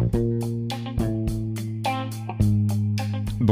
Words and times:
Bye. 0.00 0.39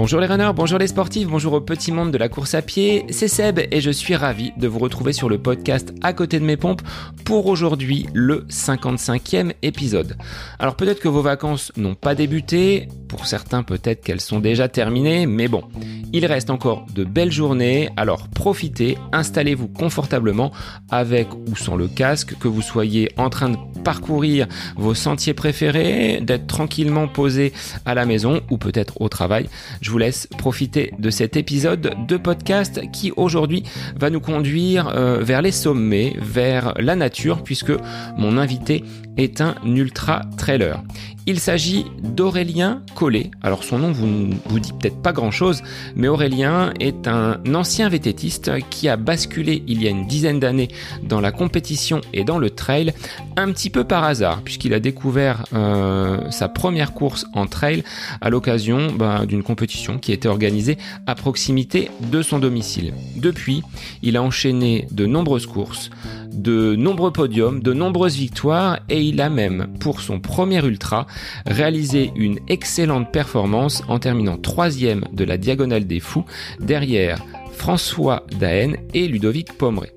Bonjour 0.01 0.21
les 0.21 0.29
runners, 0.29 0.53
bonjour 0.55 0.79
les 0.79 0.87
sportifs, 0.87 1.27
bonjour 1.27 1.55
au 1.55 1.61
petit 1.61 1.91
monde 1.91 2.13
de 2.13 2.19
la 2.19 2.29
course 2.29 2.55
à 2.55 2.63
pied, 2.63 3.05
c'est 3.11 3.27
Seb 3.27 3.59
et 3.59 3.81
je 3.81 3.91
suis 3.91 4.15
ravi 4.15 4.53
de 4.57 4.69
vous 4.69 4.79
retrouver 4.79 5.13
sur 5.13 5.29
le 5.29 5.39
podcast 5.39 5.93
À 6.03 6.13
côté 6.13 6.39
de 6.39 6.45
mes 6.45 6.57
pompes 6.57 6.83
pour 7.25 7.47
aujourd'hui 7.47 8.07
le 8.15 8.47
55e 8.49 9.55
épisode. 9.63 10.17
Alors 10.61 10.77
peut-être 10.77 11.01
que 11.01 11.09
vos 11.09 11.21
vacances 11.21 11.73
n'ont 11.77 11.97
pas 11.97 12.15
débuté, 12.15 12.87
pour 13.09 13.27
certains 13.27 13.65
peut-être 13.65 14.05
qu'elles 14.05 14.21
sont 14.21 14.39
déjà 14.39 14.69
terminées, 14.69 15.27
mais 15.27 15.49
bon, 15.49 15.65
il 16.13 16.25
reste 16.27 16.51
encore 16.51 16.87
de 16.95 17.03
belles 17.03 17.33
journées, 17.33 17.91
alors 17.97 18.29
profitez, 18.29 18.99
installez-vous 19.13 19.67
confortablement 19.67 20.53
avec 20.91 21.27
ou 21.35 21.57
sans 21.57 21.75
le 21.75 21.89
casque, 21.89 22.39
que 22.39 22.47
vous 22.47 22.63
soyez 22.63 23.11
en 23.17 23.31
train 23.31 23.49
de 23.49 23.57
parcourir 23.83 24.47
vos 24.77 24.95
sentiers 24.95 25.35
préférés, 25.35 26.21
d'être 26.23 26.47
tranquillement 26.47 27.09
posé 27.09 27.53
à 27.85 27.95
la 27.95 28.07
maison 28.07 28.41
ou 28.51 28.59
peut-être 28.59 29.01
au 29.01 29.09
travail. 29.09 29.49
Vous 29.91 29.99
laisse 29.99 30.27
profiter 30.39 30.93
de 30.99 31.11
cet 31.11 31.37
épisode 31.37 31.95
de 32.07 32.17
podcast 32.17 32.81
qui 32.93 33.13
aujourd'hui 33.17 33.63
va 33.99 34.11
nous 34.11 34.21
conduire 34.21 34.89
euh, 34.89 35.21
vers 35.23 35.43
les 35.43 35.53
sommets, 35.53 36.15
vers 36.19 36.75
la 36.79 36.97
nature, 36.97 37.43
puisque 37.43 37.73
mon 38.17 38.39
invité 38.39 38.85
est 39.17 39.41
un 39.41 39.55
ultra 39.65 40.23
trailer. 40.37 40.83
Il 41.31 41.41
s'agit 41.41 41.85
d'Aurélien 42.03 42.81
Collet. 42.95 43.31
Alors 43.43 43.63
son 43.63 43.79
nom 43.79 43.93
vous 43.93 44.31
vous 44.47 44.61
dit 44.61 44.73
peut-être 44.73 45.03
pas 45.03 45.13
grand-chose, 45.13 45.63
mais 45.95 46.09
Aurélien 46.09 46.73
est 46.81 47.07
un 47.07 47.39
ancien 47.55 47.91
vététiste 47.91 48.51
qui 48.71 48.89
a 48.89 48.97
basculé 48.97 49.63
il 49.67 49.83
y 49.83 49.89
a 49.89 49.91
une 49.91 50.07
dizaine 50.07 50.41
d'années 50.41 50.69
dans 51.03 51.21
la 51.21 51.31
compétition 51.31 52.01
et 52.15 52.25
dans 52.25 52.39
le 52.39 52.49
trail 52.49 52.95
un 53.37 53.53
petit 53.53 53.69
peu 53.69 53.85
par 53.85 54.05
hasard, 54.05 54.41
puisqu'il 54.41 54.73
a 54.73 54.81
découvert 54.81 55.45
euh, 55.53 56.31
sa 56.31 56.49
première 56.49 56.95
course 56.95 57.27
en 57.35 57.47
trail 57.47 57.85
à 58.23 58.31
l'occasion 58.31 58.91
bah, 58.91 59.27
d'une 59.27 59.43
compétition 59.43 59.99
qui 59.99 60.13
était 60.13 60.29
organisée 60.29 60.79
à 61.07 61.15
proximité 61.15 61.91
de 62.11 62.23
son 62.23 62.39
domicile. 62.39 62.95
Depuis, 63.17 63.63
il 64.01 64.17
a 64.17 64.23
enchaîné 64.23 64.89
de 64.91 65.05
nombreuses 65.05 65.47
courses, 65.47 65.91
de 66.33 66.75
nombreux 66.75 67.13
podiums, 67.13 67.63
de 67.63 67.75
nombreuses 67.75 68.17
victoires 68.17 68.79
et 68.89 69.03
il 69.03 69.21
a 69.21 69.29
même, 69.29 69.67
pour 69.79 70.01
son 70.01 70.21
premier 70.21 70.65
ultra, 70.65 71.07
réalisé 71.47 72.13
une 72.17 72.39
excellente 72.49 73.13
performance 73.13 73.83
en 73.89 73.99
terminant 73.99 74.37
troisième 74.37 75.05
de 75.13 75.25
la 75.25 75.37
Diagonale 75.37 75.87
des 75.87 76.01
Fous 76.01 76.25
derrière 76.61 77.19
François 77.59 78.25
Daen 78.39 78.77
et 78.95 79.09
Ludovic 79.09 79.53
Pomeray. 79.59 79.93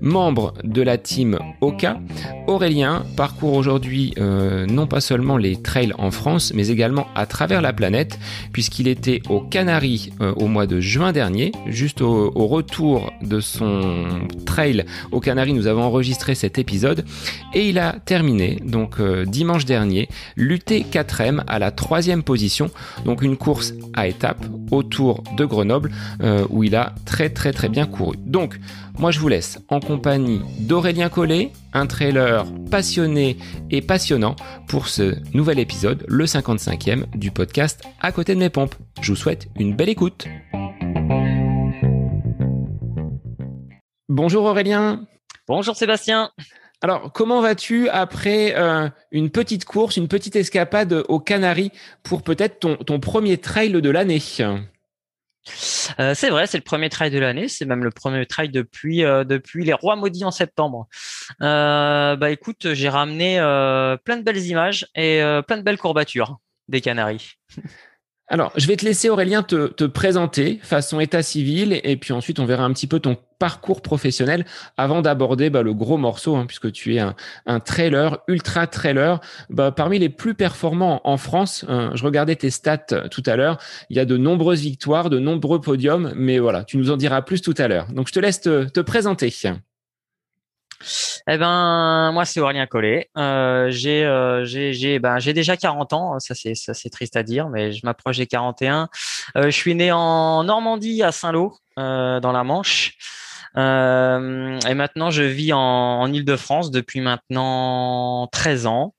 Membre 0.00 0.54
de 0.62 0.82
la 0.82 0.98
team 0.98 1.38
Oka, 1.60 1.98
Aurélien 2.46 3.04
parcourt 3.16 3.54
aujourd'hui 3.54 4.14
euh, 4.18 4.64
non 4.66 4.86
pas 4.86 5.00
seulement 5.00 5.36
les 5.36 5.60
trails 5.60 5.92
en 5.98 6.10
France, 6.10 6.52
mais 6.54 6.68
également 6.68 7.08
à 7.14 7.26
travers 7.26 7.60
la 7.60 7.72
planète, 7.72 8.18
puisqu'il 8.52 8.86
était 8.86 9.20
aux 9.28 9.40
Canaries 9.40 10.12
euh, 10.20 10.32
au 10.36 10.46
mois 10.46 10.66
de 10.66 10.80
juin 10.80 11.12
dernier, 11.12 11.52
juste 11.66 12.00
au, 12.00 12.30
retour 12.48 13.12
de 13.20 13.40
son 13.40 14.06
trail 14.46 14.86
aux 15.12 15.20
Canaries, 15.20 15.52
nous 15.52 15.66
avons 15.66 15.82
enregistré 15.82 16.34
cet 16.34 16.58
épisode, 16.58 17.04
et 17.52 17.68
il 17.68 17.78
a 17.78 17.94
terminé, 18.04 18.58
donc 18.64 19.00
euh, 19.00 19.24
dimanche 19.24 19.64
dernier, 19.64 20.08
l'UT 20.36 20.62
4M 20.68 21.42
à 21.46 21.58
la 21.58 21.70
troisième 21.70 22.22
position, 22.22 22.70
donc 23.04 23.22
une 23.22 23.36
course 23.36 23.74
à 23.94 24.06
étapes 24.06 24.46
autour 24.70 25.24
de 25.36 25.44
Grenoble, 25.44 25.90
où 26.50 26.62
il 26.62 26.76
a 26.76 26.94
très 27.04 27.30
très 27.30 27.52
très 27.52 27.68
bien 27.68 27.86
couru. 27.86 28.16
Donc, 28.18 28.58
moi, 28.98 29.10
je 29.10 29.20
vous 29.20 29.28
laisse 29.28 29.58
en 29.68 29.80
compagnie 29.80 30.40
d'Aurélien 30.60 31.08
Collet, 31.08 31.52
un 31.72 31.86
trailer 31.86 32.44
passionné 32.70 33.36
et 33.70 33.80
passionnant 33.80 34.36
pour 34.66 34.88
ce 34.88 35.16
nouvel 35.34 35.58
épisode, 35.58 36.04
le 36.08 36.24
55e 36.24 37.04
du 37.16 37.30
podcast 37.30 37.82
À 38.00 38.12
côté 38.12 38.34
de 38.34 38.40
mes 38.40 38.50
pompes. 38.50 38.74
Je 39.00 39.12
vous 39.12 39.16
souhaite 39.16 39.48
une 39.56 39.74
belle 39.74 39.88
écoute. 39.88 40.26
Bonjour 44.08 44.44
Aurélien. 44.44 45.06
Bonjour 45.46 45.76
Sébastien. 45.76 46.30
Alors, 46.80 47.12
comment 47.12 47.40
vas-tu 47.40 47.88
après 47.88 48.54
euh, 48.56 48.88
une 49.10 49.30
petite 49.30 49.64
course, 49.64 49.96
une 49.96 50.06
petite 50.06 50.36
escapade 50.36 51.04
aux 51.08 51.18
Canaries 51.18 51.72
pour 52.04 52.22
peut-être 52.22 52.60
ton, 52.60 52.76
ton 52.76 53.00
premier 53.00 53.38
trail 53.38 53.72
de 53.72 53.90
l'année? 53.90 54.22
Euh, 56.00 56.14
c'est 56.14 56.30
vrai, 56.30 56.46
c'est 56.46 56.58
le 56.58 56.64
premier 56.64 56.88
trail 56.88 57.10
de 57.10 57.18
l'année, 57.18 57.48
c'est 57.48 57.64
même 57.64 57.84
le 57.84 57.90
premier 57.90 58.24
trail 58.26 58.50
depuis 58.50 59.04
euh, 59.04 59.24
depuis 59.24 59.64
les 59.64 59.72
Rois 59.72 59.96
maudits 59.96 60.24
en 60.24 60.30
septembre. 60.30 60.88
Euh, 61.42 62.16
bah 62.16 62.30
écoute, 62.30 62.74
j'ai 62.74 62.88
ramené 62.88 63.36
plein 64.04 64.16
de 64.16 64.22
belles 64.22 64.44
images 64.46 64.86
et 64.94 65.20
plein 65.46 65.56
de 65.56 65.62
belles 65.62 65.78
courbatures 65.78 66.38
des 66.68 66.80
Canaries. 66.80 67.32
Alors, 68.30 68.52
je 68.56 68.66
vais 68.66 68.76
te 68.76 68.84
laisser 68.84 69.08
Aurélien 69.08 69.42
te, 69.42 69.68
te, 69.68 69.84
présenter 69.84 70.60
façon 70.62 71.00
état 71.00 71.22
civil 71.22 71.80
et 71.82 71.96
puis 71.96 72.12
ensuite 72.12 72.38
on 72.40 72.44
verra 72.44 72.64
un 72.64 72.72
petit 72.74 72.86
peu 72.86 73.00
ton 73.00 73.16
parcours 73.38 73.80
professionnel 73.80 74.44
avant 74.76 75.00
d'aborder 75.00 75.48
bah, 75.48 75.62
le 75.62 75.72
gros 75.72 75.96
morceau 75.96 76.36
hein, 76.36 76.44
puisque 76.44 76.70
tu 76.70 76.96
es 76.96 76.98
un, 76.98 77.14
un 77.46 77.58
trailer, 77.58 78.18
ultra 78.28 78.66
trailer, 78.66 79.20
bah, 79.48 79.72
parmi 79.72 79.98
les 79.98 80.10
plus 80.10 80.34
performants 80.34 81.00
en 81.04 81.16
France. 81.16 81.64
Hein, 81.68 81.92
je 81.94 82.04
regardais 82.04 82.36
tes 82.36 82.50
stats 82.50 82.78
euh, 82.92 83.08
tout 83.08 83.22
à 83.24 83.36
l'heure, 83.36 83.56
il 83.88 83.96
y 83.96 84.00
a 84.00 84.04
de 84.04 84.18
nombreuses 84.18 84.60
victoires, 84.60 85.08
de 85.08 85.18
nombreux 85.18 85.62
podiums, 85.62 86.12
mais 86.14 86.38
voilà, 86.38 86.64
tu 86.64 86.76
nous 86.76 86.90
en 86.90 86.98
diras 86.98 87.22
plus 87.22 87.40
tout 87.40 87.54
à 87.56 87.66
l'heure. 87.66 87.86
Donc 87.92 88.08
je 88.08 88.12
te 88.12 88.20
laisse 88.20 88.42
te, 88.42 88.64
te 88.64 88.80
présenter. 88.80 89.32
Eh 91.28 91.36
ben, 91.38 92.12
moi, 92.12 92.24
c'est 92.24 92.40
Aurélien 92.40 92.66
Collet. 92.66 93.10
Euh, 93.16 93.68
j'ai, 93.70 94.04
euh, 94.04 94.44
j'ai, 94.44 94.72
j'ai, 94.72 94.98
ben, 94.98 95.18
j'ai 95.18 95.32
déjà 95.32 95.56
40 95.56 95.92
ans. 95.92 96.18
Ça, 96.20 96.34
c'est, 96.34 96.54
ça, 96.54 96.74
c'est 96.74 96.90
triste 96.90 97.16
à 97.16 97.22
dire, 97.22 97.48
mais 97.48 97.72
je 97.72 97.84
m'approche 97.84 98.18
des 98.18 98.26
41. 98.26 98.88
Euh, 99.36 99.44
je 99.44 99.50
suis 99.50 99.74
né 99.74 99.92
en 99.92 100.44
Normandie, 100.44 101.02
à 101.02 101.12
Saint-Lô, 101.12 101.56
euh, 101.78 102.20
dans 102.20 102.32
la 102.32 102.44
Manche. 102.44 102.96
Euh, 103.56 104.58
et 104.68 104.74
maintenant, 104.74 105.10
je 105.10 105.22
vis 105.22 105.52
en, 105.52 105.58
en 105.58 106.12
Île-de-France 106.12 106.70
depuis 106.70 107.00
maintenant 107.00 108.28
13 108.28 108.66
ans. 108.66 108.94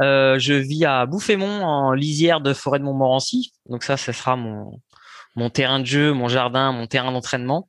Euh, 0.00 0.38
je 0.38 0.54
vis 0.54 0.84
à 0.84 1.06
Bouffémont, 1.06 1.64
en 1.64 1.92
lisière 1.92 2.40
de 2.40 2.54
forêt 2.54 2.78
de 2.78 2.84
Montmorency. 2.84 3.52
Donc 3.68 3.82
ça, 3.82 3.96
ce 3.96 4.12
sera 4.12 4.36
mon, 4.36 4.80
mon 5.36 5.50
terrain 5.50 5.80
de 5.80 5.86
jeu, 5.86 6.12
mon 6.12 6.28
jardin, 6.28 6.72
mon 6.72 6.86
terrain 6.86 7.12
d'entraînement. 7.12 7.68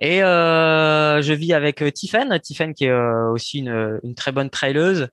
Et 0.00 0.22
euh, 0.22 1.22
je 1.22 1.32
vis 1.32 1.52
avec 1.52 1.82
euh, 1.82 1.90
Tiffen, 1.90 2.38
Tiffen 2.40 2.74
qui 2.74 2.84
est 2.84 2.90
euh, 2.90 3.30
aussi 3.30 3.58
une, 3.58 4.00
une, 4.02 4.14
très 4.14 4.32
bonne 4.32 4.50
traileuse. 4.50 5.08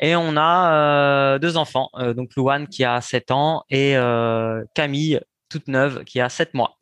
Et 0.00 0.16
on 0.16 0.36
a 0.36 1.38
deux 1.38 1.56
enfants, 1.56 1.90
donc 2.16 2.30
Louane 2.36 2.68
qui 2.68 2.84
a 2.84 3.00
7 3.00 3.30
ans 3.30 3.64
et 3.70 3.94
Camille, 4.74 5.20
toute 5.48 5.68
neuve, 5.68 6.04
qui 6.04 6.20
a 6.20 6.28
7 6.28 6.54
mois. 6.54 6.78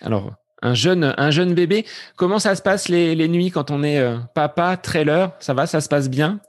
Alors, 0.00 0.32
un 0.62 0.74
jeune, 0.74 1.14
un 1.16 1.30
jeune 1.30 1.54
bébé, 1.54 1.86
comment 2.16 2.38
ça 2.38 2.54
se 2.54 2.62
passe 2.62 2.88
les, 2.88 3.14
les 3.14 3.28
nuits 3.28 3.50
quand 3.50 3.70
on 3.70 3.82
est 3.82 4.02
papa, 4.34 4.76
trailer 4.76 5.32
Ça 5.40 5.54
va, 5.54 5.66
ça 5.66 5.80
se 5.80 5.88
passe 5.88 6.08
bien? 6.08 6.40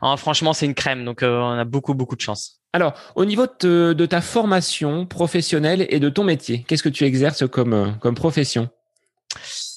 Ah, 0.00 0.16
Franchement, 0.16 0.52
c'est 0.52 0.66
une 0.66 0.74
crème, 0.74 1.04
donc 1.04 1.20
on 1.22 1.58
a 1.58 1.64
beaucoup, 1.64 1.94
beaucoup 1.94 2.16
de 2.16 2.22
chance. 2.22 2.62
Alors, 2.72 2.94
au 3.16 3.26
niveau 3.26 3.46
de, 3.60 3.92
de, 3.92 4.06
ta 4.06 4.22
formation 4.22 5.04
professionnelle 5.04 5.86
et 5.90 6.00
de 6.00 6.08
ton 6.08 6.24
métier, 6.24 6.64
qu'est-ce 6.66 6.82
que 6.82 6.88
tu 6.88 7.04
exerces 7.04 7.46
comme, 7.46 7.96
comme 8.00 8.14
profession? 8.14 8.70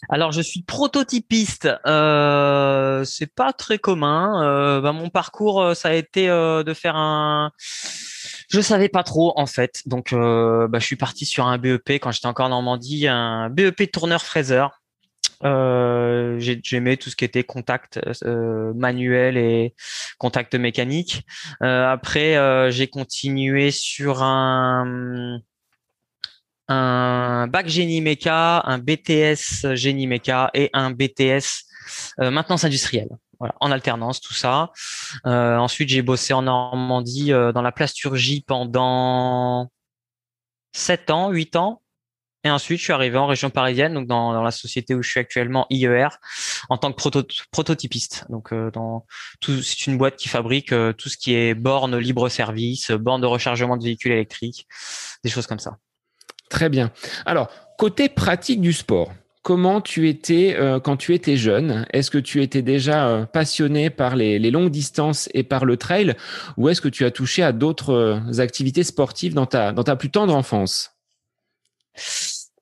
Alors 0.09 0.31
je 0.31 0.41
suis 0.41 0.61
prototypiste, 0.61 1.69
euh, 1.85 3.03
c'est 3.03 3.33
pas 3.33 3.53
très 3.53 3.77
commun. 3.77 4.43
Euh, 4.43 4.81
bah, 4.81 4.91
mon 4.91 5.09
parcours, 5.09 5.61
euh, 5.61 5.73
ça 5.73 5.89
a 5.89 5.93
été 5.93 6.29
euh, 6.29 6.63
de 6.63 6.73
faire 6.73 6.95
un. 6.95 7.51
Je 8.49 8.61
savais 8.61 8.89
pas 8.89 9.03
trop 9.03 9.33
en 9.37 9.47
fait, 9.47 9.81
donc 9.85 10.13
euh, 10.13 10.67
bah, 10.67 10.79
je 10.79 10.85
suis 10.85 10.95
parti 10.95 11.25
sur 11.25 11.47
un 11.47 11.57
BEP 11.57 11.91
quand 11.93 12.11
j'étais 12.11 12.27
encore 12.27 12.45
en 12.47 12.49
Normandie, 12.49 13.07
un 13.07 13.49
BEP 13.49 13.91
tourneur 13.91 14.21
fraiseur. 14.21 14.81
Euh, 15.43 16.39
J'aimais 16.39 16.97
tout 16.97 17.09
ce 17.09 17.15
qui 17.15 17.25
était 17.25 17.43
contact 17.43 17.99
manuel 18.23 19.37
et 19.37 19.73
contact 20.17 20.55
mécanique. 20.55 21.23
après, 21.59 22.71
j'ai 22.71 22.87
continué 22.87 23.71
sur 23.71 24.23
un 24.23 25.39
un 26.67 27.47
bac 27.47 27.67
génie 27.67 28.01
méca, 28.01 28.61
un 28.65 28.79
BTS 28.79 29.75
génie 29.75 30.07
méca 30.07 30.49
et 30.53 30.69
un 30.73 30.91
BTS 30.91 31.65
euh, 32.19 32.31
maintenance 32.31 32.63
industrielle. 32.63 33.09
En 33.59 33.71
alternance, 33.71 34.21
tout 34.21 34.33
ça. 34.33 34.71
Euh, 35.25 35.57
ensuite, 35.57 35.89
j'ai 35.89 36.01
bossé 36.01 36.33
en 36.33 36.43
Normandie 36.43 37.33
euh, 37.33 37.51
dans 37.51 37.61
la 37.61 37.73
plasturgie 37.73 38.43
pendant 38.47 39.69
7 40.71 41.09
ans, 41.11 41.29
8 41.31 41.57
ans. 41.57 41.81
Et 42.45 42.49
ensuite, 42.49 42.79
je 42.79 42.83
suis 42.83 42.93
arrivé 42.93 43.17
en 43.17 43.27
région 43.27 43.49
parisienne, 43.49 43.93
donc 43.93 44.07
dans, 44.07 44.41
la 44.41 44.51
société 44.51 44.95
où 44.95 45.01
je 45.01 45.09
suis 45.09 45.19
actuellement, 45.19 45.65
IER, 45.69 46.09
en 46.69 46.77
tant 46.77 46.91
que 46.91 46.95
proto 46.95 47.23
prototypiste. 47.51 48.25
Donc, 48.29 48.53
c'est 49.41 49.87
une 49.87 49.97
boîte 49.97 50.15
qui 50.15 50.29
fabrique 50.29 50.69
tout 50.69 51.09
ce 51.09 51.17
qui 51.17 51.33
est 51.33 51.55
borne 51.55 51.97
libre 51.97 52.29
service, 52.29 52.91
borne 52.91 53.21
de 53.21 53.25
rechargement 53.25 53.77
de 53.77 53.83
véhicules 53.83 54.11
électriques, 54.11 54.67
des 55.23 55.31
choses 55.31 55.47
comme 55.47 55.59
ça. 55.59 55.77
Très 56.49 56.69
bien. 56.69 56.91
Alors, 57.25 57.49
côté 57.77 58.09
pratique 58.09 58.61
du 58.61 58.73
sport, 58.73 59.11
comment 59.41 59.81
tu 59.81 60.09
étais 60.09 60.57
quand 60.83 60.97
tu 60.97 61.13
étais 61.13 61.37
jeune? 61.37 61.85
Est-ce 61.91 62.11
que 62.11 62.17
tu 62.17 62.41
étais 62.41 62.61
déjà 62.61 63.27
passionné 63.33 63.89
par 63.89 64.15
les, 64.15 64.39
longues 64.51 64.71
distances 64.71 65.29
et 65.33 65.43
par 65.43 65.65
le 65.65 65.77
trail? 65.77 66.15
Ou 66.57 66.69
est-ce 66.69 66.81
que 66.81 66.89
tu 66.89 67.05
as 67.05 67.11
touché 67.11 67.43
à 67.43 67.51
d'autres 67.51 68.21
activités 68.39 68.83
sportives 68.83 69.33
dans 69.33 69.45
ta, 69.45 69.73
plus 69.95 70.11
tendre 70.11 70.35
enfance? 70.35 70.95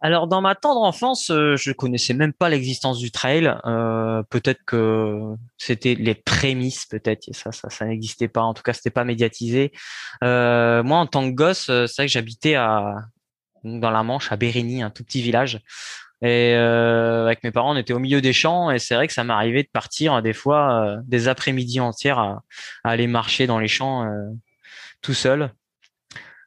Alors 0.03 0.27
dans 0.27 0.41
ma 0.41 0.53
tendre 0.53 0.81
enfance, 0.81 1.29
euh, 1.31 1.55
je 1.55 1.71
connaissais 1.71 2.13
même 2.13 2.33
pas 2.33 2.49
l'existence 2.49 2.99
du 2.99 3.09
trail. 3.09 3.55
Euh, 3.65 4.21
peut-être 4.29 4.59
que 4.65 5.33
c'était 5.57 5.95
les 5.95 6.13
prémices, 6.13 6.85
peut-être 6.85 7.29
ça, 7.31 7.51
ça, 7.53 7.85
n'existait 7.85 8.27
pas. 8.27 8.41
En 8.41 8.53
tout 8.53 8.63
cas, 8.63 8.73
c'était 8.73 8.89
pas 8.89 9.05
médiatisé. 9.05 9.71
Euh, 10.21 10.83
moi, 10.83 10.97
en 10.97 11.07
tant 11.07 11.23
que 11.29 11.33
gosse, 11.33 11.67
c'est 11.67 11.95
vrai 11.95 12.07
que 12.07 12.11
j'habitais 12.11 12.55
à 12.55 12.95
dans 13.63 13.91
la 13.91 14.03
Manche, 14.03 14.31
à 14.31 14.37
Bérigny, 14.37 14.81
un 14.81 14.89
tout 14.89 15.03
petit 15.03 15.21
village. 15.21 15.61
Et 16.21 16.53
avec 16.53 17.43
mes 17.43 17.51
parents, 17.51 17.73
on 17.73 17.77
était 17.77 17.91
au 17.91 17.99
milieu 17.99 18.21
des 18.21 18.31
champs, 18.31 18.71
et 18.71 18.79
c'est 18.79 18.95
vrai 18.95 19.07
que 19.07 19.13
ça 19.13 19.25
m'arrivait 19.25 19.63
de 19.63 19.67
partir 19.67 20.21
des 20.21 20.31
fois 20.31 20.95
des 21.05 21.27
après-midi 21.27 21.81
entières 21.81 22.17
à, 22.17 22.43
aller 22.85 23.07
marcher 23.07 23.45
dans 23.45 23.59
les 23.59 23.67
champs 23.67 24.09
tout 25.01 25.13
seul. 25.13 25.51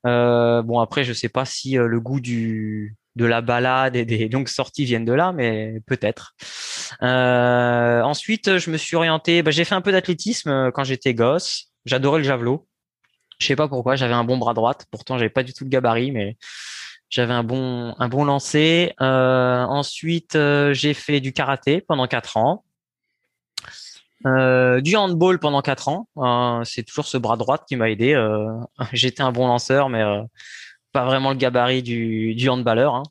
bon 0.04 0.78
après, 0.80 1.04
je 1.04 1.12
sais 1.12 1.28
pas 1.28 1.44
si 1.44 1.74
le 1.74 2.00
goût 2.00 2.20
de 2.20 3.24
la 3.24 3.40
balade 3.40 3.96
et 3.96 4.04
des 4.04 4.28
longues 4.28 4.48
sorties 4.48 4.84
viennent 4.84 5.04
de 5.04 5.12
là, 5.12 5.32
mais 5.32 5.80
peut-être. 5.86 6.34
Euh, 7.02 8.02
ensuite, 8.02 8.58
je 8.58 8.70
me 8.70 8.76
suis 8.76 8.94
orienté. 8.94 9.42
Bah, 9.42 9.50
j'ai 9.50 9.64
fait 9.64 9.74
un 9.74 9.80
peu 9.80 9.92
d'athlétisme 9.92 10.50
euh, 10.50 10.70
quand 10.70 10.84
j'étais 10.84 11.14
gosse. 11.14 11.72
J'adorais 11.86 12.19
le 12.19 12.24
javelot. 12.24 12.66
Je 13.38 13.46
sais 13.46 13.56
pas 13.56 13.69
pourquoi. 13.69 13.96
J'avais 13.96 14.14
un 14.14 14.24
bon 14.24 14.36
bras 14.36 14.54
droite. 14.54 14.86
Pourtant, 14.90 15.19
j'avais 15.19 15.30
pas 15.30 15.42
du 15.42 15.52
tout 15.52 15.64
de 15.64 15.70
gabarit, 15.70 16.12
mais 16.12 16.36
j'avais 17.08 17.32
un 17.32 17.44
bon 17.44 17.94
un 17.99 18.08
bon 18.08 18.25
lancer. 18.25 18.94
Euh, 19.00 19.62
ensuite, 19.64 20.38
j'ai 20.73 20.94
fait 20.94 21.20
du 21.20 21.32
karaté 21.32 21.81
pendant 21.81 22.06
quatre 22.06 22.37
ans. 22.37 22.64
du 24.25 24.97
handball 24.97 25.38
pendant 25.38 25.62
quatre 25.62 25.88
ans. 25.88 26.08
c'est 26.64 26.82
toujours 26.82 27.06
ce 27.06 27.17
bras 27.17 27.37
droite 27.37 27.64
qui 27.69 27.76
m'a 27.76 27.91
aidé. 27.91 28.14
J'étais 28.93 29.23
un 29.23 29.32
bon 29.32 29.47
lanceur, 29.47 29.88
mais 29.88 30.03
pas 30.97 31.05
vraiment 31.05 31.31
le 31.31 31.37
gabarit 31.37 31.82
du, 31.82 32.35
du 32.35 32.49
handballeur. 32.49 32.94
Hein. 32.94 33.03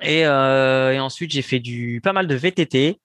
Et, 0.00 0.26
euh, 0.26 0.92
et, 0.92 1.00
ensuite, 1.00 1.32
j'ai 1.32 1.42
fait 1.42 1.58
du 1.58 2.00
pas 2.02 2.12
mal 2.12 2.28
de 2.28 2.34
VTT 2.34 3.00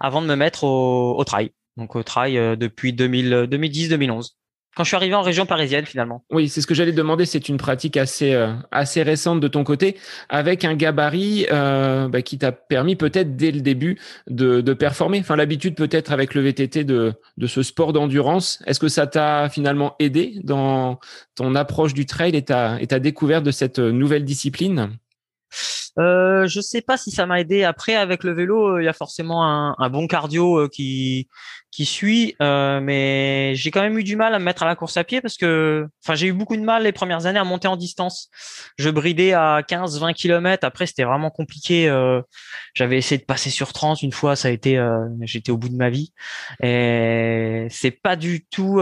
avant 0.00 0.22
de 0.22 0.26
me 0.26 0.34
mettre 0.34 0.64
au, 0.64 1.16
au 1.16 1.24
trail. 1.24 1.52
Donc 1.76 1.94
au 1.94 2.02
trail 2.02 2.36
euh, 2.36 2.56
depuis 2.56 2.92
2010-2011 2.92 4.30
quand 4.76 4.84
je 4.84 4.88
suis 4.88 4.96
arrivé 4.96 5.14
en 5.14 5.22
région 5.22 5.46
parisienne 5.46 5.86
finalement. 5.86 6.24
Oui, 6.30 6.48
c'est 6.48 6.60
ce 6.60 6.66
que 6.66 6.74
j'allais 6.74 6.92
demander. 6.92 7.26
C'est 7.26 7.48
une 7.48 7.56
pratique 7.56 7.96
assez 7.96 8.32
euh, 8.32 8.52
assez 8.70 9.02
récente 9.02 9.40
de 9.40 9.48
ton 9.48 9.64
côté, 9.64 9.96
avec 10.28 10.64
un 10.64 10.74
gabarit 10.74 11.46
euh, 11.50 12.08
bah, 12.08 12.22
qui 12.22 12.38
t'a 12.38 12.52
permis 12.52 12.94
peut-être 12.94 13.36
dès 13.36 13.50
le 13.50 13.60
début 13.60 13.98
de, 14.28 14.60
de 14.60 14.72
performer. 14.74 15.18
Enfin, 15.20 15.36
l'habitude 15.36 15.74
peut-être 15.74 16.12
avec 16.12 16.34
le 16.34 16.42
VTT 16.42 16.84
de 16.84 17.14
de 17.36 17.46
ce 17.46 17.62
sport 17.62 17.92
d'endurance. 17.92 18.62
Est-ce 18.66 18.80
que 18.80 18.88
ça 18.88 19.06
t'a 19.06 19.48
finalement 19.48 19.96
aidé 19.98 20.34
dans 20.44 21.00
ton 21.34 21.54
approche 21.54 21.94
du 21.94 22.06
trail 22.06 22.36
et 22.36 22.42
ta 22.42 22.80
et 22.80 22.86
ta 22.86 22.98
découverte 23.00 23.44
de 23.44 23.50
cette 23.50 23.78
nouvelle 23.78 24.24
discipline? 24.24 24.90
Euh, 25.98 26.46
je 26.46 26.60
sais 26.60 26.80
pas 26.80 26.96
si 26.96 27.10
ça 27.10 27.26
m'a 27.26 27.40
aidé. 27.40 27.64
Après, 27.64 27.94
avec 27.94 28.24
le 28.24 28.32
vélo, 28.32 28.76
euh, 28.76 28.82
il 28.82 28.84
y 28.84 28.88
a 28.88 28.92
forcément 28.92 29.44
un, 29.44 29.74
un 29.78 29.90
bon 29.90 30.06
cardio 30.06 30.60
euh, 30.60 30.68
qui 30.68 31.28
qui 31.70 31.84
suit, 31.84 32.34
euh, 32.40 32.80
mais 32.80 33.52
j'ai 33.54 33.70
quand 33.70 33.82
même 33.82 33.98
eu 33.98 34.02
du 34.02 34.16
mal 34.16 34.34
à 34.34 34.38
me 34.38 34.44
mettre 34.44 34.62
à 34.62 34.66
la 34.66 34.74
course 34.74 34.96
à 34.96 35.04
pied 35.04 35.20
parce 35.20 35.36
que, 35.36 35.86
enfin, 36.02 36.14
j'ai 36.14 36.28
eu 36.28 36.32
beaucoup 36.32 36.56
de 36.56 36.62
mal 36.62 36.84
les 36.84 36.92
premières 36.92 37.26
années 37.26 37.38
à 37.38 37.44
monter 37.44 37.68
en 37.68 37.76
distance. 37.76 38.30
Je 38.78 38.88
bridais 38.88 39.34
à 39.34 39.60
15-20 39.60 40.14
km. 40.14 40.64
Après, 40.66 40.86
c'était 40.86 41.04
vraiment 41.04 41.30
compliqué. 41.30 41.88
Euh, 41.88 42.22
J'avais 42.74 42.96
essayé 42.96 43.18
de 43.18 43.26
passer 43.26 43.50
sur 43.50 43.72
30 43.72 44.02
une 44.02 44.12
fois, 44.12 44.34
ça 44.34 44.48
a 44.48 44.50
été, 44.50 44.82
j'étais 45.22 45.52
au 45.52 45.58
bout 45.58 45.68
de 45.68 45.76
ma 45.76 45.90
vie. 45.90 46.12
Et 46.62 47.66
c'est 47.70 47.90
pas 47.90 48.16
du 48.16 48.46
tout, 48.46 48.80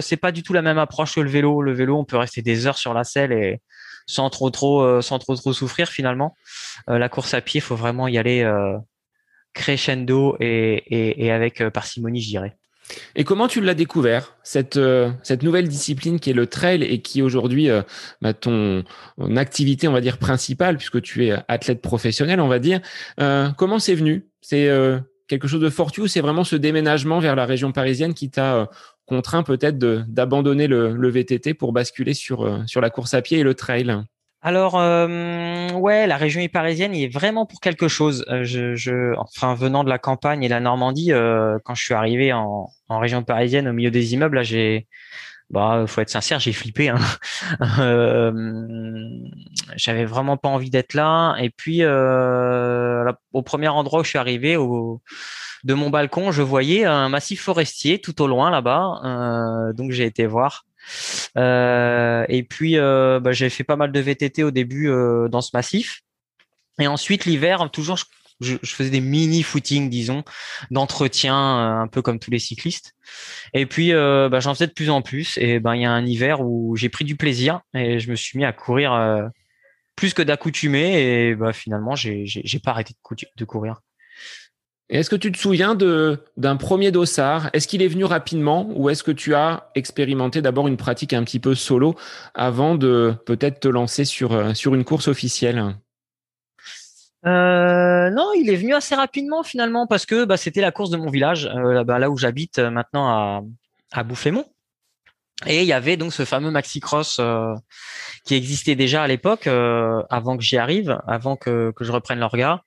c'est 0.00 0.16
pas 0.16 0.32
du 0.32 0.42
tout 0.42 0.52
la 0.52 0.62
même 0.62 0.78
approche 0.78 1.16
que 1.16 1.20
le 1.20 1.30
vélo. 1.30 1.62
Le 1.62 1.72
vélo, 1.72 1.98
on 1.98 2.04
peut 2.04 2.16
rester 2.16 2.42
des 2.42 2.66
heures 2.66 2.78
sur 2.78 2.94
la 2.94 3.04
selle 3.04 3.32
et 3.32 3.60
sans 4.10 4.28
trop 4.28 4.50
trop 4.50 4.82
euh, 4.82 5.00
sans 5.00 5.18
trop 5.18 5.36
trop 5.36 5.52
souffrir 5.52 5.88
finalement. 5.88 6.34
Euh, 6.88 6.98
la 6.98 7.08
course 7.08 7.32
à 7.34 7.40
pied, 7.40 7.60
faut 7.60 7.76
vraiment 7.76 8.08
y 8.08 8.18
aller 8.18 8.42
euh, 8.42 8.76
crescendo 9.54 10.36
et, 10.40 11.24
et, 11.24 11.30
avec 11.32 11.62
parcimonie, 11.70 12.20
je 12.20 12.28
dirais. 12.28 12.56
Et 13.14 13.22
comment 13.22 13.46
tu 13.46 13.60
l'as 13.60 13.74
découvert 13.74 14.36
cette 14.42 14.78
cette 15.22 15.44
nouvelle 15.44 15.68
discipline 15.68 16.18
qui 16.18 16.30
est 16.30 16.34
le 16.34 16.48
trail 16.48 16.82
et 16.82 17.00
qui 17.02 17.22
aujourd'hui 17.22 17.68
bah, 18.20 18.34
ton, 18.34 18.82
activité 19.36 19.86
on 19.86 19.92
va 19.92 20.00
dire 20.00 20.18
principale 20.18 20.76
puisque 20.76 21.00
tu 21.00 21.26
es 21.26 21.34
athlète 21.46 21.82
professionnel 21.82 22.40
on 22.40 22.48
va 22.48 22.58
dire 22.58 22.80
comment 23.56 23.78
c'est 23.78 23.94
venu? 23.94 24.26
C'est 24.40 24.68
quelque 25.28 25.46
chose 25.46 25.60
de 25.60 25.70
fortuit 25.70 26.02
ou 26.02 26.08
c'est 26.08 26.20
vraiment 26.20 26.42
ce 26.42 26.56
déménagement 26.56 27.20
vers 27.20 27.36
la 27.36 27.46
région 27.46 27.70
parisienne 27.70 28.12
qui 28.12 28.28
t'a 28.28 28.68
contraint 29.10 29.42
peut-être 29.42 29.76
d'abandonner 29.76 30.68
le, 30.68 31.10
VTT 31.10 31.54
pour 31.54 31.72
basculer 31.72 32.14
sur, 32.14 32.42
euh, 32.42 32.60
sur 32.66 32.80
la 32.80 32.90
course 32.90 33.12
à 33.12 33.22
pied 33.22 33.40
et 33.40 33.42
le 33.42 33.54
trail 33.54 33.92
alors 34.42 34.80
euh, 34.80 35.70
ouais, 35.72 36.06
la 36.06 36.16
région 36.16 36.46
parisienne 36.48 36.94
il 36.94 37.04
est 37.04 37.12
vraiment 37.12 37.44
pour 37.44 37.60
quelque 37.60 37.88
chose. 37.88 38.24
Euh, 38.30 39.14
enfin 39.18 39.54
venant 39.54 39.84
de 39.84 39.90
la 39.90 39.98
campagne 39.98 40.42
et 40.42 40.48
la 40.48 40.60
Normandie, 40.60 41.10
quand 41.64 41.74
je 41.74 41.84
suis 41.84 41.92
arrivé 41.92 42.32
en, 42.32 42.70
région 42.88 43.22
parisienne 43.22 43.68
au 43.68 43.74
milieu 43.74 43.90
des 43.90 44.14
immeubles, 44.14 44.36
là 44.36 44.42
j'ai, 44.42 44.86
bah 45.50 45.84
faut 45.86 46.00
être 46.00 46.08
sincère, 46.08 46.40
j'ai 46.40 46.54
flippé. 46.54 46.88
Hein. 46.88 46.96
J'avais 49.76 50.06
vraiment 50.06 50.38
pas 50.38 50.48
envie 50.48 50.70
d'être 50.70 50.94
là. 50.94 51.36
Et 51.38 51.50
puis 51.50 51.84
au 51.84 53.42
premier 53.42 53.68
endroit 53.68 54.00
où 54.00 54.04
je 54.04 54.08
suis 54.08 54.18
arrivé, 54.18 54.56
au 54.56 55.02
de 55.64 55.74
mon 55.74 55.90
balcon, 55.90 56.32
je 56.32 56.42
voyais 56.42 56.84
un 56.84 57.08
massif 57.08 57.42
forestier 57.42 58.00
tout 58.00 58.22
au 58.22 58.26
loin 58.26 58.50
là-bas. 58.50 59.00
Euh, 59.04 59.72
donc 59.72 59.92
j'ai 59.92 60.04
été 60.04 60.26
voir. 60.26 60.66
Euh, 61.36 62.24
et 62.28 62.42
puis 62.42 62.78
euh, 62.78 63.20
bah, 63.20 63.32
j'ai 63.32 63.50
fait 63.50 63.64
pas 63.64 63.76
mal 63.76 63.92
de 63.92 64.00
VTT 64.00 64.42
au 64.42 64.50
début 64.50 64.90
dans 65.30 65.40
ce 65.40 65.50
massif. 65.52 66.02
Et 66.78 66.86
ensuite 66.86 67.26
l'hiver, 67.26 67.70
toujours 67.70 67.98
je, 68.40 68.56
faisais 68.64 68.88
des 68.88 69.02
mini 69.02 69.42
footings, 69.42 69.90
disons, 69.90 70.24
d'entretien, 70.70 71.36
un 71.36 71.88
peu 71.88 72.00
comme 72.00 72.18
tous 72.18 72.30
les 72.30 72.38
cyclistes. 72.38 72.94
Et 73.52 73.66
puis 73.66 73.92
bah, 73.92 74.40
j'en 74.40 74.54
faisais 74.54 74.66
de 74.66 74.72
plus 74.72 74.90
en 74.90 75.02
plus. 75.02 75.36
Et 75.38 75.60
ben 75.60 75.74
il 75.74 75.82
y 75.82 75.86
a 75.86 75.92
un 75.92 76.06
hiver 76.06 76.40
où 76.40 76.74
j'ai 76.76 76.88
pris 76.88 77.04
du 77.04 77.16
plaisir 77.16 77.60
et 77.74 77.98
je 78.00 78.10
me 78.10 78.16
suis 78.16 78.38
mis 78.38 78.44
à 78.46 78.52
courir 78.52 79.30
plus 79.94 80.14
que 80.14 80.22
d'accoutumé. 80.22 81.28
Et 81.28 81.34
bah, 81.34 81.52
finalement 81.52 81.94
j'ai 81.96 82.24
pas 82.64 82.70
arrêté 82.70 82.94
de 83.36 83.44
courir. 83.44 83.82
Est-ce 84.90 85.08
que 85.08 85.14
tu 85.14 85.30
te 85.30 85.38
souviens 85.38 85.76
d'un 85.76 86.56
premier 86.56 86.90
dossard? 86.90 87.48
Est-ce 87.52 87.68
qu'il 87.68 87.80
est 87.80 87.88
venu 87.88 88.04
rapidement 88.04 88.68
ou 88.74 88.90
est-ce 88.90 89.04
que 89.04 89.12
tu 89.12 89.36
as 89.36 89.70
expérimenté 89.76 90.42
d'abord 90.42 90.66
une 90.66 90.76
pratique 90.76 91.12
un 91.12 91.22
petit 91.22 91.38
peu 91.38 91.54
solo 91.54 91.94
avant 92.34 92.74
de 92.74 93.14
peut-être 93.24 93.60
te 93.60 93.68
lancer 93.68 94.04
sur 94.04 94.32
euh, 94.32 94.52
une 94.52 94.84
course 94.84 95.06
officielle? 95.06 95.76
Euh, 97.24 98.10
non, 98.10 98.32
il 98.36 98.50
est 98.50 98.56
venu 98.56 98.74
assez 98.74 98.96
rapidement 98.96 99.44
finalement 99.44 99.86
parce 99.86 100.06
que 100.06 100.24
bah, 100.24 100.36
c'était 100.36 100.60
la 100.60 100.72
course 100.72 100.90
de 100.90 100.96
mon 100.96 101.08
village, 101.08 101.46
euh, 101.46 101.84
là, 101.84 102.10
où 102.10 102.16
j'habite 102.16 102.58
maintenant 102.58 103.08
à, 103.08 103.42
à 103.92 104.02
Bouffémont. 104.02 104.46
Et 105.46 105.62
il 105.62 105.66
y 105.66 105.72
avait 105.72 105.96
donc 105.96 106.12
ce 106.12 106.24
fameux 106.24 106.50
maxi 106.50 106.80
cross 106.80 107.16
euh, 107.18 107.54
qui 108.24 108.34
existait 108.34 108.74
déjà 108.74 109.02
à 109.02 109.06
l'époque, 109.06 109.46
euh, 109.46 110.02
avant 110.10 110.36
que 110.36 110.42
j'y 110.42 110.58
arrive, 110.58 110.98
avant 111.06 111.36
que, 111.36 111.72
que 111.74 111.84
je 111.84 111.92
reprenne 111.92 112.18
le 112.18 112.26
regard. 112.26 112.64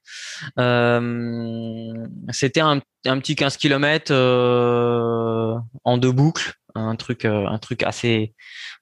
Euh, 0.60 1.94
C'était 2.32 2.62
un, 2.62 2.82
un, 3.06 3.20
petit 3.20 3.36
15 3.36 3.58
km 3.58 4.12
euh, 4.12 5.56
en 5.84 5.98
deux 5.98 6.12
boucles, 6.12 6.53
un 6.74 6.96
truc, 6.96 7.25
un 7.25 7.60
truc 7.60 7.84
assez, 7.84 8.34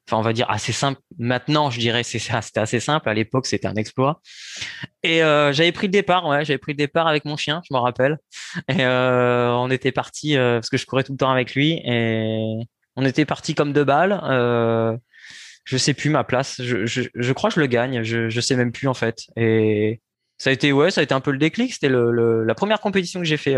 enfin 0.07 0.17
on 0.17 0.21
va 0.21 0.31
dire 0.31 0.49
assez 0.49 0.71
simple. 0.71 1.01
Maintenant, 1.19 1.69
je 1.69 1.79
dirais 1.79 2.03
c'était 2.03 2.59
assez 2.61 2.79
simple. 2.79 3.09
À 3.09 3.13
l'époque, 3.13 3.45
c'était 3.45 3.67
un 3.67 3.75
exploit. 3.75 4.21
Et 5.03 5.19
j'avais 5.19 5.73
pris 5.73 5.87
le 5.87 5.91
départ, 5.91 6.25
ouais, 6.25 6.45
j'avais 6.45 6.57
pris 6.57 6.71
le 6.71 6.77
départ 6.77 7.07
avec 7.07 7.25
mon 7.25 7.35
chien, 7.35 7.61
je 7.69 7.73
me 7.73 7.79
rappelle. 7.79 8.17
Et 8.69 8.85
on 8.85 9.69
était 9.69 9.91
parti 9.91 10.37
parce 10.37 10.69
que 10.69 10.77
je 10.77 10.85
courais 10.85 11.03
tout 11.03 11.11
le 11.11 11.17
temps 11.17 11.31
avec 11.31 11.53
lui 11.53 11.81
et 11.83 12.61
on 13.01 13.05
était 13.05 13.25
parti 13.25 13.55
comme 13.55 13.73
deux 13.73 13.83
balles. 13.83 14.21
Euh, 14.23 14.95
je 15.63 15.77
sais 15.77 15.93
plus 15.93 16.09
ma 16.09 16.23
place. 16.23 16.61
Je, 16.61 17.31
crois 17.33 17.49
que 17.49 17.55
je 17.55 17.59
le 17.59 17.65
gagne. 17.65 18.03
Je, 18.03 18.39
sais 18.39 18.55
même 18.55 18.71
plus 18.71 18.87
en 18.87 18.93
fait. 18.93 19.23
Et 19.35 20.01
ça 20.37 20.51
a 20.51 20.53
été 20.53 20.71
ouais, 20.71 20.91
ça 20.91 21.01
a 21.01 21.03
été 21.03 21.13
un 21.13 21.19
peu 21.19 21.31
le 21.31 21.37
déclic. 21.37 21.73
C'était 21.73 21.89
la 21.89 22.55
première 22.55 22.79
compétition 22.79 23.19
que 23.19 23.25
j'ai 23.25 23.37
fait. 23.37 23.57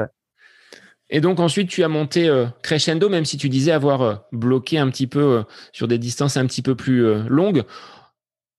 Et 1.09 1.19
donc 1.19 1.39
ensuite, 1.39 1.69
tu 1.69 1.83
as 1.83 1.89
monté 1.89 2.27
euh, 2.27 2.45
crescendo, 2.63 3.09
même 3.09 3.25
si 3.25 3.37
tu 3.37 3.49
disais 3.49 3.71
avoir 3.71 4.01
euh, 4.01 4.15
bloqué 4.31 4.79
un 4.79 4.89
petit 4.89 5.05
peu 5.05 5.43
sur 5.73 5.87
des 5.87 5.97
distances 5.97 6.37
un 6.37 6.47
petit 6.47 6.61
peu 6.61 6.75
plus 6.75 7.27
longues. 7.27 7.63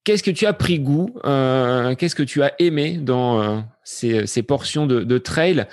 Qu'est-ce 0.04 0.22
que 0.22 0.30
tu 0.30 0.44
as 0.44 0.52
pris 0.52 0.78
goût 0.78 1.18
Qu'est-ce 1.24 2.14
que 2.14 2.22
tu 2.22 2.42
as 2.42 2.52
aimé 2.58 2.98
dans 2.98 3.64
ces, 3.84 4.42
portions 4.42 4.86
de, 4.86 5.18
trail 5.18 5.66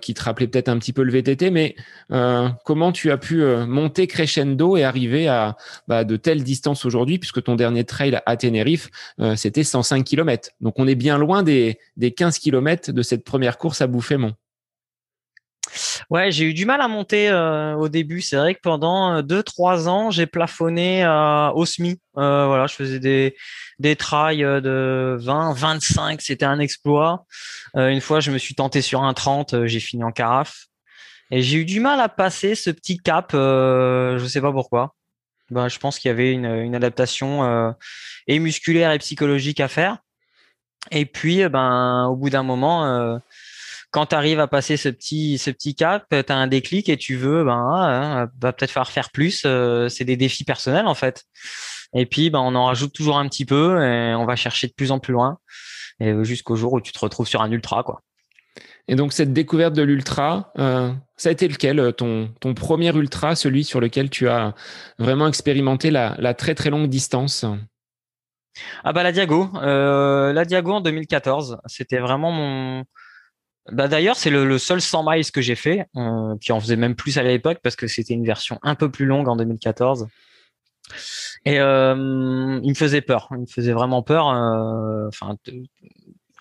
qui 0.00 0.14
te 0.14 0.22
rappelaient 0.22 0.46
peut-être 0.46 0.68
un 0.68 0.78
petit 0.78 0.92
peu 0.92 1.02
le 1.02 1.12
VTT, 1.12 1.50
mais 1.50 1.76
comment 2.64 2.92
tu 2.92 3.10
as 3.10 3.18
pu 3.18 3.42
monter 3.66 4.06
crescendo 4.06 4.76
et 4.76 4.84
arriver 4.84 5.28
à 5.28 5.56
bah, 5.88 6.04
de 6.04 6.16
telles 6.16 6.42
distances 6.42 6.84
aujourd'hui, 6.84 7.18
puisque 7.18 7.42
ton 7.42 7.56
dernier 7.56 7.84
trail 7.84 8.20
à 8.24 8.36
Tenerife, 8.36 8.90
c'était 9.36 9.64
105 9.64 10.04
km. 10.04 10.50
Donc 10.60 10.78
on 10.78 10.86
est 10.86 10.94
bien 10.94 11.18
loin 11.18 11.42
des, 11.42 11.78
des 11.96 12.12
15 12.12 12.38
km 12.38 12.92
de 12.92 13.02
cette 13.02 13.24
première 13.24 13.58
course 13.58 13.80
à 13.80 13.86
Bouffémont. 13.86 14.34
Ouais, 16.10 16.30
j'ai 16.30 16.44
eu 16.44 16.54
du 16.54 16.66
mal 16.66 16.80
à 16.80 16.88
monter 16.88 17.28
euh, 17.28 17.74
au 17.74 17.88
début. 17.88 18.20
C'est 18.20 18.36
vrai 18.36 18.54
que 18.54 18.60
pendant 18.60 19.22
2-3 19.22 19.84
euh, 19.84 19.86
ans, 19.86 20.10
j'ai 20.10 20.26
plafonné 20.26 21.04
euh, 21.04 21.50
au 21.50 21.64
SMI. 21.64 22.00
voilà, 22.14 22.66
je 22.66 22.74
faisais 22.74 22.98
des, 22.98 23.36
des 23.78 23.96
trails 23.96 24.42
de 24.42 25.16
20, 25.20 25.52
25, 25.54 26.20
c'était 26.20 26.44
un 26.44 26.58
exploit. 26.58 27.24
une 27.74 28.00
fois, 28.00 28.20
je 28.20 28.30
me 28.30 28.38
suis 28.38 28.54
tenté 28.54 28.82
sur 28.82 29.02
un 29.02 29.14
30, 29.14 29.66
j'ai 29.66 29.80
fini 29.80 30.04
en 30.04 30.12
carafe. 30.12 30.66
Et 31.30 31.42
j'ai 31.42 31.58
eu 31.58 31.64
du 31.64 31.78
mal 31.78 32.00
à 32.00 32.08
passer 32.08 32.56
ce 32.56 32.70
petit 32.70 32.98
cap, 32.98 33.30
je 33.32 34.26
sais 34.28 34.40
pas 34.40 34.52
pourquoi. 34.52 34.94
Ben, 35.50 35.68
je 35.68 35.78
pense 35.78 35.98
qu'il 35.98 36.08
y 36.08 36.12
avait 36.12 36.32
une, 36.32 36.46
une 36.46 36.74
adaptation 36.74 37.74
et 38.26 38.38
musculaire 38.38 38.92
et 38.92 38.98
psychologique 38.98 39.60
à 39.60 39.68
faire. 39.68 39.98
Et 40.90 41.06
puis, 41.06 41.48
ben, 41.48 42.06
au 42.06 42.16
bout 42.16 42.30
d'un 42.30 42.42
moment, 42.42 43.20
quand 43.90 44.06
tu 44.06 44.14
arrives 44.14 44.40
à 44.40 44.46
passer 44.46 44.76
ce 44.76 44.88
petit, 44.88 45.38
ce 45.38 45.50
petit 45.50 45.74
cap, 45.74 46.04
tu 46.10 46.16
as 46.16 46.36
un 46.36 46.46
déclic 46.46 46.88
et 46.88 46.96
tu 46.96 47.16
veux, 47.16 47.44
ben, 47.44 47.66
ah, 47.74 48.26
va 48.40 48.52
peut-être 48.52 48.70
faire 48.70 48.88
faire 48.88 49.10
plus. 49.10 49.42
Euh, 49.46 49.88
c'est 49.88 50.04
des 50.04 50.16
défis 50.16 50.44
personnels 50.44 50.86
en 50.86 50.94
fait. 50.94 51.24
Et 51.94 52.06
puis, 52.06 52.30
ben, 52.30 52.38
on 52.38 52.54
en 52.54 52.66
rajoute 52.66 52.92
toujours 52.92 53.18
un 53.18 53.28
petit 53.28 53.44
peu 53.44 53.82
et 53.82 54.14
on 54.14 54.26
va 54.26 54.36
chercher 54.36 54.68
de 54.68 54.72
plus 54.72 54.92
en 54.92 55.00
plus 55.00 55.12
loin 55.12 55.38
jusqu'au 56.22 56.56
jour 56.56 56.72
où 56.72 56.80
tu 56.80 56.92
te 56.92 56.98
retrouves 56.98 57.28
sur 57.28 57.42
un 57.42 57.50
ultra, 57.50 57.82
quoi. 57.82 58.00
Et 58.88 58.96
donc 58.96 59.12
cette 59.12 59.32
découverte 59.32 59.74
de 59.74 59.82
l'ultra, 59.82 60.50
euh, 60.58 60.92
ça 61.16 61.28
a 61.28 61.32
été 61.32 61.46
lequel 61.46 61.92
ton, 61.96 62.34
ton 62.40 62.54
premier 62.54 62.94
ultra, 62.96 63.36
celui 63.36 63.62
sur 63.62 63.80
lequel 63.80 64.10
tu 64.10 64.28
as 64.28 64.54
vraiment 64.98 65.28
expérimenté 65.28 65.90
la, 65.90 66.16
la 66.18 66.34
très 66.34 66.54
très 66.56 66.70
longue 66.70 66.88
distance? 66.88 67.44
Ah 68.82 68.92
bah 68.92 69.04
la 69.04 69.12
Diago, 69.12 69.48
euh, 69.62 70.32
la 70.32 70.44
Diago 70.44 70.72
en 70.72 70.80
2014, 70.80 71.58
c'était 71.66 72.00
vraiment 72.00 72.32
mon 72.32 72.84
bah 73.70 73.88
d'ailleurs, 73.88 74.16
c'est 74.16 74.30
le, 74.30 74.58
seul 74.58 74.80
100 74.80 75.04
miles 75.10 75.30
que 75.30 75.40
j'ai 75.40 75.54
fait, 75.54 75.86
euh, 75.96 76.36
qui 76.40 76.52
en 76.52 76.60
faisait 76.60 76.76
même 76.76 76.94
plus 76.94 77.18
à 77.18 77.22
l'époque 77.22 77.58
parce 77.62 77.76
que 77.76 77.86
c'était 77.86 78.14
une 78.14 78.24
version 78.24 78.58
un 78.62 78.74
peu 78.74 78.90
plus 78.90 79.06
longue 79.06 79.28
en 79.28 79.36
2014. 79.36 80.08
Et 81.44 81.60
euh, 81.60 82.60
il 82.62 82.68
me 82.68 82.74
faisait 82.74 83.00
peur, 83.00 83.28
il 83.32 83.38
me 83.38 83.46
faisait 83.46 83.72
vraiment 83.72 84.02
peur. 84.02 84.28
Euh, 84.28 85.06
enfin, 85.08 85.36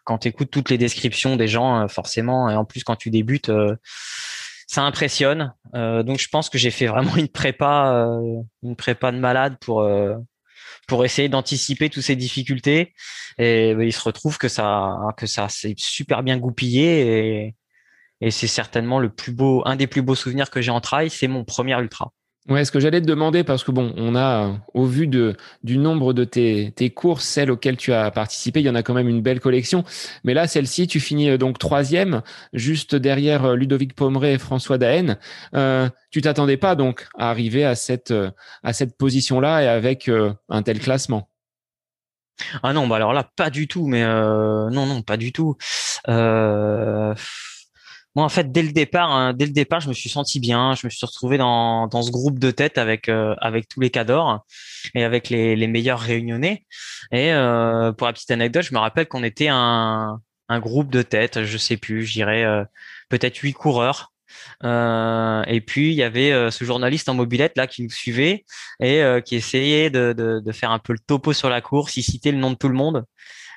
quand 0.06 0.20
tu 0.20 0.28
écoutes 0.30 0.50
toutes 0.50 0.70
les 0.70 0.78
descriptions 0.78 1.36
des 1.36 1.48
gens, 1.48 1.88
forcément, 1.88 2.50
et 2.50 2.56
en 2.56 2.66
plus 2.66 2.84
quand 2.84 2.96
tu 2.96 3.12
débutes, 3.12 3.52
ça 4.66 4.82
impressionne. 4.84 5.54
donc 5.74 6.18
je 6.20 6.28
pense 6.30 6.50
que 6.50 6.58
j'ai 6.58 6.72
fait 6.72 6.88
vraiment 6.88 7.16
une 7.16 7.28
prépa, 7.28 8.10
une 8.64 8.76
prépa 8.76 9.12
de 9.12 9.20
malade 9.20 9.58
pour 9.62 9.88
pour 10.90 11.06
essayer 11.06 11.30
d'anticiper 11.30 11.90
toutes 11.90 12.04
ces 12.04 12.18
difficultés. 12.18 12.94
Et 13.38 13.74
bah, 13.76 13.86
il 13.86 13.94
se 13.94 14.02
retrouve 14.02 14.38
que 14.38 14.50
ça, 14.50 14.98
que 15.16 15.28
ça 15.28 15.48
s'est 15.48 15.76
super 15.78 16.24
bien 16.24 16.38
goupillé 16.38 17.46
et, 17.46 17.56
et 18.22 18.32
c'est 18.32 18.48
certainement 18.48 19.00
le 19.00 19.10
plus 19.10 19.32
beau, 19.32 19.64
un 19.66 19.78
des 19.78 19.88
plus 19.88 20.02
beaux 20.02 20.16
souvenirs 20.16 20.50
que 20.50 20.62
j'ai 20.62 20.72
en 20.72 20.82
trail, 20.82 21.10
c'est 21.10 21.28
mon 21.30 21.46
premier 21.46 21.80
ultra. 21.80 22.12
Ouais, 22.50 22.66
ce 22.66 22.72
que 22.72 22.80
j'allais 22.80 23.00
te 23.00 23.06
demander, 23.06 23.44
parce 23.44 23.64
que 23.64 23.70
bon, 23.70 23.94
on 23.96 24.16
a, 24.16 24.58
au 24.74 24.86
vu 24.86 25.06
de, 25.06 25.38
du 25.64 25.78
nombre 25.78 26.14
de 26.14 26.24
tes, 26.24 26.72
tes 26.76 26.90
courses, 26.90 27.24
celles 27.24 27.52
auxquelles 27.52 27.78
tu 27.78 27.94
as 27.94 28.10
participé, 28.10 28.60
il 28.60 28.66
y 28.66 28.70
en 28.70 28.76
a 28.76 28.82
quand 28.82 28.96
même 28.96 29.08
une 29.08 29.22
belle 29.22 29.40
collection. 29.40 29.84
Mais 30.24 30.34
là, 30.34 30.48
celle-ci, 30.48 30.88
tu 30.88 31.00
finis 31.00 31.30
euh, 31.30 31.38
donc 31.38 31.60
troisième, 31.60 32.24
juste 32.54 32.96
derrière 32.96 33.46
euh, 33.46 33.56
Ludovic 33.56 33.94
Pomeray 33.94 34.34
et 34.34 34.38
François 34.40 34.80
Daen. 34.80 35.18
Euh, 35.54 35.90
tu 36.10 36.22
t'attendais 36.22 36.58
pas 36.58 36.74
donc 36.74 37.08
à 37.20 37.30
arriver 37.30 37.66
à 37.66 37.76
cette, 37.76 38.10
euh, 38.10 38.32
à 38.64 38.74
cette 38.74 38.98
position-là 38.98 39.62
et 39.62 39.68
avec 39.68 40.10
un 40.50 40.64
tel 40.64 40.80
classement? 40.80 41.30
Ah 42.64 42.74
non, 42.74 42.88
bah 42.88 42.96
alors 42.96 43.14
là, 43.14 43.30
pas 43.36 43.50
du 43.50 43.68
tout, 43.68 43.88
mais 43.88 44.04
euh, 44.04 44.70
non, 44.70 44.86
non, 44.86 45.02
pas 45.02 45.18
du 45.18 45.32
tout. 45.32 45.56
Euh, 46.08 47.14
moi, 48.16 48.26
en 48.26 48.30
fait, 48.30 48.52
dès 48.52 48.64
le 48.64 48.72
départ, 48.72 49.12
hein, 49.12 49.34
dès 49.34 49.46
le 49.46 49.52
départ, 49.52 49.82
je 49.82 49.90
me 49.90 49.94
suis 49.94 50.10
senti 50.10 50.40
bien. 50.40 50.74
Je 50.76 50.88
me 50.88 50.90
suis 50.90 51.06
retrouvé 51.06 51.38
dans, 51.38 51.88
dans 51.88 52.02
ce 52.02 52.12
groupe 52.12 52.40
de 52.40 52.52
tête 52.52 52.78
avec 52.78 53.08
euh, 53.08 53.36
avec 53.40 53.68
tous 53.68 53.82
les 53.82 53.92
cadors 53.92 54.46
et 54.96 55.04
avec 55.04 55.30
les, 55.30 55.56
les 55.56 55.68
meilleurs 55.68 56.00
réunionnais. 56.00 56.66
Et 57.12 57.32
euh, 57.32 57.92
pour 57.92 58.08
la 58.08 58.14
petite 58.14 58.32
anecdote, 58.32 58.64
je 58.64 58.74
me 58.74 58.80
rappelle 58.80 59.08
qu'on 59.08 59.24
était 59.24 59.50
un 59.50 60.20
un 60.52 60.60
groupe 60.60 60.90
de 60.90 61.04
tête, 61.04 61.44
je 61.44 61.58
sais 61.60 61.78
plus, 61.78 62.06
je 62.06 62.14
dirais 62.14 62.44
euh, 62.44 62.64
peut-être 63.10 63.38
huit 63.38 63.54
coureurs. 63.54 64.12
Et 64.64 65.62
puis 65.66 65.90
il 65.92 65.96
y 65.96 66.04
avait 66.04 66.52
ce 66.52 66.64
journaliste 66.64 67.10
en 67.10 67.14
mobilette 67.16 67.58
là 67.58 67.68
qui 67.68 67.84
nous 67.84 67.90
suivait 67.90 68.46
et 68.80 69.04
qui 69.26 69.36
essayait 69.36 69.90
de, 69.90 70.14
de, 70.14 70.40
de, 70.40 70.52
faire 70.52 70.72
un 70.72 70.80
peu 70.80 70.94
le 70.94 71.00
topo 71.00 71.34
sur 71.34 71.50
la 71.50 71.62
course, 71.62 71.98
il 71.98 72.04
citait 72.04 72.32
le 72.32 72.38
nom 72.38 72.52
de 72.52 72.56
tout 72.56 72.70
le 72.70 72.76
monde. 72.76 73.06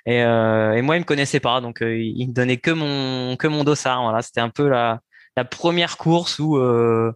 Et, 0.06 0.22
euh, 0.22 0.72
et 0.74 0.82
moi, 0.82 0.96
il 0.96 1.00
me 1.00 1.04
connaissait 1.04 1.40
pas, 1.40 1.60
donc 1.60 1.82
euh, 1.82 1.96
il 1.96 2.28
me 2.28 2.32
donnait 2.32 2.56
que 2.56 2.70
mon 2.70 3.36
que 3.36 3.46
mon 3.46 3.64
dossard. 3.64 4.02
Voilà, 4.02 4.22
c'était 4.22 4.40
un 4.40 4.50
peu 4.50 4.68
la 4.68 5.00
la 5.36 5.44
première 5.44 5.96
course 5.96 6.38
où 6.38 6.56
euh, 6.56 7.12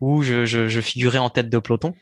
où 0.00 0.22
je, 0.22 0.44
je, 0.44 0.68
je, 0.68 0.80
figurais 0.80 1.18
en 1.18 1.30
tête 1.30 1.48
de 1.48 1.58
peloton. 1.58 1.94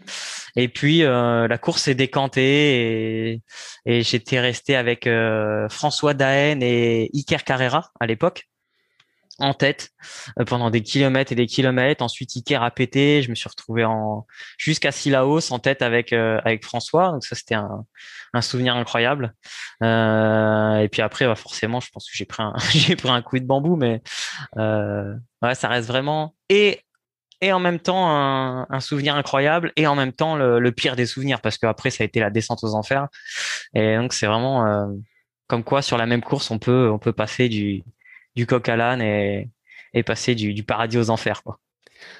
Et 0.56 0.68
puis 0.68 1.04
euh, 1.04 1.46
la 1.48 1.58
course 1.58 1.82
s'est 1.82 1.94
décantée 1.94 3.32
et, 3.32 3.42
et 3.84 4.02
j'étais 4.02 4.40
resté 4.40 4.74
avec 4.74 5.06
euh, 5.06 5.68
François 5.68 6.14
Daen 6.14 6.62
et 6.62 7.10
Iker 7.14 7.44
Carrera 7.44 7.90
à 8.00 8.06
l'époque 8.06 8.48
en 9.40 9.54
tête 9.54 9.90
euh, 10.38 10.44
pendant 10.44 10.70
des 10.70 10.82
kilomètres 10.82 11.32
et 11.32 11.34
des 11.34 11.46
kilomètres. 11.46 12.02
Ensuite, 12.02 12.30
Iker 12.36 12.62
a 12.62 12.70
pété. 12.70 13.22
Je 13.22 13.30
me 13.30 13.34
suis 13.34 13.48
retrouvé 13.48 13.84
en 13.84 14.26
jusqu'à 14.58 14.92
Silaos 14.92 15.52
en 15.52 15.58
tête 15.58 15.82
avec 15.82 16.12
euh, 16.12 16.40
avec 16.44 16.64
François. 16.64 17.10
Donc 17.12 17.24
ça, 17.24 17.34
c'était 17.34 17.54
un, 17.54 17.84
un 18.32 18.42
souvenir 18.42 18.76
incroyable. 18.76 19.34
Euh, 19.82 20.78
et 20.78 20.88
puis 20.88 21.02
après, 21.02 21.26
bah, 21.26 21.34
forcément, 21.34 21.80
je 21.80 21.90
pense 21.90 22.08
que 22.08 22.16
j'ai 22.16 22.24
pris 22.24 22.42
un 22.42 22.54
j'ai 22.70 22.96
pris 22.96 23.10
un 23.10 23.22
coup 23.22 23.38
de 23.38 23.44
bambou, 23.44 23.76
mais 23.76 24.02
euh, 24.58 25.14
ouais, 25.42 25.54
ça 25.54 25.68
reste 25.68 25.88
vraiment 25.88 26.34
et 26.48 26.80
et 27.42 27.52
en 27.52 27.60
même 27.60 27.80
temps 27.80 28.10
un, 28.10 28.66
un 28.68 28.80
souvenir 28.80 29.16
incroyable 29.16 29.72
et 29.76 29.86
en 29.86 29.94
même 29.94 30.12
temps 30.12 30.36
le, 30.36 30.60
le 30.60 30.72
pire 30.72 30.94
des 30.94 31.06
souvenirs 31.06 31.40
parce 31.40 31.56
qu'après 31.56 31.90
ça 31.90 32.04
a 32.04 32.06
été 32.06 32.20
la 32.20 32.30
descente 32.30 32.62
aux 32.62 32.74
enfers. 32.74 33.08
Et 33.74 33.96
donc 33.96 34.12
c'est 34.12 34.26
vraiment 34.26 34.66
euh, 34.66 34.86
comme 35.46 35.64
quoi 35.64 35.82
sur 35.82 35.96
la 35.96 36.06
même 36.06 36.22
course 36.22 36.50
on 36.50 36.58
peut 36.58 36.90
on 36.90 36.98
peut 36.98 37.12
passer 37.12 37.48
du 37.48 37.82
du 38.36 38.46
coq 38.46 38.68
à 38.68 38.76
l'âne 38.76 39.02
et, 39.02 39.50
et 39.94 40.02
passer 40.02 40.34
du, 40.34 40.54
du, 40.54 40.62
paradis 40.62 40.98
aux 40.98 41.10
enfers. 41.10 41.42
Quoi. 41.42 41.58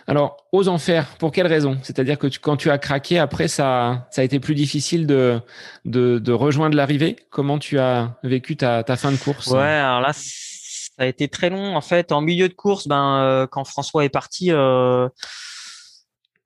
Alors, 0.07 0.37
aux 0.52 0.69
enfers, 0.69 1.17
pour 1.17 1.33
quelle 1.33 1.47
raison? 1.47 1.79
C'est-à-dire 1.83 2.19
que 2.19 2.26
quand 2.40 2.57
tu 2.57 2.71
as 2.71 2.79
craqué, 2.79 3.19
après, 3.19 3.49
ça, 3.49 4.09
ça 4.11 4.23
a 4.23 4.25
été 4.25 4.40
plus 4.40 4.55
difficile 4.55 5.07
de, 5.07 5.40
de, 5.85 6.19
de 6.19 6.33
rejoindre 6.33 6.76
l'arrivée? 6.76 7.17
Comment 7.31 7.59
tu 7.59 7.79
as 7.79 8.19
vécu 8.23 8.57
ta, 8.57 8.83
ta, 8.83 8.97
fin 8.97 9.12
de 9.12 9.17
course? 9.17 9.49
Ouais, 9.49 9.61
alors 9.61 10.00
là, 10.00 10.12
ça 10.12 10.93
a 10.99 11.07
été 11.07 11.29
très 11.29 11.50
long. 11.50 11.76
En 11.76 11.81
fait, 11.81 12.12
en 12.12 12.21
milieu 12.21 12.49
de 12.49 12.55
course, 12.55 12.88
ben, 12.88 13.21
euh, 13.23 13.47
quand 13.47 13.64
François 13.64 14.05
est 14.05 14.11
parti, 14.11 14.50
euh, 14.50 15.09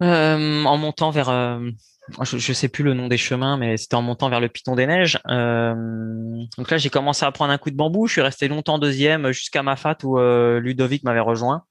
euh, 0.03 0.65
en 0.65 0.77
montant 0.77 1.11
vers 1.11 1.61
je, 2.23 2.39
je 2.39 2.53
sais 2.53 2.69
plus 2.69 2.85
le 2.85 2.95
nom 2.95 3.09
des 3.09 3.17
chemins, 3.17 3.57
mais 3.57 3.77
c'était 3.77 3.95
en 3.95 4.03
montant 4.03 4.29
vers 4.29 4.41
le 4.41 4.49
Piton 4.49 4.75
des 4.75 4.87
Neiges. 4.87 5.19
Euh, 5.29 5.75
donc 6.59 6.71
là, 6.71 6.77
j'ai 6.77 6.91
commencé 6.91 7.25
à 7.25 7.33
prendre 7.33 7.53
un 7.53 7.59
coup 7.59 7.71
de 7.71 7.77
bambou. 7.77 8.07
Je 8.07 8.13
suis 8.13 8.21
resté 8.21 8.49
longtemps 8.49 8.79
deuxième 8.79 9.33
jusqu'à 9.33 9.63
ma 9.63 9.77
fat 9.77 9.97
où 10.03 10.19
euh, 10.19 10.61
Ludovic 10.61 11.03
m'avait 11.05 11.21
rejoint. 11.21 11.65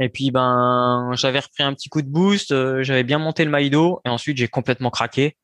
Et 0.00 0.08
puis 0.08 0.30
ben, 0.32 1.10
j'avais 1.14 1.38
repris 1.38 1.62
un 1.62 1.72
petit 1.72 1.88
coup 1.88 2.02
de 2.02 2.08
boost. 2.08 2.52
Euh, 2.52 2.82
j'avais 2.82 3.04
bien 3.04 3.18
monté 3.18 3.44
le 3.44 3.50
maïdo 3.50 4.00
et 4.04 4.08
ensuite 4.08 4.36
j'ai 4.36 4.48
complètement 4.48 4.90
craqué. 4.90 5.36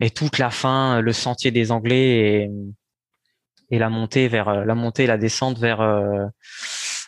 Et 0.00 0.10
toute 0.10 0.38
la 0.38 0.50
fin, 0.50 1.00
le 1.00 1.12
sentier 1.12 1.50
des 1.50 1.72
Anglais 1.72 2.18
et, 2.18 2.50
et 3.70 3.78
la 3.78 3.88
montée 3.88 4.28
vers 4.28 4.64
la 4.64 4.74
montée 4.74 5.04
et 5.04 5.06
la 5.06 5.16
descente 5.16 5.58
vers 5.58 5.78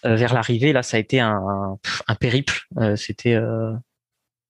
vers 0.04 0.33
l'arrivée, 0.33 0.73
là, 0.73 0.83
ça 0.83 0.97
a 0.97 1.00
été 1.00 1.21
un, 1.21 1.76
un, 2.07 2.14
périple. 2.14 2.62
c'était 2.97 3.37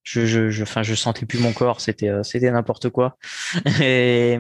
je, 0.09 0.25
je, 0.25 0.51
je, 0.51 0.65
je 0.83 0.95
sentais 0.95 1.27
plus 1.27 1.39
mon 1.39 1.53
corps, 1.53 1.81
c'était, 1.81 2.09
euh, 2.09 2.23
c'était 2.23 2.51
n'importe 2.51 2.89
quoi. 2.89 3.19
et, 3.83 4.39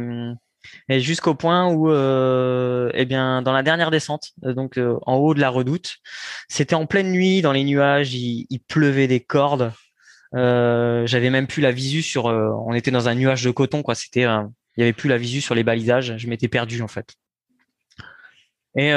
et 0.89 1.01
jusqu'au 1.01 1.35
point 1.35 1.71
où, 1.71 1.91
euh, 1.91 2.91
eh 2.95 3.05
bien, 3.05 3.43
dans 3.43 3.53
la 3.53 3.63
dernière 3.63 3.91
descente, 3.91 4.31
euh, 4.45 4.55
donc 4.55 4.79
euh, 4.79 4.97
en 5.03 5.17
haut 5.17 5.35
de 5.35 5.41
la 5.41 5.51
redoute, 5.51 5.97
c'était 6.49 6.75
en 6.75 6.87
pleine 6.87 7.11
nuit, 7.13 7.43
dans 7.43 7.53
les 7.53 7.65
nuages, 7.65 8.15
il, 8.15 8.47
il 8.49 8.61
pleuvait 8.61 9.09
des 9.09 9.21
cordes. 9.21 9.73
Euh, 10.35 11.07
j'avais 11.07 11.31
même 11.31 11.47
plus 11.47 11.63
la 11.63 11.73
visu 11.73 12.03
sur. 12.03 12.27
on 12.27 12.73
était 12.75 12.91
dans 12.91 13.09
un 13.09 13.15
nuage 13.15 13.45
de 13.45 13.51
coton, 13.51 13.83
quoi. 13.83 13.95
C'était, 13.95 14.23
il 14.23 14.81
y 14.81 14.83
avait 14.83 14.93
plus 14.93 15.09
la 15.09 15.19
visu 15.19 15.41
sur 15.41 15.55
les 15.55 15.65
balisages. 15.65 16.15
Je 16.17 16.29
m'étais 16.29 16.49
perdu 16.49 16.83
en 16.83 16.89
fait. 16.89 17.15
Et 18.77 18.93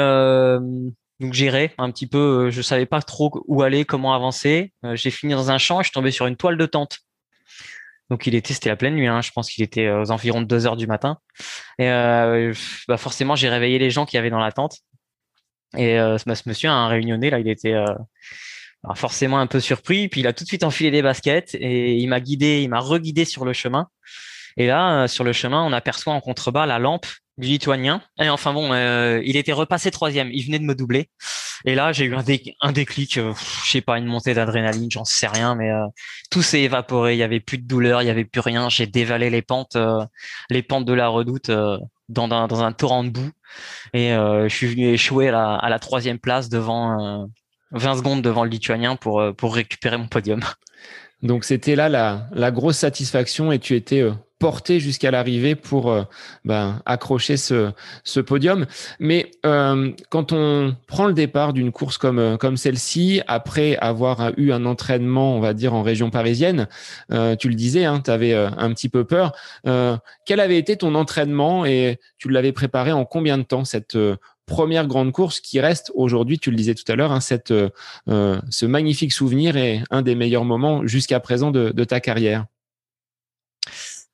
donc 1.22 1.34
j'irai 1.34 1.72
un 1.78 1.90
petit 1.90 2.08
peu, 2.08 2.18
euh, 2.46 2.50
je 2.50 2.60
savais 2.62 2.84
pas 2.84 3.00
trop 3.00 3.30
où 3.46 3.62
aller, 3.62 3.84
comment 3.84 4.12
avancer. 4.12 4.72
Euh, 4.84 4.96
j'ai 4.96 5.10
fini 5.10 5.32
dans 5.32 5.52
un 5.52 5.58
champ, 5.58 5.80
je 5.80 5.84
suis 5.84 5.92
tombé 5.92 6.10
sur 6.10 6.26
une 6.26 6.36
toile 6.36 6.58
de 6.58 6.66
tente. 6.66 6.98
Donc 8.10 8.26
il 8.26 8.34
était, 8.34 8.52
c'était 8.52 8.68
la 8.68 8.76
pleine 8.76 8.96
nuit, 8.96 9.06
hein, 9.06 9.22
je 9.22 9.30
pense 9.30 9.48
qu'il 9.48 9.62
était 9.62 9.86
euh, 9.86 10.02
aux 10.02 10.10
environs 10.10 10.42
de 10.42 10.46
2 10.46 10.66
heures 10.66 10.76
du 10.76 10.88
matin. 10.88 11.18
Et 11.78 11.88
bah 12.88 12.96
forcément, 12.96 13.36
j'ai 13.36 13.48
réveillé 13.48 13.78
les 13.78 13.90
gens 13.90 14.04
qui 14.04 14.18
avaient 14.18 14.30
dans 14.30 14.40
la 14.40 14.52
tente. 14.52 14.78
Et 15.76 15.96
ce 15.96 16.48
monsieur, 16.48 16.68
un 16.68 16.86
réunionnais, 16.88 17.30
là, 17.30 17.38
il 17.38 17.48
était 17.48 17.74
forcément 18.94 19.38
un 19.38 19.46
peu 19.46 19.58
surpris. 19.58 20.08
Puis 20.08 20.20
il 20.20 20.26
a 20.26 20.34
tout 20.34 20.44
de 20.44 20.48
suite 20.48 20.64
enfilé 20.64 20.90
des 20.90 21.00
baskets 21.00 21.54
et 21.54 21.96
il 21.96 22.08
m'a 22.08 22.20
guidé, 22.20 22.60
il 22.62 22.68
m'a 22.68 22.80
reguidé 22.80 23.24
sur 23.24 23.46
le 23.46 23.54
chemin. 23.54 23.88
Et 24.58 24.66
là, 24.66 25.08
sur 25.08 25.24
le 25.24 25.32
chemin, 25.32 25.64
on 25.64 25.72
aperçoit 25.72 26.12
en 26.12 26.20
contrebas 26.20 26.66
la 26.66 26.78
lampe 26.78 27.06
du 27.38 27.48
lituanien. 27.48 28.02
Et 28.20 28.28
enfin 28.28 28.52
bon, 28.52 28.72
euh, 28.72 29.20
il 29.24 29.36
était 29.36 29.52
repassé 29.52 29.90
troisième. 29.90 30.30
Il 30.32 30.44
venait 30.44 30.58
de 30.58 30.64
me 30.64 30.74
doubler. 30.74 31.08
Et 31.64 31.74
là, 31.74 31.92
j'ai 31.92 32.04
eu 32.06 32.14
un, 32.14 32.72
déclic, 32.72 33.18
euh, 33.18 33.32
je 33.64 33.70
sais 33.70 33.80
pas, 33.80 33.98
une 33.98 34.06
montée 34.06 34.34
d'adrénaline, 34.34 34.90
j'en 34.90 35.04
sais 35.04 35.28
rien, 35.28 35.54
mais 35.54 35.70
euh, 35.70 35.86
tout 36.30 36.42
s'est 36.42 36.62
évaporé. 36.62 37.14
Il 37.14 37.18
y 37.18 37.22
avait 37.22 37.40
plus 37.40 37.58
de 37.58 37.66
douleur, 37.66 38.02
il 38.02 38.06
y 38.06 38.10
avait 38.10 38.24
plus 38.24 38.40
rien. 38.40 38.68
J'ai 38.68 38.86
dévalé 38.86 39.30
les 39.30 39.42
pentes, 39.42 39.76
les 40.50 40.62
pentes 40.62 40.84
de 40.84 40.92
la 40.92 41.08
redoute 41.08 41.50
dans, 42.08 42.30
un, 42.30 42.72
torrent 42.72 43.04
de 43.04 43.10
boue. 43.10 43.30
Et 43.94 44.10
je 44.10 44.48
suis 44.48 44.66
venu 44.66 44.88
échouer 44.88 45.28
à 45.28 45.68
la, 45.68 45.78
troisième 45.78 46.18
place 46.18 46.48
devant 46.48 47.28
20 47.70 47.96
secondes 47.96 48.22
devant 48.22 48.44
le 48.44 48.50
lituanien 48.50 48.96
pour 48.96 49.54
récupérer 49.54 49.96
mon 49.96 50.08
podium. 50.08 50.42
Donc 51.22 51.44
c'était 51.44 51.76
là 51.76 51.88
la, 51.88 52.50
grosse 52.50 52.78
satisfaction 52.78 53.52
et 53.52 53.58
tu 53.58 53.76
étais 53.76 54.04
porté 54.42 54.80
jusqu'à 54.80 55.12
l'arrivée 55.12 55.54
pour 55.54 55.92
euh, 55.92 56.02
ben, 56.44 56.82
accrocher 56.84 57.36
ce, 57.36 57.70
podium. 58.26 58.66
Mais 58.98 59.30
euh, 59.46 59.92
quand 60.10 60.32
on 60.32 60.74
prend 60.88 61.06
le 61.06 61.12
départ 61.12 61.52
d'une 61.52 61.70
course 61.70 61.96
comme, 61.96 62.18
euh, 62.18 62.36
comme 62.36 62.56
celle-ci, 62.56 63.22
après 63.28 63.76
avoir 63.76 64.32
eu 64.36 64.50
un 64.50 64.66
entraînement, 64.66 65.36
on 65.36 65.40
va 65.40 65.54
dire, 65.54 65.74
en 65.74 65.82
région 65.82 66.10
parisienne, 66.10 66.66
tu 67.38 67.48
le 67.48 67.54
disais, 67.54 67.84
hein, 67.84 68.00
tu 68.04 68.10
avais 68.10 68.34
un 68.34 68.72
petit 68.72 68.88
peu 68.88 69.04
peur. 69.04 69.32
quel 70.26 70.40
avait 70.40 70.58
été 70.58 70.76
ton 70.76 70.96
entraînement 70.96 71.64
et 71.64 72.00
tu 72.18 72.28
l'avais 72.28 72.52
préparé 72.52 72.90
en 72.90 73.04
combien 73.04 73.38
de 73.38 73.44
temps 73.44 73.64
cette 73.64 73.96
première 74.52 74.86
grande 74.86 75.12
course 75.12 75.40
qui 75.40 75.60
reste 75.60 75.90
aujourd'hui, 75.94 76.38
tu 76.38 76.50
le 76.50 76.56
disais 76.56 76.74
tout 76.74 76.90
à 76.92 76.94
l'heure, 76.94 77.12
hein, 77.12 77.20
cette, 77.20 77.52
ce 78.06 78.66
magnifique 78.66 79.12
souvenir 79.12 79.56
et 79.56 79.82
un 79.90 80.02
des 80.02 80.14
meilleurs 80.14 80.44
moments 80.44 80.86
jusqu'à 80.86 81.20
présent 81.20 81.50
de, 81.50 81.84
ta 81.84 82.00
carrière 82.00 82.46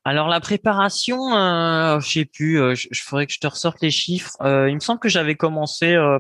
alors 0.09 0.28
la 0.28 0.40
préparation, 0.40 1.37
euh, 1.37 2.00
je 2.00 2.11
sais 2.11 2.25
plus, 2.25 2.59
euh, 2.59 2.75
je, 2.75 3.02
ferais 3.02 3.26
que 3.26 3.33
je 3.35 3.40
te 3.40 3.47
ressorte 3.47 3.83
les 3.83 3.90
chiffres. 3.90 4.38
Euh, 4.40 4.71
il 4.71 4.75
me 4.75 4.80
semble 4.80 5.00
que 5.00 5.11
j'avais 5.11 5.35
commencé 5.35 5.92
euh, 5.92 6.18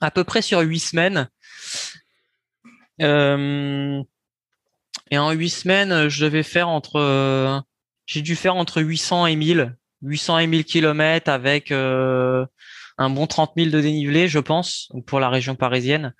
à 0.00 0.10
peu 0.10 0.24
près 0.24 0.42
sur 0.42 0.58
huit 0.58 0.80
semaines. 0.80 1.28
et 2.98 3.04
en 5.18 5.30
huit 5.30 5.50
semaines, 5.50 6.08
je 6.08 6.24
devais 6.24 6.42
faire 6.42 6.68
entre, 6.68 7.62
j'ai 8.06 8.22
dû 8.22 8.34
faire 8.34 8.56
entre 8.56 8.82
800 8.82 9.26
et 9.26 9.36
1000, 9.36 9.76
800 10.02 10.38
et 10.38 10.46
1000 10.48 10.64
kilomètres 10.64 11.30
avec 11.30 11.72
un 13.00 13.10
bon 13.10 13.26
30 13.26 13.52
000 13.56 13.70
de 13.70 13.80
dénivelé, 13.80 14.28
je 14.28 14.38
pense, 14.38 14.92
pour 15.06 15.18
la 15.18 15.28
région 15.28 15.56
parisienne. 15.56 16.14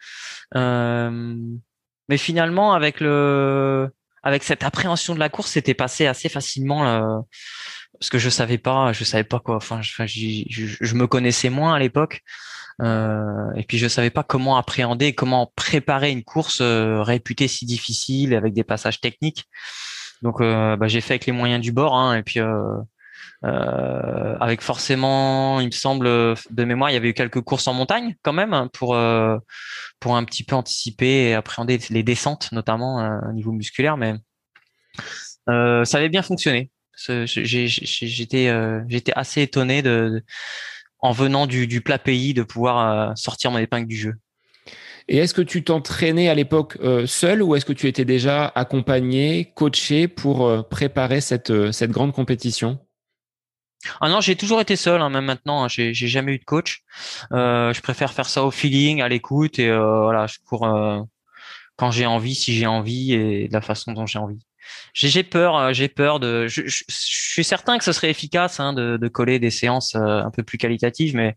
mais 0.54 2.18
finalement, 2.18 2.72
avec 2.72 3.00
le 3.00 3.88
avec 4.22 4.42
cette 4.42 4.64
appréhension 4.64 5.14
de 5.14 5.18
la 5.18 5.28
course, 5.28 5.52
c'était 5.52 5.74
passé 5.74 6.06
assez 6.06 6.28
facilement 6.28 6.86
euh, 6.86 7.20
parce 7.98 8.10
que 8.10 8.18
je 8.18 8.30
savais 8.30 8.58
pas, 8.58 8.92
je 8.92 9.04
savais 9.04 9.24
pas 9.24 9.40
quoi. 9.40 9.56
Enfin, 9.56 9.80
je, 9.82 10.94
me 10.94 11.06
connaissais 11.06 11.50
moins 11.50 11.74
à 11.74 11.78
l'époque. 11.78 12.22
Euh, 12.82 13.52
et 13.56 13.64
puis 13.64 13.76
je 13.76 13.88
savais 13.88 14.10
pas 14.10 14.22
comment 14.22 14.56
appréhender, 14.56 15.14
comment 15.14 15.52
préparer 15.54 16.10
une 16.10 16.24
course 16.24 16.60
euh, 16.62 17.02
réputée 17.02 17.46
si 17.46 17.66
difficile 17.66 18.34
avec 18.34 18.54
des 18.54 18.64
passages 18.64 19.00
techniques. 19.00 19.44
Donc 20.22 20.40
euh, 20.40 20.76
bah, 20.76 20.88
j'ai 20.88 21.02
fait 21.02 21.14
avec 21.14 21.26
les 21.26 21.32
moyens 21.32 21.60
du 21.60 21.72
bord. 21.72 21.94
Hein, 21.94 22.16
et 22.16 22.22
puis 22.22 22.40
euh, 22.40 22.76
avec 23.42 24.60
forcément, 24.60 25.60
il 25.60 25.66
me 25.66 25.70
semble, 25.70 26.06
de 26.06 26.64
mémoire, 26.64 26.90
il 26.90 26.94
y 26.94 26.96
avait 26.96 27.08
eu 27.08 27.14
quelques 27.14 27.40
courses 27.40 27.66
en 27.68 27.74
montagne 27.74 28.16
quand 28.22 28.34
même 28.34 28.68
pour 28.72 28.94
euh, 28.94 29.38
pour 29.98 30.16
un 30.16 30.24
petit 30.24 30.44
peu 30.44 30.54
anticiper 30.56 31.28
et 31.28 31.34
appréhender 31.34 31.78
les 31.90 32.02
descentes, 32.02 32.52
notamment 32.52 33.00
euh, 33.00 33.18
au 33.28 33.32
niveau 33.32 33.52
musculaire, 33.52 33.96
mais 33.96 34.14
ça 35.46 35.98
avait 35.98 36.10
bien 36.10 36.22
fonctionné. 36.22 36.70
J'étais 36.96 37.68
j'étais 38.88 39.12
assez 39.16 39.42
étonné 39.42 39.80
de, 39.80 40.22
en 40.98 41.12
venant 41.12 41.46
du, 41.46 41.66
du 41.66 41.80
plat 41.80 41.98
pays 41.98 42.34
de 42.34 42.42
pouvoir 42.42 43.16
sortir 43.16 43.50
mon 43.50 43.58
épingle 43.58 43.86
du 43.86 43.96
jeu. 43.96 44.14
Et 45.08 45.16
est-ce 45.16 45.32
que 45.32 45.42
tu 45.42 45.64
t'entraînais 45.64 46.28
à 46.28 46.34
l'époque 46.34 46.76
seul 47.06 47.42
ou 47.42 47.56
est-ce 47.56 47.64
que 47.64 47.72
tu 47.72 47.88
étais 47.88 48.04
déjà 48.04 48.46
accompagné, 48.54 49.50
coaché 49.56 50.08
pour 50.08 50.68
préparer 50.68 51.22
cette, 51.22 51.72
cette 51.72 51.90
grande 51.90 52.12
compétition? 52.12 52.78
Ah 54.00 54.08
non, 54.08 54.20
j'ai 54.20 54.36
toujours 54.36 54.60
été 54.60 54.76
seul, 54.76 55.00
hein, 55.00 55.10
même 55.10 55.24
maintenant. 55.24 55.64
Hein, 55.64 55.68
j'ai, 55.68 55.94
jamais 55.94 56.34
eu 56.34 56.38
de 56.38 56.44
coach. 56.44 56.82
Euh, 57.32 57.72
je 57.72 57.80
préfère 57.80 58.12
faire 58.12 58.28
ça 58.28 58.44
au 58.44 58.50
feeling, 58.50 59.00
à 59.00 59.08
l'écoute, 59.08 59.58
et 59.58 59.68
euh, 59.68 60.02
voilà, 60.02 60.26
je 60.26 60.38
cours 60.44 60.66
euh, 60.66 61.00
quand 61.76 61.90
j'ai 61.90 62.06
envie, 62.06 62.34
si 62.34 62.54
j'ai 62.54 62.66
envie, 62.66 63.12
et 63.12 63.48
de 63.48 63.52
la 63.52 63.62
façon 63.62 63.92
dont 63.92 64.06
j'ai 64.06 64.18
envie. 64.18 64.44
J'ai, 64.94 65.22
peur, 65.22 65.56
euh, 65.56 65.72
j'ai 65.72 65.88
peur 65.88 66.20
de. 66.20 66.46
Je, 66.46 66.62
je, 66.66 66.84
suis 66.88 67.44
certain 67.44 67.78
que 67.78 67.84
ce 67.84 67.92
serait 67.92 68.10
efficace 68.10 68.60
hein, 68.60 68.72
de, 68.72 68.96
de, 68.96 69.08
coller 69.08 69.38
des 69.38 69.50
séances 69.50 69.94
euh, 69.94 70.22
un 70.22 70.30
peu 70.30 70.42
plus 70.42 70.58
qualitatives, 70.58 71.16
mais 71.16 71.36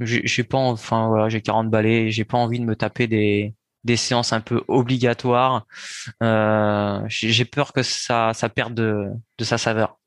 j'ai, 0.00 0.44
pas, 0.44 0.58
enfin 0.58 1.08
voilà, 1.08 1.28
j'ai 1.28 1.42
40 1.42 1.70
balais, 1.70 2.10
j'ai 2.10 2.24
pas 2.24 2.38
envie 2.38 2.58
de 2.60 2.64
me 2.64 2.76
taper 2.76 3.06
des 3.06 3.54
des 3.84 3.96
séances 3.96 4.32
un 4.34 4.40
peu 4.42 4.62
obligatoires. 4.68 5.66
J'ai, 6.20 7.30
j'ai 7.30 7.44
peur 7.46 7.72
que 7.72 7.82
ça, 7.82 8.32
ça 8.34 8.48
perde 8.48 8.74
de, 8.74 9.06
de 9.38 9.44
sa 9.44 9.58
saveur. 9.58 9.99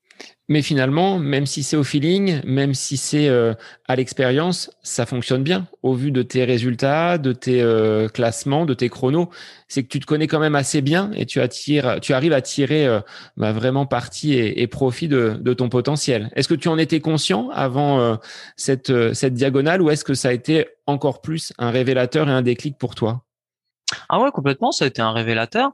Mais 0.50 0.62
finalement, 0.62 1.20
même 1.20 1.46
si 1.46 1.64
c'est 1.64 1.78
au 1.78 1.86
feeling, 1.86 2.42
même 2.44 2.74
si 2.74 2.98
c'est 2.98 3.30
euh, 3.30 3.54
à 3.88 3.96
l'expérience, 3.96 4.72
ça 4.82 5.06
fonctionne 5.06 5.42
bien. 5.42 5.68
Au 5.84 5.94
vu 5.94 6.12
de 6.12 6.22
tes 6.22 6.44
résultats, 6.44 7.18
de 7.18 7.32
tes 7.32 7.62
euh, 7.62 8.10
classements, 8.10 8.66
de 8.66 8.74
tes 8.74 8.90
chronos, 8.90 9.30
c'est 9.70 9.84
que 9.84 9.88
tu 9.88 10.02
te 10.02 10.06
connais 10.06 10.28
quand 10.28 10.40
même 10.40 10.56
assez 10.56 10.82
bien 10.82 11.12
et 11.16 11.26
tu, 11.26 11.40
attires, 11.40 12.02
tu 12.02 12.14
arrives 12.14 12.34
à 12.34 12.42
tirer 12.42 12.86
euh, 12.86 13.00
bah, 13.38 13.54
vraiment 13.54 13.86
parti 13.86 14.34
et, 14.34 14.68
profit 14.68 15.08
de, 15.08 15.54
ton 15.54 15.70
potentiel. 15.70 16.30
Est-ce 16.36 16.50
que 16.50 16.56
tu 16.56 16.68
en 16.68 16.78
étais 16.78 17.00
conscient 17.00 17.50
avant 17.52 18.18
cette, 18.58 19.14
cette 19.14 19.34
diagonale 19.34 19.82
ou 19.82 19.92
est-ce 19.92 20.04
que 20.04 20.14
ça 20.14 20.30
a 20.30 20.34
été 20.34 20.68
encore 20.88 21.22
plus 21.22 21.54
un 21.58 21.70
révélateur 21.70 22.28
et 22.28 22.32
un 22.32 22.42
déclic 22.42 22.78
pour 22.78 22.96
toi? 22.96 23.24
Ah 24.10 24.20
ouais, 24.20 24.32
complètement, 24.32 24.72
ça 24.72 24.86
a 24.86 24.88
été 24.88 25.02
un 25.02 25.12
révélateur. 25.12 25.72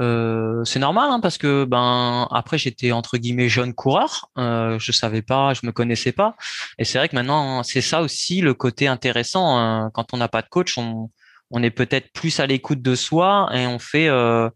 Euh, 0.00 0.62
c'est 0.64 0.78
normal 0.78 1.08
hein, 1.10 1.20
parce 1.20 1.38
que 1.38 1.64
ben 1.64 2.28
après 2.30 2.58
j'étais 2.58 2.92
entre 2.92 3.16
guillemets 3.16 3.48
jeune 3.48 3.72
coureur, 3.72 4.28
euh, 4.36 4.78
je 4.78 4.92
savais 4.92 5.22
pas, 5.22 5.54
je 5.54 5.64
me 5.64 5.72
connaissais 5.72 6.12
pas, 6.12 6.36
et 6.78 6.84
c'est 6.84 6.98
vrai 6.98 7.08
que 7.08 7.14
maintenant 7.14 7.62
c'est 7.62 7.80
ça 7.80 8.02
aussi 8.02 8.42
le 8.42 8.52
côté 8.52 8.88
intéressant 8.88 9.56
hein. 9.56 9.90
quand 9.94 10.12
on 10.12 10.18
n'a 10.18 10.28
pas 10.28 10.42
de 10.42 10.48
coach, 10.48 10.76
on, 10.76 11.08
on 11.50 11.62
est 11.62 11.70
peut-être 11.70 12.12
plus 12.12 12.40
à 12.40 12.46
l'écoute 12.46 12.82
de 12.82 12.94
soi 12.94 13.48
et 13.54 13.66
on 13.66 13.78
fait, 13.78 14.08
euh, 14.08 14.48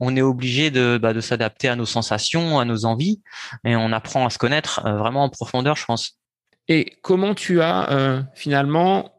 on 0.00 0.16
est 0.16 0.22
obligé 0.22 0.70
de, 0.70 0.98
bah, 1.00 1.12
de 1.12 1.20
s'adapter 1.20 1.68
à 1.68 1.76
nos 1.76 1.86
sensations, 1.86 2.58
à 2.58 2.64
nos 2.64 2.84
envies, 2.84 3.22
et 3.64 3.76
on 3.76 3.92
apprend 3.92 4.26
à 4.26 4.30
se 4.30 4.38
connaître 4.38 4.84
euh, 4.84 4.96
vraiment 4.96 5.24
en 5.24 5.28
profondeur, 5.28 5.76
je 5.76 5.84
pense. 5.84 6.18
Et 6.68 6.96
comment 7.02 7.34
tu 7.34 7.60
as 7.60 7.90
euh, 7.92 8.22
finalement 8.34 9.12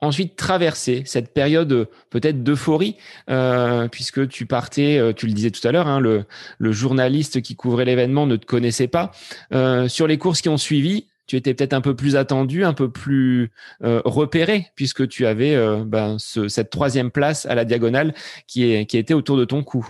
ensuite 0.00 0.36
traverser 0.36 1.02
cette 1.06 1.32
période 1.32 1.72
euh, 1.72 1.86
peut-être 2.10 2.42
d'euphorie, 2.42 2.96
euh, 3.30 3.88
puisque 3.88 4.28
tu 4.28 4.46
partais, 4.46 4.98
euh, 4.98 5.12
tu 5.12 5.26
le 5.26 5.32
disais 5.32 5.50
tout 5.50 5.66
à 5.66 5.72
l'heure, 5.72 5.86
hein, 5.86 6.00
le, 6.00 6.24
le, 6.58 6.72
journaliste 6.72 7.40
qui 7.42 7.56
couvrait 7.56 7.84
l'événement 7.84 8.26
ne 8.26 8.36
te 8.36 8.46
connaissait 8.46 8.88
pas. 8.88 9.12
Euh, 9.52 9.88
sur 9.88 10.06
les 10.06 10.18
courses 10.18 10.42
qui 10.42 10.48
ont 10.48 10.58
suivi, 10.58 11.06
tu 11.26 11.36
étais 11.36 11.54
peut-être 11.54 11.72
un 11.72 11.80
peu 11.80 11.96
plus 11.96 12.14
attendu, 12.16 12.64
un 12.64 12.74
peu 12.74 12.90
plus 12.90 13.50
euh, 13.82 14.00
repéré, 14.04 14.68
puisque 14.76 15.08
tu 15.08 15.26
avais 15.26 15.56
ben, 15.84 16.18
ce, 16.18 16.46
cette 16.46 16.70
troisième 16.70 17.10
place 17.10 17.46
à 17.46 17.54
la 17.54 17.64
diagonale 17.64 18.14
qui, 18.46 18.70
est, 18.70 18.86
qui 18.86 18.96
était 18.96 19.14
autour 19.14 19.36
de 19.36 19.44
ton 19.44 19.64
cou. 19.64 19.88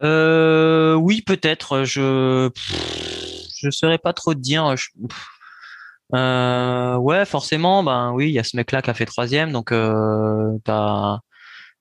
oui, 0.00 1.22
peut-être. 1.22 1.84
Je 1.84 2.50
je 3.58 3.70
saurais 3.70 3.98
pas 3.98 4.12
trop 4.12 4.34
te 4.34 4.38
dire. 4.38 4.76
Je, 4.76 4.88
euh, 6.14 6.96
ouais, 6.96 7.24
forcément, 7.24 7.82
ben 7.82 8.12
oui, 8.12 8.28
il 8.28 8.32
y 8.32 8.38
a 8.38 8.44
ce 8.44 8.56
mec-là 8.56 8.82
qui 8.82 8.90
a 8.90 8.94
fait 8.94 9.04
troisième, 9.06 9.52
donc 9.52 9.72
euh, 9.72 10.58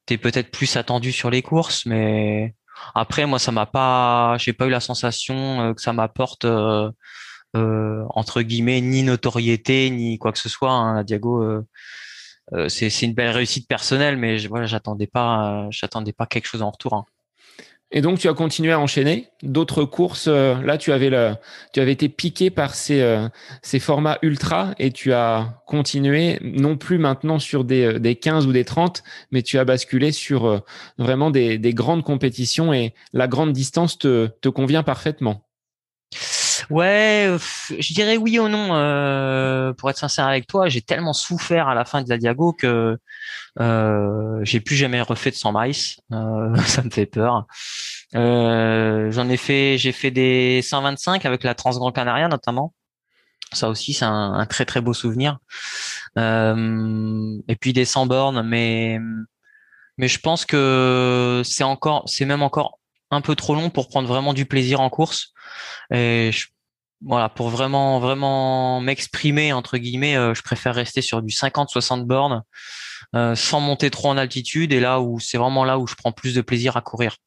t'es 0.05 0.17
peut-être 0.17 0.51
plus 0.51 0.75
attendu 0.77 1.11
sur 1.11 1.29
les 1.29 1.41
courses, 1.41 1.85
mais 1.85 2.55
après, 2.95 3.25
moi, 3.25 3.39
ça 3.39 3.51
m'a 3.51 3.65
pas, 3.65 4.37
j'ai 4.39 4.53
pas 4.53 4.67
eu 4.67 4.69
la 4.69 4.79
sensation 4.79 5.61
euh, 5.61 5.73
que 5.73 5.81
ça 5.81 5.93
m'apporte 5.93 6.45
euh, 6.45 6.91
euh, 7.55 8.03
entre 8.09 8.41
guillemets 8.41 8.81
ni 8.81 9.03
notoriété 9.03 9.89
ni 9.89 10.17
quoi 10.19 10.31
que 10.31 10.39
ce 10.39 10.49
soit. 10.49 10.71
Hein, 10.71 11.03
Diago, 11.03 11.43
euh, 11.43 12.69
c'est 12.69 13.01
une 13.01 13.13
belle 13.13 13.31
réussite 13.31 13.67
personnelle, 13.67 14.17
mais 14.17 14.37
voilà, 14.47 14.65
j'attendais 14.65 15.07
pas, 15.07 15.67
j'attendais 15.69 16.13
pas 16.13 16.25
quelque 16.25 16.47
chose 16.47 16.61
en 16.61 16.71
retour. 16.71 16.93
Hein. 16.93 17.05
Et 17.91 18.01
donc, 18.01 18.19
tu 18.19 18.27
as 18.27 18.33
continué 18.33 18.73
à 18.73 18.79
enchaîner 18.79 19.29
d'autres 19.43 19.85
courses. 19.85 20.27
Euh, 20.27 20.61
là, 20.61 20.77
tu 20.77 20.91
avais, 20.91 21.09
le, 21.09 21.35
tu 21.71 21.79
avais 21.79 21.93
été 21.93 22.09
piqué 22.09 22.49
par 22.49 22.75
ces, 22.75 22.99
euh, 22.99 23.29
ces 23.61 23.79
formats 23.79 24.17
ultra 24.21 24.73
et 24.77 24.91
tu 24.91 25.13
as 25.13 25.61
continué, 25.65 26.37
non 26.41 26.75
plus 26.75 26.97
maintenant 26.97 27.39
sur 27.39 27.63
des, 27.63 27.83
euh, 27.83 27.99
des 27.99 28.15
15 28.15 28.45
ou 28.45 28.51
des 28.51 28.65
30, 28.65 29.03
mais 29.31 29.41
tu 29.41 29.57
as 29.57 29.63
basculé 29.63 30.11
sur 30.11 30.61
vraiment 30.97 31.31
des, 31.31 31.57
des 31.57 31.73
grandes 31.73 32.03
compétitions 32.03 32.73
et 32.73 32.93
la 33.13 33.27
grande 33.27 33.53
distance 33.53 33.97
te, 33.97 34.27
te 34.41 34.49
convient 34.49 34.83
parfaitement. 34.83 35.46
Ouais, 36.69 37.37
je 37.69 37.93
dirais 37.93 38.17
oui 38.17 38.39
ou 38.39 38.47
non. 38.49 38.69
Euh, 38.73 39.73
pour 39.73 39.89
être 39.89 39.97
sincère 39.97 40.27
avec 40.27 40.47
toi, 40.47 40.67
j'ai 40.67 40.81
tellement 40.81 41.13
souffert 41.13 41.67
à 41.67 41.75
la 41.75 41.85
fin 41.85 42.01
de 42.01 42.09
la 42.09 42.17
Diago 42.17 42.53
que 42.53 42.97
euh, 43.59 44.39
j'ai 44.43 44.59
plus 44.59 44.75
jamais 44.75 45.01
refait 45.01 45.31
de 45.31 45.35
100 45.35 45.53
miles. 45.53 45.75
Euh, 46.11 46.55
ça 46.65 46.83
me 46.83 46.89
fait 46.89 47.05
peur. 47.05 47.45
Euh, 48.15 49.11
j'en 49.11 49.29
ai 49.29 49.37
fait, 49.37 49.77
j'ai 49.77 49.91
fait 49.91 50.11
des 50.11 50.61
125 50.61 51.25
avec 51.25 51.43
la 51.43 51.55
Transgrand 51.55 51.91
Canaria 51.91 52.27
notamment. 52.27 52.73
Ça 53.53 53.69
aussi, 53.69 53.93
c'est 53.93 54.05
un, 54.05 54.45
très 54.45 54.65
très 54.65 54.81
beau 54.81 54.93
souvenir. 54.93 55.39
et 56.17 57.55
puis 57.59 57.73
des 57.73 57.85
100 57.85 58.07
bornes, 58.07 58.41
mais 58.43 58.99
mais 59.97 60.07
je 60.07 60.19
pense 60.19 60.45
que 60.45 61.41
c'est 61.45 61.63
encore, 61.63 62.03
c'est 62.07 62.25
même 62.25 62.43
encore 62.43 62.79
un 63.09 63.21
peu 63.21 63.35
trop 63.35 63.55
long 63.55 63.69
pour 63.69 63.87
prendre 63.87 64.07
vraiment 64.07 64.33
du 64.33 64.45
plaisir 64.45 64.81
en 64.81 64.89
course. 64.89 65.33
Et 65.91 66.31
voilà, 67.01 67.29
pour 67.29 67.49
vraiment 67.49 67.99
vraiment 67.99 68.81
m'exprimer 68.81 69.53
entre 69.53 69.77
guillemets, 69.77 70.17
euh, 70.17 70.33
je 70.33 70.41
préfère 70.41 70.75
rester 70.75 71.01
sur 71.01 71.21
du 71.21 71.33
50-60 71.33 72.05
bornes 72.05 72.43
euh, 73.15 73.35
sans 73.35 73.59
monter 73.59 73.89
trop 73.89 74.09
en 74.09 74.17
altitude 74.17 74.73
et 74.73 74.79
là 74.79 74.99
où 74.99 75.19
c'est 75.19 75.37
vraiment 75.37 75.63
là 75.63 75.77
où 75.77 75.87
je 75.87 75.95
prends 75.95 76.11
plus 76.11 76.33
de 76.33 76.41
plaisir 76.41 76.75
à 76.75 76.81
courir. 76.81 77.17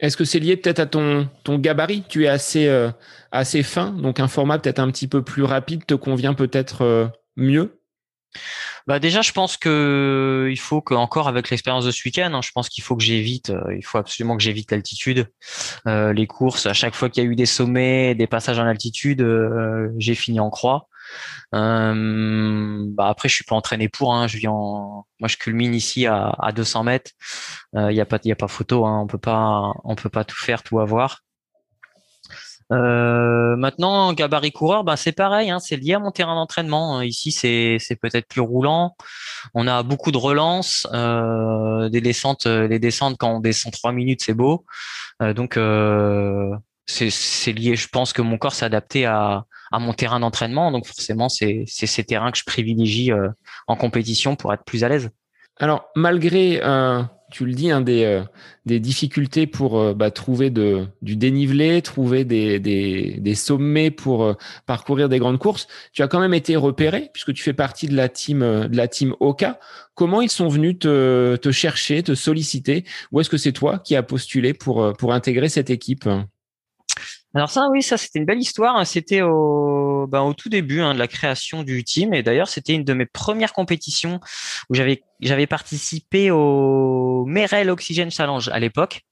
Est-ce 0.00 0.16
que 0.16 0.24
c'est 0.24 0.40
lié 0.40 0.56
peut-être 0.56 0.80
à 0.80 0.86
ton, 0.86 1.28
ton 1.44 1.58
gabarit? 1.58 2.02
Tu 2.08 2.24
es 2.24 2.28
assez, 2.28 2.66
euh, 2.66 2.90
assez 3.30 3.62
fin, 3.62 3.90
donc 3.92 4.20
un 4.20 4.28
format 4.28 4.58
peut-être 4.58 4.80
un 4.80 4.90
petit 4.90 5.08
peu 5.08 5.22
plus 5.22 5.44
rapide 5.44 5.86
te 5.86 5.94
convient 5.94 6.34
peut-être 6.34 7.12
mieux? 7.36 7.80
Bah 8.86 8.98
déjà, 8.98 9.22
je 9.22 9.32
pense 9.32 9.56
que 9.56 10.48
il 10.50 10.58
faut 10.58 10.82
que 10.82 10.94
encore 10.94 11.28
avec 11.28 11.50
l'expérience 11.50 11.84
de 11.84 11.90
ce 11.90 12.02
week-end, 12.04 12.32
hein, 12.34 12.40
je 12.42 12.50
pense 12.52 12.68
qu'il 12.68 12.84
faut 12.84 12.96
que 12.96 13.02
j'évite, 13.02 13.50
euh, 13.50 13.76
il 13.76 13.84
faut 13.84 13.98
absolument 13.98 14.36
que 14.36 14.42
j'évite 14.42 14.70
l'altitude. 14.70 15.26
Euh, 15.86 16.12
les 16.12 16.26
courses, 16.26 16.66
à 16.66 16.74
chaque 16.74 16.94
fois 16.94 17.08
qu'il 17.08 17.22
y 17.24 17.26
a 17.26 17.30
eu 17.30 17.36
des 17.36 17.46
sommets, 17.46 18.14
des 18.14 18.26
passages 18.26 18.58
en 18.58 18.66
altitude, 18.66 19.22
euh, 19.22 19.90
j'ai 19.98 20.14
fini 20.14 20.40
en 20.40 20.50
croix. 20.50 20.88
bah 21.52 23.08
après, 23.08 23.28
je 23.28 23.34
suis 23.34 23.44
pas 23.44 23.54
entraîné 23.54 23.88
pour. 23.88 24.14
Hein, 24.14 24.26
je 24.26 24.38
viens, 24.38 24.50
en... 24.52 25.06
moi, 25.20 25.28
je 25.28 25.36
culmine 25.36 25.74
ici 25.74 26.06
à, 26.06 26.34
à 26.38 26.52
200 26.52 26.84
mètres. 26.84 27.12
Il 27.74 27.92
y 27.92 28.00
a 28.00 28.06
pas, 28.06 28.18
il 28.24 28.28
y 28.28 28.32
a 28.32 28.36
pas 28.36 28.48
photo. 28.48 28.84
Hein, 28.86 29.00
on 29.02 29.06
peut 29.06 29.18
pas, 29.18 29.72
on 29.84 29.94
peut 29.94 30.10
pas 30.10 30.24
tout 30.24 30.36
faire, 30.36 30.62
tout 30.62 30.80
avoir. 30.80 31.22
Euh, 32.72 33.56
maintenant, 33.56 34.12
gabarit 34.14 34.52
coureur, 34.52 34.84
bah, 34.84 34.96
c'est 34.96 35.12
pareil, 35.12 35.50
hein, 35.50 35.58
c'est 35.58 35.76
lié 35.76 35.94
à 35.94 35.98
mon 35.98 36.10
terrain 36.10 36.34
d'entraînement. 36.34 37.02
Ici, 37.02 37.30
c'est, 37.30 37.76
c'est 37.78 37.96
peut-être 37.96 38.26
plus 38.26 38.40
roulant. 38.40 38.96
On 39.52 39.66
a 39.66 39.82
beaucoup 39.82 40.12
de 40.12 40.16
relances, 40.16 40.86
euh, 40.92 41.88
des 41.90 42.00
descentes, 42.00 42.46
euh, 42.46 42.66
les 42.66 42.78
descentes 42.78 43.16
quand 43.18 43.36
on 43.36 43.40
descend 43.40 43.72
trois 43.72 43.92
minutes, 43.92 44.22
c'est 44.24 44.34
beau. 44.34 44.64
Euh, 45.22 45.34
donc, 45.34 45.56
euh, 45.56 46.50
c'est, 46.86 47.10
c'est 47.10 47.52
lié. 47.52 47.76
Je 47.76 47.88
pense 47.88 48.12
que 48.12 48.22
mon 48.22 48.38
corps 48.38 48.54
s'est 48.54 48.64
adapté 48.64 49.04
à, 49.04 49.44
à 49.70 49.78
mon 49.78 49.92
terrain 49.92 50.20
d'entraînement. 50.20 50.72
Donc, 50.72 50.86
forcément, 50.86 51.28
c'est, 51.28 51.64
c'est 51.66 51.86
ces 51.86 52.04
terrains 52.04 52.30
que 52.30 52.38
je 52.38 52.44
privilégie 52.44 53.12
en 53.66 53.76
compétition 53.76 54.36
pour 54.36 54.52
être 54.52 54.64
plus 54.64 54.84
à 54.84 54.88
l'aise. 54.88 55.10
Alors, 55.58 55.84
malgré 55.94 56.60
tu 57.34 57.44
le 57.44 57.52
dis, 57.52 57.68
hein, 57.72 57.80
des, 57.80 58.04
euh, 58.04 58.22
des 58.64 58.78
difficultés 58.78 59.48
pour 59.48 59.76
euh, 59.76 59.92
bah, 59.92 60.12
trouver 60.12 60.50
de, 60.50 60.86
du 61.02 61.16
dénivelé, 61.16 61.82
trouver 61.82 62.24
des, 62.24 62.60
des, 62.60 63.16
des 63.18 63.34
sommets 63.34 63.90
pour 63.90 64.22
euh, 64.22 64.34
parcourir 64.66 65.08
des 65.08 65.18
grandes 65.18 65.40
courses. 65.40 65.66
Tu 65.92 66.02
as 66.02 66.06
quand 66.06 66.20
même 66.20 66.32
été 66.32 66.54
repéré 66.54 67.10
puisque 67.12 67.34
tu 67.34 67.42
fais 67.42 67.52
partie 67.52 67.88
de 67.88 67.96
la 67.96 68.08
team 68.08 68.38
de 68.38 68.76
la 68.76 68.86
team 68.86 69.16
Oka. 69.18 69.58
Comment 69.96 70.22
ils 70.22 70.30
sont 70.30 70.46
venus 70.46 70.78
te, 70.78 71.34
te 71.34 71.50
chercher, 71.50 72.04
te 72.04 72.14
solliciter? 72.14 72.84
Ou 73.10 73.20
est-ce 73.20 73.30
que 73.30 73.36
c'est 73.36 73.50
toi 73.52 73.80
qui 73.80 73.96
as 73.96 74.04
postulé 74.04 74.54
pour, 74.54 74.92
pour 74.96 75.12
intégrer 75.12 75.48
cette 75.48 75.70
équipe? 75.70 76.08
Alors 77.34 77.50
ça, 77.50 77.68
oui, 77.70 77.82
ça 77.82 77.96
c'était 77.96 78.20
une 78.20 78.24
belle 78.24 78.38
histoire. 78.38 78.86
C'était 78.86 79.22
au, 79.22 80.06
ben, 80.06 80.22
au 80.22 80.34
tout 80.34 80.48
début 80.48 80.80
hein, 80.80 80.94
de 80.94 80.98
la 80.98 81.08
création 81.08 81.62
du 81.64 81.82
team, 81.82 82.14
et 82.14 82.22
d'ailleurs 82.22 82.48
c'était 82.48 82.74
une 82.74 82.84
de 82.84 82.92
mes 82.94 83.06
premières 83.06 83.52
compétitions 83.52 84.20
où 84.70 84.74
j'avais 84.74 85.02
j'avais 85.20 85.46
participé 85.46 86.30
au 86.30 87.24
Merel 87.26 87.70
Oxygen 87.70 88.10
Challenge 88.10 88.48
à 88.48 88.60
l'époque. 88.60 89.02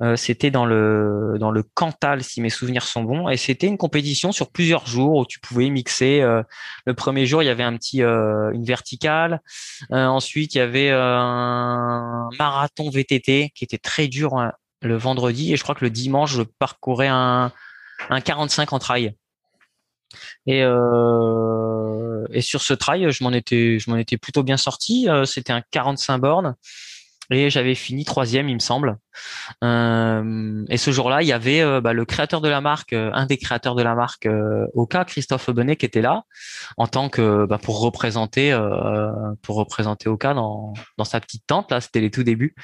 Euh, 0.00 0.16
c'était 0.16 0.50
dans 0.50 0.64
le 0.64 1.36
dans 1.38 1.50
le 1.50 1.62
Cantal 1.62 2.24
si 2.24 2.40
mes 2.40 2.48
souvenirs 2.48 2.84
sont 2.84 3.02
bons 3.02 3.28
et 3.28 3.36
c'était 3.36 3.66
une 3.66 3.76
compétition 3.76 4.32
sur 4.32 4.50
plusieurs 4.50 4.86
jours 4.86 5.16
où 5.16 5.26
tu 5.26 5.40
pouvais 5.40 5.68
mixer 5.68 6.22
euh, 6.22 6.42
le 6.86 6.94
premier 6.94 7.26
jour 7.26 7.42
il 7.42 7.46
y 7.46 7.50
avait 7.50 7.64
un 7.64 7.76
petit 7.76 8.02
euh, 8.02 8.50
une 8.52 8.64
verticale 8.64 9.42
ensuite 9.90 10.54
il 10.54 10.58
y 10.58 10.60
avait 10.62 10.90
un 10.90 12.30
marathon 12.38 12.88
VTT 12.88 13.50
qui 13.54 13.64
était 13.64 13.76
très 13.76 14.08
dur 14.08 14.38
hein, 14.38 14.52
le 14.82 14.96
vendredi 14.96 15.52
et 15.52 15.56
je 15.56 15.62
crois 15.62 15.74
que 15.74 15.84
le 15.84 15.90
dimanche 15.90 16.32
je 16.32 16.42
parcourais 16.42 17.08
un, 17.08 17.52
un 18.10 18.20
45 18.20 18.72
en 18.72 18.78
trail. 18.78 19.14
Et, 20.46 20.62
euh, 20.62 22.26
et 22.30 22.40
sur 22.40 22.62
ce 22.62 22.72
trail, 22.72 23.10
je 23.10 23.22
m'en 23.22 23.32
étais, 23.32 23.78
je 23.78 23.90
m'en 23.90 23.96
étais 23.96 24.16
plutôt 24.16 24.42
bien 24.42 24.56
sorti. 24.56 25.08
Euh, 25.08 25.24
c'était 25.24 25.52
un 25.52 25.62
45 25.70 26.18
bornes 26.18 26.54
et 27.30 27.50
j'avais 27.50 27.74
fini 27.74 28.04
troisième, 28.04 28.48
il 28.48 28.54
me 28.54 28.60
semble. 28.60 28.96
Euh, 29.64 30.64
et 30.68 30.76
ce 30.76 30.90
jour-là, 30.90 31.22
il 31.22 31.28
y 31.28 31.32
avait 31.32 31.60
euh, 31.60 31.80
bah, 31.80 31.92
le 31.92 32.04
créateur 32.04 32.40
de 32.40 32.48
la 32.48 32.60
marque, 32.60 32.92
euh, 32.92 33.10
un 33.12 33.26
des 33.26 33.36
créateurs 33.36 33.74
de 33.74 33.82
la 33.82 33.94
marque 33.94 34.26
euh, 34.26 34.66
Oka, 34.74 35.04
Christophe 35.04 35.50
Bonnet, 35.50 35.76
qui 35.76 35.86
était 35.86 36.00
là 36.00 36.22
en 36.76 36.86
tant 36.86 37.08
que 37.08 37.46
bah, 37.46 37.58
pour 37.58 37.80
représenter 37.80 38.56
pour 39.42 39.56
représenter 39.56 40.08
Oka 40.08 40.34
dans, 40.34 40.72
dans 40.96 41.04
sa 41.04 41.20
petite 41.20 41.46
tente. 41.46 41.70
Là, 41.70 41.80
c'était 41.80 42.00
les 42.00 42.10
tout 42.10 42.22
débuts. 42.22 42.54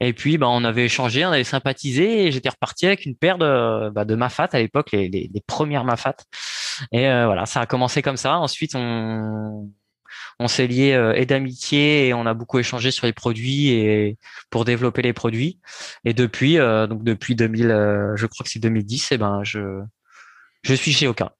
Et 0.00 0.12
puis, 0.12 0.38
bah, 0.38 0.48
on 0.48 0.64
avait 0.64 0.84
échangé, 0.84 1.24
on 1.24 1.32
avait 1.32 1.44
sympathisé, 1.44 2.26
et 2.26 2.32
j'étais 2.32 2.48
reparti 2.48 2.86
avec 2.86 3.06
une 3.06 3.16
paire 3.16 3.38
de 3.38 3.90
bah, 3.90 4.04
de 4.04 4.14
Mafat 4.14 4.48
à 4.52 4.58
l'époque, 4.58 4.92
les, 4.92 5.08
les, 5.08 5.30
les 5.32 5.40
premières 5.46 5.84
Mafat. 5.84 6.16
Et 6.92 7.02
voilà, 7.02 7.46
ça 7.46 7.60
a 7.60 7.66
commencé 7.66 8.02
comme 8.02 8.16
ça. 8.16 8.38
Ensuite, 8.38 8.74
on 8.74 9.70
on 10.40 10.48
s'est 10.48 10.66
lié 10.66 10.94
euh, 10.94 11.12
et 11.14 11.26
d'amitié 11.26 12.08
et 12.08 12.14
on 12.14 12.24
a 12.24 12.32
beaucoup 12.32 12.58
échangé 12.58 12.90
sur 12.90 13.06
les 13.06 13.12
produits 13.12 13.68
et 13.68 14.16
pour 14.48 14.64
développer 14.64 15.02
les 15.02 15.12
produits. 15.12 15.60
Et 16.06 16.14
depuis, 16.14 16.58
euh, 16.58 16.86
donc 16.86 17.04
depuis 17.04 17.34
2000, 17.36 17.70
euh, 17.70 18.16
je 18.16 18.26
crois 18.26 18.44
que 18.44 18.50
c'est 18.50 18.58
2010, 18.58 19.12
et 19.12 19.14
eh 19.14 19.18
ben 19.18 19.44
je 19.44 19.82
je 20.62 20.74
suis 20.74 20.92
chez 20.92 21.06
Oka. 21.08 21.34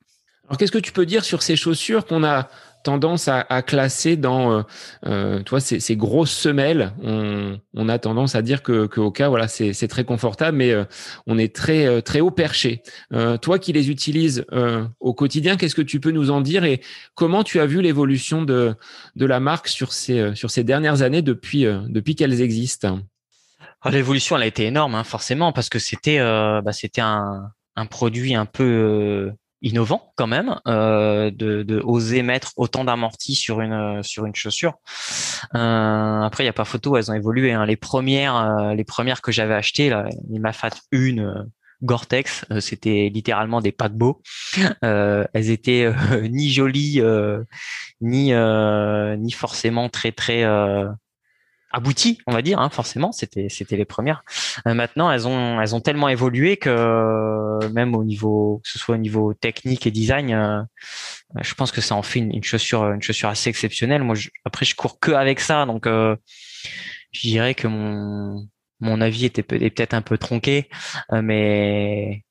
Alors 0.51 0.59
qu'est-ce 0.59 0.73
que 0.73 0.79
tu 0.79 0.91
peux 0.91 1.07
dire 1.07 1.25
sur 1.25 1.43
ces 1.43 1.55
chaussures 1.55 2.05
qu'on 2.07 2.25
a 2.25 2.49
tendance 2.83 3.29
à, 3.29 3.47
à 3.49 3.63
classer 3.63 4.17
dans, 4.17 4.53
euh, 4.53 4.63
euh 5.07 5.43
toi, 5.45 5.61
ces, 5.61 5.79
ces, 5.79 5.95
grosses 5.95 6.33
semelles? 6.33 6.93
On, 7.05 7.61
on, 7.75 7.89
a 7.89 8.01
tendance 8.01 8.35
à 8.35 8.43
dire 8.43 8.65
que, 8.65 8.87
que 8.87 9.11
cas, 9.11 9.29
voilà, 9.29 9.47
c'est 9.47 9.87
très 9.87 10.03
confortable, 10.03 10.57
mais 10.57 10.73
euh, 10.73 10.85
on 11.29 11.39
est 11.39 11.55
très 11.55 11.87
euh, 11.87 12.01
très 12.01 12.21
haut 12.21 12.33
perché. 12.33 12.83
toi 13.41 13.61
qui 13.61 13.73
les 13.73 13.91
utilises 13.91 14.45
au 14.99 15.15
quotidien, 15.15 15.57
qu'est-ce 15.57 15.77
que 15.77 15.83
tu 15.83 16.01
peux 16.01 16.11
nous 16.11 16.33
en 16.33 16.41
dire 16.41 16.65
et 16.65 16.81
comment 17.15 17.45
tu 17.45 17.61
as 17.61 17.67
vu 17.67 17.81
l'évolution 17.81 18.43
de 18.43 18.75
de 19.15 19.27
la 19.27 19.39
marque 19.39 19.69
sur 19.69 19.93
ces 19.93 20.35
sur 20.35 20.51
ces 20.51 20.65
dernières 20.65 21.03
années 21.03 21.23
depuis 21.23 21.65
depuis 21.89 22.17
qu'elles 22.17 22.41
existent? 22.41 22.99
Ah, 23.83 23.91
L'évolution, 23.91 24.37
elle 24.37 24.43
a 24.43 24.47
été 24.47 24.65
énorme, 24.65 24.97
hein, 24.97 25.05
forcément, 25.05 25.53
parce 25.53 25.69
que 25.69 25.79
c'était 25.79 26.19
bah, 26.19 26.73
c'était 26.73 27.03
un, 27.03 27.53
un 27.77 27.87
produit 27.87 28.35
un 28.35 28.47
peu 28.47 29.31
innovant 29.63 30.13
quand 30.17 30.27
même 30.27 30.59
euh, 30.67 31.31
de, 31.31 31.81
oser 31.85 32.23
mettre 32.23 32.53
autant 32.57 32.85
d'amortis 32.85 33.35
sur 33.35 33.61
une 33.61 34.03
sur 34.03 34.27
une 34.27 34.35
chaussure. 34.35 34.75
Euh, 35.55 36.21
après, 36.23 36.45
il 36.45 36.47
y 36.47 36.51
a 36.51 36.55
pas 36.55 36.65
photo, 36.65 36.97
elles 36.97 37.11
ont 37.11 37.15
évolué. 37.15 37.53
Hein. 37.53 37.67
Les 37.67 37.77
premières 37.77 38.37
euh, 38.37 38.75
les 38.75 38.85
premières 38.85 39.21
que 39.21 39.33
j'avais 39.33 39.55
achetées, 39.55 39.91
là, 39.91 40.09
une 40.93 41.21
euh, 41.21 41.45
Gore-Tex, 41.83 42.45
euh, 42.51 42.61
c'était 42.61 43.11
littéralement 43.13 43.61
des 43.61 43.73
paquebots. 43.73 44.23
Euh, 44.85 45.25
elles 45.35 45.51
étaient 45.51 45.93
ni 46.31 46.51
jolies 46.51 47.03
ni 48.01 48.33
ni 48.33 49.33
forcément 49.33 49.89
très 49.89 50.13
très 50.13 50.45
abouties, 51.71 52.19
on 52.27 52.33
va 52.33 52.43
dire. 52.43 52.59
Hein, 52.59 52.71
forcément, 52.71 53.13
c'était 53.13 53.49
c'était 53.49 53.77
les 53.77 53.85
premières. 53.85 54.25
Euh, 54.67 54.75
maintenant, 54.75 55.11
elles 55.11 55.27
ont 55.27 55.61
elles 55.61 55.75
ont 55.75 55.81
tellement 55.81 56.09
évolué 56.09 56.57
que 56.57 56.69
euh, 56.71 57.69
même 57.71 57.95
au 57.95 58.05
niveau, 58.05 58.61
que 58.65 58.71
ce 58.71 58.79
soit 58.79 58.97
au 58.97 58.99
niveau 58.99 59.35
technique 59.35 59.87
et 59.87 59.91
design, 59.91 60.33
euh, 60.33 60.63
je 61.43 61.55
pense 61.55 61.73
que 61.73 61.81
ça 61.81 61.95
en 61.95 62.03
fait 62.03 62.21
une, 62.21 62.45
chaussure 62.45 62.93
une 62.93 63.03
chaussure 63.03 63.29
assez 63.29 63.51
exceptionnelle. 63.51 64.03
Moi, 64.03 64.17
après, 64.45 64.65
je 64.67 64.75
cours 64.75 64.99
que 64.99 65.13
avec 65.13 65.41
ça, 65.41 65.67
donc 65.67 65.87
je 65.87 67.21
dirais 67.21 67.55
que 67.55 67.69
mon 67.69 68.49
mon 68.81 69.01
avis 69.01 69.27
était 69.27 69.43
peut-être 69.43 69.95
un 69.95 70.03
peu 70.03 70.17
tronqué, 70.19 70.69
mais 71.13 72.25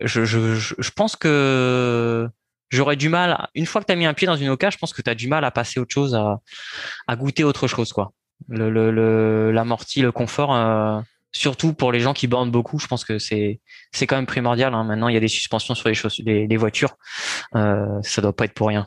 je, 0.00 0.24
je, 0.24 0.56
je 0.56 0.90
pense 0.90 1.14
que 1.14 2.28
j'aurais 2.70 2.96
du 2.96 3.08
mal, 3.08 3.48
une 3.54 3.66
fois 3.66 3.80
que 3.80 3.86
tu 3.86 3.92
as 3.92 3.96
mis 3.96 4.06
un 4.06 4.14
pied 4.14 4.26
dans 4.26 4.36
une 4.36 4.48
Oka, 4.48 4.70
je 4.70 4.78
pense 4.78 4.92
que 4.92 5.02
tu 5.02 5.10
as 5.10 5.14
du 5.14 5.28
mal 5.28 5.44
à 5.44 5.50
passer 5.50 5.78
autre 5.78 5.92
chose, 5.92 6.14
à, 6.14 6.40
à 7.06 7.16
goûter 7.16 7.44
autre 7.44 7.68
chose, 7.68 7.92
quoi 7.92 8.12
le 8.48 9.50
l'amorti, 9.52 10.00
le, 10.00 10.06
le, 10.06 10.12
confort. 10.12 10.54
Euh, 10.54 11.00
surtout 11.32 11.72
pour 11.72 11.92
les 11.92 12.00
gens 12.00 12.12
qui 12.12 12.26
bornent 12.26 12.50
beaucoup, 12.50 12.78
je 12.78 12.86
pense 12.86 13.04
que 13.04 13.18
c'est 13.18 13.60
c'est 13.92 14.06
quand 14.06 14.16
même 14.16 14.26
primordial. 14.26 14.74
Hein. 14.74 14.84
Maintenant, 14.84 15.08
il 15.08 15.14
y 15.14 15.16
a 15.16 15.20
des 15.20 15.28
suspensions 15.28 15.74
sur 15.74 15.88
les, 15.88 15.96
les, 16.24 16.46
les 16.46 16.56
voitures, 16.56 16.96
euh, 17.54 17.86
ça 18.02 18.22
doit 18.22 18.34
pas 18.34 18.44
être 18.44 18.54
pour 18.54 18.68
rien. 18.68 18.86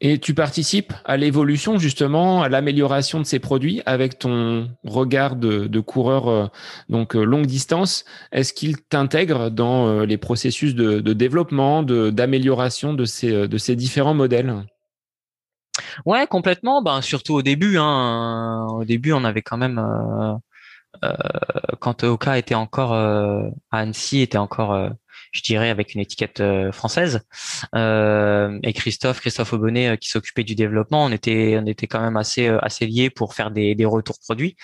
Et 0.00 0.18
tu 0.18 0.34
participes 0.34 0.92
à 1.04 1.16
l'évolution 1.16 1.78
justement, 1.78 2.42
à 2.42 2.48
l'amélioration 2.48 3.20
de 3.20 3.24
ces 3.24 3.38
produits 3.38 3.82
avec 3.86 4.18
ton 4.18 4.68
regard 4.82 5.36
de, 5.36 5.80
coureur 5.80 6.28
euh, 6.28 6.46
donc 6.88 7.14
euh, 7.14 7.22
longue 7.22 7.46
distance. 7.46 8.04
Est-ce 8.32 8.52
qu'il 8.52 8.82
t'intègre 8.82 9.50
dans 9.50 10.00
les 10.00 10.16
processus 10.16 10.74
de, 10.74 11.00
développement, 11.12 11.82
d'amélioration 11.82 12.94
de, 12.94 13.04
ces, 13.04 13.46
de 13.46 13.58
ces 13.58 13.76
différents 13.76 14.14
modèles? 14.14 14.64
Ouais, 16.06 16.26
complètement. 16.26 16.82
Ben 16.82 17.00
surtout 17.02 17.34
au 17.34 17.42
début. 17.42 17.76
Hein. 17.78 18.66
Au 18.70 18.84
début, 18.84 19.12
on 19.12 19.24
avait 19.24 19.42
quand 19.42 19.56
même 19.58 19.80
quand 21.80 22.04
Oka 22.04 22.38
était 22.38 22.54
encore 22.54 22.92
à 22.92 23.50
Annecy, 23.70 24.20
était 24.20 24.38
encore 24.38 24.92
je 25.32 25.42
dirais, 25.42 25.70
avec 25.70 25.94
une 25.94 26.00
étiquette 26.00 26.40
euh, 26.40 26.70
française. 26.72 27.20
Euh, 27.74 28.58
et 28.62 28.72
Christophe, 28.74 29.20
Christophe 29.20 29.54
Aubonnet, 29.54 29.88
euh, 29.88 29.96
qui 29.96 30.08
s'occupait 30.08 30.44
du 30.44 30.54
développement, 30.54 31.04
on 31.04 31.10
était, 31.10 31.58
on 31.60 31.66
était 31.66 31.86
quand 31.86 32.00
même 32.00 32.18
assez, 32.18 32.46
assez 32.46 32.86
liés 32.86 33.08
pour 33.10 33.34
faire 33.34 33.50
des, 33.50 33.74
des 33.74 33.84
retours 33.86 34.18
produits. 34.20 34.56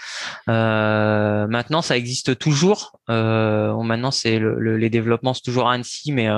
maintenant, 0.47 1.83
ça 1.83 1.97
existe 1.97 2.39
toujours. 2.39 3.01
maintenant, 3.09 4.11
c'est 4.11 4.39
le, 4.39 4.77
les 4.77 4.91
développements, 4.91 5.35
c'est 5.35 5.43
toujours 5.43 5.69
à 5.69 5.75
Annecy, 5.75 6.13
mais 6.13 6.29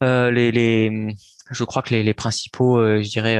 les, 0.00 0.52
les, 0.52 1.16
je 1.50 1.64
crois 1.64 1.82
que 1.82 1.90
les, 1.90 2.02
les 2.02 2.14
principaux, 2.14 2.78
je 2.78 3.08
dirais, 3.08 3.38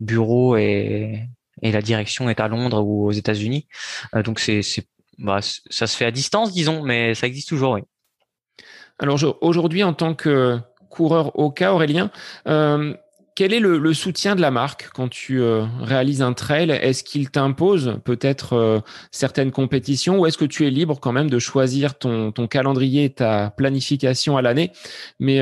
bureaux 0.00 0.56
et, 0.56 1.28
et 1.62 1.72
la 1.72 1.82
direction 1.82 2.28
est 2.30 2.40
à 2.40 2.48
Londres 2.48 2.82
ou 2.82 3.06
aux 3.06 3.12
États-Unis. 3.12 3.66
donc 4.24 4.40
c'est, 4.40 4.62
bah, 5.18 5.40
ça 5.42 5.86
se 5.86 5.96
fait 5.96 6.06
à 6.06 6.10
distance, 6.10 6.52
disons, 6.52 6.82
mais 6.82 7.14
ça 7.14 7.26
existe 7.26 7.48
toujours, 7.48 7.72
oui. 7.72 7.82
Alors 8.98 9.18
aujourd'hui, 9.40 9.82
en 9.82 9.94
tant 9.94 10.14
que 10.14 10.58
coureur 10.90 11.38
au 11.38 11.50
cas, 11.50 11.72
Aurélien, 11.72 12.10
euh, 12.48 12.94
quel 13.34 13.54
est 13.54 13.60
le, 13.60 13.94
soutien 13.94 14.36
de 14.36 14.42
la 14.42 14.50
marque 14.50 14.90
quand 14.92 15.08
tu 15.08 15.40
euh, 15.40 15.64
réalises 15.80 16.20
un 16.20 16.34
trail? 16.34 16.70
Est-ce 16.70 17.02
qu'il 17.02 17.30
t'impose 17.30 17.98
peut-être 18.04 18.52
euh, 18.52 18.80
certaines 19.10 19.52
compétitions 19.52 20.18
ou 20.18 20.26
est-ce 20.26 20.36
que 20.36 20.44
tu 20.44 20.66
es 20.66 20.70
libre 20.70 21.00
quand 21.00 21.12
même 21.12 21.30
de 21.30 21.38
choisir 21.38 21.98
ton, 21.98 22.32
calendrier 22.50 23.04
et 23.04 23.10
ta 23.10 23.50
planification 23.50 24.36
à 24.36 24.42
l'année? 24.42 24.72
Mais 25.18 25.40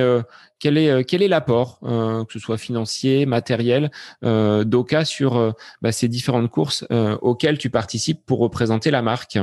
quel 0.61 0.79
est, 0.79 1.05
quel 1.05 1.23
est 1.23 1.29
l'apport, 1.29 1.81
que 1.81 2.33
ce 2.33 2.38
soit 2.38 2.59
financier, 2.59 3.27
matériel, 3.27 3.90
d'Oka 4.23 5.05
sur 5.05 5.55
bah, 5.83 5.92
ces 5.92 6.09
différentes 6.09 6.51
courses 6.51 6.85
auxquelles 7.23 7.59
tu 7.59 7.71
participes 7.71 8.25
pour 8.27 8.38
représenter 8.38 8.90
la 8.90 9.03
marque? 9.03 9.38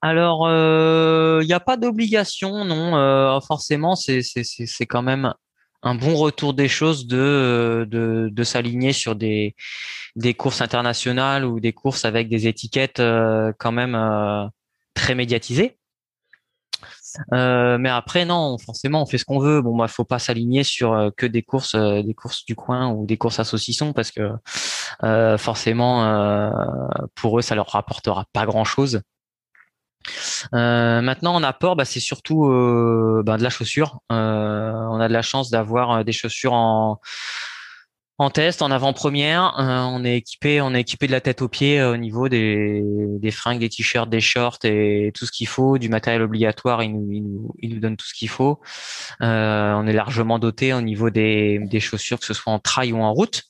Alors, 0.00 0.48
il 0.48 0.52
euh, 0.52 1.44
n'y 1.44 1.52
a 1.52 1.60
pas 1.60 1.76
d'obligation, 1.76 2.64
non. 2.64 2.96
Euh, 2.96 3.40
forcément, 3.40 3.94
c'est 3.94 4.22
c'est 4.22 4.86
quand 4.86 5.02
même 5.02 5.32
un 5.82 5.94
bon 5.94 6.16
retour 6.16 6.54
des 6.54 6.68
choses 6.68 7.06
de 7.06 7.86
de, 7.88 8.28
de 8.32 8.44
s'aligner 8.44 8.92
sur 8.92 9.14
des 9.16 9.54
des 10.16 10.34
courses 10.34 10.60
internationales 10.60 11.44
ou 11.44 11.60
des 11.60 11.72
courses 11.72 12.04
avec 12.04 12.28
des 12.28 12.46
étiquettes 12.46 13.00
euh, 13.00 13.52
quand 13.58 13.72
même 13.72 13.96
très 14.94 15.14
médiatisées. 15.14 15.78
Mais 17.30 17.88
après 17.88 18.24
non, 18.24 18.56
forcément 18.58 19.02
on 19.02 19.06
fait 19.06 19.18
ce 19.18 19.24
qu'on 19.24 19.38
veut. 19.38 19.60
Bon, 19.62 19.76
bah 19.76 19.88
faut 19.88 20.04
pas 20.04 20.18
s'aligner 20.18 20.64
sur 20.64 21.10
que 21.16 21.26
des 21.26 21.42
courses, 21.42 21.74
des 21.74 22.14
courses 22.14 22.44
du 22.44 22.54
coin 22.54 22.88
ou 22.90 23.06
des 23.06 23.16
courses 23.16 23.40
à 23.40 23.44
saucisson 23.44 23.92
parce 23.92 24.10
que 24.10 24.30
forcément 25.38 26.50
pour 27.14 27.38
eux 27.38 27.42
ça 27.42 27.54
leur 27.54 27.68
rapportera 27.68 28.24
pas 28.32 28.46
grand 28.46 28.64
chose. 28.64 29.02
Euh, 30.54 31.00
maintenant, 31.00 31.34
en 31.34 31.42
apport, 31.42 31.76
bah, 31.76 31.84
c'est 31.84 32.00
surtout 32.00 32.46
euh, 32.46 33.22
bah, 33.24 33.36
de 33.36 33.42
la 33.42 33.50
chaussure. 33.50 34.00
Euh, 34.10 34.72
on 34.72 35.00
a 35.00 35.08
de 35.08 35.12
la 35.12 35.22
chance 35.22 35.50
d'avoir 35.50 36.04
des 36.04 36.12
chaussures 36.12 36.52
en, 36.52 37.00
en 38.18 38.30
test, 38.30 38.62
en 38.62 38.70
avant-première. 38.70 39.54
on 39.58 40.04
est 40.04 40.18
équipé, 40.18 40.60
on 40.60 40.74
est 40.74 40.80
équipé 40.80 41.06
de 41.06 41.12
la 41.12 41.20
tête 41.20 41.42
aux 41.42 41.48
pieds 41.48 41.82
au 41.82 41.96
niveau 41.96 42.28
des, 42.28 42.82
des 42.84 43.30
fringues, 43.30 43.58
des 43.58 43.68
t-shirts, 43.68 44.08
des 44.08 44.20
shorts 44.20 44.58
et 44.64 45.10
tout 45.14 45.26
ce 45.26 45.32
qu'il 45.32 45.48
faut, 45.48 45.78
du 45.78 45.88
matériel 45.88 46.22
obligatoire. 46.22 46.82
Il 46.82 46.92
nous, 46.92 47.10
il 47.10 47.22
nous, 47.22 47.54
il 47.58 47.74
nous 47.74 47.80
donne 47.80 47.96
tout 47.96 48.06
ce 48.06 48.14
qu'il 48.14 48.28
faut. 48.28 48.60
on 49.20 49.86
est 49.86 49.92
largement 49.92 50.38
doté 50.38 50.72
au 50.72 50.80
niveau 50.80 51.10
des, 51.10 51.80
chaussures, 51.80 52.20
que 52.20 52.26
ce 52.26 52.34
soit 52.34 52.52
en 52.52 52.58
trail 52.58 52.92
ou 52.92 52.98
en 53.02 53.12
route. 53.12 53.42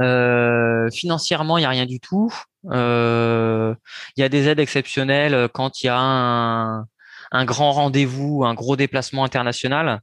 Euh, 0.00 0.88
financièrement, 0.90 1.58
il 1.58 1.62
n'y 1.62 1.66
a 1.66 1.70
rien 1.70 1.86
du 1.86 2.00
tout. 2.00 2.32
Euh, 2.70 3.74
il 4.16 4.20
y 4.20 4.24
a 4.24 4.28
des 4.28 4.48
aides 4.48 4.58
exceptionnelles 4.60 5.48
quand 5.52 5.82
il 5.82 5.86
y 5.86 5.88
a 5.88 5.98
un, 5.98 6.86
un 7.30 7.44
grand 7.44 7.72
rendez-vous, 7.72 8.44
un 8.44 8.54
gros 8.54 8.76
déplacement 8.76 9.24
international. 9.24 10.00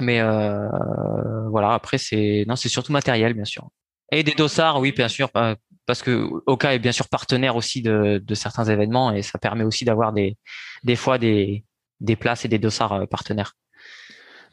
Mais 0.00 0.20
euh, 0.20 0.68
voilà, 1.50 1.72
après 1.72 1.98
c'est 1.98 2.44
non, 2.48 2.56
c'est 2.56 2.68
surtout 2.68 2.92
matériel, 2.92 3.34
bien 3.34 3.44
sûr. 3.44 3.68
Et 4.12 4.22
des 4.22 4.34
dossards, 4.34 4.80
oui, 4.80 4.92
bien 4.92 5.08
sûr, 5.08 5.30
parce 5.86 6.02
que 6.02 6.28
Oka 6.46 6.74
est 6.74 6.78
bien 6.78 6.92
sûr 6.92 7.08
partenaire 7.08 7.56
aussi 7.56 7.82
de, 7.82 8.22
certains 8.34 8.64
événements 8.64 9.12
et 9.12 9.22
ça 9.22 9.38
permet 9.38 9.64
aussi 9.64 9.84
d'avoir 9.84 10.12
des 10.12 10.36
des 10.84 10.96
fois 10.96 11.18
des 11.18 11.64
des 12.00 12.16
places 12.16 12.44
et 12.44 12.48
des 12.48 12.58
dossards 12.58 13.08
partenaires. 13.08 13.54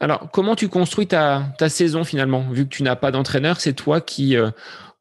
Alors, 0.00 0.30
comment 0.32 0.56
tu 0.56 0.68
construis 0.68 1.06
ta, 1.06 1.54
saison 1.68 2.04
finalement? 2.04 2.50
Vu 2.50 2.64
que 2.64 2.74
tu 2.74 2.82
n'as 2.82 2.96
pas 2.96 3.10
d'entraîneur, 3.10 3.60
c'est 3.60 3.74
toi 3.74 4.00
qui 4.00 4.36
euh, 4.36 4.50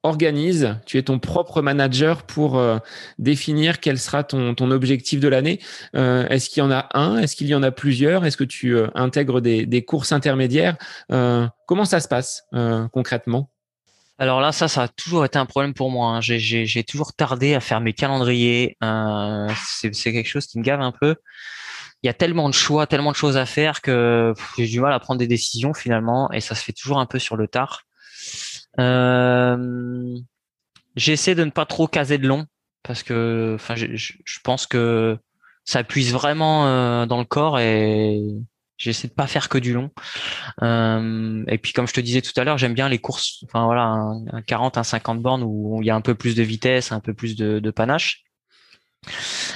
organise, 0.03 0.75
tu 0.85 0.97
es 0.97 1.03
ton 1.03 1.19
propre 1.19 1.61
manager 1.61 2.23
pour 2.23 2.57
euh, 2.57 2.77
définir 3.19 3.79
quel 3.79 3.97
sera 3.97 4.23
ton, 4.23 4.53
objectif 4.71 5.19
de 5.19 5.27
l'année. 5.27 5.59
Euh, 5.95 6.27
est-ce 6.27 6.49
qu'il 6.49 6.61
y 6.61 6.65
en 6.65 6.71
a 6.71 6.87
un? 6.93 7.17
Est-ce 7.17 7.35
qu'il 7.35 7.47
y 7.47 7.55
en 7.55 7.63
a 7.63 7.71
plusieurs? 7.71 8.25
Est-ce 8.25 8.37
que 8.37 8.43
tu 8.43 8.77
intègres 8.95 9.41
des, 9.41 9.85
courses 9.85 10.11
intermédiaires? 10.11 10.77
Comment 11.09 11.85
ça 11.85 11.99
se 11.99 12.07
passe 12.07 12.43
concrètement? 12.91 13.49
Alors 14.19 14.41
là, 14.41 14.51
ça, 14.51 14.67
ça 14.67 14.83
a 14.83 14.87
toujours 14.87 15.25
été 15.25 15.37
un 15.37 15.45
problème 15.45 15.73
pour 15.73 15.89
moi. 15.89 16.17
Hein. 16.17 16.21
J'ai 16.21 16.83
toujours 16.83 17.13
tardé 17.13 17.55
à 17.55 17.59
faire 17.59 17.81
mes 17.81 17.93
calendriers. 17.93 18.77
c'est 19.81 20.13
quelque 20.13 20.29
chose 20.29 20.47
qui 20.47 20.59
me 20.59 20.63
gave 20.63 20.81
un 20.81 20.91
peu 20.91 21.15
il 22.03 22.07
y 22.07 22.09
a 22.09 22.13
tellement 22.13 22.49
de 22.49 22.53
choix, 22.53 22.85
tellement 22.85 23.11
de 23.11 23.15
choses 23.15 23.37
à 23.37 23.45
faire 23.45 23.81
que 23.81 24.33
j'ai 24.57 24.67
du 24.67 24.81
mal 24.81 24.91
à 24.91 24.99
prendre 24.99 25.19
des 25.19 25.27
décisions 25.27 25.73
finalement, 25.73 26.29
et 26.33 26.41
ça 26.41 26.53
se 26.53 26.63
fait 26.63 26.73
toujours 26.73 26.99
un 26.99 27.05
peu 27.05 27.17
sur 27.17 27.37
le 27.37 27.47
tard. 27.47 27.83
Euh, 28.79 30.17
j'essaie 30.95 31.35
de 31.35 31.43
ne 31.43 31.51
pas 31.51 31.65
trop 31.65 31.87
caser 31.87 32.17
de 32.17 32.27
long 32.27 32.45
parce 32.83 33.03
que, 33.03 33.53
enfin, 33.55 33.75
je, 33.75 34.39
pense 34.43 34.67
que 34.67 35.17
ça 35.63 35.83
puise 35.83 36.11
vraiment 36.11 36.67
euh, 36.67 37.05
dans 37.05 37.19
le 37.19 37.25
corps 37.25 37.59
et 37.59 38.21
j'essaie 38.77 39.07
de 39.07 39.13
pas 39.13 39.27
faire 39.27 39.47
que 39.47 39.57
du 39.57 39.73
long. 39.73 39.91
Euh, 40.61 41.43
et 41.47 41.57
puis 41.57 41.71
comme 41.71 41.87
je 41.87 41.93
te 41.93 42.01
disais 42.01 42.21
tout 42.21 42.33
à 42.35 42.43
l'heure, 42.43 42.57
j'aime 42.57 42.73
bien 42.73 42.89
les 42.89 42.99
courses, 42.99 43.43
enfin 43.45 43.65
voilà, 43.65 43.83
un, 43.83 44.41
40, 44.41 44.77
un 44.77 44.83
50 44.83 45.21
bornes 45.21 45.43
où 45.43 45.79
il 45.81 45.85
y 45.85 45.89
a 45.89 45.95
un 45.95 46.01
peu 46.01 46.15
plus 46.15 46.35
de 46.35 46.43
vitesse, 46.43 46.91
un 46.91 46.99
peu 46.99 47.13
plus 47.13 47.35
de, 47.35 47.59
de 47.59 47.71
panache. 47.71 48.23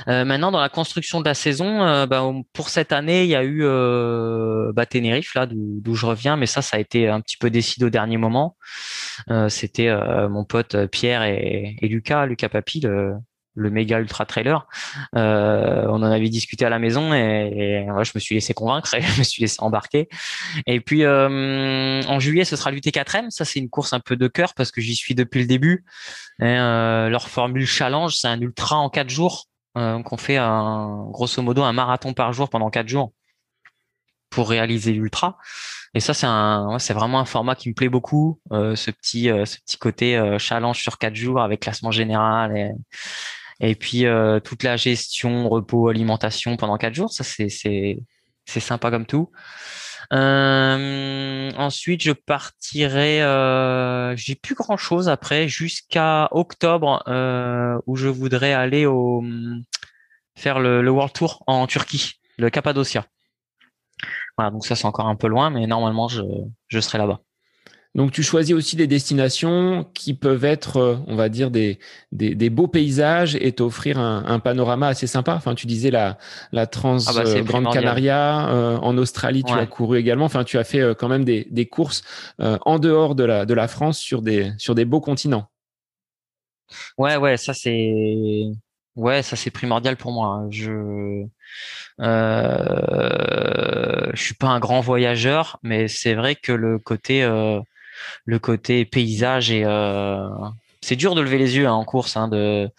Euh, 0.08 0.26
maintenant, 0.26 0.52
dans 0.52 0.60
la 0.60 0.70
construction 0.70 1.20
de 1.20 1.26
la 1.26 1.34
saison, 1.34 1.84
euh, 1.84 2.06
bah, 2.06 2.24
pour 2.54 2.70
cette 2.70 2.92
année, 2.92 3.24
il 3.24 3.30
y 3.30 3.36
a 3.36 3.44
eu 3.44 3.64
euh, 3.64 4.72
bah, 4.74 4.86
Tenerife, 4.86 5.34
là, 5.36 5.48
d'où 5.50 5.96
je 5.96 6.06
reviens, 6.06 6.36
mais 6.36 6.46
ça, 6.46 6.62
ça 6.62 6.78
a 6.78 6.80
été 6.80 7.08
un 7.08 7.22
petit 7.22 7.38
peu 7.38 7.50
décidé 7.50 7.86
au 7.86 7.90
dernier 7.90 8.18
moment. 8.18 8.58
C'était 9.50 9.92
mon 10.30 10.46
pote 10.46 10.86
Pierre 10.88 11.24
et, 11.24 11.76
Lucas, 11.82 12.26
Lucas 12.26 12.50
Papi, 12.50 12.82
le, 12.82 13.14
le 13.58 13.70
méga 13.70 14.00
ultra 14.00 14.26
trailer. 14.26 14.66
on 15.14 15.18
en 15.18 16.04
avait 16.04 16.30
discuté 16.30 16.66
à 16.66 16.70
la 16.70 16.80
maison 16.80 17.14
et, 17.14 17.86
je 18.04 18.12
me 18.16 18.20
suis 18.20 18.36
laissé 18.36 18.54
convaincre 18.54 18.94
et 18.94 19.02
je 19.16 19.20
me 19.20 19.24
suis 19.24 19.42
laissé 19.42 19.58
embarquer. 19.60 20.08
Et 20.66 20.80
puis 20.80 21.06
en 21.06 22.20
juillet, 22.20 22.46
ce 22.46 22.56
sera 22.56 22.72
l'UT4M. 22.72 23.30
Ça, 23.30 23.46
c'est 23.46 23.60
une 23.60 23.70
course 23.70 23.94
un 23.94 24.00
peu 24.00 24.16
de 24.16 24.28
cœur 24.28 24.54
parce 24.54 24.72
que 24.72 24.82
j'y 24.82 24.96
suis 24.96 25.16
depuis 25.16 25.42
le 25.42 25.48
début. 25.48 25.86
leur 26.40 27.28
formule 27.30 27.66
challenge, 27.66 28.16
c'est 28.16 28.28
un 28.28 28.40
ultra 28.40 28.78
en 28.78 28.90
quatre 28.90 29.10
jours. 29.10 29.48
Euh, 29.78 30.02
qu'on 30.02 30.18
fait 30.18 30.38
un, 30.38 31.06
grosso 31.12 31.40
modo 31.44 31.62
un 31.62 31.74
marathon 31.74 32.14
par 32.14 32.34
jour 32.34 32.50
pendant 32.50 32.72
quatre 32.72 32.88
jours 32.88 33.14
pour 34.32 34.50
réaliser 34.50 34.92
l'ultra. 34.92 35.38
Et 35.94 36.00
ça, 36.00 36.16
c'est 36.16 36.26
un, 36.26 36.80
c'est 36.80 36.94
vraiment 36.94 37.20
un 37.20 37.26
format 37.26 37.56
qui 37.56 37.70
me 37.70 37.76
plaît 37.76 37.90
beaucoup. 37.90 38.40
Euh, 38.52 38.76
ce 38.76 38.90
petit, 38.90 39.30
euh, 39.30 39.46
ce 39.46 39.60
petit 39.60 39.78
côté 39.78 40.36
challenge 40.40 40.82
sur 40.82 40.98
quatre 40.98 41.16
jours 41.16 41.42
avec 41.42 41.60
classement 41.60 41.92
général 41.92 42.58
et, 42.58 42.72
et 43.60 43.76
puis 43.76 44.06
toute 44.44 44.64
la 44.64 44.78
gestion, 44.78 45.50
repos, 45.50 45.90
alimentation 45.90 46.58
pendant 46.58 46.78
quatre 46.78 46.94
jours. 46.94 47.12
Ça, 47.12 47.24
c'est, 47.24 47.50
c'est, 47.50 48.00
c'est 48.46 48.60
sympa 48.60 48.92
comme 48.92 49.06
tout. 49.06 49.32
Euh, 50.14 51.52
ensuite, 51.58 52.02
je 52.04 52.12
partirai. 52.12 53.22
Euh, 53.22 54.16
J'ai 54.16 54.36
plus 54.36 54.56
grand 54.56 54.78
chose 54.78 55.10
après 55.10 55.48
jusqu'à 55.48 56.30
octobre 56.32 57.04
euh, 57.08 57.78
où 57.88 57.96
je 57.96 58.08
voudrais 58.08 58.54
aller 58.54 58.86
au 58.86 59.24
faire 60.36 60.60
le, 60.60 60.82
le, 60.82 60.92
World 60.92 61.14
Tour 61.14 61.44
en 61.48 61.68
Turquie, 61.68 62.14
le 62.38 62.50
Cappadocia. 62.50 63.06
Voilà, 64.38 64.52
donc 64.52 64.66
ça 64.66 64.76
c'est 64.76 64.86
encore 64.86 65.08
un 65.08 65.16
peu 65.16 65.28
loin, 65.28 65.50
mais 65.50 65.66
normalement 65.66 66.08
je, 66.08 66.22
je 66.68 66.80
serai 66.80 67.00
là-bas. 67.00 67.22
Donc 67.98 68.12
tu 68.12 68.22
choisis 68.22 68.54
aussi 68.54 68.76
des 68.76 68.86
destinations 68.86 69.84
qui 69.96 70.14
peuvent 70.14 70.46
être, 70.46 70.78
euh, 70.78 70.98
on 71.08 71.16
va 71.16 71.30
dire, 71.30 71.50
des, 71.50 71.80
des, 72.12 72.50
beaux 72.52 72.68
paysages 72.68 73.36
et 73.36 73.54
t'offrir 73.54 73.98
un, 73.98 74.40
panorama 74.40 74.88
assez 74.88 75.08
sympa. 75.08 75.34
Enfin, 75.34 75.56
tu 75.56 75.66
disais 75.66 75.90
la, 75.90 76.20
la 76.52 76.68
Trans 76.68 77.00
ah 77.08 77.12
bah, 77.16 77.24
euh, 77.26 77.42
Grande 77.42 77.74
Canaria, 77.74 78.50
euh, 78.50 78.78
en 78.78 78.96
Australie, 79.00 79.44
tu 79.44 79.52
as 79.52 79.66
couru 79.66 79.98
également. 79.98 80.26
Enfin, 80.26 80.44
tu 80.44 80.60
as 80.60 80.64
fait 80.64 80.96
quand 80.96 81.08
même 81.08 81.26
des, 81.26 81.48
des 81.50 81.66
courses 81.66 82.04
en 82.38 82.78
dehors 82.78 83.16
de 83.16 83.24
la, 83.24 83.48
de 83.48 83.56
la 83.56 83.68
France 83.68 83.98
sur 83.98 84.22
des, 84.22 84.52
sur 84.60 84.76
des 84.76 84.86
beaux 84.86 85.02
continents. 85.02 85.50
Ouais, 87.00 87.18
ouais, 87.18 87.38
ça 87.38 87.56
c'est, 87.56 88.44
ouais, 88.96 89.24
ça 89.24 89.36
c'est 89.36 89.50
primordial 89.50 89.98
pour 89.98 90.12
moi. 90.12 90.36
Hein. 90.36 90.48
Je, 90.52 91.26
euh, 92.00 94.12
je 94.14 94.22
suis 94.22 94.36
pas 94.36 94.50
un 94.50 94.60
grand 94.60 94.82
voyageur, 94.82 95.58
mais 95.64 95.88
c'est 95.88 96.14
vrai 96.14 96.36
que 96.36 96.52
le 96.52 96.78
côté 96.78 97.24
le 98.26 98.40
côté 98.40 98.86
paysage 98.86 99.52
et 99.52 99.64
euh, 99.66 100.28
c'est 100.82 100.96
dur 100.96 101.16
de 101.16 101.22
lever 101.22 101.38
les 101.38 101.58
yeux 101.58 101.68
hein, 101.68 101.74
en 101.74 101.86
course. 101.86 102.18
Hein, 102.18 102.28
de 102.28 102.70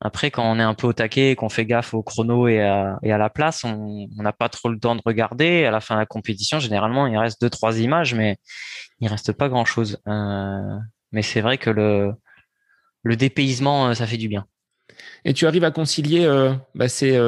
après 0.00 0.30
quand 0.30 0.44
on 0.44 0.58
est 0.58 0.62
un 0.62 0.74
peu 0.74 0.86
au 0.86 0.92
taquet, 0.92 1.34
qu'on 1.36 1.48
fait 1.48 1.64
gaffe 1.66 1.94
au 1.94 2.02
chrono 2.02 2.46
et 2.48 2.60
à, 2.60 2.98
et 3.02 3.12
à 3.12 3.18
la 3.18 3.30
place, 3.30 3.64
on 3.64 4.08
n'a 4.16 4.32
pas 4.32 4.48
trop 4.48 4.68
le 4.68 4.78
temps 4.78 4.96
de 4.96 5.02
regarder. 5.04 5.64
À 5.64 5.70
la 5.70 5.80
fin 5.80 5.94
de 5.94 6.00
la 6.00 6.06
compétition, 6.06 6.58
généralement, 6.58 7.06
il 7.06 7.16
reste 7.16 7.40
deux 7.40 7.50
trois 7.50 7.78
images, 7.80 8.14
mais 8.14 8.36
il 9.00 9.08
reste 9.08 9.32
pas 9.32 9.48
grand 9.48 9.64
chose. 9.64 9.98
Euh, 10.08 10.78
mais 11.12 11.22
c'est 11.22 11.40
vrai 11.40 11.58
que 11.58 11.70
le 11.70 12.12
le 13.02 13.16
dépaysement, 13.16 13.88
euh, 13.88 13.94
ça 13.94 14.06
fait 14.06 14.16
du 14.16 14.28
bien. 14.28 14.46
Et 15.24 15.32
tu 15.32 15.46
arrives 15.46 15.64
à 15.64 15.70
concilier 15.70 16.24
euh, 16.24 16.54
bah, 16.74 16.88
ces, 16.88 17.18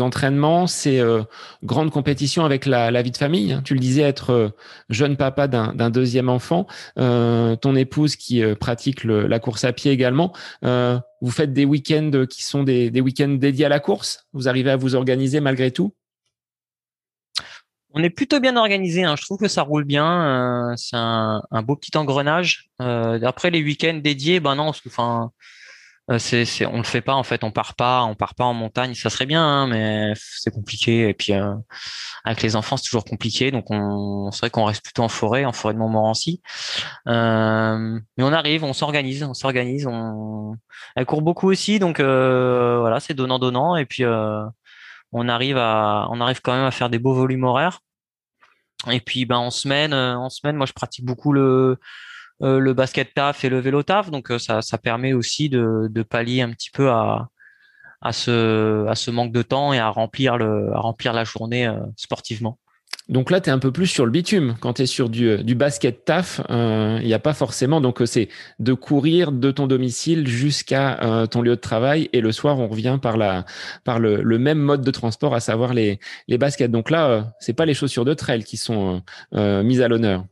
entraînements, 0.00 0.66
ces 0.66 1.00
euh, 1.00 1.22
grandes 1.62 1.90
compétitions 1.90 2.44
avec 2.44 2.66
la, 2.66 3.02
vie 3.02 3.10
de 3.10 3.16
famille. 3.16 3.60
Tu 3.64 3.74
le 3.74 3.80
disais, 3.80 4.02
être 4.02 4.30
euh, 4.30 4.48
jeune 4.88 5.16
papa 5.16 5.48
d'un 5.48 5.90
deuxième 5.90 6.28
enfant, 6.28 6.66
euh, 6.98 7.56
ton 7.56 7.76
épouse 7.76 8.16
qui 8.16 8.42
pratique 8.58 9.04
la 9.04 9.38
course 9.38 9.64
à 9.64 9.72
pied 9.72 9.92
également. 9.92 10.32
vous 10.62 11.30
faites 11.30 11.52
des 11.52 11.64
week-ends 11.64 12.24
qui 12.28 12.42
sont 12.42 12.62
des, 12.62 13.00
week-ends 13.00 13.36
dédiés 13.38 13.66
à 13.66 13.68
la 13.68 13.80
course. 13.80 14.26
Vous 14.32 14.48
arrivez 14.48 14.70
à 14.70 14.76
vous 14.76 14.94
organiser 14.94 15.40
malgré 15.40 15.70
tout? 15.70 15.94
On 17.94 18.02
est 18.02 18.10
plutôt 18.10 18.40
bien 18.40 18.56
organisé. 18.56 19.04
Hein. 19.04 19.16
Je 19.18 19.22
trouve 19.22 19.38
que 19.38 19.48
ça 19.48 19.62
roule 19.62 19.84
bien. 19.84 20.72
c'est 20.76 20.96
un, 20.96 21.42
beau 21.62 21.76
petit 21.76 21.96
engrenage. 21.96 22.70
après 22.78 23.50
les 23.50 23.62
week-ends 23.62 24.00
dédiés, 24.02 24.40
ben 24.40 24.54
non, 24.54 24.72
enfin, 24.86 25.30
euh, 25.30 25.44
c'est, 26.18 26.44
c'est, 26.44 26.66
on 26.66 26.78
le 26.78 26.82
fait 26.84 27.00
pas 27.00 27.14
en 27.14 27.22
fait, 27.22 27.44
on 27.44 27.50
part 27.50 27.74
pas, 27.74 28.02
on 28.02 28.14
part 28.14 28.34
pas 28.34 28.44
en 28.44 28.54
montagne. 28.54 28.94
Ça 28.94 29.10
serait 29.10 29.26
bien, 29.26 29.42
hein, 29.42 29.66
mais 29.66 30.12
c'est 30.16 30.52
compliqué. 30.52 31.08
Et 31.08 31.14
puis 31.14 31.32
euh, 31.32 31.54
avec 32.24 32.42
les 32.42 32.56
enfants, 32.56 32.76
c'est 32.76 32.84
toujours 32.84 33.04
compliqué. 33.04 33.50
Donc 33.50 33.66
on, 33.70 34.30
c'est 34.32 34.40
vrai 34.40 34.50
qu'on 34.50 34.64
reste 34.64 34.82
plutôt 34.82 35.02
en 35.02 35.08
forêt, 35.08 35.44
en 35.44 35.52
forêt 35.52 35.74
de 35.74 35.78
Montmorency. 35.78 36.42
Euh, 37.08 38.00
mais 38.16 38.24
on 38.24 38.32
arrive, 38.32 38.64
on 38.64 38.72
s'organise, 38.72 39.22
on 39.22 39.34
s'organise. 39.34 39.86
On, 39.86 40.56
elle 40.96 41.06
court 41.06 41.22
beaucoup 41.22 41.50
aussi, 41.50 41.78
donc 41.78 42.00
euh, 42.00 42.78
voilà, 42.80 43.00
c'est 43.00 43.14
donnant 43.14 43.38
donnant. 43.38 43.76
Et 43.76 43.86
puis 43.86 44.04
on 45.12 45.28
arrive 45.28 45.56
à, 45.58 46.08
on 46.10 46.20
arrive 46.20 46.40
quand 46.42 46.54
même 46.54 46.64
à 46.64 46.70
faire 46.70 46.90
des 46.90 46.98
beaux 46.98 47.14
volumes 47.14 47.44
horaires. 47.44 47.80
Et 48.90 49.00
puis 49.00 49.26
ben 49.26 49.36
en 49.36 49.50
semaine, 49.50 49.94
en 49.94 50.28
semaine, 50.28 50.56
moi 50.56 50.66
je 50.66 50.72
pratique 50.72 51.04
beaucoup 51.04 51.32
le 51.32 51.78
euh, 52.42 52.58
le 52.58 52.74
basket 52.74 53.14
taf 53.14 53.44
et 53.44 53.48
le 53.48 53.60
vélo 53.60 53.82
taf. 53.82 54.10
Donc 54.10 54.30
euh, 54.30 54.38
ça, 54.38 54.62
permet 54.78 55.12
aussi 55.12 55.48
de, 55.48 56.02
pallier 56.02 56.42
un 56.42 56.50
petit 56.50 56.70
peu 56.70 56.90
à, 56.90 57.28
ce, 58.10 59.10
manque 59.10 59.32
de 59.32 59.42
temps 59.42 59.72
et 59.72 59.78
à 59.78 59.88
remplir, 59.88 60.36
la 60.36 61.24
journée 61.24 61.66
euh, 61.66 61.78
sportivement. 61.96 62.58
Donc 63.08 63.30
là, 63.30 63.40
tu 63.40 63.50
es 63.50 63.52
un 63.52 63.58
peu 63.58 63.72
plus 63.72 63.88
sur 63.88 64.04
le 64.06 64.12
bitume. 64.12 64.56
Quand 64.60 64.74
tu 64.74 64.82
es 64.82 64.86
sur 64.86 65.08
du, 65.08 65.54
basket 65.54 66.04
taf, 66.04 66.40
il 66.48 67.04
n'y 67.04 67.14
a 67.14 67.18
pas 67.18 67.34
forcément. 67.34 67.80
Donc 67.80 68.00
c'est 68.06 68.28
de 68.58 68.74
courir 68.74 69.32
de 69.32 69.50
ton 69.50 69.66
domicile 69.66 70.26
jusqu'à 70.26 71.26
ton 71.30 71.42
lieu 71.42 71.56
de 71.56 71.60
travail 71.60 72.08
et 72.12 72.20
le 72.20 72.30
soir, 72.30 72.58
on 72.58 72.68
revient 72.68 72.98
par, 73.02 73.16
le, 73.16 74.38
même 74.38 74.58
mode 74.58 74.82
de 74.82 74.90
transport, 74.92 75.34
à 75.34 75.40
savoir 75.40 75.74
les, 75.74 75.98
baskets. 76.28 76.70
Donc 76.70 76.90
là, 76.90 77.32
c'est 77.40 77.54
pas 77.54 77.66
les 77.66 77.74
chaussures 77.74 78.04
de 78.04 78.14
trail 78.14 78.44
qui 78.44 78.56
sont 78.56 79.02
mises 79.32 79.82
à 79.82 79.88
l'honneur. 79.88 80.24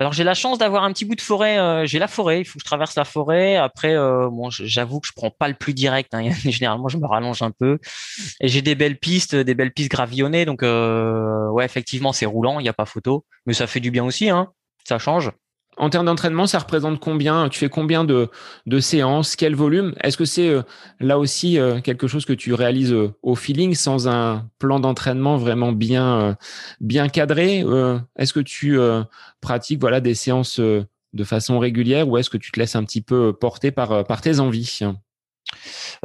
Alors 0.00 0.14
j'ai 0.14 0.24
la 0.24 0.32
chance 0.32 0.56
d'avoir 0.56 0.84
un 0.84 0.92
petit 0.94 1.04
bout 1.04 1.14
de 1.14 1.20
forêt. 1.20 1.58
Euh, 1.58 1.84
j'ai 1.84 1.98
la 1.98 2.08
forêt. 2.08 2.40
Il 2.40 2.46
faut 2.46 2.54
que 2.54 2.62
je 2.62 2.64
traverse 2.64 2.96
la 2.96 3.04
forêt. 3.04 3.56
Après, 3.56 3.94
euh, 3.94 4.30
bon, 4.30 4.48
j'avoue 4.48 4.98
que 4.98 5.06
je 5.06 5.12
prends 5.14 5.30
pas 5.30 5.46
le 5.46 5.52
plus 5.52 5.74
direct. 5.74 6.14
Hein. 6.14 6.30
Généralement, 6.42 6.88
je 6.88 6.96
me 6.96 7.06
rallonge 7.06 7.42
un 7.42 7.50
peu. 7.50 7.78
Et 8.40 8.48
j'ai 8.48 8.62
des 8.62 8.74
belles 8.74 8.98
pistes, 8.98 9.36
des 9.36 9.54
belles 9.54 9.72
pistes 9.72 9.90
gravillonnées. 9.90 10.46
Donc 10.46 10.62
euh, 10.62 11.50
ouais, 11.50 11.66
effectivement, 11.66 12.14
c'est 12.14 12.24
roulant. 12.24 12.60
Il 12.60 12.62
n'y 12.62 12.70
a 12.70 12.72
pas 12.72 12.86
photo, 12.86 13.26
mais 13.44 13.52
ça 13.52 13.66
fait 13.66 13.80
du 13.80 13.90
bien 13.90 14.02
aussi. 14.02 14.30
Hein. 14.30 14.50
Ça 14.88 14.98
change. 14.98 15.32
En 15.80 15.88
termes 15.88 16.04
d'entraînement, 16.04 16.46
ça 16.46 16.58
représente 16.58 17.00
combien? 17.00 17.48
Tu 17.48 17.58
fais 17.58 17.70
combien 17.70 18.04
de, 18.04 18.28
de 18.66 18.80
séances? 18.80 19.34
Quel 19.34 19.54
volume? 19.54 19.94
Est-ce 20.02 20.18
que 20.18 20.26
c'est 20.26 20.50
euh, 20.50 20.60
là 21.00 21.18
aussi 21.18 21.58
euh, 21.58 21.80
quelque 21.80 22.06
chose 22.06 22.26
que 22.26 22.34
tu 22.34 22.52
réalises 22.52 22.92
euh, 22.92 23.14
au 23.22 23.34
feeling 23.34 23.74
sans 23.74 24.06
un 24.06 24.46
plan 24.58 24.78
d'entraînement 24.78 25.38
vraiment 25.38 25.72
bien, 25.72 26.36
bien 26.80 27.08
cadré? 27.08 27.64
Est-ce 28.18 28.34
que 28.34 28.40
tu 28.40 28.78
pratiques 29.40 29.80
voilà, 29.80 30.02
des 30.02 30.14
séances 30.14 30.60
de 30.60 31.24
façon 31.24 31.58
régulière 31.58 32.06
ou 32.06 32.18
est-ce 32.18 32.28
que 32.28 32.36
tu 32.36 32.52
te 32.52 32.60
laisses 32.60 32.76
un 32.76 32.84
petit 32.84 33.00
peu 33.00 33.32
porter 33.32 33.70
par, 33.70 34.04
par 34.04 34.20
tes 34.20 34.38
envies? 34.38 34.80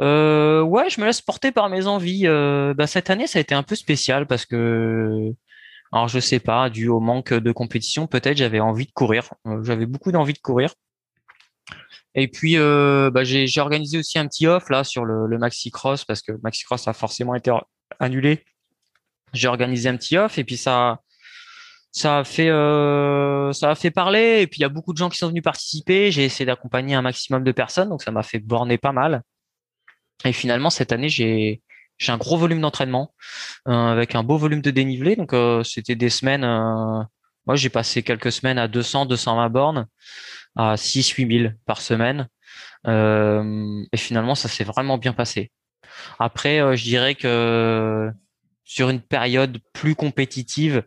Euh, 0.00 0.62
ouais, 0.62 0.88
je 0.88 1.02
me 1.02 1.06
laisse 1.06 1.20
porter 1.20 1.52
par 1.52 1.68
mes 1.68 1.86
envies. 1.86 2.26
bah, 2.74 2.86
cette 2.86 3.10
année, 3.10 3.26
ça 3.26 3.40
a 3.40 3.42
été 3.42 3.54
un 3.54 3.62
peu 3.62 3.74
spécial 3.74 4.26
parce 4.26 4.46
que 4.46 5.34
alors 5.92 6.08
je 6.08 6.18
sais 6.18 6.40
pas, 6.40 6.70
dû 6.70 6.88
au 6.88 7.00
manque 7.00 7.32
de 7.32 7.52
compétition, 7.52 8.06
peut-être 8.06 8.36
j'avais 8.36 8.60
envie 8.60 8.86
de 8.86 8.92
courir. 8.92 9.32
Euh, 9.46 9.62
j'avais 9.62 9.86
beaucoup 9.86 10.12
d'envie 10.12 10.32
de 10.32 10.38
courir. 10.38 10.74
Et 12.14 12.28
puis 12.28 12.56
euh, 12.56 13.10
bah, 13.10 13.24
j'ai 13.24 13.60
organisé 13.60 13.98
aussi 13.98 14.18
un 14.18 14.26
petit 14.26 14.46
off 14.46 14.70
là 14.70 14.84
sur 14.84 15.04
le, 15.04 15.38
Maxi 15.38 15.70
Cross 15.70 16.04
parce 16.04 16.22
que 16.22 16.32
Maxi 16.42 16.64
Cross 16.64 16.88
a 16.88 16.92
forcément 16.92 17.34
été 17.34 17.52
annulé. 18.00 18.44
J'ai 19.32 19.48
organisé 19.48 19.88
un 19.88 19.96
petit 19.96 20.16
off 20.16 20.38
et 20.38 20.44
puis 20.44 20.56
ça 20.56 21.00
ça 21.92 22.18
a 22.18 22.24
fait 22.24 22.48
euh, 22.48 23.52
ça 23.52 23.70
a 23.70 23.74
fait 23.74 23.90
parler 23.90 24.40
et 24.42 24.46
puis 24.46 24.60
il 24.60 24.62
y 24.62 24.64
a 24.64 24.68
beaucoup 24.70 24.92
de 24.92 24.98
gens 24.98 25.10
qui 25.10 25.18
sont 25.18 25.28
venus 25.28 25.42
participer. 25.42 26.10
J'ai 26.10 26.24
essayé 26.24 26.46
d'accompagner 26.46 26.94
un 26.94 27.02
maximum 27.02 27.44
de 27.44 27.52
personnes 27.52 27.90
donc 27.90 28.02
ça 28.02 28.10
m'a 28.10 28.22
fait 28.22 28.38
borner 28.38 28.78
pas 28.78 28.92
mal. 28.92 29.22
Et 30.24 30.32
finalement 30.32 30.70
cette 30.70 30.92
année 30.92 31.10
j'ai 31.10 31.62
j'ai 31.98 32.12
un 32.12 32.18
gros 32.18 32.36
volume 32.36 32.60
d'entraînement 32.60 33.14
euh, 33.68 33.72
avec 33.72 34.14
un 34.14 34.22
beau 34.22 34.36
volume 34.36 34.60
de 34.60 34.70
dénivelé. 34.70 35.16
Donc 35.16 35.32
euh, 35.32 35.62
c'était 35.62 35.94
des 35.94 36.10
semaines. 36.10 36.44
Euh, 36.44 37.02
moi 37.46 37.56
j'ai 37.56 37.70
passé 37.70 38.02
quelques 38.02 38.32
semaines 38.32 38.58
à 38.58 38.68
200, 38.68 39.06
220 39.06 39.48
bornes, 39.50 39.86
à 40.56 40.76
6, 40.76 41.10
8000 41.10 41.56
par 41.64 41.80
semaine. 41.80 42.28
et 42.86 43.96
finalement 43.96 44.34
ça 44.34 44.48
s'est 44.48 44.64
vraiment 44.64 44.98
bien 44.98 45.12
passé. 45.12 45.50
Après 46.18 46.76
je 46.76 46.82
dirais 46.82 47.14
que 47.14 48.10
sur 48.64 48.90
une 48.90 49.00
période 49.00 49.58
plus 49.72 49.94
compétitive, 49.94 50.82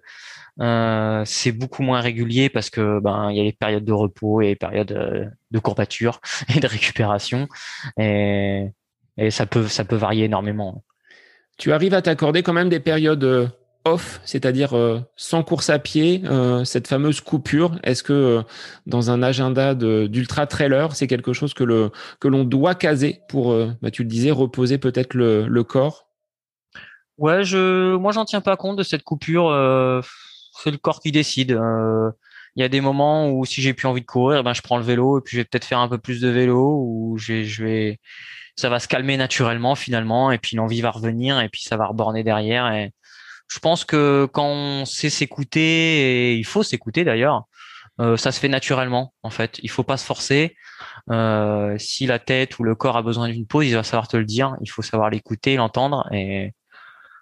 euh, 0.62 1.24
c'est 1.26 1.54
beaucoup 1.54 1.84
moins 1.84 2.02
régulier 2.02 2.50
parce 2.50 2.70
que 2.70 3.00
ben 3.00 3.32
il 3.32 3.38
y 3.38 3.40
a 3.40 3.44
les 3.44 3.54
périodes 3.54 3.86
de 3.86 3.94
repos 3.94 4.42
et 4.42 4.48
les 4.48 4.56
périodes 4.58 5.32
de 5.52 5.60
courbature 5.60 6.20
et 6.54 6.60
de 6.60 6.68
récupération 6.68 7.48
et, 7.98 8.68
et 9.18 9.32
ça 9.32 9.46
peut 9.46 9.70
ça 9.70 9.86
peut 9.86 9.96
varier 9.96 10.26
énormément 10.26 10.84
tu 11.60 11.74
arrives 11.74 11.94
à 11.94 12.02
t'accorder 12.02 12.42
quand 12.42 12.54
même 12.54 12.70
des 12.70 12.80
périodes 12.80 13.24
euh, 13.24 13.48
off, 13.84 14.22
c'est-à-dire 14.24 14.76
euh, 14.76 15.02
sans 15.16 15.44
course 15.44 15.70
à 15.70 15.78
pied, 15.78 16.24
euh, 16.26 16.64
cette 16.64 16.88
fameuse 16.88 17.22
coupure. 17.22 17.78
Est-ce 17.84 18.02
que 18.02 18.42
dans 18.88 19.12
un 19.12 19.22
agenda 19.22 19.76
d'ultra 19.76 20.48
trailer, 20.48 20.96
c'est 20.96 21.06
quelque 21.06 21.34
chose 21.34 21.54
que 21.54 21.64
l'on 22.24 22.44
doit 22.46 22.76
caser 22.76 23.20
pour, 23.28 23.54
bah, 23.82 23.92
tu 23.92 24.04
le 24.04 24.10
disais, 24.10 24.32
reposer 24.32 24.78
peut-être 24.78 25.14
le, 25.14 25.62
corps? 25.64 26.08
Ouais, 27.18 27.44
je, 27.44 27.96
moi 27.98 28.14
j'en 28.14 28.24
tiens 28.24 28.42
pas 28.42 28.56
compte 28.56 28.78
de 28.78 28.84
cette 28.84 29.04
coupure. 29.04 29.50
c'est 30.64 30.72
le 30.72 30.78
corps 30.78 31.02
qui 31.02 31.12
décide. 31.12 31.60
Il 32.56 32.62
y 32.62 32.64
a 32.64 32.70
des 32.70 32.82
moments 32.82 33.30
où 33.30 33.46
si 33.46 33.62
j'ai 33.62 33.74
plus 33.74 33.88
envie 33.88 34.02
de 34.02 34.06
courir, 34.06 34.44
ben 34.44 34.54
je 34.54 34.62
prends 34.62 34.78
le 34.78 34.84
vélo 34.84 35.20
et 35.20 35.22
puis 35.22 35.36
je 35.36 35.42
vais 35.42 35.46
peut-être 35.46 35.66
faire 35.66 35.80
un 35.80 35.90
peu 35.90 35.98
plus 35.98 36.22
de 36.22 36.30
vélo 36.30 36.82
ou 36.86 37.18
je 37.18 37.64
vais 37.64 38.00
ça 38.60 38.70
va 38.70 38.80
se 38.80 38.88
calmer 38.88 39.18
naturellement 39.18 39.76
finalement 39.76 40.32
et 40.32 40.38
puis 40.38 40.56
l'envie 40.56 40.82
va 40.82 40.92
revenir 40.92 41.40
et 41.40 41.50
puis 41.50 41.62
ça 41.62 41.78
va 41.78 41.86
reborner 41.86 42.24
derrière 42.24 42.72
et 42.72 42.92
je 43.48 43.60
pense 43.60 43.86
que 43.86 44.28
quand 44.32 44.46
on 44.46 44.86
sait 44.86 45.10
s'écouter 45.10 45.62
et 45.62 46.36
il 46.36 46.46
faut 46.46 46.64
s'écouter 46.64 47.04
d'ailleurs 47.04 47.46
euh, 48.00 48.16
ça 48.18 48.32
se 48.32 48.40
fait 48.40 48.48
naturellement 48.48 49.14
en 49.24 49.30
fait. 49.30 49.60
Il 49.62 49.70
faut 49.70 49.84
pas 49.84 49.98
se 49.98 50.06
forcer. 50.06 50.56
Euh, 51.10 51.78
si 51.78 52.06
la 52.06 52.18
tête 52.18 52.58
ou 52.58 52.64
le 52.64 52.76
corps 52.76 52.96
a 52.96 53.02
besoin 53.02 53.28
d'une 53.28 53.46
pause 53.46 53.68
il 53.68 53.76
va 53.76 53.84
savoir 53.84 54.08
te 54.08 54.16
le 54.16 54.26
dire. 54.26 54.56
Il 54.62 54.70
faut 54.70 54.82
savoir 54.82 55.10
l'écouter 55.10 55.56
l'entendre 55.56 56.08
et 56.14 56.54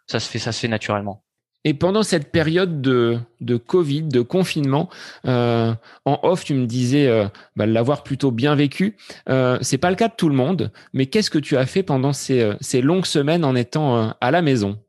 ça 0.07 0.19
se 0.19 0.29
fait 0.29 0.39
ça 0.39 0.51
se 0.51 0.59
fait 0.59 0.67
naturellement 0.67 1.23
et 1.67 1.73
pendant 1.73 2.01
cette 2.01 2.31
période 2.31 2.79
de, 2.79 3.19
de 3.41 3.57
Covid, 3.57 4.03
de 4.03 4.21
confinement, 4.21 4.89
euh, 5.25 5.73
en 6.05 6.17
off, 6.23 6.45
tu 6.45 6.53
me 6.53 6.65
disais 6.65 7.07
euh, 7.07 7.27
bah, 7.57 7.65
l'avoir 7.65 8.03
plutôt 8.03 8.31
bien 8.31 8.55
vécu. 8.55 8.95
Euh, 9.27 9.57
c'est 9.59 9.77
pas 9.77 9.89
le 9.89 9.97
cas 9.97 10.07
de 10.07 10.13
tout 10.15 10.29
le 10.29 10.35
monde, 10.35 10.71
mais 10.93 11.07
qu'est-ce 11.07 11.29
que 11.29 11.37
tu 11.37 11.57
as 11.57 11.65
fait 11.65 11.83
pendant 11.83 12.13
ces, 12.13 12.39
euh, 12.39 12.55
ces 12.61 12.79
longues 12.79 13.05
semaines 13.05 13.43
en 13.43 13.53
étant 13.53 14.13
à 14.21 14.31
la 14.31 14.41
maison? 14.41 14.79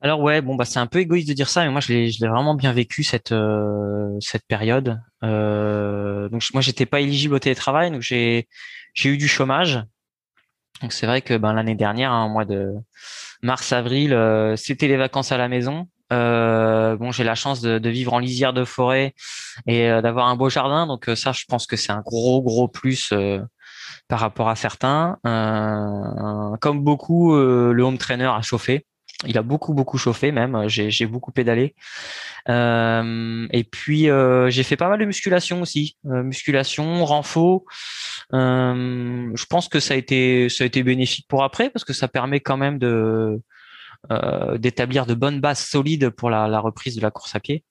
Alors 0.00 0.20
ouais, 0.20 0.42
bon 0.42 0.54
bah 0.54 0.64
c'est 0.64 0.78
un 0.78 0.86
peu 0.86 1.00
égoïste 1.00 1.28
de 1.28 1.34
dire 1.34 1.48
ça, 1.48 1.64
mais 1.64 1.70
moi 1.72 1.80
je 1.80 1.92
l'ai, 1.92 2.28
vraiment 2.28 2.54
bien 2.54 2.72
vécu 2.72 3.02
cette 3.02 3.34
cette 4.20 4.46
période. 4.46 5.00
Donc 5.22 6.42
moi 6.54 6.62
j'étais 6.62 6.86
pas 6.86 7.00
éligible 7.00 7.34
au 7.34 7.40
télétravail, 7.40 7.90
donc 7.90 8.02
j'ai 8.02 8.46
eu 9.04 9.16
du 9.16 9.26
chômage. 9.26 9.82
Donc 10.82 10.92
c'est 10.92 11.06
vrai 11.06 11.20
que 11.20 11.36
ben 11.36 11.52
l'année 11.52 11.74
dernière, 11.74 12.12
hein, 12.12 12.26
au 12.26 12.28
mois 12.28 12.44
de 12.44 12.74
mars 13.42 13.72
avril, 13.72 14.12
euh, 14.12 14.56
c'était 14.56 14.88
les 14.88 14.96
vacances 14.96 15.32
à 15.32 15.38
la 15.38 15.48
maison. 15.48 15.88
bon 16.10 17.10
j'ai 17.12 17.24
la 17.24 17.34
chance 17.34 17.60
de, 17.60 17.78
de, 17.78 17.90
vivre 17.90 18.12
en 18.12 18.18
lisière 18.18 18.52
de 18.52 18.64
forêt 18.64 19.14
et 19.66 19.88
d'avoir 20.02 20.28
un 20.28 20.36
beau 20.36 20.48
jardin, 20.48 20.86
donc 20.86 21.10
ça 21.14 21.32
je 21.32 21.44
pense 21.48 21.66
que 21.66 21.76
c'est 21.76 21.92
un 21.92 22.02
gros 22.02 22.42
gros 22.42 22.68
plus 22.68 23.12
par 24.08 24.20
rapport 24.20 24.48
à 24.48 24.56
certains. 24.56 25.18
comme 26.60 26.84
beaucoup, 26.84 27.34
le 27.34 27.82
home 27.82 27.98
trainer 27.98 28.30
a 28.34 28.42
chauffé 28.42 28.86
il 29.26 29.38
a 29.38 29.42
beaucoup 29.42 29.74
beaucoup 29.74 29.98
chauffé 29.98 30.32
même. 30.32 30.68
J'ai 30.68 31.06
beaucoup 31.06 31.32
pédalé. 31.32 31.74
Euh, 32.48 33.46
et 33.52 33.64
puis 33.64 34.10
euh, 34.10 34.50
j'ai 34.50 34.62
fait 34.62 34.76
pas 34.76 34.88
mal 34.88 34.98
de 34.98 35.04
musculation 35.04 35.62
aussi, 35.62 35.96
euh, 36.06 36.22
musculation, 36.22 37.04
renfort. 37.04 37.62
je 38.32 39.46
pense 39.46 39.68
que 39.68 39.80
ça 39.80 39.94
a 39.94 39.96
été 39.96 40.48
ça 40.48 40.64
a 40.64 40.66
été 40.66 40.82
bénéfique 40.82 41.26
pour 41.28 41.44
après 41.44 41.70
parce 41.70 41.84
que 41.84 41.92
ça 41.92 42.08
permet 42.08 42.40
quand 42.40 42.56
même 42.56 42.78
de 42.78 43.40
d'établir 44.58 45.06
de 45.06 45.14
bonnes 45.14 45.40
bases 45.40 45.60
solides 45.64 46.10
pour 46.10 46.28
la, 46.28 46.58
reprise 46.58 46.96
de 46.96 47.02
la 47.02 47.12
course 47.12 47.36
à 47.36 47.40
pied. 47.40 47.64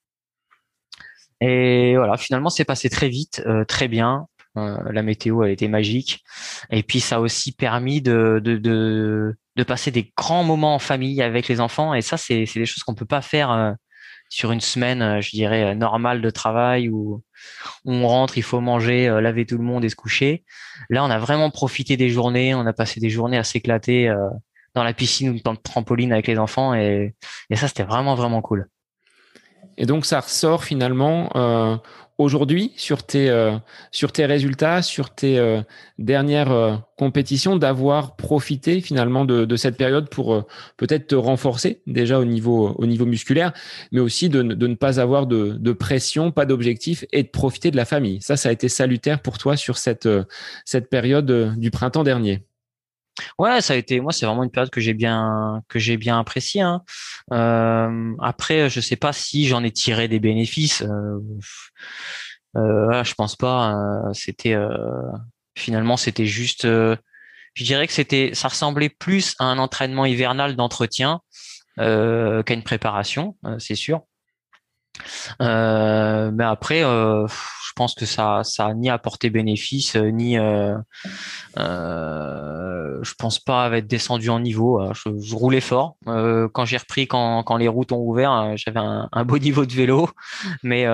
Et 1.42 1.94
voilà, 1.96 2.16
finalement 2.16 2.48
c'est 2.48 2.64
passé 2.64 2.88
très 2.88 3.08
vite, 3.08 3.42
très 3.68 3.88
bien. 3.88 4.28
La 4.54 5.02
météo 5.02 5.44
elle 5.44 5.52
était 5.52 5.68
magique 5.68 6.22
et 6.70 6.82
puis 6.82 7.00
ça 7.00 7.16
a 7.16 7.20
aussi 7.20 7.52
permis 7.52 8.02
de, 8.02 8.40
de, 8.42 9.34
de 9.56 9.62
passer 9.62 9.90
des 9.90 10.12
grands 10.16 10.44
moments 10.44 10.74
en 10.74 10.78
famille 10.78 11.22
avec 11.22 11.48
les 11.48 11.60
enfants. 11.60 11.94
Et 11.94 12.02
ça, 12.02 12.16
c'est 12.16 12.44
des 12.44 12.66
choses 12.66 12.82
qu'on 12.82 12.94
peut 12.94 13.06
pas 13.06 13.22
faire 13.22 13.50
euh, 13.50 13.72
sur 14.28 14.52
une 14.52 14.60
semaine, 14.60 15.02
euh, 15.02 15.20
je 15.20 15.30
dirais, 15.30 15.64
euh, 15.64 15.74
normale 15.74 16.22
de 16.22 16.30
travail 16.30 16.88
où 16.88 17.22
on 17.84 18.06
rentre, 18.06 18.38
il 18.38 18.42
faut 18.42 18.60
manger, 18.60 19.08
laver 19.20 19.44
tout 19.46 19.58
le 19.58 19.64
monde 19.64 19.84
et 19.84 19.88
se 19.88 19.96
coucher. 19.96 20.44
Là, 20.88 21.04
on 21.04 21.10
a 21.10 21.18
vraiment 21.18 21.50
profité 21.50 21.96
des 21.96 22.08
journées. 22.08 22.54
On 22.54 22.66
a 22.66 22.72
passé 22.72 23.00
des 23.00 23.10
journées 23.10 23.38
à 23.38 23.44
s'éclater 23.44 24.14
dans 24.74 24.84
la 24.84 24.94
piscine 24.94 25.30
ou 25.30 25.40
dans 25.44 25.50
le 25.50 25.58
trampoline 25.58 26.12
avec 26.12 26.28
les 26.28 26.38
enfants. 26.38 26.72
Et, 26.72 27.14
et 27.50 27.56
ça, 27.56 27.66
c'était 27.66 27.82
vraiment, 27.82 28.14
vraiment 28.14 28.40
cool. 28.42 28.68
Et 29.76 29.86
donc, 29.86 30.06
ça 30.06 30.20
ressort 30.20 30.62
finalement 30.62 31.80
aujourd'hui 32.18 32.72
sur 32.76 33.04
tes 33.04 33.30
euh, 33.30 33.56
sur 33.90 34.12
tes 34.12 34.26
résultats, 34.26 34.82
sur 34.82 35.14
tes 35.14 35.38
euh, 35.38 35.62
dernières 35.98 36.52
euh, 36.52 36.76
compétitions, 36.96 37.56
d'avoir 37.56 38.16
profité 38.16 38.80
finalement 38.80 39.24
de, 39.24 39.44
de, 39.44 39.56
cette 39.56 39.76
période 39.76 40.08
pour 40.08 40.44
peut-être 40.76 41.08
te 41.08 41.14
renforcer 41.14 41.82
déjà 41.86 42.18
au 42.18 42.24
niveau 42.24 42.74
au 42.78 42.86
niveau 42.86 43.06
musculaire, 43.06 43.52
mais 43.90 44.00
aussi 44.00 44.28
de, 44.28 44.42
de 44.42 44.66
ne 44.66 44.74
pas 44.74 45.00
avoir 45.00 45.26
de, 45.26 45.56
de 45.58 45.72
pression, 45.72 46.30
pas 46.30 46.46
d'objectif 46.46 47.04
et 47.12 47.22
de 47.22 47.28
profiter 47.28 47.70
de 47.70 47.76
la 47.76 47.84
famille. 47.84 48.20
Ça, 48.20 48.36
ça 48.36 48.48
a 48.50 48.52
été 48.52 48.68
salutaire 48.68 49.20
pour 49.20 49.38
toi 49.38 49.56
sur 49.56 49.78
cette 49.78 50.08
cette 50.64 50.88
période 50.90 51.54
du 51.56 51.70
printemps 51.70 52.04
dernier. 52.04 52.44
Ouais, 53.38 53.60
ça 53.60 53.74
a 53.74 53.76
été. 53.76 54.00
Moi, 54.00 54.12
c'est 54.12 54.26
vraiment 54.26 54.44
une 54.44 54.50
période 54.50 54.70
que 54.70 54.80
j'ai 54.80 54.94
bien 54.94 55.62
que 55.68 55.78
j'ai 55.78 55.96
bien 55.96 56.18
appréciée. 56.18 56.62
Hein. 56.62 56.82
Euh, 57.32 58.14
après, 58.20 58.70
je 58.70 58.80
sais 58.80 58.96
pas 58.96 59.12
si 59.12 59.46
j'en 59.46 59.62
ai 59.62 59.70
tiré 59.70 60.08
des 60.08 60.18
bénéfices. 60.18 60.82
Euh, 60.82 61.18
euh, 62.56 63.04
je 63.04 63.14
pense 63.14 63.36
pas. 63.36 63.74
Euh, 63.74 64.12
c'était 64.12 64.54
euh, 64.54 64.68
finalement, 65.56 65.96
c'était 65.96 66.26
juste. 66.26 66.64
Je 66.64 67.64
dirais 67.64 67.86
que 67.86 67.92
c'était, 67.92 68.30
ça 68.34 68.48
ressemblait 68.48 68.88
plus 68.88 69.34
à 69.38 69.44
un 69.44 69.58
entraînement 69.58 70.06
hivernal 70.06 70.56
d'entretien 70.56 71.20
qu'à 71.76 72.54
une 72.54 72.62
préparation, 72.62 73.36
c'est 73.58 73.74
sûr. 73.74 74.02
Mais 75.40 76.44
après, 76.44 76.82
je 77.72 77.74
pense 77.74 77.94
que 77.94 78.04
ça, 78.04 78.42
ça 78.44 78.66
a 78.66 78.74
ni 78.74 78.90
apporté 78.90 79.30
bénéfice, 79.30 79.96
euh, 79.96 80.10
ni, 80.10 80.36
euh, 80.36 80.76
euh, 81.58 82.98
je 83.02 83.14
pense 83.14 83.38
pas 83.38 83.70
être 83.78 83.86
descendu 83.86 84.28
en 84.28 84.40
niveau. 84.40 84.92
Je, 84.92 85.34
roulais 85.34 85.62
fort. 85.62 85.96
Euh, 86.06 86.48
quand 86.52 86.66
j'ai 86.66 86.76
repris, 86.76 87.06
quand, 87.06 87.42
quand 87.44 87.56
les 87.56 87.68
routes 87.68 87.92
ont 87.92 88.02
ouvert, 88.02 88.52
j'avais 88.56 88.80
un, 88.80 89.08
un, 89.10 89.24
beau 89.24 89.38
niveau 89.38 89.64
de 89.64 89.72
vélo, 89.72 90.10
mais 90.62 90.84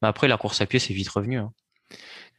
après 0.00 0.28
la 0.28 0.36
course 0.36 0.60
à 0.60 0.66
pied, 0.66 0.78
c'est 0.78 0.94
vite 0.94 1.08
revenu. 1.08 1.38
Hein. 1.38 1.50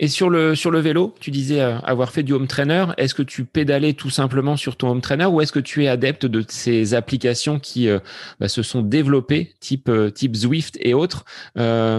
Et 0.04 0.08
sur 0.08 0.32
le, 0.32 0.56
sur 0.56 0.72
le 0.72 0.80
vélo, 0.80 1.14
tu 1.20 1.30
disais 1.30 1.62
euh, 1.62 1.78
avoir 1.82 2.12
fait 2.12 2.24
du 2.24 2.34
home 2.34 2.48
trainer. 2.48 2.88
Est-ce 2.98 3.14
que 3.14 3.22
tu 3.22 3.46
pédalais 3.46 3.94
tout 3.94 4.10
simplement 4.10 4.58
sur 4.58 4.76
ton 4.76 4.90
home 4.90 5.00
trainer 5.00 5.26
ou 5.26 5.42
est-ce 5.42 5.52
que 5.52 5.60
tu 5.60 5.84
es 5.84 5.88
adepte 5.88 6.26
de 6.26 6.44
ces 6.48 6.96
applications 6.96 7.60
qui 7.60 7.88
euh, 7.88 8.00
bah, 8.40 8.48
se 8.48 8.64
sont 8.64 8.82
développées, 8.82 9.54
type, 9.60 9.90
euh, 9.90 10.10
type 10.10 10.36
Zwift 10.36 10.76
et 10.82 10.96
autres, 10.96 11.24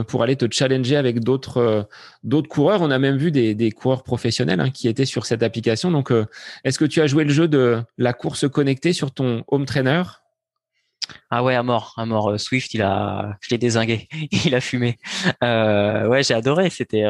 pour 0.09 0.25
aller 0.25 0.35
te 0.35 0.47
challenger 0.51 0.97
avec 0.97 1.21
d'autres 1.21 1.89
d'autres 2.25 2.49
coureurs? 2.49 2.83
On 2.83 2.91
a 2.91 2.99
même 2.99 3.17
vu 3.17 3.31
des, 3.31 3.55
des 3.55 3.71
coureurs 3.71 4.03
professionnels 4.03 4.59
hein, 4.59 4.71
qui 4.71 4.89
étaient 4.89 5.05
sur 5.05 5.25
cette 5.25 5.45
application. 5.45 5.93
Donc, 5.93 6.13
est-ce 6.65 6.81
que 6.81 6.85
tu 6.85 7.01
as 7.01 7.07
joué 7.07 7.23
le 7.23 7.31
jeu 7.31 7.47
de 7.47 7.81
la 7.99 8.13
course 8.13 8.49
connectée 8.49 8.93
sur 8.93 9.13
ton 9.13 9.45
home 9.47 9.65
trainer? 9.65 10.03
Ah 11.31 11.45
ouais, 11.45 11.55
à 11.55 11.63
mort, 11.63 11.95
à 11.97 12.05
mort. 12.05 12.39
Swift, 12.41 12.75
il 12.75 12.83
a, 12.83 13.37
je 13.41 13.51
l'ai 13.51 13.59
désingué, 13.59 14.09
il 14.45 14.55
a 14.57 14.61
fumé. 14.61 14.99
Euh, 15.45 16.09
ouais, 16.09 16.25
j'ai 16.25 16.35
adoré. 16.35 16.69
C'était 16.71 17.05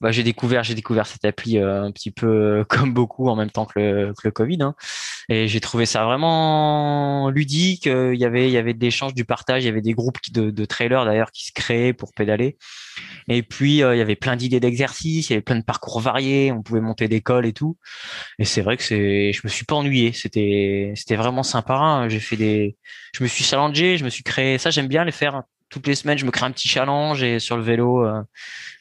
bah, 0.00 0.12
j'ai 0.12 0.22
découvert 0.22 0.64
j'ai 0.64 0.74
découvert 0.74 1.06
cette 1.06 1.24
appli 1.24 1.58
euh, 1.58 1.84
un 1.84 1.92
petit 1.92 2.10
peu 2.10 2.26
euh, 2.26 2.64
comme 2.68 2.94
beaucoup 2.94 3.28
en 3.28 3.36
même 3.36 3.50
temps 3.50 3.66
que 3.66 3.78
le, 3.78 4.12
que 4.14 4.22
le 4.24 4.30
Covid 4.30 4.62
hein. 4.62 4.74
et 5.28 5.46
j'ai 5.46 5.60
trouvé 5.60 5.84
ça 5.86 6.04
vraiment 6.04 7.28
ludique 7.30 7.86
euh, 7.86 8.14
il 8.14 8.20
y 8.20 8.24
avait 8.24 8.48
il 8.48 8.52
y 8.52 8.56
avait 8.56 8.72
de 8.72 8.80
l'échange 8.80 9.14
du 9.14 9.24
partage 9.24 9.62
il 9.62 9.66
y 9.66 9.68
avait 9.68 9.82
des 9.82 9.92
groupes 9.92 10.18
de, 10.32 10.50
de 10.50 10.64
trailers 10.64 11.04
d'ailleurs 11.04 11.30
qui 11.32 11.46
se 11.46 11.52
créaient 11.52 11.92
pour 11.92 12.12
pédaler 12.14 12.56
et 13.28 13.42
puis 13.42 13.76
il 13.76 13.78
y 13.78 13.82
avait 13.82 14.16
plein 14.16 14.36
d'idées 14.36 14.60
d'exercices 14.60 15.28
il 15.28 15.32
y 15.32 15.36
avait 15.36 15.42
plein 15.42 15.56
de 15.56 15.64
parcours 15.64 16.00
variés 16.00 16.50
on 16.52 16.62
pouvait 16.62 16.80
monter 16.80 17.08
des 17.08 17.20
cols 17.20 17.46
et 17.46 17.52
tout 17.52 17.76
et 18.38 18.44
c'est 18.44 18.62
vrai 18.62 18.76
que 18.76 18.82
c'est 18.82 19.32
je 19.32 19.40
me 19.44 19.48
suis 19.48 19.64
pas 19.64 19.74
ennuyé 19.74 20.12
c'était 20.12 20.92
c'était 20.96 21.16
vraiment 21.16 21.42
sympa 21.42 21.74
hein. 21.74 22.08
j'ai 22.08 22.20
fait 22.20 22.36
des 22.36 22.76
je 23.14 23.22
me 23.22 23.28
suis 23.28 23.44
challengé 23.44 23.98
je 23.98 24.04
me 24.04 24.10
suis 24.10 24.22
créé 24.22 24.58
ça 24.58 24.70
j'aime 24.70 24.88
bien 24.88 25.04
les 25.04 25.12
faire 25.12 25.42
toutes 25.70 25.86
les 25.86 25.94
semaines, 25.94 26.18
je 26.18 26.26
me 26.26 26.30
crée 26.30 26.44
un 26.44 26.50
petit 26.50 26.68
challenge 26.68 27.22
et 27.22 27.38
sur 27.38 27.56
le 27.56 27.62
vélo, 27.62 28.04
euh, 28.04 28.22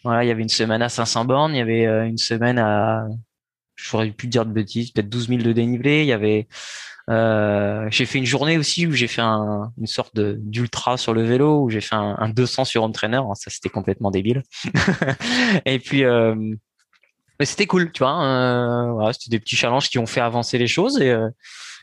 voilà, 0.04 0.24
il 0.24 0.28
y 0.28 0.32
avait 0.32 0.42
une 0.42 0.50
semaine 0.50 0.82
à 0.82 0.90
500 0.90 1.26
bornes, 1.26 1.54
il 1.54 1.60
y 1.60 1.62
avait 1.62 1.86
euh, 1.86 2.06
une 2.06 2.18
semaine 2.18 2.58
à, 2.58 3.06
j'aurais 3.82 4.12
pu 4.12 4.28
dire 4.28 4.46
de 4.46 4.52
bêtises, 4.52 4.92
peut-être 4.92 5.10
12 5.10 5.30
000 5.30 5.42
de 5.42 5.52
dénivelé. 5.52 6.02
Il 6.02 6.08
y 6.08 6.14
avait, 6.14 6.48
euh, 7.10 7.88
j'ai 7.90 8.06
fait 8.06 8.18
une 8.18 8.26
journée 8.26 8.58
aussi 8.58 8.88
où 8.88 8.92
j'ai 8.92 9.08
fait 9.08 9.22
un, 9.22 9.72
une 9.78 9.88
sorte 9.88 10.20
d'ultra 10.20 10.98
sur 10.98 11.14
le 11.14 11.24
vélo 11.24 11.64
où 11.64 11.70
j'ai 11.70 11.82
fait 11.82 11.96
un, 11.96 12.16
un, 12.20 12.30
200 12.30 12.66
sur 12.66 12.84
home 12.84 12.92
trainer. 12.92 13.22
Ça 13.36 13.50
c'était 13.50 13.70
complètement 13.70 14.12
débile. 14.12 14.44
et 15.66 15.80
puis 15.80 16.04
euh, 16.04 16.36
c'était 17.42 17.68
cool, 17.68 17.92
tu 17.92 18.04
vois. 18.04 18.24
Euh, 18.24 18.92
voilà, 18.92 19.14
c'était 19.14 19.30
des 19.30 19.40
petits 19.40 19.56
challenges 19.56 19.90
qui 19.90 19.98
ont 19.98 20.06
fait 20.06 20.22
avancer 20.22 20.58
les 20.58 20.68
choses 20.68 21.00
et, 21.02 21.16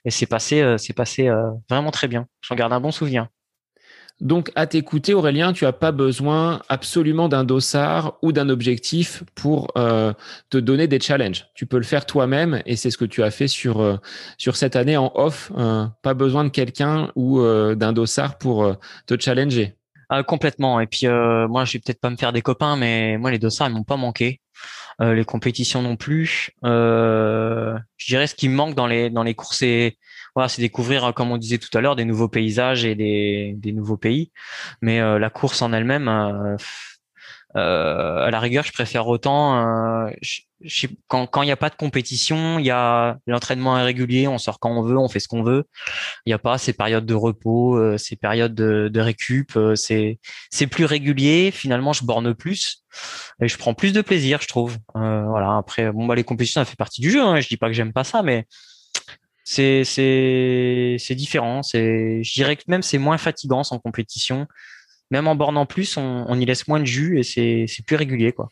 et 0.05 0.11
c'est 0.11 0.27
passé, 0.27 0.77
c'est 0.79 0.93
passé 0.93 1.31
vraiment 1.69 1.91
très 1.91 2.09
bien. 2.09 2.27
J'en 2.43 2.55
garde 2.55 2.73
un 2.73 2.81
bon 2.81 2.93
souvenir. 2.93 3.29
Donc, 4.21 4.51
à 4.55 4.67
t'écouter, 4.67 5.13
Aurélien, 5.13 5.53
tu 5.53 5.65
n'as 5.65 5.73
pas 5.73 5.93
besoin 5.93 6.63
absolument 6.71 7.29
d'un 7.29 7.45
dossard 7.45 8.17
ou 8.23 8.33
d'un 8.33 8.49
objectif 8.49 9.23
pour 9.35 9.73
euh, 9.77 10.15
te 10.49 10.57
donner 10.57 10.89
des 10.89 10.99
challenges. 11.01 11.47
Tu 11.55 11.67
peux 11.67 11.77
le 11.77 11.83
faire 11.83 12.07
toi-même 12.07 12.63
et 12.65 12.77
c'est 12.77 12.91
ce 12.91 12.97
que 12.97 13.05
tu 13.05 13.23
as 13.23 13.31
fait 13.31 13.47
sur, 13.47 13.81
euh, 13.81 13.97
cette 14.39 14.75
année 14.75 14.97
en 14.97 15.13
off. 15.15 15.53
Euh, 15.59 15.87
pas 16.03 16.15
besoin 16.15 16.45
de 16.45 16.49
quelqu'un 16.49 17.13
ou 17.15 17.43
d'un 17.75 17.93
dossard 17.93 18.39
pour 18.39 18.75
te 19.07 19.21
challenger. 19.21 19.75
Ah, 20.09 20.23
complètement. 20.23 20.81
Et 20.81 20.87
puis, 20.87 21.07
moi, 21.07 21.65
je 21.65 21.75
vais 21.75 21.79
peut-être 21.81 22.01
pas 22.01 22.11
me 22.11 22.17
faire 22.17 22.33
des 22.33 22.43
copains, 22.43 22.77
mais 22.77 23.19
moi, 23.19 23.31
les 23.31 23.39
dossards, 23.39 23.69
ils 23.69 23.75
m'ont 23.75 23.83
pas 23.83 23.97
manqué. 23.97 24.41
les 25.01 25.25
compétitions 25.27 25.83
non 25.83 25.97
plus. 25.97 26.53
je 26.63 28.07
dirais 28.07 28.27
ce 28.27 28.35
qui 28.35 28.49
me 28.49 28.55
manque 28.55 28.75
dans 28.75 28.87
les 28.87 29.11
dans 29.11 29.23
les 29.25 29.35
courses 29.35 29.63
et 29.63 29.99
voilà, 30.37 30.51
c'est 30.51 30.61
découvrir, 30.61 31.03
euh, 31.05 31.13
comme 31.13 31.33
on 31.33 31.39
disait 31.39 31.57
tout 31.59 31.77
à 31.77 31.81
l'heure, 31.81 31.97
des 31.97 32.05
nouveaux 32.05 32.29
paysages 32.29 32.85
et 32.85 32.95
des, 32.95 33.55
des 33.57 33.73
nouveaux 33.73 33.97
pays. 33.97 34.33
Mais 34.83 35.01
euh, 35.01 35.19
la 35.19 35.31
course 35.31 35.63
en 35.63 35.73
elle-même, 35.73 36.09
euh, 36.09 36.57
à 37.57 38.31
la 38.31 38.39
rigueur, 38.39 38.63
je 38.63 38.73
préfère 38.73 39.09
autant. 39.09 40.11
Je, 40.21 40.87
quand 41.09 41.27
quand 41.27 41.43
il 41.43 41.47
n'y 41.47 41.53
a 41.53 41.57
pas 41.57 41.71
de 41.71 41.75
compétition, 41.75 42.59
il 42.59 42.67
y 42.67 42.71
a 42.71 43.17
l'entraînement 43.27 43.79
irrégulier, 43.79 44.29
on 44.29 44.37
sort 44.37 44.59
quand 44.61 44.71
on 44.71 44.83
veut, 44.83 44.99
on 44.99 45.09
fait 45.09 45.21
ce 45.21 45.29
qu'on 45.29 45.43
veut. 45.43 45.65
Il 46.27 46.31
n'y 46.31 46.35
a 46.35 46.39
pas 46.39 46.59
ces 46.59 46.75
périodes 46.75 47.07
de 47.07 47.15
repos, 47.15 47.97
ces 47.97 48.17
périodes 48.17 48.55
de, 48.55 48.89
de 48.93 49.01
récup. 49.01 49.59
c'est 49.75 50.19
c'est 50.51 50.67
plus 50.67 50.85
régulier. 50.85 51.51
Finalement, 51.51 51.95
je 51.95 52.05
borne 52.05 52.35
plus 52.35 52.85
et 53.41 53.49
je 53.49 53.57
prends 53.57 53.73
plus 53.75 53.95
de 53.95 54.03
plaisir, 54.03 54.41
je 54.43 54.49
trouve. 54.49 54.77
voilà. 54.95 55.57
Après, 55.57 55.91
bon 55.93 56.07
bah 56.07 56.15
les 56.15 56.25
compétitions, 56.25 56.61
ça 56.61 56.67
fait 56.67 56.77
partie 56.77 57.01
du 57.01 57.11
jeu. 57.11 57.23
Hein, 57.23 57.41
je 57.41 57.49
dis 57.49 57.57
pas 57.57 57.69
que 57.69 57.75
j'aime 57.75 57.95
pas 57.95 58.05
ça, 58.05 58.23
mais 58.23 58.47
c'est 59.49 59.85
c'est 59.85 60.97
c'est 60.99 61.15
différent. 61.15 61.63
C'est 61.63 62.23
je 62.23 62.35
dirais 62.35 62.57
que 62.57 62.65
même 62.67 62.83
c'est 62.83 62.99
moins 62.99 63.17
fatigant 63.17 63.63
sans 63.65 63.79
compétition. 63.79 64.47
Même 65.13 65.29
en 65.29 65.37
borne 65.37 65.57
en 65.57 65.67
plus, 65.67 65.97
on, 65.97 66.27
on 66.29 66.41
y 66.41 66.45
laisse 66.45 66.67
moins 66.69 66.81
de 66.81 66.85
jus 66.87 67.21
et 67.21 67.23
c'est 67.23 67.67
c'est 67.69 67.87
plus 67.87 67.97
régulier 67.97 68.33
quoi. 68.33 68.49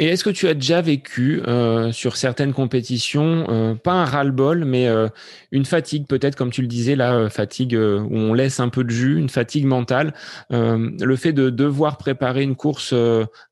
Et 0.00 0.06
est-ce 0.06 0.22
que 0.22 0.30
tu 0.30 0.46
as 0.46 0.54
déjà 0.54 0.80
vécu 0.80 1.42
euh, 1.48 1.90
sur 1.90 2.16
certaines 2.16 2.52
compétitions, 2.52 3.46
euh, 3.48 3.74
pas 3.74 3.94
un 3.94 4.04
ras-le-bol, 4.04 4.64
mais 4.64 4.86
euh, 4.86 5.08
une 5.50 5.64
fatigue, 5.64 6.06
peut-être 6.06 6.36
comme 6.36 6.52
tu 6.52 6.62
le 6.62 6.68
disais, 6.68 6.94
la 6.94 7.28
fatigue 7.28 7.74
où 7.74 8.16
on 8.16 8.32
laisse 8.32 8.60
un 8.60 8.68
peu 8.68 8.84
de 8.84 8.90
jus, 8.90 9.18
une 9.18 9.28
fatigue 9.28 9.64
mentale, 9.64 10.14
le 10.50 11.16
fait 11.16 11.32
de 11.32 11.50
devoir 11.50 11.98
préparer 11.98 12.44
une 12.44 12.54
course 12.54 12.94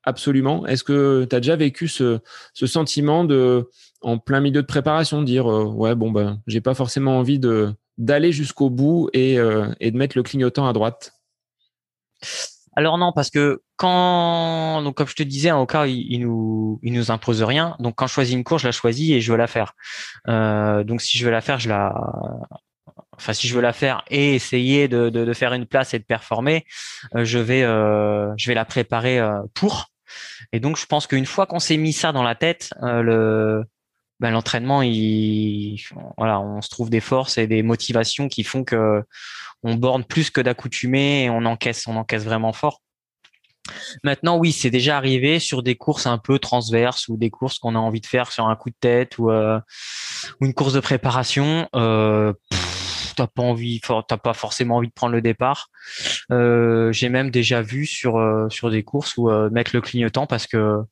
absolument, 0.05 0.65
est-ce 0.67 0.85
que 0.85 1.27
tu 1.29 1.35
as 1.35 1.41
déjà 1.41 1.57
vécu 1.57 1.89
ce, 1.89 2.21
ce, 2.55 2.67
sentiment 2.67 3.25
de, 3.25 3.69
en 4.01 4.19
plein 4.19 4.41
milieu 4.41 4.63
de 4.63 4.67
préparation, 4.67 5.21
de 5.21 5.27
dire 5.27 5.47
ouais 5.47 5.97
bon 5.97 6.13
ben 6.13 6.41
j'ai 6.47 6.61
pas 6.61 6.75
forcément 6.75 7.19
envie 7.19 7.41
de 7.41 7.73
d'aller 7.99 8.31
jusqu'au 8.31 8.71
bout 8.71 9.11
et, 9.15 9.35
et 9.81 9.91
de 9.91 9.97
mettre 9.97 10.17
le 10.17 10.23
clignotant 10.23 10.69
à 10.69 10.73
droite? 10.73 11.13
Alors 12.77 12.99
non, 12.99 13.13
parce 13.13 13.31
que 13.31 13.63
quand, 13.77 14.83
donc 14.83 14.97
comme 14.97 15.09
je 15.09 15.15
te 15.15 15.23
disais, 15.23 15.51
en 15.51 15.63
au 15.63 15.67
cas 15.67 15.87
il, 15.87 16.21
nous, 16.21 16.79
il 16.83 17.11
impose 17.11 17.43
rien. 17.43 17.75
Donc 17.81 17.95
quand 17.97 18.07
je 18.07 18.13
choisis 18.13 18.35
une 18.35 18.45
course, 18.45 18.63
je 18.63 18.69
la 18.69 18.73
choisis 18.73 19.11
et 19.13 19.23
je 19.23 19.33
veux 19.33 19.39
la 19.39 19.47
faire. 19.47 19.73
Euh, 20.29 20.85
donc 20.85 21.01
si 21.01 21.17
je 21.17 21.25
veux 21.25 21.31
la 21.31 21.41
faire, 21.41 21.59
je 21.59 21.71
la, 21.71 21.95
enfin 23.17 23.33
si 23.33 23.49
je 23.49 23.55
veux 23.55 23.63
la 23.63 23.73
faire 23.73 24.05
et 24.11 24.35
essayer 24.35 24.89
de, 24.89 25.09
de, 25.09 25.33
faire 25.33 25.55
une 25.55 25.65
place 25.65 25.95
et 25.95 25.99
de 25.99 26.05
performer, 26.05 26.67
euh, 27.15 27.25
je 27.25 27.39
vais, 27.39 27.63
euh, 27.63 28.31
je 28.37 28.47
vais 28.49 28.55
la 28.55 28.67
préparer 28.67 29.21
pour. 29.55 29.87
Et 30.53 30.61
donc 30.61 30.77
je 30.77 30.85
pense 30.85 31.07
qu'une 31.07 31.27
fois 31.27 31.47
qu'on 31.47 31.61
s'est 31.61 31.79
mis 31.79 31.95
ça 31.95 32.13
dans 32.13 32.23
la 32.23 32.35
tête, 32.35 32.75
le, 32.83 33.65
ben, 34.21 34.31
l'entraînement, 34.31 34.83
il, 34.83 35.79
voilà, 36.19 36.41
on 36.41 36.61
se 36.61 36.69
trouve 36.69 36.91
des 36.91 37.01
forces 37.01 37.39
et 37.39 37.47
des 37.47 37.63
motivations 37.63 38.29
qui 38.29 38.45
font 38.45 38.65
que 38.65 39.03
on 39.67 39.75
borne 39.75 40.05
plus 40.05 40.31
que 40.31 40.41
d'accoutumé 40.41 41.25
et 41.25 41.31
on 41.31 41.45
encaisse, 41.45 41.87
on 41.87 41.97
encaisse 41.97 42.25
vraiment 42.25 42.53
fort. 42.53 42.81
Maintenant, 44.05 44.39
oui, 44.39 44.53
c'est 44.53 44.71
déjà 44.71 44.97
arrivé 44.97 45.41
sur 45.41 45.63
des 45.63 45.75
courses 45.75 46.07
un 46.07 46.19
peu 46.19 46.39
transverses 46.39 47.09
ou 47.09 47.17
des 47.17 47.31
courses 47.31 47.59
qu'on 47.59 47.75
a 47.75 47.79
envie 47.79 48.01
de 48.01 48.07
faire 48.07 48.31
sur 48.31 48.47
un 48.47 48.55
coup 48.55 48.71
de 48.71 48.77
tête 48.79 49.19
ou, 49.19 49.31
euh, 49.31 49.59
une 50.41 50.55
course 50.55 50.73
de 50.73 50.81
préparation. 50.81 51.69
Euh, 51.75 52.33
t'as 53.17 53.27
pas 53.27 53.43
envie, 53.43 53.81
t'as 53.81 54.17
pas 54.19 54.35
forcément 54.35 54.77
envie 54.77 54.89
de 54.89 54.93
prendre 54.93 55.15
le 55.15 55.23
départ. 55.23 55.69
Euh, 56.31 56.93
j'ai 56.93 57.09
même 57.09 57.31
déjà 57.31 57.61
vu 57.61 57.87
sur 57.87 58.19
euh, 58.19 58.49
sur 58.51 58.71
des 58.71 58.85
courses 58.85 59.17
où 59.17 59.31
mettre 59.51 59.73
le 59.75 59.81
clignotant 59.81 60.27
parce 60.27 60.47
que 60.47 60.83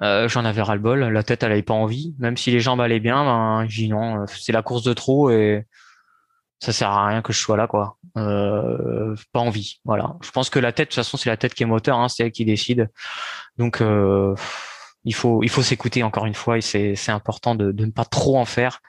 j'en 0.00 0.44
avais 0.44 0.62
ras 0.62 0.74
le 0.74 0.80
bol, 0.80 1.00
la 1.00 1.22
tête 1.22 1.42
elle 1.42 1.52
avait 1.52 1.62
pas 1.62 1.74
envie, 1.74 2.14
même 2.18 2.36
si 2.36 2.50
les 2.50 2.58
jambes 2.58 2.80
allaient 2.80 3.00
bien, 3.00 3.24
ben 3.24 3.66
dis 3.66 3.88
non, 3.88 4.24
c'est 4.26 4.52
la 4.52 4.62
course 4.62 4.82
de 4.82 4.94
trop 4.94 5.30
et 5.30 5.64
ça 6.62 6.72
sert 6.72 6.90
à 6.90 7.08
rien 7.08 7.22
que 7.22 7.32
je 7.32 7.38
sois 7.40 7.56
là 7.56 7.66
quoi. 7.66 7.96
Euh, 8.16 9.16
pas 9.32 9.40
envie, 9.40 9.80
voilà. 9.84 10.14
Je 10.22 10.30
pense 10.30 10.48
que 10.48 10.60
la 10.60 10.72
tête 10.72 10.88
de 10.88 10.90
toute 10.90 11.04
façon 11.04 11.16
c'est 11.16 11.28
la 11.28 11.36
tête 11.36 11.54
qui 11.54 11.64
est 11.64 11.66
moteur, 11.66 11.98
hein, 11.98 12.08
c'est 12.08 12.24
elle 12.24 12.30
qui 12.30 12.44
décide. 12.44 12.88
Donc 13.58 13.80
euh, 13.80 14.36
il 15.04 15.12
faut 15.14 15.42
il 15.42 15.48
faut 15.48 15.62
s'écouter 15.62 16.04
encore 16.04 16.24
une 16.24 16.34
fois 16.34 16.58
et 16.58 16.60
c'est 16.60 16.94
c'est 16.94 17.10
important 17.10 17.56
de, 17.56 17.72
de 17.72 17.84
ne 17.84 17.90
pas 17.90 18.04
trop 18.04 18.38
en 18.38 18.44
faire 18.44 18.80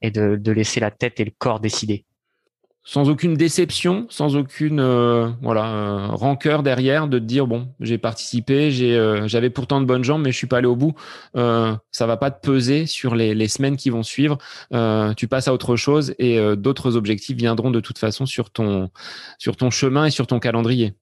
et 0.00 0.10
de, 0.10 0.36
de 0.36 0.52
laisser 0.52 0.80
la 0.80 0.90
tête 0.90 1.20
et 1.20 1.24
le 1.26 1.32
corps 1.36 1.60
décider 1.60 2.06
sans 2.88 3.10
aucune 3.10 3.34
déception, 3.34 4.06
sans 4.08 4.34
aucune 4.34 4.80
euh, 4.80 5.28
voilà 5.42 5.66
euh, 5.66 6.06
rancœur 6.06 6.62
derrière, 6.62 7.06
de 7.06 7.18
te 7.18 7.24
dire 7.24 7.46
bon, 7.46 7.68
j'ai 7.80 7.98
participé, 7.98 8.70
euh, 8.80 9.28
j'avais 9.28 9.50
pourtant 9.50 9.82
de 9.82 9.84
bonnes 9.84 10.04
jambes, 10.04 10.22
mais 10.22 10.32
je 10.32 10.38
suis 10.38 10.46
pas 10.46 10.56
allé 10.56 10.68
au 10.68 10.74
bout. 10.74 10.94
ça 11.34 12.06
va 12.06 12.16
pas 12.16 12.30
te 12.30 12.40
peser 12.40 12.86
sur 12.86 13.14
les, 13.14 13.48
semaines 13.48 13.76
qui 13.76 13.90
vont 13.90 14.02
suivre. 14.02 14.38
tu 15.18 15.28
passes 15.28 15.48
à 15.48 15.52
autre 15.52 15.76
chose 15.76 16.14
et 16.18 16.38
d'autres 16.56 16.96
objectifs 16.96 17.36
viendront 17.36 17.70
de 17.70 17.80
toute 17.80 17.98
façon 17.98 18.24
sur 18.24 18.48
ton 18.50 18.88
sur 19.36 19.56
ton 19.56 19.68
chemin 19.68 20.06
et 20.06 20.10
sur 20.10 20.26
ton 20.26 20.38
calendrier. 20.38 20.94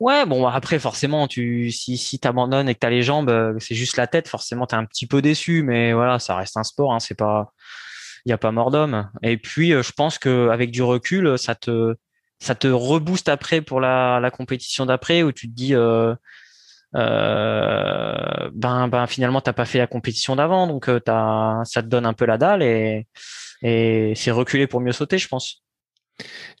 Ouais, 0.00 0.26
bon 0.26 0.46
après 0.46 0.78
forcément 0.78 1.26
tu 1.26 1.70
si 1.70 1.96
si 1.96 2.18
t'abandonnes 2.18 2.68
et 2.68 2.74
que 2.74 2.80
t'as 2.80 2.90
les 2.90 3.02
jambes, 3.02 3.56
c'est 3.60 3.74
juste 3.74 3.96
la 3.96 4.06
tête, 4.06 4.28
forcément 4.28 4.66
t'es 4.66 4.76
un 4.76 4.84
petit 4.84 5.06
peu 5.06 5.22
déçu, 5.22 5.62
mais 5.62 5.94
voilà, 5.94 6.18
ça 6.18 6.36
reste 6.36 6.58
un 6.58 6.64
sport, 6.64 6.92
hein, 6.92 7.00
c'est 7.00 7.16
pas 7.16 7.54
il 8.28 8.32
n'y 8.32 8.34
a 8.34 8.38
pas 8.38 8.52
mort 8.52 8.70
d'homme. 8.70 9.10
Et 9.22 9.38
puis, 9.38 9.72
euh, 9.72 9.82
je 9.82 9.92
pense 9.92 10.18
qu'avec 10.18 10.70
du 10.70 10.82
recul, 10.82 11.38
ça 11.38 11.54
te, 11.54 11.94
ça 12.38 12.54
te 12.54 12.68
rebooste 12.68 13.30
après 13.30 13.62
pour 13.62 13.80
la, 13.80 14.20
la 14.20 14.30
compétition 14.30 14.84
d'après 14.84 15.22
où 15.22 15.32
tu 15.32 15.48
te 15.48 15.54
dis, 15.54 15.74
euh, 15.74 16.14
euh, 16.94 18.50
ben, 18.52 18.88
ben 18.88 19.06
finalement, 19.06 19.40
t'as 19.40 19.54
pas 19.54 19.64
fait 19.64 19.78
la 19.78 19.86
compétition 19.86 20.36
d'avant, 20.36 20.66
donc 20.66 20.90
euh, 20.90 21.00
as, 21.06 21.62
ça 21.64 21.82
te 21.82 21.88
donne 21.88 22.04
un 22.04 22.12
peu 22.12 22.26
la 22.26 22.36
dalle 22.36 22.62
et, 22.62 23.06
et 23.62 24.12
c'est 24.14 24.30
reculer 24.30 24.66
pour 24.66 24.82
mieux 24.82 24.92
sauter, 24.92 25.16
je 25.16 25.28
pense. 25.28 25.62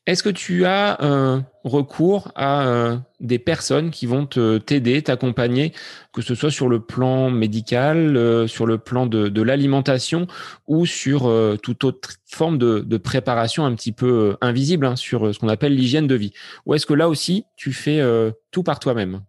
Est-ce 0.06 0.22
que 0.22 0.30
tu 0.30 0.64
as 0.64 1.02
euh, 1.02 1.40
recours 1.64 2.32
à 2.34 2.66
euh, 2.66 2.96
des 3.20 3.38
personnes 3.38 3.90
qui 3.90 4.06
vont 4.06 4.24
te 4.24 4.56
t'aider, 4.58 5.02
t'accompagner, 5.02 5.74
que 6.14 6.22
ce 6.22 6.34
soit 6.34 6.50
sur 6.50 6.68
le 6.68 6.80
plan 6.80 7.30
médical, 7.30 8.16
euh, 8.16 8.46
sur 8.46 8.64
le 8.64 8.78
plan 8.78 9.06
de, 9.06 9.42
l'alimentation 9.42 10.26
ou 10.66 10.86
sur 10.86 11.30
toute 11.62 11.84
autre 11.84 12.14
forme 12.26 12.58
de, 12.58 12.80
de, 12.80 12.96
préparation 12.96 13.66
un 13.66 13.74
petit 13.74 13.92
peu 13.92 14.36
invisible 14.40 14.86
hein, 14.86 14.96
sur 14.96 15.34
ce 15.34 15.38
qu'on 15.38 15.48
appelle 15.48 15.74
l'hygiène 15.74 16.06
de 16.06 16.14
vie? 16.14 16.32
Ou 16.64 16.74
est-ce 16.74 16.86
que 16.86 16.94
là 16.94 17.08
aussi 17.08 17.44
tu 17.56 17.72
fais 17.72 18.00
tout 18.50 18.62
par 18.62 18.80
toi-même? 18.80 19.20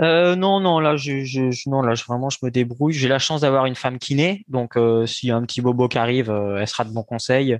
Euh, 0.00 0.34
non, 0.34 0.60
non, 0.60 0.80
là, 0.80 0.96
je, 0.96 1.24
je, 1.24 1.68
non, 1.68 1.82
là, 1.82 1.94
je, 1.94 2.04
vraiment, 2.04 2.30
je 2.30 2.38
me 2.42 2.50
débrouille. 2.50 2.94
J'ai 2.94 3.08
la 3.08 3.18
chance 3.18 3.42
d'avoir 3.42 3.66
une 3.66 3.74
femme 3.74 3.98
kiné, 3.98 4.44
donc 4.48 4.76
euh, 4.76 5.06
s'il 5.06 5.28
y 5.28 5.32
a 5.32 5.36
un 5.36 5.42
petit 5.42 5.60
bobo 5.60 5.88
qui 5.88 5.98
arrive, 5.98 6.30
euh, 6.30 6.58
elle 6.58 6.68
sera 6.68 6.84
de 6.84 6.90
bon 6.90 7.02
conseil. 7.02 7.58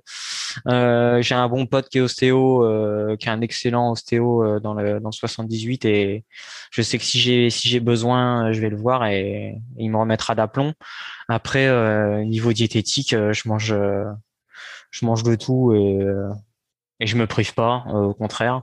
Euh, 0.67 1.21
j'ai 1.21 1.35
un 1.35 1.49
bon 1.49 1.67
pote 1.67 1.89
qui 1.91 1.99
est 1.99 2.01
ostéo, 2.01 2.65
qui 3.19 3.29
est 3.29 3.31
un 3.31 3.41
excellent 3.43 3.91
ostéo 3.93 4.59
dans 4.61 4.75
le 4.75 5.01
dans 5.01 5.11
le 5.11 5.15
78, 5.15 5.85
et 5.85 6.25
je 6.71 6.83
sais 6.83 6.99
que 6.99 7.05
si 7.05 7.21
j'ai 7.21 7.51
si 7.51 7.69
j'ai 7.69 7.81
besoin, 7.81 8.53
je 8.53 8.61
vais 8.61 8.71
le 8.71 8.77
voir 8.77 9.05
et, 9.07 9.57
il 9.79 9.91
me 9.91 9.99
remettra 9.99 10.35
d'aplomb. 10.35 10.73
Après, 11.29 12.25
niveau 12.25 12.53
diététique, 12.53 13.11
je 13.11 13.49
mange 13.49 13.75
je 14.91 15.07
mange 15.07 15.23
de 15.23 15.35
tout 15.35 15.75
et 15.75 15.99
et 17.01 17.07
je 17.07 17.17
me 17.17 17.27
prive 17.27 17.55
pas, 17.55 17.85
au 17.93 18.15
contraire 18.15 18.63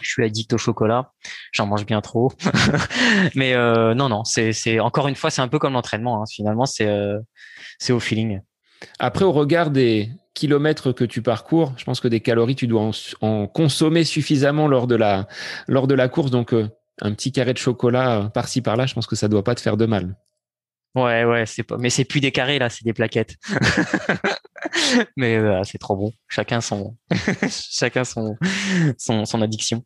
je 0.00 0.08
suis 0.08 0.24
addict 0.24 0.52
au 0.52 0.58
chocolat, 0.58 1.12
j'en 1.52 1.66
mange 1.66 1.86
bien 1.86 2.00
trop. 2.00 2.32
Mais 3.34 3.54
euh, 3.54 3.94
non, 3.94 4.08
non, 4.08 4.24
c'est 4.24 4.80
encore 4.80 5.08
une 5.08 5.14
fois, 5.14 5.30
c'est 5.30 5.42
un 5.42 5.48
peu 5.48 5.58
comme 5.58 5.74
l'entraînement. 5.74 6.22
Hein. 6.22 6.26
Finalement, 6.30 6.66
c'est 6.66 6.86
euh, 6.86 7.18
c'est 7.78 7.92
au 7.92 8.00
feeling. 8.00 8.40
Après, 8.98 9.24
au 9.24 9.32
regard 9.32 9.70
des 9.70 10.10
kilomètres 10.34 10.92
que 10.92 11.04
tu 11.04 11.22
parcours, 11.22 11.72
je 11.76 11.84
pense 11.84 12.00
que 12.00 12.08
des 12.08 12.20
calories, 12.20 12.56
tu 12.56 12.66
dois 12.66 12.90
en, 13.20 13.46
consommer 13.46 14.04
suffisamment 14.04 14.66
lors 14.66 14.86
de 14.86 14.96
la 14.96 15.26
lors 15.68 15.86
de 15.86 15.94
la 15.94 16.08
course. 16.08 16.30
Donc, 16.30 16.52
euh, 16.54 16.68
un 17.00 17.12
petit 17.12 17.32
carré 17.32 17.52
de 17.52 17.58
chocolat 17.58 18.30
par-ci 18.34 18.62
par-là, 18.62 18.86
je 18.86 18.94
pense 18.94 19.06
que 19.06 19.16
ça 19.16 19.28
doit 19.28 19.44
pas 19.44 19.54
te 19.54 19.60
faire 19.60 19.76
de 19.76 19.86
mal. 19.86 20.16
Ouais, 20.94 21.24
ouais, 21.24 21.46
c'est 21.46 21.62
pas, 21.62 21.78
mais 21.78 21.88
c'est 21.88 22.04
plus 22.04 22.20
des 22.20 22.32
carrés 22.32 22.58
là, 22.58 22.68
c'est 22.68 22.84
des 22.84 22.92
plaquettes. 22.92 23.36
mais 25.16 25.38
c'est 25.64 25.78
trop 25.78 25.96
bon. 25.96 26.12
Chacun 26.28 26.60
son, 26.60 26.96
chacun 27.48 28.04
son, 28.04 28.36
son, 28.98 29.24
son 29.24 29.42
addiction. 29.42 29.84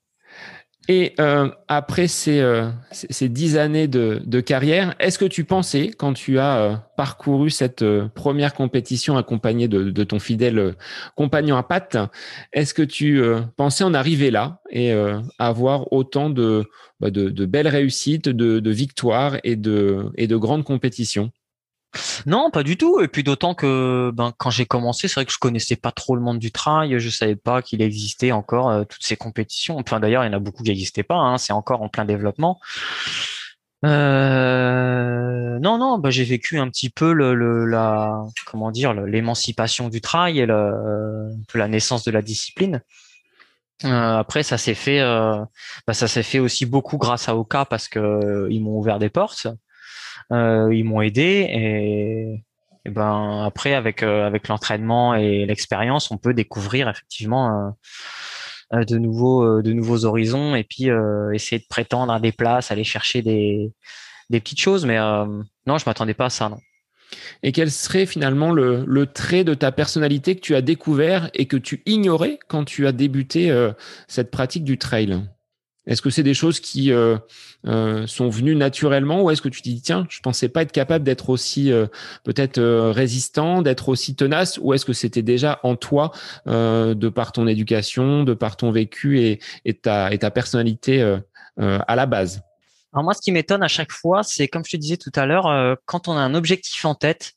Et 0.88 1.14
euh, 1.18 1.50
après 1.66 2.06
ces, 2.06 2.38
euh, 2.38 2.68
ces 2.92 3.28
dix 3.28 3.56
années 3.56 3.88
de, 3.88 4.22
de 4.24 4.40
carrière, 4.40 4.94
est-ce 5.00 5.18
que 5.18 5.24
tu 5.24 5.44
pensais, 5.44 5.88
quand 5.88 6.12
tu 6.12 6.38
as 6.38 6.58
euh, 6.58 6.76
parcouru 6.96 7.50
cette 7.50 7.82
euh, 7.82 8.06
première 8.14 8.54
compétition 8.54 9.16
accompagnée 9.16 9.66
de, 9.66 9.90
de 9.90 10.04
ton 10.04 10.20
fidèle 10.20 10.58
euh, 10.58 10.72
compagnon 11.16 11.56
à 11.56 11.64
pattes, 11.64 11.96
est-ce 12.52 12.72
que 12.72 12.82
tu 12.82 13.20
pensais 13.56 13.82
en 13.82 13.94
arriver 13.94 14.30
là 14.30 14.60
et 14.70 14.92
avoir 15.38 15.92
autant 15.92 16.30
de, 16.30 16.64
bah 17.00 17.10
de, 17.10 17.44
belles 17.46 17.68
réussites, 17.68 18.28
de, 18.28 18.60
de 18.60 18.70
victoires 18.70 19.38
et 19.44 19.56
de, 19.56 20.10
et 20.16 20.26
de 20.26 20.36
grandes 20.36 20.64
compétitions? 20.64 21.30
Non, 22.26 22.50
pas 22.50 22.62
du 22.62 22.76
tout. 22.76 23.00
Et 23.00 23.08
puis 23.08 23.22
d'autant 23.22 23.54
que 23.54 24.10
ben, 24.14 24.32
quand 24.36 24.50
j'ai 24.50 24.66
commencé, 24.66 25.08
c'est 25.08 25.14
vrai 25.14 25.26
que 25.26 25.32
je 25.32 25.38
connaissais 25.38 25.76
pas 25.76 25.92
trop 25.92 26.14
le 26.14 26.22
monde 26.22 26.38
du 26.38 26.52
trail. 26.52 26.98
Je 26.98 27.08
savais 27.08 27.36
pas 27.36 27.62
qu'il 27.62 27.82
existait 27.82 28.32
encore 28.32 28.70
euh, 28.70 28.84
toutes 28.84 29.04
ces 29.04 29.16
compétitions. 29.16 29.78
Enfin 29.78 30.00
d'ailleurs, 30.00 30.24
il 30.24 30.26
y 30.26 30.30
en 30.30 30.36
a 30.36 30.38
beaucoup 30.38 30.62
qui 30.62 30.70
n'existaient 30.70 31.02
pas. 31.02 31.16
Hein. 31.16 31.38
C'est 31.38 31.52
encore 31.52 31.82
en 31.82 31.88
plein 31.88 32.04
développement. 32.04 32.60
Euh... 33.84 35.58
Non, 35.58 35.78
non, 35.78 35.98
ben, 35.98 36.10
j'ai 36.10 36.24
vécu 36.24 36.58
un 36.58 36.68
petit 36.68 36.90
peu 36.90 37.12
le, 37.12 37.64
la 37.66 38.24
comment 38.46 38.70
dire 38.70 38.92
l'émancipation 38.94 39.88
du 39.88 40.00
trail 40.00 40.38
et 40.40 40.46
le, 40.46 41.30
la 41.54 41.68
naissance 41.68 42.04
de 42.04 42.10
la 42.10 42.22
discipline. 42.22 42.82
Euh, 43.84 44.16
après, 44.18 44.42
ça 44.42 44.56
s'est 44.58 44.74
fait, 44.74 45.00
euh, 45.00 45.36
ben, 45.86 45.92
ça 45.92 46.08
s'est 46.08 46.22
fait 46.22 46.38
aussi 46.38 46.64
beaucoup 46.66 46.96
grâce 46.96 47.28
à 47.28 47.36
Oka 47.36 47.66
parce 47.66 47.88
que 47.88 48.48
ils 48.50 48.62
m'ont 48.62 48.78
ouvert 48.78 48.98
des 48.98 49.10
portes. 49.10 49.48
Euh, 50.32 50.74
ils 50.74 50.84
m'ont 50.84 51.02
aidé 51.02 51.46
et, 51.50 52.42
ben 52.90 53.44
après 53.44 53.74
avec 53.74 54.02
euh, 54.02 54.26
avec 54.26 54.48
l'entraînement 54.48 55.14
et 55.14 55.44
l'expérience, 55.46 56.10
on 56.10 56.18
peut 56.18 56.34
découvrir 56.34 56.88
effectivement 56.88 57.74
euh, 58.72 58.84
de 58.84 58.98
nouveaux 58.98 59.62
de 59.62 59.72
nouveaux 59.72 60.04
horizons 60.04 60.54
et 60.54 60.64
puis 60.64 60.88
essayer 61.32 61.58
de 61.60 61.66
prétendre 61.68 62.12
à 62.12 62.20
des 62.20 62.32
places, 62.32 62.70
aller 62.70 62.84
chercher 62.84 63.22
des 63.22 63.72
des 64.30 64.40
petites 64.40 64.60
choses. 64.60 64.86
Mais 64.86 64.98
non, 64.98 65.78
je 65.78 65.84
m'attendais 65.86 66.14
pas 66.14 66.26
à 66.26 66.30
ça. 66.30 66.48
Non. 66.48 66.58
Et 67.44 67.52
quel 67.52 67.70
serait 67.70 68.06
finalement 68.06 68.50
le, 68.50 68.84
le, 68.84 69.06
trait 69.06 69.44
de 69.44 69.54
ta 69.54 69.70
personnalité 69.70 70.34
que 70.34 70.40
tu 70.40 70.56
as 70.56 70.62
découvert 70.62 71.30
et 71.34 71.46
que 71.46 71.56
tu 71.56 71.82
ignorais 71.86 72.40
quand 72.48 72.64
tu 72.64 72.86
as 72.88 72.92
débuté 72.92 73.54
cette 74.08 74.32
pratique 74.32 74.64
du 74.64 74.78
trail? 74.78 75.22
Est-ce 75.86 76.02
que 76.02 76.10
c'est 76.10 76.22
des 76.22 76.34
choses 76.34 76.58
qui 76.60 76.92
euh, 76.92 77.16
euh, 77.66 78.06
sont 78.06 78.28
venues 78.28 78.56
naturellement 78.56 79.22
ou 79.22 79.30
est-ce 79.30 79.40
que 79.42 79.48
tu 79.48 79.62
dis 79.62 79.80
tiens, 79.80 80.06
je 80.08 80.20
pensais 80.20 80.48
pas 80.48 80.62
être 80.62 80.72
capable 80.72 81.04
d'être 81.04 81.30
aussi 81.30 81.70
euh, 81.70 81.86
peut-être 82.24 82.60
résistant, 82.90 83.62
d'être 83.62 83.88
aussi 83.88 84.16
tenace 84.16 84.58
ou 84.60 84.74
est-ce 84.74 84.84
que 84.84 84.92
c'était 84.92 85.22
déjà 85.22 85.60
en 85.62 85.76
toi 85.76 86.12
de 86.46 87.08
par 87.08 87.32
ton 87.32 87.46
éducation, 87.46 88.24
de 88.24 88.34
par 88.34 88.56
ton 88.56 88.70
vécu 88.70 89.20
et, 89.20 89.40
et, 89.64 89.74
ta, 89.74 90.12
et 90.12 90.18
ta 90.18 90.30
personnalité 90.30 91.02
à 91.58 91.96
la 91.96 92.06
base? 92.06 92.42
Alors 92.92 93.04
moi, 93.04 93.14
ce 93.14 93.20
qui 93.20 93.32
m'étonne 93.32 93.62
à 93.62 93.68
chaque 93.68 93.92
fois, 93.92 94.22
c'est 94.22 94.48
comme 94.48 94.64
je 94.64 94.72
te 94.72 94.76
disais 94.76 94.96
tout 94.96 95.12
à 95.14 95.26
l'heure, 95.26 95.76
quand 95.84 96.08
on 96.08 96.12
a 96.12 96.20
un 96.20 96.34
objectif 96.34 96.84
en 96.84 96.94
tête, 96.94 97.34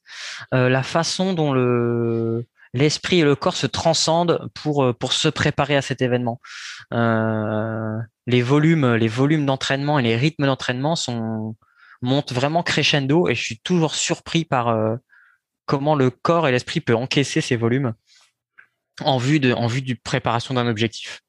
la 0.52 0.84
façon 0.84 1.34
dont 1.34 1.54
le 1.54 2.46
l'esprit 2.74 3.20
et 3.20 3.24
le 3.24 3.36
corps 3.36 3.56
se 3.56 3.68
transcendent 3.68 4.50
pour 4.54 4.94
pour 5.00 5.14
se 5.14 5.28
préparer 5.30 5.76
à 5.76 5.82
cet 5.82 6.02
événement. 6.02 6.40
Euh, 6.94 7.98
les 8.28 8.42
volumes, 8.42 8.96
les 8.96 9.08
volumes 9.08 9.46
d'entraînement 9.46 10.00
et 10.00 10.04
les 10.04 10.16
rythmes 10.16 10.46
d'entraînement 10.46 10.96
sont 10.96 11.56
montent 12.02 12.32
vraiment 12.32 12.64
crescendo 12.64 13.28
et 13.28 13.36
je 13.36 13.44
suis 13.44 13.60
toujours 13.60 13.96
surpris 13.96 14.46
par 14.46 14.70
euh, 14.70 14.96
comment 15.66 15.96
le 15.96 16.10
corps 16.10 16.48
et 16.48 16.52
l'esprit 16.52 16.82
peut 16.82 16.96
encaisser 16.96 17.42
ces 17.42 17.56
volumes 17.56 17.94
en 19.02 19.18
vue 19.18 19.40
de 19.40 19.54
en 19.54 19.68
vue 19.68 19.82
du 19.82 19.96
préparation 19.96 20.54
d'un 20.54 20.68
objectif. 20.68 21.22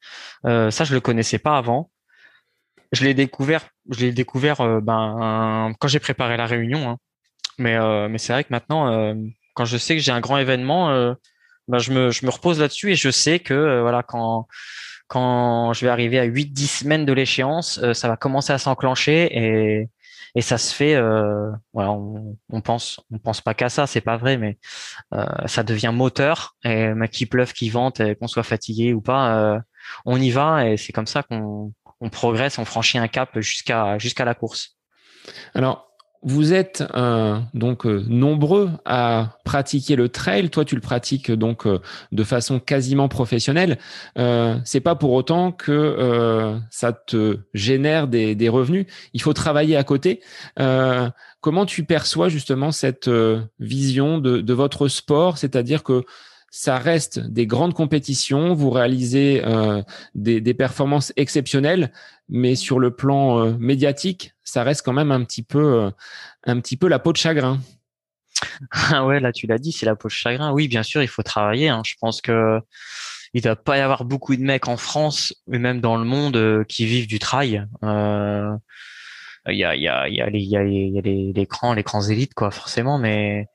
Euh, 0.46 0.70
ça, 0.70 0.84
je 0.84 0.94
le 0.94 1.00
connaissais 1.00 1.38
pas 1.38 1.56
avant. 1.56 1.90
Je 2.92 3.04
l'ai 3.04 3.14
découvert, 3.14 3.68
je 3.90 4.00
l'ai 4.00 4.12
découvert 4.12 4.60
euh, 4.60 4.80
ben 4.80 5.72
quand 5.78 5.88
j'ai 5.88 6.00
préparé 6.00 6.36
la 6.36 6.46
réunion. 6.46 6.90
Hein. 6.90 6.96
Mais 7.58 7.78
mais 8.08 8.18
c'est 8.18 8.32
vrai 8.32 8.42
que 8.44 8.48
maintenant, 8.52 9.14
quand 9.54 9.66
je 9.66 9.76
sais 9.76 9.94
que 9.94 10.00
j'ai 10.02 10.12
un 10.12 10.20
grand 10.20 10.38
événement, 10.38 11.14
ben 11.70 11.78
je 11.78 11.92
me 11.92 12.10
je 12.10 12.26
me 12.26 12.30
repose 12.30 12.60
là-dessus 12.60 12.92
et 12.92 12.96
je 12.96 13.10
sais 13.10 13.38
que 13.38 13.80
voilà 13.80 14.02
quand 14.02 14.46
quand 15.10 15.72
je 15.72 15.84
vais 15.84 15.90
arriver 15.90 16.20
à 16.20 16.24
8-10 16.24 16.66
semaines 16.82 17.04
de 17.04 17.12
l'échéance, 17.12 17.80
euh, 17.82 17.94
ça 17.94 18.06
va 18.06 18.16
commencer 18.16 18.52
à 18.52 18.58
s'enclencher 18.58 19.28
et, 19.36 19.88
et 20.36 20.40
ça 20.40 20.56
se 20.56 20.72
fait. 20.72 20.94
Euh, 20.94 21.50
voilà, 21.72 21.90
on, 21.90 22.38
on, 22.48 22.60
pense, 22.60 23.00
on 23.10 23.18
pense 23.18 23.40
pas 23.40 23.52
qu'à 23.52 23.68
ça, 23.68 23.88
c'est 23.88 24.00
pas 24.00 24.16
vrai, 24.16 24.36
mais 24.36 24.56
euh, 25.12 25.26
ça 25.46 25.64
devient 25.64 25.90
moteur. 25.92 26.54
Et 26.62 26.92
qu'il 27.10 27.28
pleuve, 27.28 27.52
qu'il 27.52 27.72
vente, 27.72 28.00
qu'on 28.20 28.28
soit 28.28 28.44
fatigué 28.44 28.94
ou 28.94 29.00
pas, 29.00 29.36
euh, 29.36 29.58
on 30.04 30.20
y 30.20 30.30
va 30.30 30.68
et 30.68 30.76
c'est 30.76 30.92
comme 30.92 31.08
ça 31.08 31.24
qu'on 31.24 31.72
on 32.00 32.08
progresse, 32.08 32.58
on 32.58 32.64
franchit 32.64 32.98
un 32.98 33.08
cap 33.08 33.40
jusqu'à 33.40 33.98
jusqu'à 33.98 34.24
la 34.24 34.34
course. 34.34 34.76
Alors, 35.54 35.89
vous 36.22 36.52
êtes 36.52 36.84
euh, 36.94 37.38
donc 37.54 37.86
euh, 37.86 38.04
nombreux 38.06 38.70
à 38.84 39.38
pratiquer 39.44 39.96
le 39.96 40.10
trail. 40.10 40.50
Toi, 40.50 40.64
tu 40.66 40.74
le 40.74 40.80
pratiques 40.80 41.30
donc 41.30 41.66
euh, 41.66 41.80
de 42.12 42.24
façon 42.24 42.60
quasiment 42.60 43.08
professionnelle. 43.08 43.78
c'est 44.64 44.80
pas 44.80 44.94
pour 44.94 45.12
autant 45.12 45.52
que 45.52 46.58
ça 46.70 46.92
te 46.92 47.38
génère 47.54 48.06
des, 48.06 48.48
revenus. 48.48 48.86
Il 49.14 49.22
faut 49.22 49.32
travailler 49.32 49.76
à 49.76 49.84
côté. 49.84 50.20
comment 51.40 51.66
tu 51.66 51.84
perçois 51.84 52.28
justement 52.28 52.70
cette 52.70 53.10
vision 53.58 54.18
de, 54.18 54.40
de 54.40 54.52
votre 54.52 54.88
sport, 54.88 55.38
c'est-à-dire 55.38 55.82
que 55.82 56.04
ça 56.50 56.78
reste 56.78 57.20
des 57.20 57.46
grandes 57.46 57.74
compétitions, 57.74 58.54
vous 58.54 58.70
réalisez 58.70 59.42
euh, 59.44 59.82
des, 60.16 60.40
des, 60.40 60.52
performances 60.52 61.12
exceptionnelles, 61.16 61.92
mais 62.28 62.56
sur 62.56 62.80
le 62.80 62.90
plan 62.90 63.38
euh, 63.38 63.56
médiatique, 63.58 64.34
ça 64.42 64.64
reste 64.64 64.84
quand 64.84 64.92
même 64.92 65.12
un 65.12 65.22
petit 65.24 65.44
peu, 65.44 65.84
euh, 65.84 65.90
un 66.44 66.60
petit 66.60 66.76
peu 66.76 66.88
la 66.88 66.98
peau 66.98 67.12
de 67.12 67.16
chagrin. 67.16 67.60
Ah 68.72 69.06
ouais, 69.06 69.20
là 69.20 69.32
tu 69.32 69.46
l'as 69.46 69.58
dit, 69.58 69.70
c'est 69.70 69.86
la 69.86 69.94
peau 69.94 70.08
de 70.08 70.12
chagrin. 70.12 70.52
Oui, 70.52 70.66
bien 70.66 70.82
sûr, 70.82 71.02
il 71.02 71.08
faut 71.08 71.22
travailler. 71.22 71.68
Hein. 71.68 71.82
Je 71.84 71.94
pense 72.00 72.20
que 72.20 72.60
il 73.32 73.42
doit 73.42 73.54
pas 73.54 73.78
y 73.78 73.80
avoir 73.80 74.04
beaucoup 74.04 74.34
de 74.34 74.42
mecs 74.42 74.66
en 74.66 74.76
France, 74.76 75.34
et 75.52 75.58
même 75.58 75.80
dans 75.80 75.96
le 75.96 76.04
monde, 76.04 76.64
qui 76.66 76.84
vivent 76.86 77.06
du 77.06 77.18
trail. 77.18 77.64
Il 77.82 79.56
y 79.56 79.64
a, 79.64 79.74
il 79.76 79.82
y 79.82 79.88
a, 79.88 80.08
il 80.08 80.14
y 80.14 80.20
a, 80.20 80.28
les, 80.28 80.40
il 80.40 80.48
y 80.48 80.56
a, 80.56 80.64
y 80.64 80.98
a 80.98 81.00
les, 81.00 81.32
les 81.32 81.46
crans, 81.46 81.74
les 81.74 81.84
crans 81.84 82.02
élites, 82.02 82.34
quoi, 82.34 82.50
forcément, 82.50 82.98
mais 82.98 83.46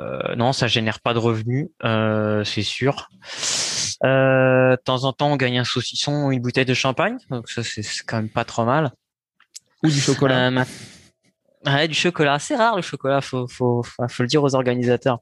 euh, 0.00 0.34
non, 0.36 0.52
ça 0.52 0.66
génère 0.66 1.00
pas 1.00 1.14
de 1.14 1.18
revenus, 1.18 1.68
euh, 1.84 2.44
c'est 2.44 2.62
sûr. 2.62 3.08
Euh, 4.04 4.76
de 4.76 4.82
temps 4.82 5.04
en 5.04 5.12
temps, 5.12 5.32
on 5.32 5.36
gagne 5.36 5.58
un 5.58 5.64
saucisson 5.64 6.26
ou 6.26 6.32
une 6.32 6.40
bouteille 6.40 6.64
de 6.64 6.74
champagne, 6.74 7.18
donc 7.30 7.48
ça 7.48 7.62
c'est 7.62 7.82
quand 8.06 8.16
même 8.16 8.30
pas 8.30 8.44
trop 8.44 8.64
mal. 8.64 8.92
Ou 9.82 9.88
du 9.88 10.00
chocolat. 10.00 10.50
Ouais, 11.66 11.88
du 11.88 11.94
chocolat, 11.94 12.38
c'est 12.38 12.56
rare 12.56 12.76
le 12.76 12.82
chocolat, 12.82 13.20
faut, 13.20 13.46
faut, 13.46 13.82
faut, 13.82 14.22
le 14.22 14.26
dire 14.26 14.42
aux 14.42 14.54
organisateurs. 14.54 15.18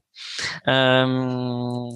De 0.65 1.93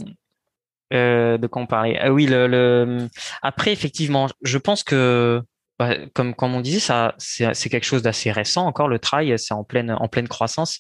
quoi 1.48 1.62
on 1.62 1.66
parlait 1.66 1.98
ah 2.00 2.12
Oui, 2.12 2.26
le, 2.26 2.48
le, 2.48 3.08
après 3.42 3.72
effectivement, 3.72 4.28
je 4.42 4.58
pense 4.58 4.84
que 4.84 5.42
bah, 5.80 5.96
comme 6.14 6.36
comme 6.36 6.54
on 6.54 6.62
disait, 6.62 6.80
ça 6.80 7.16
c'est 7.18 7.70
quelque 7.70 7.86
chose 7.86 8.04
d'assez 8.04 8.32
récent 8.32 8.66
encore. 8.68 8.88
Le 8.88 9.00
trail, 9.00 9.34
c'est 9.40 9.54
en 9.54 9.64
pleine 9.64 9.92
en 9.92 10.08
pleine 10.08 10.28
croissance. 10.28 10.80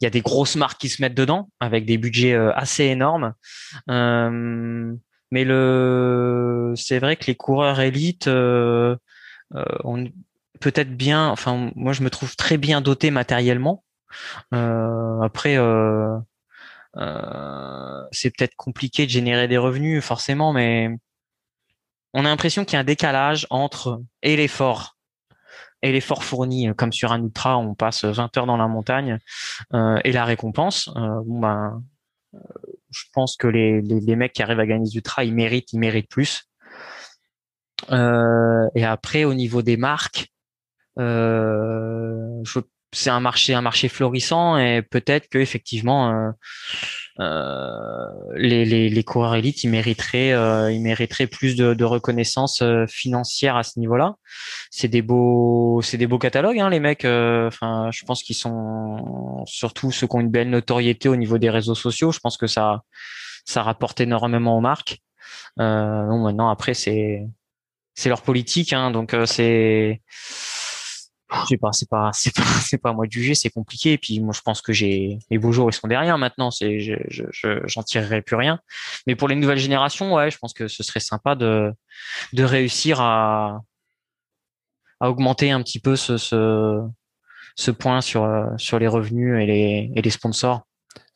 Il 0.00 0.04
y 0.04 0.06
a 0.06 0.10
des 0.10 0.20
grosses 0.20 0.56
marques 0.56 0.78
qui 0.78 0.90
se 0.90 1.00
mettent 1.00 1.14
dedans 1.14 1.48
avec 1.58 1.86
des 1.86 1.96
budgets 1.96 2.34
euh, 2.34 2.52
assez 2.54 2.84
énormes. 2.84 3.32
Euh, 3.90 4.94
mais 5.30 5.44
le 5.44 6.74
c'est 6.76 6.98
vrai 6.98 7.16
que 7.16 7.26
les 7.26 7.34
coureurs 7.34 7.80
élites 7.80 8.28
euh, 8.28 8.96
euh 9.54 10.08
peut-être 10.60 10.96
bien. 10.96 11.28
Enfin, 11.28 11.70
moi, 11.76 11.92
je 11.92 12.02
me 12.02 12.10
trouve 12.10 12.34
très 12.36 12.56
bien 12.58 12.80
doté 12.80 13.10
matériellement. 13.10 13.84
après. 14.52 15.56
c'est 18.12 18.30
peut-être 18.36 18.56
compliqué 18.56 19.06
de 19.06 19.10
générer 19.10 19.48
des 19.48 19.58
revenus 19.58 20.04
forcément, 20.04 20.52
mais 20.52 20.90
on 22.16 22.24
a 22.24 22.28
l'impression 22.28 22.64
qu'il 22.64 22.74
y 22.74 22.76
a 22.76 22.80
un 22.80 22.84
décalage 22.84 23.46
entre 23.50 24.02
et 24.22 24.36
l'effort 24.36 24.96
et 25.82 25.92
l'effort 25.92 26.24
fourni, 26.24 26.68
euh, 26.68 26.74
comme 26.74 26.92
sur 26.92 27.12
un 27.12 27.22
ultra, 27.22 27.58
on 27.58 27.74
passe 27.74 28.04
20 28.04 28.34
heures 28.38 28.46
dans 28.46 28.56
la 28.56 28.66
montagne, 28.66 29.18
euh, 29.74 29.98
et 30.02 30.12
la 30.12 30.24
récompense. 30.24 30.88
Euh, 30.96 31.20
bon 31.26 31.40
ben, 31.40 31.82
je 32.90 33.04
pense 33.12 33.36
que 33.36 33.46
les, 33.46 33.82
les, 33.82 34.16
mecs 34.16 34.32
qui 34.32 34.42
arrivent 34.42 34.60
à 34.60 34.66
gagner 34.66 34.88
du 34.88 34.96
ultra, 34.96 35.24
ils 35.24 35.34
méritent, 35.34 35.74
ils 35.74 35.78
méritent 35.78 36.08
plus. 36.08 36.44
et 37.90 38.84
après, 38.84 39.24
au 39.24 39.34
niveau 39.34 39.60
des 39.60 39.76
marques, 39.76 40.32
c'est 42.92 43.10
un 43.10 43.20
marché, 43.20 43.54
un 43.54 43.60
marché 43.60 43.88
florissant, 43.88 44.56
et 44.56 44.82
peut-être 44.82 45.28
que 45.28 45.38
effectivement 45.38 46.10
euh, 46.10 46.30
les, 47.18 48.64
les, 48.64 48.88
les, 48.88 49.04
coureurs 49.04 49.34
élites, 49.34 49.64
ils 49.64 49.70
mériteraient, 49.70 50.32
euh, 50.32 50.70
ils 50.70 50.80
mériteraient 50.80 51.26
plus 51.26 51.56
de, 51.56 51.74
de 51.74 51.84
reconnaissance 51.84 52.60
euh, 52.62 52.86
financière 52.86 53.56
à 53.56 53.62
ce 53.62 53.78
niveau-là. 53.78 54.16
C'est 54.70 54.88
des 54.88 55.02
beaux, 55.02 55.80
c'est 55.82 55.96
des 55.96 56.06
beaux 56.06 56.18
catalogues, 56.18 56.58
hein, 56.58 56.70
les 56.70 56.80
mecs. 56.80 57.04
Enfin, 57.04 57.90
je 57.92 58.04
pense 58.04 58.22
qu'ils 58.22 58.36
sont 58.36 59.44
surtout 59.46 59.90
ceux 59.92 60.06
qui 60.06 60.16
ont 60.16 60.20
une 60.20 60.30
belle 60.30 60.50
notoriété 60.50 61.08
au 61.08 61.16
niveau 61.16 61.38
des 61.38 61.50
réseaux 61.50 61.74
sociaux. 61.74 62.12
Je 62.12 62.20
pense 62.20 62.36
que 62.36 62.46
ça, 62.46 62.82
ça 63.44 63.62
rapporte 63.62 64.00
énormément 64.00 64.56
aux 64.56 64.60
marques. 64.60 64.98
Euh, 65.60 66.06
bon, 66.06 66.22
maintenant, 66.24 66.50
après, 66.50 66.74
c'est, 66.74 67.26
c'est 67.94 68.08
leur 68.08 68.22
politique, 68.22 68.72
hein, 68.72 68.90
donc 68.90 69.16
c'est 69.24 70.02
je 71.32 71.46
sais 71.48 71.56
pas, 71.56 71.72
c'est 71.72 71.88
pas, 71.88 72.10
c'est 72.14 72.34
pas, 72.34 72.42
c'est 72.42 72.78
pas 72.78 72.90
à 72.90 72.92
moi 72.92 73.06
de 73.06 73.12
juger, 73.12 73.34
c'est 73.34 73.50
compliqué. 73.50 73.92
Et 73.92 73.98
puis 73.98 74.20
moi, 74.20 74.32
je 74.34 74.40
pense 74.40 74.60
que 74.60 74.72
j'ai 74.72 75.18
les 75.30 75.38
beaux 75.38 75.52
jours, 75.52 75.68
ils 75.70 75.74
sont 75.74 75.88
derrière 75.88 76.18
maintenant. 76.18 76.50
C'est, 76.50 76.80
je, 76.80 76.94
je, 77.08 77.60
j'en 77.66 77.82
tirerai 77.82 78.22
plus 78.22 78.36
rien. 78.36 78.60
Mais 79.06 79.16
pour 79.16 79.28
les 79.28 79.34
nouvelles 79.34 79.58
générations, 79.58 80.14
ouais, 80.14 80.30
je 80.30 80.38
pense 80.38 80.52
que 80.52 80.68
ce 80.68 80.82
serait 80.82 81.00
sympa 81.00 81.34
de, 81.34 81.72
de 82.32 82.44
réussir 82.44 83.00
à, 83.00 83.62
à 85.00 85.10
augmenter 85.10 85.50
un 85.50 85.62
petit 85.62 85.80
peu 85.80 85.96
ce, 85.96 86.16
ce, 86.16 86.80
ce 87.56 87.70
point 87.70 88.00
sur, 88.00 88.28
sur 88.58 88.78
les 88.78 88.88
revenus 88.88 89.42
et 89.42 89.46
les, 89.46 89.92
et 89.94 90.02
les 90.02 90.10
sponsors 90.10 90.62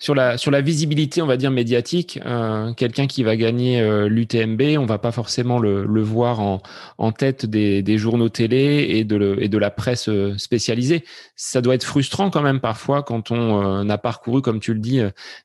sur 0.00 0.14
la 0.14 0.60
visibilité, 0.62 1.20
on 1.20 1.26
va 1.26 1.36
dire 1.36 1.50
médiatique, 1.50 2.18
euh, 2.24 2.72
quelqu'un 2.72 3.06
qui 3.06 3.22
va 3.22 3.36
gagner 3.36 3.82
euh, 3.82 4.08
l'UTMB, 4.08 4.78
on 4.78 4.86
va 4.86 4.96
pas 4.96 5.12
forcément 5.12 5.58
le, 5.58 6.00
voir 6.00 6.40
en, 6.40 7.12
tête 7.12 7.44
des, 7.44 7.98
journaux 7.98 8.30
télé 8.30 8.86
et 8.88 9.04
de, 9.04 9.58
la 9.58 9.70
presse 9.70 10.08
euh, 10.08 10.38
spécialisée. 10.38 11.04
Ça 11.36 11.60
doit 11.60 11.74
être 11.74 11.84
frustrant 11.84 12.30
quand 12.30 12.40
même 12.40 12.60
parfois 12.60 13.02
quand 13.02 13.30
on 13.30 13.90
a 13.90 13.98
parcouru, 13.98 14.40
comme 14.40 14.58
tu 14.58 14.72
le 14.72 14.80
dis, 14.80 15.00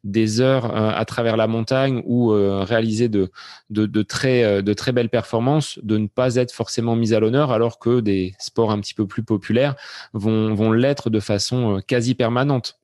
des 0.05 0.39
heures 0.39 0.73
à 0.73 1.03
travers 1.03 1.35
la 1.35 1.47
montagne 1.47 2.01
ou 2.05 2.29
réalisé 2.29 3.09
de, 3.09 3.29
très 4.03 4.91
belles 4.93 5.09
performances, 5.09 5.79
de 5.83 5.97
ne 5.97 6.07
pas 6.07 6.35
être 6.35 6.53
forcément 6.53 6.95
mis 6.95 7.13
à 7.13 7.19
l'honneur, 7.19 7.51
alors 7.51 7.77
que 7.77 7.99
des 7.99 8.33
sports 8.39 8.71
un 8.71 8.79
petit 8.79 8.93
peu 8.93 9.05
plus 9.05 9.23
populaires 9.23 9.75
vont 10.13 10.71
l'être 10.71 11.09
de 11.09 11.19
façon 11.19 11.81
quasi 11.85 12.15
permanente. 12.15 12.77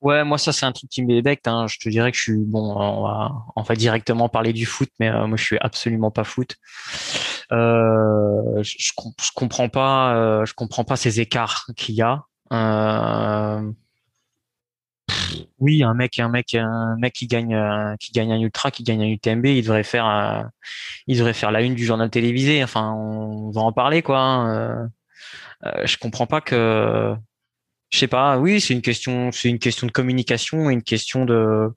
Ouais, 0.00 0.24
moi 0.24 0.38
ça 0.38 0.52
c'est 0.52 0.64
un 0.64 0.72
truc 0.72 0.90
qui 0.90 1.02
me 1.02 1.20
Hein. 1.46 1.66
Je 1.68 1.78
te 1.78 1.88
dirais 1.88 2.10
que 2.10 2.16
je 2.16 2.22
suis 2.22 2.36
bon. 2.38 2.74
On 2.74 3.02
va, 3.02 3.32
on 3.56 3.62
va 3.62 3.74
directement 3.74 4.28
parler 4.28 4.52
du 4.52 4.64
foot, 4.66 4.88
mais 4.98 5.08
euh, 5.10 5.26
moi 5.26 5.36
je 5.36 5.44
suis 5.44 5.58
absolument 5.60 6.10
pas 6.10 6.24
foot. 6.24 6.56
Euh, 7.52 8.62
je, 8.62 8.76
je, 8.78 8.92
comprends 9.34 9.68
pas, 9.68 10.14
euh, 10.16 10.44
je 10.46 10.54
comprends 10.54 10.84
pas 10.84 10.96
ces 10.96 11.20
écarts 11.20 11.66
qu'il 11.76 11.96
y 11.96 12.02
a. 12.02 12.24
Euh, 12.52 13.70
oui, 15.58 15.82
un 15.82 15.94
mec, 15.94 16.18
un 16.18 16.28
mec, 16.28 16.54
un 16.54 16.96
mec 16.98 17.12
qui 17.12 17.26
gagne, 17.26 17.56
qui 17.98 18.12
gagne 18.12 18.32
un 18.32 18.40
ultra, 18.40 18.70
qui 18.70 18.82
gagne 18.84 19.02
un 19.02 19.08
UTMB, 19.08 19.46
il 19.46 19.62
devrait 19.62 19.84
faire, 19.84 20.50
il 21.06 21.18
devrait 21.18 21.34
faire 21.34 21.50
la 21.50 21.62
une 21.62 21.74
du 21.74 21.84
journal 21.84 22.08
télévisé. 22.10 22.64
Enfin, 22.64 22.92
on 22.92 23.50
va 23.50 23.60
en 23.60 23.72
parler, 23.72 24.02
quoi. 24.02 24.18
Hein. 24.18 24.90
Euh, 25.66 25.86
je 25.86 25.98
comprends 25.98 26.26
pas 26.26 26.40
que, 26.40 27.14
je 27.90 27.98
sais 27.98 28.08
pas. 28.08 28.38
Oui, 28.38 28.60
c'est 28.60 28.74
une 28.74 28.82
question, 28.82 29.32
c'est 29.32 29.48
une 29.48 29.58
question 29.58 29.86
de 29.86 29.92
communication 29.92 30.70
une 30.70 30.82
question 30.82 31.24
de, 31.24 31.70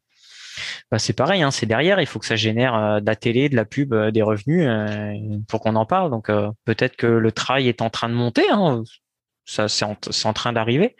bah, 0.91 0.99
c'est 0.99 1.13
pareil, 1.13 1.41
hein, 1.41 1.51
c'est 1.51 1.65
derrière. 1.65 1.99
Il 1.99 2.07
faut 2.07 2.19
que 2.19 2.25
ça 2.25 2.35
génère 2.35 2.75
euh, 2.75 2.99
de 2.99 3.05
la 3.05 3.15
télé, 3.15 3.49
de 3.49 3.55
la 3.55 3.65
pub, 3.65 3.93
euh, 3.93 4.11
des 4.11 4.21
revenus 4.21 4.65
euh, 4.67 5.13
pour 5.47 5.61
qu'on 5.61 5.75
en 5.75 5.85
parle. 5.85 6.11
Donc 6.11 6.29
peut-être 6.65 6.95
que 6.95 7.07
le 7.07 7.31
travail 7.31 7.67
est 7.67 7.81
en 7.81 7.89
train 7.89 8.09
de 8.09 8.13
monter. 8.13 8.49
Hein. 8.49 8.83
Ça, 9.45 9.67
c'est 9.67 9.85
en, 9.85 10.33
train 10.33 10.53
d'arriver. 10.53 10.95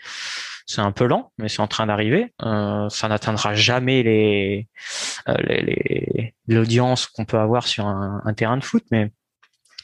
C'est 0.66 0.82
un 0.82 0.92
peu 0.92 1.06
lent, 1.06 1.32
mais 1.38 1.48
c'est 1.48 1.62
en 1.62 1.68
train 1.68 1.86
d'arriver. 1.86 2.34
ça 2.40 3.08
n'atteindra 3.08 3.54
jamais 3.54 4.04
les 4.04 4.68
l'audience 6.48 7.06
qu'on 7.08 7.24
peut 7.24 7.38
avoir 7.38 7.68
sur 7.68 7.86
un, 7.86 8.34
terrain 8.36 8.58
de 8.58 8.64
foot, 8.66 8.84
mais 8.92 9.14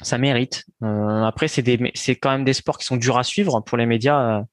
ça 0.01 0.17
mérite. 0.17 0.65
après, 0.81 1.47
c'est 1.47 2.15
quand 2.15 2.31
même 2.31 2.43
des 2.43 2.53
sports 2.53 2.77
qui 2.77 2.85
sont 2.85 2.97
durs 2.97 3.17
à 3.17 3.23
suivre 3.23 3.61
pour 3.61 3.77
les 3.77 3.85
médias 3.85 4.43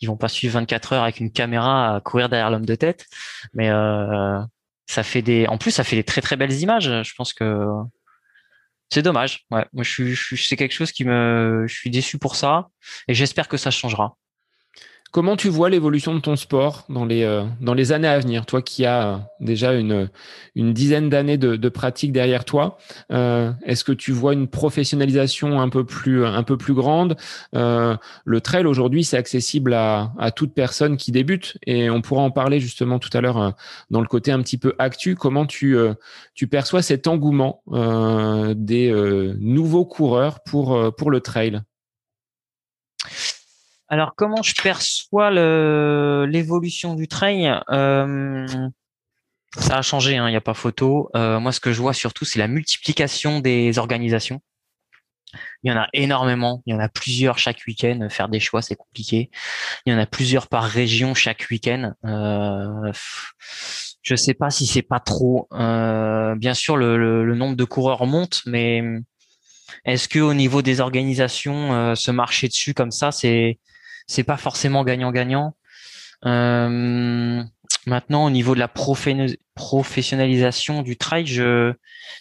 ils 0.00 0.08
vont 0.08 0.16
pas 0.16 0.28
suivre 0.28 0.54
24 0.54 0.92
heures 0.92 1.02
avec 1.02 1.20
une 1.20 1.32
caméra 1.32 1.96
à 1.96 2.00
courir 2.00 2.28
derrière 2.28 2.50
l'homme 2.50 2.66
de 2.66 2.74
tête, 2.74 3.06
mais 3.54 3.70
euh, 3.70 4.40
ça 4.86 5.02
fait 5.02 5.22
des, 5.22 5.46
en 5.46 5.58
plus 5.58 5.70
ça 5.70 5.84
fait 5.84 5.96
des 5.96 6.04
très 6.04 6.20
très 6.20 6.36
belles 6.36 6.52
images. 6.52 6.90
Je 7.02 7.14
pense 7.16 7.32
que 7.32 7.66
c'est 8.90 9.02
dommage. 9.02 9.44
Ouais, 9.50 9.66
moi 9.72 9.84
je 9.84 10.14
suis, 10.14 10.36
c'est 10.36 10.56
quelque 10.56 10.74
chose 10.74 10.92
qui 10.92 11.04
me, 11.04 11.64
je 11.66 11.74
suis 11.74 11.90
déçu 11.90 12.18
pour 12.18 12.36
ça 12.36 12.68
et 13.08 13.14
j'espère 13.14 13.48
que 13.48 13.56
ça 13.56 13.70
changera. 13.70 14.16
Comment 15.16 15.36
tu 15.36 15.48
vois 15.48 15.70
l'évolution 15.70 16.14
de 16.14 16.20
ton 16.20 16.36
sport 16.36 16.84
dans 16.90 17.06
les, 17.06 17.22
euh, 17.22 17.42
dans 17.62 17.72
les 17.72 17.92
années 17.92 18.06
à 18.06 18.18
venir 18.18 18.44
Toi 18.44 18.60
qui 18.60 18.84
as 18.84 19.14
euh, 19.14 19.16
déjà 19.40 19.72
une, 19.72 20.10
une 20.54 20.74
dizaine 20.74 21.08
d'années 21.08 21.38
de, 21.38 21.68
pratique 21.70 22.12
derrière 22.12 22.44
toi, 22.44 22.76
euh, 23.10 23.50
est-ce 23.64 23.82
que 23.82 23.92
tu 23.92 24.12
vois 24.12 24.34
une 24.34 24.46
professionnalisation 24.46 25.58
un 25.58 25.70
peu 25.70 25.84
plus, 25.84 26.26
un 26.26 26.42
peu 26.42 26.58
plus 26.58 26.74
grande? 26.74 27.16
Le 27.54 28.40
trail 28.42 28.66
aujourd'hui, 28.66 29.04
c'est 29.04 29.16
accessible 29.16 29.72
à, 29.72 30.12
à 30.18 30.32
toute 30.32 30.52
personne 30.52 30.98
qui 30.98 31.12
débute 31.12 31.56
et 31.66 31.88
on 31.88 32.02
pourra 32.02 32.20
en 32.20 32.30
parler 32.30 32.60
justement 32.60 32.98
tout 32.98 33.08
à 33.14 33.22
l'heure 33.22 33.54
dans 33.88 34.02
le 34.02 34.08
côté 34.08 34.32
un 34.32 34.42
petit 34.42 34.58
peu 34.58 34.74
actu. 34.78 35.14
Comment 35.14 35.46
tu, 35.46 35.78
tu 36.34 36.46
perçois 36.46 36.82
cet 36.82 37.06
engouement 37.06 37.62
des 38.54 38.92
nouveaux 39.40 39.86
coureurs 39.86 40.40
pour, 40.40 40.94
pour 40.94 41.10
le 41.10 41.20
trail? 41.20 41.62
Alors, 43.88 44.14
comment 44.16 44.42
je 44.42 44.54
perçois 44.60 45.30
l'évolution 46.26 46.94
du 46.94 47.06
trail 47.06 47.60
euh, 47.70 48.68
Ça 49.58 49.78
a 49.78 49.82
changé, 49.82 50.16
hein, 50.16 50.28
il 50.28 50.32
n'y 50.32 50.36
a 50.36 50.40
pas 50.40 50.54
photo. 50.54 51.08
Euh, 51.14 51.38
moi, 51.38 51.52
ce 51.52 51.60
que 51.60 51.72
je 51.72 51.80
vois 51.80 51.94
surtout, 51.94 52.24
c'est 52.24 52.38
la 52.38 52.48
multiplication 52.48 53.40
des 53.40 53.78
organisations. 53.78 54.40
Il 55.62 55.70
y 55.70 55.72
en 55.72 55.76
a 55.76 55.88
énormément, 55.92 56.62
il 56.66 56.72
y 56.72 56.76
en 56.76 56.80
a 56.80 56.88
plusieurs 56.88 57.38
chaque 57.38 57.62
week-end. 57.66 58.08
Faire 58.10 58.28
des 58.28 58.40
choix, 58.40 58.62
c'est 58.62 58.76
compliqué. 58.76 59.30
Il 59.84 59.92
y 59.92 59.96
en 59.96 59.98
a 59.98 60.06
plusieurs 60.06 60.48
par 60.48 60.64
région 60.64 61.14
chaque 61.14 61.46
week-end. 61.50 61.92
Euh, 62.04 62.92
je 64.02 64.16
sais 64.16 64.34
pas 64.34 64.50
si 64.50 64.66
c'est 64.66 64.82
pas 64.82 65.00
trop. 65.00 65.48
Euh, 65.52 66.34
bien 66.36 66.54
sûr, 66.54 66.76
le, 66.76 66.96
le, 67.24 67.34
nombre 67.34 67.56
de 67.56 67.64
coureurs 67.64 68.06
monte, 68.06 68.42
mais 68.46 68.82
est-ce 69.84 70.08
que 70.08 70.18
au 70.18 70.34
niveau 70.34 70.62
des 70.62 70.80
organisations, 70.80 71.72
euh, 71.74 71.94
se 71.94 72.10
marcher 72.10 72.48
dessus 72.48 72.74
comme 72.74 72.90
ça, 72.90 73.12
c'est 73.12 73.58
c'est 74.06 74.24
pas 74.24 74.36
forcément 74.36 74.84
gagnant-gagnant. 74.84 75.56
Euh, 76.24 77.42
maintenant, 77.86 78.24
au 78.24 78.30
niveau 78.30 78.54
de 78.54 78.60
la 78.60 78.68
professionnalisation 78.68 80.82
du 80.82 80.96
trail, 80.96 81.26
je 81.26 81.72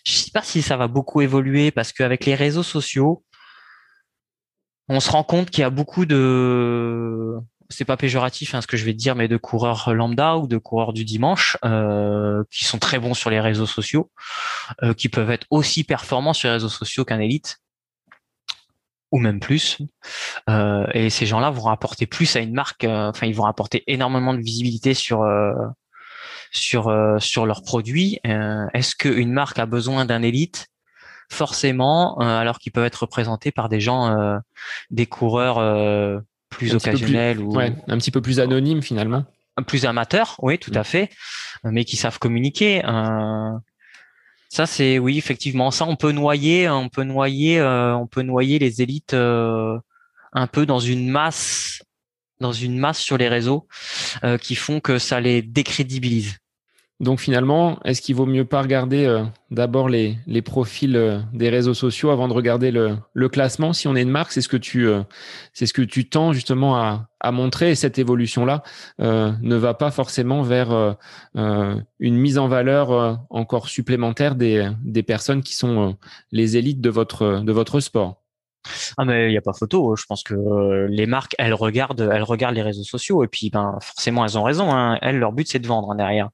je 0.06 0.12
sais 0.12 0.32
pas 0.32 0.42
si 0.42 0.62
ça 0.62 0.78
va 0.78 0.88
beaucoup 0.88 1.22
évoluer 1.22 1.72
parce 1.72 1.92
qu'avec 1.92 2.26
les 2.26 2.36
réseaux 2.36 2.64
sociaux, 2.64 3.24
on 4.90 5.00
se 5.00 5.10
rend 5.10 5.24
compte 5.24 5.50
qu'il 5.50 5.62
y 5.62 5.66
a 5.66 5.70
beaucoup 5.70 6.06
de 6.06 7.36
c'est 7.70 7.86
pas 7.86 7.98
péjoratif 7.98 8.54
hein, 8.54 8.62
ce 8.62 8.68
que 8.68 8.78
je 8.78 8.86
vais 8.86 8.94
te 8.94 8.98
dire, 8.98 9.16
mais 9.16 9.28
de 9.28 9.38
coureurs 9.38 9.94
lambda 9.94 10.38
ou 10.38 10.48
de 10.48 10.58
coureurs 10.58 10.94
du 10.94 11.04
dimanche 11.04 11.58
euh, 11.66 12.44
qui 12.52 12.66
sont 12.66 12.78
très 12.78 13.00
bons 13.00 13.16
sur 13.16 13.30
les 13.30 13.40
réseaux 13.40 13.66
sociaux, 13.66 14.12
euh, 14.84 14.94
qui 14.94 15.10
peuvent 15.10 15.32
être 15.32 15.48
aussi 15.50 15.84
performants 15.84 16.34
sur 16.34 16.48
les 16.48 16.54
réseaux 16.54 16.70
sociaux 16.70 17.06
qu'un 17.06 17.20
élite 17.20 17.60
ou 19.16 19.20
même 19.20 19.40
plus. 19.40 19.78
Euh, 20.50 20.86
et 20.94 21.10
ces 21.10 21.26
gens-là 21.26 21.50
vont 21.50 21.64
rapporter 21.64 22.06
plus 22.06 22.36
à 22.36 22.42
une 22.42 22.54
marque. 22.54 22.84
Euh, 22.84 23.10
enfin, 23.10 23.28
ils 23.28 23.34
vont 23.34 23.46
apporter 23.46 23.82
énormément 23.88 24.34
de 24.34 24.42
visibilité 24.42 24.94
sur 24.94 25.22
euh, 25.22 25.54
sur 26.52 26.94
sur 27.20 27.46
leurs 27.46 27.64
produits. 27.64 28.20
Est-ce 28.24 28.96
qu'une 28.96 29.32
marque 29.32 29.58
a 29.58 29.66
besoin 29.66 30.04
d'un 30.06 30.22
élite? 30.22 30.68
Forcément, 31.32 32.18
alors 32.20 32.60
qu'ils 32.60 32.72
peuvent 32.72 32.86
être 32.86 33.02
représentés 33.02 33.52
par 33.52 33.68
des 33.68 33.80
gens, 33.80 34.40
des 34.90 35.06
coureurs 35.06 36.22
plus 36.50 36.76
occasionnels 36.76 37.42
ou 37.42 37.60
un 37.60 37.98
petit 37.98 38.12
peu 38.12 38.22
plus 38.22 38.40
anonymes 38.40 38.82
finalement. 38.82 39.26
Plus 39.68 39.86
amateurs, 39.86 40.36
oui, 40.40 40.58
tout 40.60 40.72
à 40.76 40.84
fait, 40.84 41.10
mais 41.64 41.84
qui 41.84 41.98
savent 41.98 42.20
communiquer. 42.20 42.84
Ça 44.50 44.66
c'est 44.66 45.00
oui 45.00 45.18
effectivement 45.18 45.72
ça 45.72 45.86
on 45.86 45.96
peut 45.96 46.12
noyer 46.12 46.70
on 46.70 46.90
peut 46.90 47.04
noyer 47.04 47.60
euh, 47.60 47.96
on 47.96 48.08
peut 48.08 48.22
noyer 48.22 48.60
les 48.60 48.82
élites 48.82 49.14
euh, 49.14 49.78
un 50.34 50.48
peu 50.48 50.66
dans 50.66 50.80
une 50.80 51.10
masse 51.10 51.82
dans 52.40 52.52
une 52.52 52.78
masse 52.78 53.00
sur 53.00 53.18
les 53.18 53.28
réseaux 53.28 53.68
euh, 54.24 54.38
qui 54.38 54.56
font 54.56 54.80
que 54.80 55.00
ça 55.00 55.20
les 55.20 55.42
décrédibilise. 55.42 56.38
Donc 57.02 57.20
finalement, 57.20 57.78
est-ce 57.84 58.02
qu'il 58.02 58.16
vaut 58.16 58.26
mieux 58.26 58.46
pas 58.46 58.62
regarder 58.62 59.06
euh, 59.06 59.24
d'abord 59.52 59.90
les, 59.90 60.18
les 60.28 60.42
profils 60.42 60.96
euh, 60.96 61.20
des 61.34 61.50
réseaux 61.50 61.74
sociaux 61.74 62.10
avant 62.10 62.30
de 62.30 62.34
regarder 62.34 62.72
le, 62.72 62.96
le 63.14 63.28
classement? 63.28 63.74
Si 63.74 63.90
on 63.90 63.98
est 63.98 64.02
une 64.02 64.10
marque, 64.10 64.32
c'est 64.32 64.40
ce 64.42 64.48
que 64.48 64.56
tu 64.56 64.88
euh, 64.88 65.04
c'est 65.52 65.66
ce 65.66 65.74
que 65.74 65.82
tu 65.82 66.08
tends 66.08 66.32
justement 66.32 66.78
à, 66.78 67.10
à 67.20 67.34
montrer. 67.34 67.72
Et 67.72 67.76
cette 67.76 68.00
évolution-là 68.00 68.64
ne 69.00 69.56
va 69.56 69.74
pas 69.74 69.92
forcément 69.92 70.42
vers 70.42 70.96
une 71.36 72.18
mise 72.18 72.38
en 72.38 72.48
valeur 72.48 73.20
encore 73.30 73.68
supplémentaire 73.68 74.36
des, 74.36 74.70
des 74.84 75.04
personnes 75.04 75.42
qui 75.42 75.56
sont 75.56 75.98
les 76.32 76.56
élites 76.56 76.82
de 76.82 76.90
votre 76.90 77.42
de 77.42 77.52
votre 77.52 77.80
sport. 77.80 78.22
Ah 78.98 79.06
mais 79.06 79.28
il 79.28 79.32
n'y 79.32 79.38
a 79.38 79.42
pas 79.42 79.54
photo. 79.54 79.96
Je 79.96 80.06
pense 80.06 80.24
que 80.24 80.34
euh, 80.34 80.88
les 80.90 81.06
marques, 81.06 81.36
elles 81.38 81.54
regardent, 81.54 82.10
elles 82.12 82.24
regardent 82.24 82.56
les 82.56 82.62
réseaux 82.62 82.84
sociaux 82.84 83.24
et 83.24 83.28
puis 83.28 83.50
ben 83.50 83.78
forcément 83.82 84.26
elles 84.26 84.38
ont 84.38 84.44
raison. 84.44 84.74
Hein. 84.74 84.98
Elles, 85.02 85.18
leur 85.18 85.32
but 85.32 85.48
c'est 85.48 85.60
de 85.60 85.68
vendre 85.68 85.92
hein, 85.92 85.96
derrière. 85.96 86.30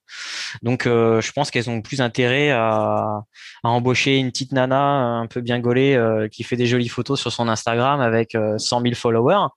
Donc 0.62 0.86
euh, 0.86 1.22
je 1.22 1.32
pense 1.32 1.52
qu'elles 1.52 1.70
ont 1.70 1.82
plus 1.82 2.02
intérêt 2.02 2.52
à, 2.52 3.24
à, 3.64 3.70
embaucher 3.70 4.18
une 4.18 4.32
petite 4.32 4.52
nana 4.52 4.82
un 4.82 5.28
peu 5.28 5.42
bien 5.42 5.60
gaulée 5.60 5.96
euh, 5.96 6.28
qui 6.28 6.44
fait 6.44 6.56
des 6.56 6.66
jolies 6.66 6.90
photos 6.90 7.20
sur 7.20 7.32
son 7.32 7.48
Instagram 7.48 8.00
avec 8.02 8.38
100 8.58 8.82
000 8.82 8.96
followers 8.96 9.48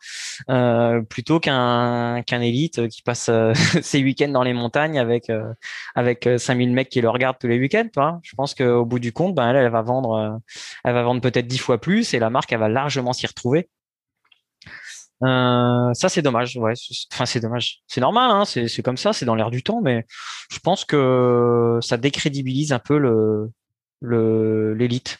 plutôt 1.08 1.40
qu'un 1.40 2.22
qu'un 2.22 2.40
élite 2.40 2.88
qui 2.88 3.02
passe 3.02 3.30
ses 3.82 4.02
week-ends 4.02 4.28
dans 4.28 4.42
les 4.42 4.54
montagnes 4.54 4.98
avec 4.98 5.30
avec 5.94 6.28
5000 6.36 6.72
mecs 6.72 6.88
qui 6.88 7.00
le 7.00 7.08
regardent 7.08 7.38
tous 7.38 7.48
les 7.48 7.58
week-ends. 7.58 7.88
Toi. 7.92 8.20
Je 8.22 8.34
pense 8.34 8.54
qu'au 8.54 8.84
bout 8.84 8.98
du 8.98 9.12
compte, 9.12 9.34
ben 9.34 9.48
elle, 9.50 9.56
elle 9.56 9.70
va 9.70 9.82
vendre, 9.82 10.40
elle 10.84 10.94
va 10.94 11.02
vendre 11.02 11.20
peut-être 11.20 11.46
dix 11.46 11.58
fois 11.58 11.80
plus 11.80 12.14
et 12.14 12.18
la 12.18 12.30
marque 12.30 12.52
elle 12.52 12.60
va 12.60 12.63
largement 12.68 13.12
s'y 13.12 13.26
retrouver. 13.26 13.68
Euh, 15.22 15.94
ça 15.94 16.08
c'est 16.08 16.22
dommage, 16.22 16.56
ouais. 16.56 16.74
Enfin 17.12 17.26
c'est 17.26 17.40
dommage. 17.40 17.82
C'est 17.86 18.00
normal, 18.00 18.30
hein, 18.30 18.44
c'est 18.44 18.82
comme 18.82 18.96
ça, 18.96 19.12
c'est 19.12 19.24
dans 19.24 19.34
l'air 19.34 19.50
du 19.50 19.62
temps, 19.62 19.80
mais 19.82 20.04
je 20.50 20.58
pense 20.58 20.84
que 20.84 21.78
ça 21.82 21.96
décrédibilise 21.96 22.72
un 22.72 22.78
peu 22.78 22.98
le 22.98 24.74
l'élite. 24.74 25.18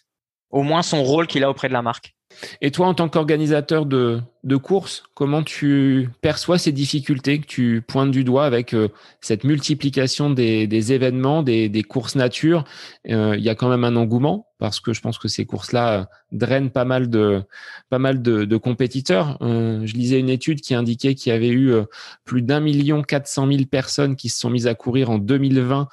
Au 0.51 0.63
moins 0.63 0.83
son 0.83 1.03
rôle 1.03 1.27
qu'il 1.27 1.43
a 1.43 1.51
auprès 1.51 1.69
de 1.69 1.73
la 1.73 1.83
marque. 1.83 2.15
Et 2.61 2.71
toi, 2.71 2.87
en 2.87 2.95
tant 2.95 3.09
qu'organisateur 3.09 3.87
de, 3.87 4.21
de 4.43 4.57
courses, 4.57 5.05
comment 5.15 5.43
tu 5.43 6.09
perçois 6.21 6.59
ces 6.59 6.73
difficultés 6.73 7.41
que 7.41 7.47
tu 7.47 7.83
pointes 7.87 8.11
du 8.11 8.25
doigt 8.25 8.45
avec 8.45 8.75
euh, 8.75 8.89
cette 9.21 9.45
multiplication 9.45 10.31
des, 10.31 10.93
événements, 10.93 11.43
des, 11.43 11.69
des, 11.69 11.83
courses 11.83 12.17
nature? 12.17 12.65
Euh, 13.09 13.35
Il 13.37 13.45
y 13.45 13.49
a 13.49 13.55
quand 13.55 13.69
même 13.69 13.85
un 13.85 13.97
engouement 13.97 14.49
parce 14.59 14.81
que 14.81 14.93
je 14.93 15.01
pense 15.01 15.19
que 15.19 15.29
ces 15.29 15.47
courses-là 15.47 16.01
euh, 16.01 16.05
drainent 16.33 16.71
pas 16.71 16.85
mal 16.85 17.09
de 17.09 17.43
pas 17.91 17.99
mal 17.99 18.23
de, 18.23 18.45
de 18.45 18.57
compétiteurs. 18.57 19.39
je 19.41 19.93
lisais 19.95 20.19
une 20.19 20.29
étude 20.29 20.61
qui 20.61 20.75
indiquait 20.75 21.15
qu'il 21.15 21.33
y 21.33 21.37
avait 21.37 21.51
eu 21.51 21.73
plus 22.25 22.43
d'un 22.43 22.61
million 22.61 23.03
quatre 23.03 23.29
cent 23.29 23.47
mille 23.47 23.69
personnes 23.69 24.17
qui 24.17 24.29
se 24.29 24.41
sont 24.41 24.51
mises 24.51 24.67
à 24.67 24.75
courir 24.75 25.11
en 25.11 25.19
2020 25.19 25.89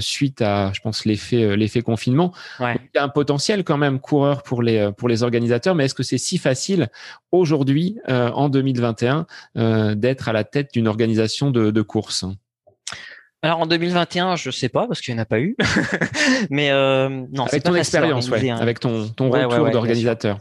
suite 0.00 0.42
à, 0.42 0.72
je 0.74 0.80
pense, 0.80 1.04
l'effet 1.04 1.56
l'effet 1.56 1.82
confinement. 1.82 2.32
il 2.60 2.76
y 2.94 2.98
a 2.98 3.04
un 3.04 3.08
potentiel 3.08 3.64
quand 3.64 3.78
même 3.78 4.00
coureur 4.00 4.42
pour 4.42 4.62
les 4.62 4.90
pour 4.92 5.08
les 5.08 5.22
organisateurs, 5.22 5.74
mais 5.74 5.86
est-ce 5.86 5.94
que 5.94 6.02
c'est 6.02 6.18
si 6.18 6.36
facile 6.38 6.88
aujourd'hui 7.32 7.98
euh, 8.08 8.30
en 8.30 8.48
2021, 8.48 9.26
euh, 9.56 9.94
d'être 9.94 10.28
à 10.28 10.32
la 10.32 10.44
tête 10.44 10.72
d'une 10.72 10.88
organisation 10.88 11.50
de, 11.50 11.70
de 11.70 11.82
course? 11.82 12.24
Alors 13.44 13.60
en 13.60 13.66
2021, 13.66 14.36
je 14.36 14.50
sais 14.50 14.70
pas 14.70 14.86
parce 14.86 15.02
qu'il 15.02 15.12
n'y 15.14 15.20
en 15.20 15.22
a 15.22 15.26
pas 15.26 15.38
eu, 15.38 15.54
mais 16.50 16.70
euh, 16.70 17.10
non. 17.30 17.44
Avec 17.44 17.62
ton 17.62 17.74
expérience, 17.74 18.30
ouais, 18.30 18.48
hein. 18.48 18.56
avec 18.56 18.80
ton, 18.80 19.06
ton 19.08 19.28
retour 19.28 19.70
d'organisateur. 19.70 20.38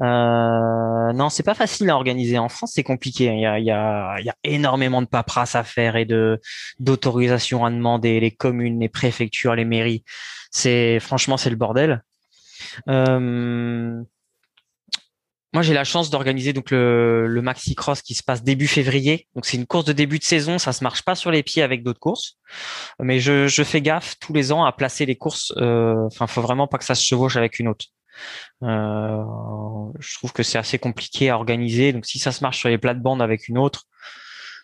Euh, 0.00 1.12
non, 1.12 1.28
c'est 1.28 1.42
pas 1.42 1.54
facile 1.54 1.90
à 1.90 1.96
organiser. 1.96 2.38
En 2.38 2.48
France, 2.48 2.70
c'est 2.74 2.84
compliqué. 2.84 3.26
Il 3.26 3.40
y 3.40 3.46
a, 3.46 3.58
il 3.58 3.64
y, 3.64 3.72
a, 3.72 4.14
il 4.20 4.26
y 4.26 4.28
a 4.28 4.36
énormément 4.44 5.02
de 5.02 5.08
paperasse 5.08 5.56
à 5.56 5.64
faire 5.64 5.96
et 5.96 6.04
de 6.04 6.40
d'autorisation 6.78 7.64
à 7.64 7.70
demander. 7.70 8.20
Les 8.20 8.30
communes, 8.30 8.78
les 8.78 8.88
préfectures, 8.88 9.56
les 9.56 9.64
mairies. 9.64 10.04
C'est 10.52 11.00
franchement, 11.00 11.36
c'est 11.36 11.50
le 11.50 11.56
bordel. 11.56 12.04
Euh, 12.88 14.00
moi, 15.54 15.62
j'ai 15.62 15.72
la 15.72 15.84
chance 15.84 16.10
d'organiser 16.10 16.52
donc 16.52 16.70
le, 16.72 17.28
le 17.28 17.40
Maxi 17.40 17.74
Cross 17.76 18.02
qui 18.02 18.14
se 18.14 18.22
passe 18.22 18.42
début 18.42 18.66
février. 18.66 19.28
Donc, 19.34 19.46
c'est 19.46 19.56
une 19.56 19.66
course 19.66 19.84
de 19.84 19.92
début 19.92 20.18
de 20.18 20.24
saison. 20.24 20.58
Ça 20.58 20.72
se 20.72 20.82
marche 20.82 21.02
pas 21.02 21.14
sur 21.14 21.30
les 21.30 21.44
pieds 21.44 21.62
avec 21.62 21.84
d'autres 21.84 22.00
courses, 22.00 22.38
mais 22.98 23.20
je, 23.20 23.46
je, 23.46 23.62
fais 23.62 23.80
gaffe 23.80 24.18
tous 24.18 24.32
les 24.32 24.50
ans 24.50 24.64
à 24.64 24.72
placer 24.72 25.06
les 25.06 25.16
courses. 25.16 25.52
Euh, 25.56 26.06
enfin, 26.06 26.26
faut 26.26 26.42
vraiment 26.42 26.66
pas 26.66 26.78
que 26.78 26.84
ça 26.84 26.96
se 26.96 27.04
chevauche 27.04 27.36
avec 27.36 27.60
une 27.60 27.68
autre. 27.68 27.86
Euh, 28.64 29.22
je 30.00 30.14
trouve 30.18 30.32
que 30.32 30.42
c'est 30.42 30.58
assez 30.58 30.78
compliqué 30.78 31.30
à 31.30 31.36
organiser. 31.36 31.92
Donc, 31.92 32.04
si 32.04 32.18
ça 32.18 32.32
se 32.32 32.42
marche 32.42 32.58
sur 32.58 32.68
les 32.68 32.78
plates-bandes 32.78 33.22
avec 33.22 33.48
une 33.48 33.58
autre, 33.58 33.84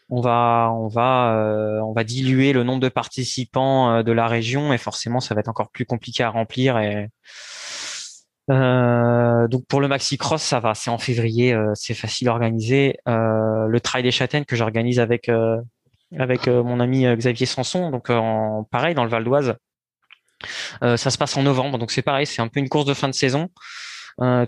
on 0.09 0.21
va, 0.21 0.73
on 0.75 0.89
va, 0.89 1.37
euh, 1.37 1.81
on 1.83 1.93
va 1.93 2.03
diluer 2.03 2.53
le 2.53 2.65
nombre 2.65 2.81
de 2.81 2.89
participants 2.89 3.93
euh, 3.93 4.03
de 4.03 4.11
la 4.11 4.27
région 4.27 4.73
et 4.73 4.79
forcément, 4.79 5.21
ça 5.21 5.35
va 5.35 5.41
être 5.41 5.49
encore 5.49 5.71
plus 5.71 5.87
compliqué 5.87 6.25
à 6.25 6.31
remplir 6.31 6.79
et 6.79 7.09
euh, 8.51 9.49
donc 9.49 9.67
pour 9.67 9.81
le 9.81 9.89
maxi 9.89 10.19
cross, 10.19 10.43
ça 10.43 10.61
va, 10.61 10.75
c'est 10.75 10.91
en 10.91 10.99
février, 10.99 11.53
euh, 11.55 11.71
c'est 11.75 11.95
facile 11.95 12.29
à 12.29 12.33
organiser. 12.33 12.97
Euh, 13.09 13.67
le 13.67 13.81
trail 13.81 14.03
des 14.03 14.11
châtaignes 14.11 14.45
que 14.45 14.57
j'organise 14.57 14.99
avec 14.99 15.31
avec 16.19 16.49
mon 16.49 16.81
ami 16.81 17.05
Xavier 17.17 17.47
Sanson, 17.47 17.91
donc 17.91 18.11
en 18.11 18.65
pareil 18.65 18.95
dans 18.95 19.05
le 19.05 19.11
Val 19.11 19.23
d'Oise. 19.23 19.55
ça 20.83 20.97
se 20.97 21.19
passe 21.19 21.37
en 21.37 21.43
novembre, 21.45 21.79
donc 21.79 21.93
c'est 21.93 22.03
pareil, 22.03 22.27
c'est 22.27 22.43
un 22.43 22.49
peu 22.49 22.59
une 22.59 22.69
course 22.69 22.87
de 22.87 22.95
fin 22.95 23.09
de 23.09 23.15
saison. 23.15 23.49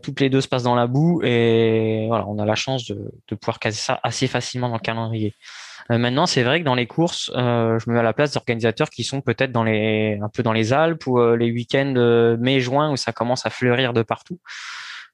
toutes 0.03 0.19
les 0.21 0.29
deux 0.29 0.41
se 0.41 0.49
passent 0.49 0.65
dans 0.65 0.75
la 0.75 0.89
boue 0.89 1.23
et 1.23 2.07
voilà, 2.09 2.27
on 2.27 2.39
a 2.39 2.45
la 2.45 2.57
chance 2.57 2.87
de, 2.87 3.13
de 3.29 3.35
pouvoir 3.37 3.61
caser 3.61 3.79
ça 3.79 4.01
assez 4.03 4.27
facilement 4.27 4.69
dans 4.69 4.77
le 4.77 4.81
calendrier. 4.81 5.35
Euh, 5.91 5.99
maintenant, 5.99 6.27
c'est 6.27 6.43
vrai 6.43 6.61
que 6.61 6.65
dans 6.65 6.75
les 6.75 6.87
courses, 6.87 7.31
euh, 7.35 7.79
je 7.79 7.89
me 7.89 7.95
mets 7.95 8.01
à 8.01 8.05
la 8.05 8.13
place 8.13 8.33
d'organisateurs 8.33 8.91
qui 8.91 9.05
sont 9.05 9.21
peut-être 9.21 9.53
dans 9.53 9.65
les 9.65 10.19
un 10.23 10.29
peu 10.29 10.43
dans 10.43 10.53
les 10.53 10.73
Alpes 10.73 11.07
ou 11.07 11.19
euh, 11.19 11.37
les 11.37 11.51
week-ends 11.51 12.37
mai-juin 12.39 12.93
où 12.93 12.97
ça 12.97 13.13
commence 13.13 13.47
à 13.47 13.51
fleurir 13.51 13.93
de 13.93 14.03
partout. 14.03 14.39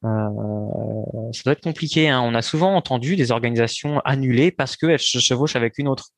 Euh, 0.04 1.32
ça 1.32 1.42
doit 1.44 1.52
être 1.52 1.62
compliqué. 1.62 2.08
Hein. 2.08 2.20
On 2.22 2.34
a 2.34 2.42
souvent 2.42 2.74
entendu 2.74 3.16
des 3.16 3.32
organisations 3.32 4.00
annulées 4.00 4.50
parce 4.50 4.76
qu'elles 4.76 4.98
se 4.98 5.18
chevauchent 5.18 5.56
avec 5.56 5.78
une 5.78 5.88
autre. 5.88 6.08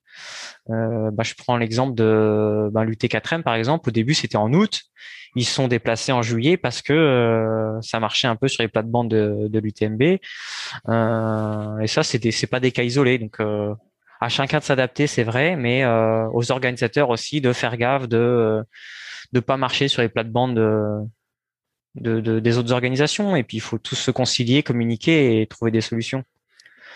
Euh, 0.70 1.10
bah, 1.12 1.22
je 1.22 1.34
prends 1.34 1.56
l'exemple 1.56 1.94
de 1.94 2.68
bah, 2.72 2.84
l'UT4M 2.84 3.42
par 3.42 3.54
exemple. 3.54 3.88
Au 3.88 3.92
début, 3.92 4.14
c'était 4.14 4.36
en 4.36 4.52
août. 4.52 4.82
Ils 5.36 5.46
sont 5.46 5.68
déplacés 5.68 6.12
en 6.12 6.22
juillet 6.22 6.56
parce 6.56 6.82
que 6.82 6.92
euh, 6.92 7.80
ça 7.82 8.00
marchait 8.00 8.26
un 8.26 8.36
peu 8.36 8.48
sur 8.48 8.62
les 8.62 8.68
plates-bandes 8.68 9.08
de, 9.08 9.48
de 9.48 9.58
l'UTMB. 9.60 10.02
et 10.02 11.86
ça, 11.86 12.02
c'est 12.02 12.46
pas 12.50 12.60
des 12.60 12.72
cas 12.72 12.82
isolés. 12.82 13.18
Donc 13.18 13.38
à 14.20 14.28
chacun 14.28 14.58
de 14.58 14.64
s'adapter, 14.64 15.06
c'est 15.06 15.22
vrai, 15.22 15.56
mais 15.56 15.82
euh, 15.82 16.28
aux 16.32 16.52
organisateurs 16.52 17.08
aussi 17.08 17.40
de 17.40 17.52
faire 17.52 17.76
gaffe 17.76 18.06
de 18.06 18.62
ne 19.32 19.38
euh, 19.38 19.42
pas 19.42 19.56
marcher 19.56 19.88
sur 19.88 20.02
les 20.02 20.10
plates-bandes 20.10 20.54
de, 20.56 22.20
de, 22.20 22.38
des 22.38 22.58
autres 22.58 22.72
organisations. 22.72 23.34
Et 23.34 23.42
puis, 23.42 23.56
il 23.56 23.60
faut 23.60 23.78
tous 23.78 23.96
se 23.96 24.10
concilier, 24.10 24.62
communiquer 24.62 25.40
et 25.40 25.46
trouver 25.46 25.70
des 25.70 25.80
solutions. 25.80 26.22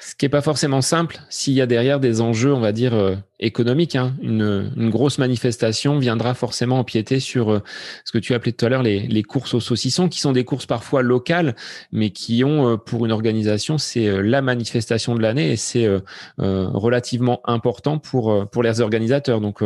Ce 0.04 0.14
qui 0.14 0.26
n'est 0.26 0.30
pas 0.30 0.42
forcément 0.42 0.82
simple 0.82 1.18
s'il 1.30 1.54
y 1.54 1.62
a 1.62 1.66
derrière 1.66 1.98
des 1.98 2.20
enjeux, 2.20 2.52
on 2.52 2.60
va 2.60 2.72
dire, 2.72 2.92
euh, 2.92 3.16
économiques. 3.40 3.96
Hein. 3.96 4.14
Une, 4.20 4.90
grosse 4.90 5.16
manifestation 5.16 5.98
viendra 5.98 6.34
forcément 6.34 6.78
empiéter 6.78 7.20
sur 7.20 7.50
euh, 7.50 7.62
ce 8.04 8.12
que 8.12 8.18
tu 8.18 8.34
appelais 8.34 8.52
tout 8.52 8.66
à 8.66 8.68
l'heure 8.68 8.82
les, 8.82 9.22
courses 9.22 9.54
aux 9.54 9.60
saucissons, 9.60 10.10
qui 10.10 10.20
sont 10.20 10.32
des 10.32 10.44
courses 10.44 10.66
parfois 10.66 11.00
locales, 11.00 11.56
mais 11.90 12.10
qui 12.10 12.44
ont, 12.44 12.72
euh, 12.72 12.76
pour 12.76 13.06
une 13.06 13.12
organisation, 13.12 13.78
c'est 13.78 14.22
la 14.22 14.42
manifestation 14.42 15.14
de 15.14 15.22
l'année 15.22 15.52
et 15.52 15.56
c'est 15.56 15.88
relativement 16.36 17.40
important 17.44 17.98
pour, 17.98 18.48
pour 18.50 18.62
les 18.62 18.82
organisateurs. 18.82 19.40
Donc, 19.40 19.62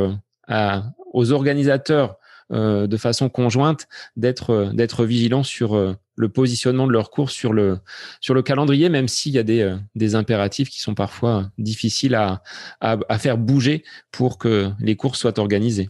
aux 1.12 1.32
organisateurs 1.32 2.16
de 2.51 2.96
façon 2.96 3.28
conjointe 3.28 3.88
d'être 4.16 4.70
d'être 4.72 5.05
vigilants 5.05 5.42
sur 5.42 5.96
le 6.18 6.28
positionnement 6.28 6.86
de 6.86 6.92
leur 6.92 7.11
course 7.11 7.32
sur 7.32 7.53
le, 7.53 7.78
sur 8.20 8.34
le 8.34 8.42
calendrier, 8.42 8.88
même 8.88 9.09
s'il 9.09 9.32
y 9.32 9.38
a 9.38 9.44
des, 9.44 9.61
euh, 9.61 9.76
des 9.94 10.16
impératifs 10.16 10.68
qui 10.68 10.80
sont 10.80 10.94
parfois 10.94 11.49
difficiles 11.59 12.16
à, 12.16 12.42
à, 12.80 12.99
à 13.09 13.18
faire 13.18 13.38
bouger 13.38 13.84
pour 14.11 14.36
que 14.36 14.70
les 14.80 14.96
courses 14.96 15.20
soient 15.20 15.38
organisées. 15.38 15.88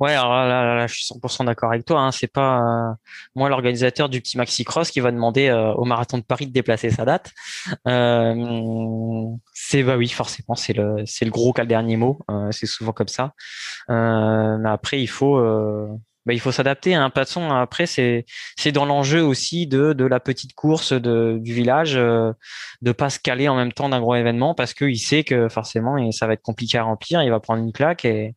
Ouais, 0.00 0.12
alors 0.12 0.32
là, 0.32 0.74
là, 0.76 0.86
je 0.86 0.94
suis 0.94 1.04
100% 1.04 1.46
d'accord 1.46 1.70
avec 1.70 1.84
toi. 1.84 2.00
Hein. 2.00 2.12
C'est 2.12 2.32
pas 2.32 2.60
euh, 2.60 2.94
moi 3.34 3.48
l'organisateur 3.48 4.08
du 4.08 4.20
petit 4.20 4.36
maxi 4.36 4.64
cross 4.64 4.90
qui 4.90 5.00
va 5.00 5.10
demander 5.10 5.48
euh, 5.48 5.72
au 5.74 5.84
marathon 5.84 6.18
de 6.18 6.22
Paris 6.22 6.46
de 6.46 6.52
déplacer 6.52 6.90
sa 6.90 7.04
date. 7.04 7.32
Euh, 7.88 9.26
c'est 9.52 9.82
bah 9.82 9.96
oui, 9.96 10.08
forcément, 10.08 10.54
c'est 10.54 10.72
le 10.72 11.02
c'est 11.06 11.24
le 11.24 11.30
gros 11.30 11.52
cas 11.52 11.62
le 11.62 11.68
dernier 11.68 11.96
mot. 11.96 12.18
c'est 12.50 12.66
souvent 12.66 12.92
comme 12.92 13.08
ça. 13.08 13.32
mais 13.88 14.68
après, 14.68 15.00
il 15.00 15.08
faut 15.08 15.38
bah, 16.26 16.32
il 16.32 16.40
faut 16.40 16.52
s'adapter. 16.52 16.94
Hein. 16.94 17.06
Toute 17.06 17.14
façon, 17.14 17.50
après, 17.50 17.86
c'est 17.86 18.24
c'est 18.56 18.72
dans 18.72 18.86
l'enjeu 18.86 19.22
aussi 19.22 19.66
de 19.66 19.92
de 19.92 20.04
la 20.04 20.20
petite 20.20 20.54
course 20.54 20.92
de, 20.92 21.38
du 21.40 21.52
village, 21.52 21.96
euh, 21.96 22.32
de 22.82 22.92
pas 22.92 23.10
se 23.10 23.18
caler 23.18 23.48
en 23.48 23.56
même 23.56 23.72
temps 23.72 23.88
d'un 23.90 24.00
gros 24.00 24.14
événement 24.14 24.54
parce 24.54 24.74
qu'il 24.74 24.98
sait 24.98 25.24
que 25.24 25.48
forcément, 25.48 26.10
ça 26.12 26.26
va 26.26 26.34
être 26.34 26.42
compliqué 26.42 26.78
à 26.78 26.84
remplir. 26.84 27.22
Il 27.22 27.30
va 27.30 27.40
prendre 27.40 27.62
une 27.62 27.72
claque 27.72 28.04
et 28.04 28.34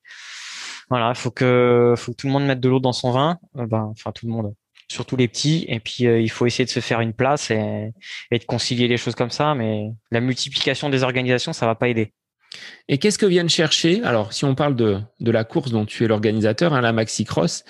voilà, 0.89 1.09
il 1.09 1.15
faut 1.15 1.31
que 1.31 1.93
faut 1.97 2.11
que 2.13 2.17
tout 2.17 2.27
le 2.27 2.33
monde 2.33 2.45
mette 2.45 2.59
de 2.59 2.69
l'eau 2.69 2.79
dans 2.79 2.93
son 2.93 3.11
vin. 3.11 3.39
Euh, 3.57 3.65
ben, 3.65 3.89
enfin 3.91 4.11
tout 4.11 4.25
le 4.25 4.31
monde, 4.31 4.53
surtout 4.87 5.15
les 5.17 5.27
petits. 5.27 5.65
Et 5.67 5.79
puis 5.79 6.07
euh, 6.07 6.21
il 6.21 6.29
faut 6.29 6.45
essayer 6.45 6.65
de 6.65 6.69
se 6.69 6.79
faire 6.79 7.01
une 7.01 7.13
place 7.13 7.51
et, 7.51 7.91
et 8.31 8.39
de 8.39 8.45
concilier 8.45 8.87
les 8.87 8.97
choses 8.97 9.15
comme 9.15 9.31
ça. 9.31 9.53
Mais 9.55 9.91
la 10.11 10.21
multiplication 10.21 10.89
des 10.89 11.03
organisations, 11.03 11.53
ça 11.53 11.65
va 11.65 11.75
pas 11.75 11.89
aider. 11.89 12.13
Et 12.89 12.97
qu'est-ce 12.99 13.17
que 13.17 13.25
viennent 13.25 13.49
chercher? 13.49 14.01
Alors, 14.03 14.31
si 14.31 14.45
on 14.45 14.55
parle 14.55 14.75
de, 14.75 14.99
de 15.19 15.31
la 15.31 15.43
course 15.43 15.71
dont 15.71 15.85
tu 15.85 16.05
es 16.05 16.07
l'organisateur, 16.07 16.73
hein, 16.73 16.79
la 16.79 16.93
Maxi 16.93 17.25
Cross, 17.25 17.65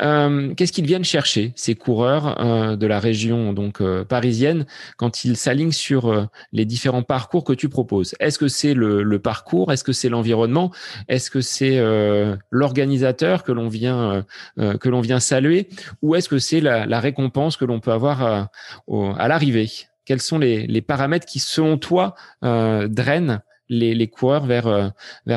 euh, 0.00 0.54
qu'est-ce 0.54 0.72
qu'ils 0.72 0.86
viennent 0.86 1.04
chercher 1.04 1.52
ces 1.56 1.74
coureurs 1.74 2.40
euh, 2.40 2.76
de 2.76 2.86
la 2.86 3.00
région 3.00 3.52
donc 3.52 3.80
euh, 3.80 4.04
parisienne 4.04 4.66
quand 4.96 5.24
ils 5.24 5.36
s'alignent 5.36 5.72
sur 5.72 6.12
euh, 6.12 6.26
les 6.52 6.64
différents 6.64 7.02
parcours 7.02 7.42
que 7.42 7.52
tu 7.52 7.68
proposes? 7.68 8.14
Est-ce 8.20 8.38
que 8.38 8.46
c'est 8.46 8.74
le, 8.74 9.02
le, 9.02 9.18
parcours? 9.18 9.72
Est-ce 9.72 9.82
que 9.82 9.92
c'est 9.92 10.08
l'environnement? 10.08 10.70
Est-ce 11.08 11.30
que 11.30 11.40
c'est 11.40 11.78
euh, 11.78 12.36
l'organisateur 12.50 13.42
que 13.42 13.52
l'on 13.52 13.68
vient 13.68 14.24
que 14.56 14.88
l'on 14.88 15.00
vient 15.00 15.20
saluer? 15.20 15.68
Ou 16.02 16.14
est-ce 16.14 16.28
que 16.28 16.38
c'est 16.38 16.60
la, 16.60 16.86
la, 16.86 17.00
récompense 17.00 17.56
que 17.56 17.64
l'on 17.64 17.80
peut 17.80 17.92
avoir 17.92 18.22
à, 18.22 18.50
à 18.88 19.28
l'arrivée? 19.28 19.70
Quels 20.04 20.20
sont 20.20 20.38
les, 20.38 20.66
les, 20.66 20.80
paramètres 20.80 21.26
qui, 21.26 21.38
selon 21.38 21.76
toi, 21.76 22.14
drainent 22.42 23.42
les, 23.70 24.08
coureurs 24.08 24.44
vers, 24.44 24.66
euh, 24.66 24.88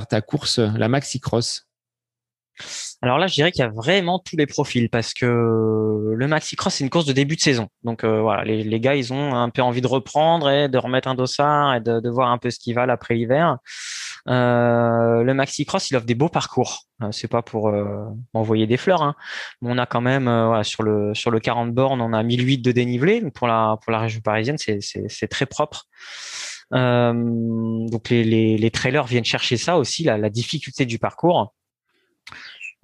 ta 0.09 0.21
course, 0.21 0.59
la 0.59 0.89
maxi 0.89 1.19
cross 1.19 1.67
alors 3.01 3.17
là, 3.17 3.25
je 3.25 3.33
dirais 3.33 3.51
qu'il 3.51 3.61
y 3.61 3.67
a 3.67 3.69
vraiment 3.69 4.19
tous 4.19 4.37
les 4.37 4.45
profils 4.45 4.87
parce 4.87 5.13
que 5.13 5.25
le 6.15 6.27
maxi 6.27 6.55
cross 6.55 6.75
c'est 6.75 6.83
une 6.83 6.89
course 6.89 7.05
de 7.05 7.11
début 7.11 7.35
de 7.35 7.41
saison. 7.41 7.67
Donc 7.83 8.03
euh, 8.03 8.21
voilà, 8.21 8.43
les, 8.43 8.63
les, 8.63 8.79
gars 8.79 8.95
ils 8.95 9.11
ont 9.11 9.33
un 9.33 9.49
peu 9.49 9.61
envie 9.63 9.81
de 9.81 9.87
reprendre 9.87 10.49
et 10.49 10.69
de 10.69 10.77
remettre 10.77 11.07
un 11.07 11.15
dossard 11.15 11.75
et 11.75 11.81
de, 11.81 11.99
de 11.99 12.09
voir 12.09 12.29
un 12.29 12.37
peu 12.37 12.51
ce 12.51 12.59
qui 12.59 12.73
va 12.73 12.83
après 12.83 13.15
l'hiver. 13.15 13.57
Euh, 14.29 15.21
le 15.23 15.33
maxi 15.33 15.65
cross 15.65 15.89
il 15.89 15.97
offre 15.97 16.05
des 16.05 16.15
beaux 16.15 16.29
parcours. 16.29 16.83
Euh, 17.01 17.11
c'est 17.11 17.27
pas 17.27 17.41
pour 17.41 17.69
euh, 17.69 18.05
envoyer 18.33 18.67
des 18.67 18.77
fleurs, 18.77 19.01
hein. 19.01 19.15
on 19.61 19.77
a 19.77 19.85
quand 19.85 19.99
même 19.99 20.29
sur 20.63 20.83
le 20.83 21.13
sur 21.13 21.29
le 21.29 21.39
40 21.39 21.73
bornes 21.73 21.99
on 22.01 22.13
a 22.13 22.23
1008 22.23 22.59
de 22.59 22.71
dénivelé. 22.71 23.21
Pour 23.31 23.47
la 23.47 23.77
région 23.87 24.21
parisienne 24.21 24.57
c'est 24.57 25.27
très 25.27 25.45
propre. 25.45 25.87
Euh, 26.73 27.13
donc 27.87 28.09
les, 28.09 28.23
les, 28.23 28.57
les, 28.57 28.71
trailers 28.71 29.05
viennent 29.05 29.25
chercher 29.25 29.57
ça 29.57 29.77
aussi, 29.77 30.03
la, 30.03 30.17
la 30.17 30.29
difficulté 30.29 30.85
du 30.85 30.99
parcours. 30.99 31.53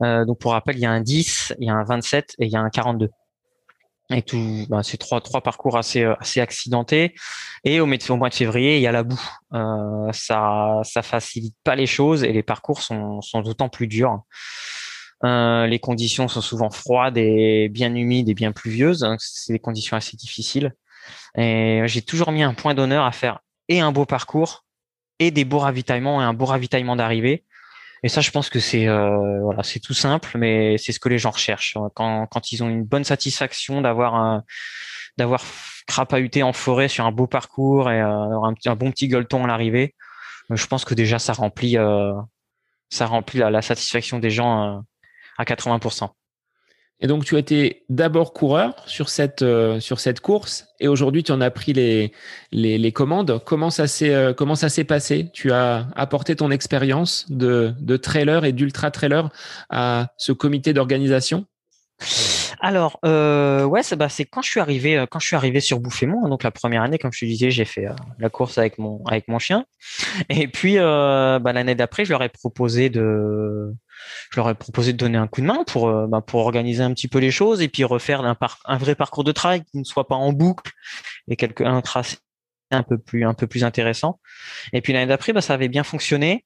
Euh, 0.02 0.26
donc 0.26 0.40
pour 0.40 0.52
rappel, 0.52 0.78
il 0.78 0.82
y 0.82 0.86
a 0.86 0.92
un 0.92 1.02
10, 1.02 1.56
il 1.60 1.68
y 1.68 1.70
a 1.70 1.74
un 1.74 1.84
27 1.84 2.36
et 2.40 2.46
il 2.46 2.52
y 2.52 2.56
a 2.56 2.62
un 2.62 2.70
42 2.70 3.10
et 4.12 4.24
tout 4.24 4.66
bah, 4.70 4.82
c'est 4.84 4.98
trois 4.98 5.22
trois 5.22 5.42
parcours 5.42 5.78
assez 5.78 6.04
assez 6.04 6.42
accidentés. 6.42 7.14
Et 7.64 7.80
au, 7.80 7.86
au 7.86 8.18
mois 8.18 8.30
de 8.30 8.34
février 8.34 8.78
il 8.78 8.82
y 8.82 8.88
a 8.88 8.92
la 8.92 9.04
boue. 9.04 9.22
Euh, 9.54 10.12
ça 10.14 10.82
ça 10.84 11.02
facilite 11.02 11.56
pas 11.64 11.76
les 11.76 11.86
choses 11.86 12.24
et 12.24 12.34
les 12.34 12.44
parcours 12.44 12.82
sont 12.82 13.22
sont 13.22 13.42
d'autant 13.42 13.70
plus 13.70 13.88
durs. 13.88 14.22
Euh, 15.26 15.68
les 15.68 15.80
conditions 15.80 16.28
sont 16.28 16.42
souvent 16.42 16.70
froides 16.70 17.18
et 17.18 17.70
bien 17.70 17.94
humides 17.94 18.30
et 18.30 18.34
bien 18.34 18.52
pluvieuses. 18.52 19.06
C'est 19.20 19.54
des 19.54 19.60
conditions 19.60 19.98
assez 19.98 20.18
difficiles. 20.18 20.74
Et 21.38 21.82
j'ai 21.86 22.02
toujours 22.02 22.32
mis 22.32 22.44
un 22.44 22.54
point 22.54 22.74
d'honneur 22.74 23.06
à 23.06 23.12
faire 23.12 23.40
et 23.70 23.80
un 23.80 23.94
beau 23.94 24.06
parcours 24.06 24.66
et 25.20 25.32
des 25.32 25.46
beaux 25.46 25.60
ravitaillements 25.60 26.22
et 26.22 26.26
un 26.26 26.34
beau 26.34 26.46
ravitaillement 26.46 26.98
d'arrivée. 26.98 27.46
Et 28.04 28.10
ça, 28.10 28.22
je 28.22 28.32
pense 28.32 28.50
que 28.50 28.60
c'est 28.60 28.88
euh, 28.88 29.40
voilà, 29.42 29.64
c'est 29.64 29.80
tout 29.80 29.94
simple, 29.94 30.38
mais 30.38 30.78
c'est 30.78 30.92
ce 30.92 31.00
que 31.00 31.10
les 31.10 31.18
gens 31.18 31.32
recherchent 31.32 31.78
quand, 31.96 32.28
quand 32.28 32.52
ils 32.52 32.64
ont 32.64 32.70
une 32.70 32.84
bonne 32.84 33.04
satisfaction 33.04 33.82
d'avoir 33.82 34.42
d'avoir 35.18 35.44
crapahuté 35.90 36.44
en 36.44 36.54
forêt 36.54 36.88
sur 36.88 37.06
un 37.06 37.12
beau 37.12 37.28
parcours 37.28 37.92
et 37.92 38.00
euh, 38.00 38.08
un, 38.08 38.54
un, 38.66 38.76
bon 38.76 38.92
petit 38.92 39.08
gueuleton 39.08 39.44
à 39.44 39.48
l'arrivée. 39.48 39.96
Je 40.50 40.66
pense 40.68 40.86
que 40.86 40.94
déjà 40.94 41.20
ça 41.20 41.34
remplit 41.34 41.78
euh, 41.78 42.14
ça 42.90 43.06
remplit 43.06 43.40
la, 43.40 43.52
la, 43.52 43.62
satisfaction 43.62 44.20
des 44.20 44.30
gens 44.30 44.78
euh, 44.78 44.80
à 45.38 45.44
80%. 45.44 46.10
Et 47.02 47.08
donc, 47.08 47.24
tu 47.24 47.36
as 47.36 47.40
été 47.40 47.84
d'abord 47.90 48.34
coureur 48.34 48.84
sur 48.86 49.08
cette, 49.10 49.42
euh, 49.42 49.80
sur 49.80 50.00
cette 50.00 50.20
course. 50.20 50.68
Et 50.82 50.88
aujourd'hui, 50.88 51.24
tu 51.24 51.32
en 51.32 51.40
as 51.40 51.50
pris 51.50 51.72
les, 51.72 52.12
les, 52.52 52.92
commandes. 52.92 53.42
Comment 53.46 53.70
ça 53.70 53.88
s'est 53.88 54.14
euh, 54.14 54.34
comment 54.34 54.56
ça 54.56 54.70
s'est 54.70 54.84
passé? 54.84 55.30
Tu 55.34 55.52
as 55.52 55.88
apporté 55.96 56.36
ton 56.36 56.52
expérience 56.52 57.26
de, 57.30 57.74
de 57.80 57.98
trailer 57.98 58.44
et 58.44 58.52
d'ultra 58.52 58.92
trailer 58.92 59.30
à 59.70 60.14
ce 60.18 60.34
comité 60.34 60.74
d'organisation? 60.74 61.46
Alors, 62.62 63.00
euh, 63.06 63.66
ouais, 63.66 63.84
c'est 63.84 63.96
bah, 63.96 64.08
quand 64.32 64.42
je 64.42 64.50
suis 64.50 64.60
arrivé, 64.60 64.98
euh, 64.98 65.06
quand 65.10 65.20
je 65.20 65.28
suis 65.28 65.36
arrivé 65.36 65.60
sur 65.60 65.80
Bouffémont, 65.80 66.26
hein, 66.26 66.30
donc 66.30 66.44
la 66.44 66.52
première 66.52 66.82
année, 66.82 66.98
comme 66.98 67.12
je 67.14 67.20
te 67.20 67.26
disais, 67.26 67.52
j'ai 67.52 67.66
fait 67.66 67.86
la 68.20 68.30
course 68.30 68.58
avec 68.58 68.78
mon 68.78 69.04
avec 69.06 69.28
mon 69.28 69.40
chien. 69.40 69.66
Et 70.30 70.48
puis, 70.48 70.78
bah, 70.78 71.54
l'année 71.54 71.76
d'après, 71.76 72.06
je 72.06 72.12
leur 72.12 72.24
ai 72.24 72.30
proposé 72.30 72.90
de, 72.90 73.74
je 74.32 74.40
leur 74.40 74.50
ai 74.50 74.56
proposé 74.56 74.94
de 74.94 74.98
donner 74.98 75.18
un 75.18 75.28
coup 75.28 75.42
de 75.42 75.46
main 75.46 75.64
pour, 75.66 75.90
euh, 75.90 76.08
bah, 76.08 76.22
pour 76.22 76.42
organiser 76.42 76.84
un 76.84 76.94
petit 76.94 77.08
peu 77.08 77.20
les 77.20 77.32
choses 77.32 77.62
et 77.62 77.68
puis 77.68 77.84
refaire 77.84 78.22
un, 78.22 78.38
un 78.66 78.78
vrai 78.78 78.96
parcours 78.96 79.24
de 79.24 79.32
travail 79.32 79.64
qui 79.64 79.78
ne 79.78 79.84
soit 79.84 80.08
pas 80.08 80.16
en 80.16 80.34
boucle 80.34 80.72
et 81.28 81.36
quelque, 81.36 81.64
un 81.64 81.82
tracé 81.82 82.18
un 82.72 82.84
peu 82.84 82.98
plus, 82.98 83.26
un 83.26 83.34
peu 83.34 83.48
plus 83.48 83.64
intéressant. 83.64 84.20
Et 84.74 84.82
puis 84.82 84.94
l'année 84.94 85.08
d'après, 85.08 85.34
bah, 85.34 85.42
ça 85.42 85.54
avait 85.54 85.70
bien 85.70 85.84
fonctionné. 85.84 86.46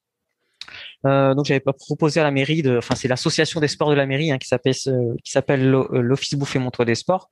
Euh, 1.05 1.33
donc 1.33 1.45
j'avais 1.45 1.59
proposé 1.59 2.19
à 2.19 2.23
la 2.23 2.31
mairie 2.31 2.61
de, 2.61 2.77
enfin 2.77 2.95
c'est 2.95 3.07
l'association 3.07 3.59
des 3.59 3.67
sports 3.67 3.89
de 3.89 3.95
la 3.95 4.05
mairie 4.05 4.31
hein, 4.31 4.37
qui 4.37 4.47
s'appelle 4.47 4.73
qui 4.73 5.31
s'appelle 5.31 5.69
l'Office 5.69 6.35
Bouffé 6.35 6.59
Montois 6.59 6.85
des 6.85 6.95
Sports. 6.95 7.29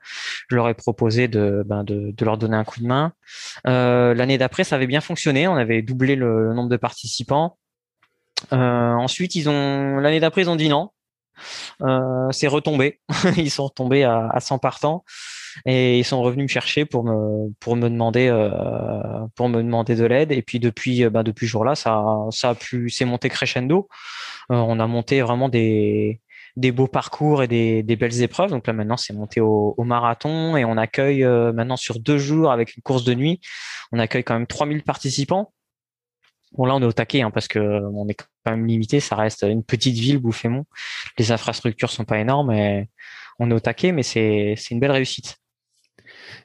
Je 0.50 0.56
leur 0.56 0.68
ai 0.68 0.74
proposé 0.74 1.28
de, 1.28 1.64
ben, 1.66 1.84
de, 1.84 2.12
de 2.12 2.26
leur 2.26 2.38
donner 2.38 2.58
un 2.58 2.64
coup 2.64 2.82
de 2.82 2.88
main. 2.88 3.14
Euh, 3.68 4.14
L'année 4.14 4.38
d'après 4.38 4.64
ça 4.64 4.76
avait 4.76 4.88
bien 4.88 5.02
fonctionné, 5.02 5.48
on 5.48 5.56
avait 5.56 5.82
doublé 5.82 6.16
le 6.16 6.54
nombre 6.54 6.70
de 6.70 6.78
participants. 6.78 7.58
Euh, 8.54 8.94
ensuite, 8.94 9.36
ils 9.36 9.50
ont 9.50 9.98
l'année 9.98 10.20
d'après, 10.20 10.42
ils 10.42 10.50
ont 10.50 10.56
dit 10.56 10.70
non. 10.70 10.90
Euh, 11.82 12.30
c'est 12.32 12.48
retombé. 12.48 13.00
ils 13.38 13.52
sont 13.52 13.66
retombés 13.66 14.04
à, 14.04 14.28
à 14.32 14.40
100 14.40 14.60
partants 14.60 15.04
et 15.66 16.00
ils 16.00 16.04
sont 16.04 16.22
revenus 16.22 16.44
me 16.44 16.48
chercher 16.48 16.86
pour 16.86 17.04
me 17.04 17.52
pour 17.60 17.76
me 17.76 17.90
demander 17.90 18.28
euh, 18.28 18.50
pour 19.36 19.50
me 19.50 19.62
demander 19.62 19.96
de 19.96 20.06
l'aide. 20.06 20.32
Et 20.32 20.42
puis 20.42 20.60
depuis 20.60 21.08
bah, 21.10 21.24
depuis 21.24 21.48
ce 21.48 21.52
jour-là 21.52 21.76
ça 21.76 22.04
ça 22.32 22.52
a 22.52 22.56
pu 22.56 22.90
c'est 22.90 23.06
monté 23.06 23.30
crescendo. 23.30 23.88
Euh, 24.52 24.56
on 24.56 24.80
a 24.80 24.88
monté 24.88 25.22
vraiment 25.22 25.50
des 25.50 26.22
des 26.58 26.74
beaux 26.74 26.88
parcours 26.88 27.44
et 27.44 27.48
des, 27.48 27.82
des 27.84 27.96
belles 27.96 28.22
épreuves. 28.22 28.50
Donc 28.52 28.68
là 28.68 28.74
maintenant 28.74 28.98
c'est 28.98 29.14
monté 29.14 29.40
au, 29.42 29.74
au, 29.78 29.84
marathon. 29.84 30.58
Et 30.58 30.66
on 30.66 30.78
accueille 30.78 31.24
euh, 31.24 31.54
maintenant 31.54 31.78
sur 31.78 32.00
deux 32.00 32.18
jours 32.18 32.52
avec 32.52 32.76
une 32.76 32.84
course 32.84 33.04
de 33.04 33.14
nuit 33.14 33.40
on 33.92 34.00
accueille 34.00 34.24
quand 34.24 34.34
même 34.34 34.48
3000 34.48 34.84
participants. 34.84 35.54
Bon 36.54 36.66
là 36.66 36.76
on 36.76 36.82
est 36.82 36.86
au 36.86 36.92
taquet 36.92 37.22
hein, 37.22 37.32
parce 37.32 37.48
que 37.48 37.60
on 37.60 38.08
est 38.10 38.16
quand 38.16 38.52
même 38.52 38.66
limité, 38.66 39.00
ça 39.00 39.16
reste 39.16 39.44
une 39.44 39.64
petite 39.64 39.96
ville 39.96 40.18
Bouffémont. 40.18 40.66
Les 41.18 41.32
infrastructures 41.32 41.90
sont 41.92 42.06
pas 42.06 42.20
énormes 42.20 42.52
et 42.52 42.90
on 43.40 43.50
est 43.52 43.54
au 43.54 43.60
taquet, 43.60 43.92
mais 43.92 44.04
c'est 44.04 44.56
c'est 44.58 44.74
une 44.74 44.80
belle 44.80 44.92
réussite. 44.92 45.41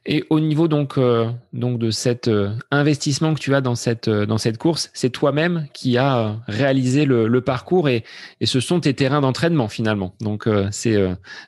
Et 0.05 0.25
au 0.31 0.41
niveau 0.41 0.69
donc 0.69 0.99
euh, 0.99 1.31
donc 1.53 1.79
de 1.79 1.91
cet 1.91 2.29
euh, 2.29 2.55
investissement 2.71 3.35
que 3.35 3.41
tu 3.41 3.55
as 3.55 3.61
dans 3.61 3.75
cette 3.75 4.09
euh, 4.09 4.27
dans 4.27 4.39
cette 4.39 4.59
course, 4.59 4.91
c'est 4.95 5.11
toi-même 5.11 5.67
qui 5.73 5.99
as 5.99 6.37
réalisé 6.47 7.05
le, 7.05 7.41
parcours 7.41 7.89
et, 7.89 8.05
et 8.41 8.47
ce 8.47 8.61
sont 8.61 8.81
tes 8.81 8.95
terrains 8.95 9.21
d'entraînement 9.21 9.69
finalement. 9.69 10.15
Donc 10.21 10.49
c'est 10.71 10.97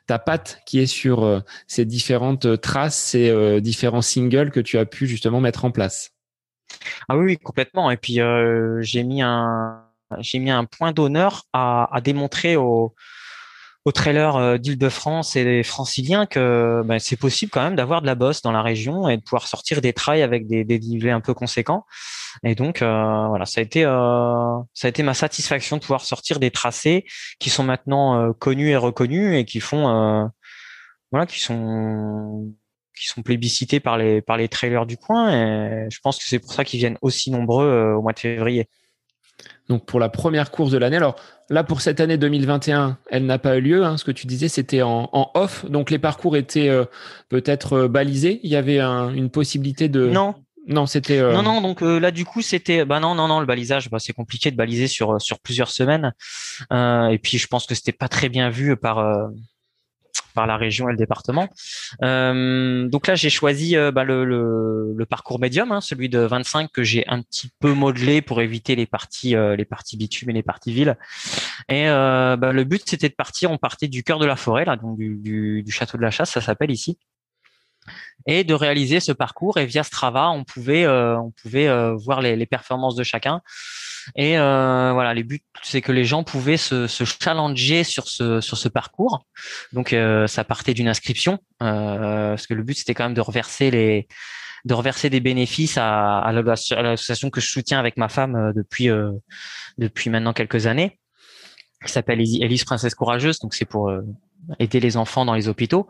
ta 0.07 0.19
patte 0.19 0.61
qui 0.65 0.79
est 0.79 0.85
sur 0.85 1.43
ces 1.67 1.85
différentes 1.85 2.61
traces, 2.61 2.97
ces 2.97 3.59
différents 3.61 4.01
singles 4.01 4.51
que 4.51 4.59
tu 4.59 4.77
as 4.77 4.85
pu 4.85 5.07
justement 5.07 5.41
mettre 5.41 5.65
en 5.65 5.71
place. 5.71 6.11
Ah 7.09 7.17
oui, 7.17 7.37
complètement. 7.37 7.91
Et 7.91 7.97
puis 7.97 8.19
j'ai 8.81 9.03
mis 9.03 9.21
un 9.21 9.83
mis 10.35 10.51
un 10.51 10.65
point 10.65 10.91
d'honneur 10.91 11.43
à, 11.53 11.93
à, 11.95 12.01
démontrer 12.01 12.55
aux, 12.55 12.93
aux 13.89 13.91
trailers 13.91 14.35
euh, 14.35 14.57
d'Île-de-France 14.59 15.35
et 15.35 15.43
des 15.43 15.63
franciliens 15.63 16.27
que 16.27 16.83
ben, 16.85 16.99
c'est 16.99 17.15
possible 17.15 17.51
quand 17.51 17.63
même 17.63 17.75
d'avoir 17.75 18.01
de 18.01 18.05
la 18.05 18.13
bosse 18.13 18.43
dans 18.43 18.51
la 18.51 18.61
région 18.61 19.09
et 19.09 19.17
de 19.17 19.23
pouvoir 19.23 19.47
sortir 19.47 19.81
des 19.81 19.93
trails 19.93 20.21
avec 20.21 20.45
des, 20.45 20.63
des 20.63 20.77
dénivelés 20.77 21.09
un 21.09 21.21
peu 21.21 21.33
conséquents. 21.33 21.85
Et 22.43 22.53
donc 22.53 22.83
euh, 22.83 23.27
voilà, 23.29 23.47
ça 23.47 23.61
a 23.61 23.63
été 23.63 23.83
euh, 23.85 24.59
ça 24.75 24.87
a 24.87 24.89
été 24.89 25.01
ma 25.01 25.15
satisfaction 25.15 25.77
de 25.77 25.81
pouvoir 25.81 26.01
sortir 26.01 26.39
des 26.39 26.51
tracés 26.51 27.05
qui 27.39 27.49
sont 27.49 27.63
maintenant 27.63 28.21
euh, 28.21 28.31
connus 28.31 28.69
et 28.69 28.77
reconnus 28.77 29.35
et 29.35 29.43
qui 29.43 29.59
font 29.59 29.89
euh, 29.89 30.25
voilà 31.11 31.25
qui 31.25 31.39
sont 31.39 32.53
qui 32.95 33.07
sont 33.07 33.23
plébiscités 33.23 33.79
par 33.79 33.97
les 33.97 34.21
par 34.21 34.37
les 34.37 34.49
trailers 34.49 34.85
du 34.85 34.97
coin. 34.97 35.31
Et 35.31 35.87
je 35.89 35.99
pense 36.03 36.19
que 36.19 36.25
c'est 36.27 36.39
pour 36.39 36.53
ça 36.53 36.63
qu'ils 36.63 36.79
viennent 36.79 36.99
aussi 37.01 37.31
nombreux 37.31 37.65
euh, 37.65 37.95
au 37.95 38.03
mois 38.03 38.13
de 38.13 38.19
février. 38.19 38.69
Donc 39.69 39.85
pour 39.85 39.99
la 39.99 40.09
première 40.09 40.49
course 40.49 40.71
de 40.71 40.77
l'année. 40.77 40.97
Alors 40.97 41.15
là 41.49 41.63
pour 41.63 41.81
cette 41.81 41.99
année 41.99 42.17
2021, 42.17 42.97
elle 43.11 43.25
n'a 43.25 43.37
pas 43.37 43.57
eu 43.57 43.61
lieu. 43.61 43.85
Hein. 43.85 43.97
Ce 43.97 44.03
que 44.03 44.11
tu 44.11 44.25
disais, 44.25 44.47
c'était 44.47 44.81
en, 44.81 45.09
en, 45.13 45.31
off. 45.35 45.65
Donc 45.69 45.91
les 45.91 45.99
parcours 45.99 46.35
étaient 46.35 46.69
euh, 46.69 46.85
peut-être 47.29 47.73
euh, 47.73 47.87
balisés. 47.87 48.39
Il 48.43 48.49
y 48.49 48.55
avait 48.55 48.79
un, 48.79 49.13
une 49.13 49.29
possibilité 49.29 49.87
de. 49.87 50.07
Non. 50.07 50.35
Non, 50.67 50.87
c'était. 50.87 51.19
Euh... 51.19 51.33
Non, 51.33 51.43
non. 51.43 51.61
Donc 51.61 51.83
euh, 51.83 51.99
là, 51.99 52.09
du 52.09 52.25
coup, 52.25 52.41
c'était. 52.41 52.83
Bah 52.83 52.99
non, 52.99 53.13
non, 53.13 53.27
non. 53.27 53.39
Le 53.39 53.45
balisage, 53.45 53.89
bah, 53.91 53.99
c'est 53.99 54.13
compliqué 54.13 54.49
de 54.49 54.55
baliser 54.55 54.87
sur 54.87 55.21
sur 55.21 55.39
plusieurs 55.39 55.69
semaines. 55.69 56.13
et 56.71 57.19
puis, 57.21 57.37
je 57.37 57.47
pense 57.47 57.67
que 57.67 57.75
c'était 57.75 57.91
pas 57.91 58.07
très 58.07 58.29
bien 58.29 58.49
vu 58.49 58.75
par 58.75 59.29
par 60.33 60.47
la 60.47 60.57
région 60.57 60.89
et 60.89 60.91
le 60.91 60.97
département. 60.97 61.49
Euh, 62.03 62.87
donc 62.87 63.07
là, 63.07 63.15
j'ai 63.15 63.29
choisi 63.29 63.75
euh, 63.75 63.91
bah, 63.91 64.03
le, 64.03 65.05
parcours 65.09 65.39
médium, 65.39 65.71
hein, 65.71 65.81
celui 65.81 66.09
de 66.09 66.19
25 66.19 66.71
que 66.71 66.83
j'ai 66.83 67.07
un 67.07 67.21
petit 67.21 67.49
peu 67.59 67.73
modelé 67.73 68.21
pour 68.21 68.41
éviter 68.41 68.75
les 68.75 68.85
parties 68.85 69.35
euh, 69.35 69.55
les 69.55 69.65
parties 69.65 69.97
bitume 69.97 70.29
et 70.29 70.33
les 70.33 70.43
parties 70.43 70.73
villes. 70.73 70.97
Et 71.67 71.89
euh, 71.89 72.35
bah, 72.37 72.51
le 72.51 72.63
but, 72.63 72.83
c'était 72.85 73.09
de 73.09 73.13
partir. 73.13 73.51
On 73.51 73.57
partait 73.57 73.87
du 73.87 74.03
cœur 74.03 74.19
de 74.19 74.25
la 74.25 74.35
forêt, 74.35 74.65
là, 74.65 74.75
donc 74.75 74.97
du, 74.97 75.65
château 75.69 75.97
de 75.97 76.03
la 76.03 76.11
Chasse, 76.11 76.31
ça 76.31 76.41
s'appelle 76.41 76.71
ici 76.71 76.97
et 78.27 78.43
de 78.43 78.53
réaliser 78.53 78.99
ce 78.99 79.11
parcours. 79.11 79.57
Et 79.57 79.65
via 79.65 79.83
Strava, 79.83 80.29
on 80.29 80.43
pouvait, 80.43 80.85
euh, 80.85 81.17
on 81.17 81.31
pouvait 81.31 81.67
voir 81.95 82.21
les, 82.21 82.45
performances 82.45 82.95
de 82.95 83.03
chacun. 83.03 83.41
Et 84.15 84.37
euh, 84.37 84.91
voilà, 84.93 85.13
les 85.13 85.23
buts, 85.23 85.43
c'est 85.61 85.81
que 85.81 85.91
les 85.91 86.05
gens 86.05 86.23
pouvaient 86.23 86.57
se, 86.57 86.87
se, 86.87 87.03
challenger 87.03 87.83
sur 87.83 88.07
ce 88.07 88.41
sur 88.41 88.57
ce 88.57 88.69
parcours. 88.69 89.25
Donc 89.73 89.93
euh, 89.93 90.27
ça 90.27 90.43
partait 90.43 90.73
d'une 90.73 90.87
inscription, 90.87 91.39
euh, 91.61 92.29
parce 92.29 92.47
que 92.47 92.53
le 92.53 92.63
but 92.63 92.77
c'était 92.77 92.93
quand 92.93 93.05
même 93.05 93.13
de 93.13 93.21
reverser 93.21 93.71
les 93.71 94.07
de 94.65 94.73
reverser 94.73 95.09
des 95.09 95.21
bénéfices 95.21 95.77
à, 95.77 96.19
à 96.19 96.31
l'association 96.33 97.29
que 97.29 97.39
je 97.39 97.47
soutiens 97.49 97.79
avec 97.79 97.95
ma 97.97 98.09
femme 98.09 98.51
depuis 98.55 98.89
depuis 99.77 100.09
maintenant 100.09 100.33
quelques 100.33 100.67
années, 100.67 100.99
qui 101.85 101.91
s'appelle 101.91 102.19
Elise 102.19 102.65
Princesse 102.65 102.93
Courageuse. 102.95 103.39
Donc 103.39 103.53
c'est 103.53 103.65
pour 103.65 103.89
aider 104.59 104.79
les 104.81 104.97
enfants 104.97 105.23
dans 105.23 105.33
les 105.33 105.47
hôpitaux. 105.47 105.87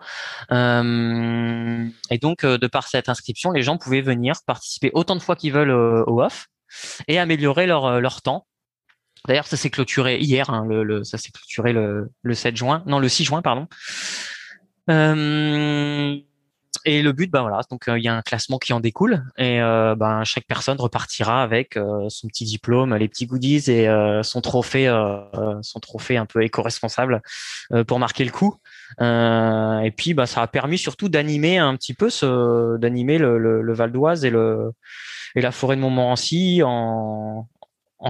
Euh, 0.51 1.87
et 2.11 2.17
donc, 2.19 2.45
de 2.45 2.67
par 2.67 2.87
cette 2.87 3.09
inscription, 3.09 3.51
les 3.51 3.63
gens 3.63 3.77
pouvaient 3.77 4.01
venir 4.01 4.35
participer 4.45 4.91
autant 4.93 5.15
de 5.15 5.21
fois 5.21 5.35
qu'ils 5.35 5.53
veulent 5.53 5.71
au 5.71 6.21
off 6.21 6.47
et 7.07 7.19
améliorer 7.19 7.67
leur, 7.67 7.85
euh, 7.85 7.99
leur 7.99 8.21
temps. 8.21 8.47
D'ailleurs, 9.27 9.47
ça 9.47 9.57
s'est 9.57 9.69
clôturé 9.69 10.17
hier, 10.19 10.49
hein, 10.49 10.65
le, 10.67 10.83
le, 10.83 11.03
ça 11.03 11.17
s'est 11.17 11.31
clôturé 11.31 11.73
le, 11.73 12.09
le 12.21 12.33
7 12.33 12.55
juin, 12.55 12.83
non, 12.85 12.99
le 12.99 13.09
6 13.09 13.25
juin, 13.25 13.41
pardon. 13.41 13.67
Euh, 14.89 16.17
et 16.85 17.01
le 17.01 17.11
but, 17.11 17.29
ben 17.29 17.41
voilà, 17.41 17.61
donc 17.69 17.87
euh, 17.87 17.97
il 17.97 18.03
y 18.03 18.07
a 18.07 18.15
un 18.15 18.21
classement 18.21 18.57
qui 18.57 18.73
en 18.73 18.79
découle 18.79 19.23
et 19.37 19.61
euh, 19.61 19.95
ben 19.95 20.23
chaque 20.23 20.45
personne 20.45 20.77
repartira 20.79 21.43
avec 21.43 21.77
euh, 21.77 22.07
son 22.09 22.27
petit 22.27 22.45
diplôme, 22.45 22.95
les 22.95 23.07
petits 23.07 23.25
goodies 23.25 23.69
et 23.69 23.89
son 24.23 24.41
trophée, 24.41 24.87
son 25.61 25.79
trophée 25.79 26.17
un 26.17 26.25
peu 26.25 26.43
éco-responsable 26.43 27.21
pour 27.87 27.99
marquer 27.99 28.25
le 28.25 28.31
coup. 28.31 28.55
et 28.99 29.91
puis, 29.95 30.13
ben, 30.13 30.25
ça 30.25 30.41
a 30.41 30.47
permis 30.47 30.77
surtout 30.77 31.09
d'animer 31.09 31.57
un 31.57 31.75
petit 31.75 31.93
peu 31.93 32.09
d'animer 32.77 33.17
le, 33.17 33.73
Val 33.73 33.91
d'Oise 33.91 34.25
et 34.25 34.29
le 34.29 34.71
et 35.35 35.41
la 35.41 35.51
forêt 35.51 35.75
de 35.75 35.81
Montmorency 35.81 36.61
en, 36.63 37.47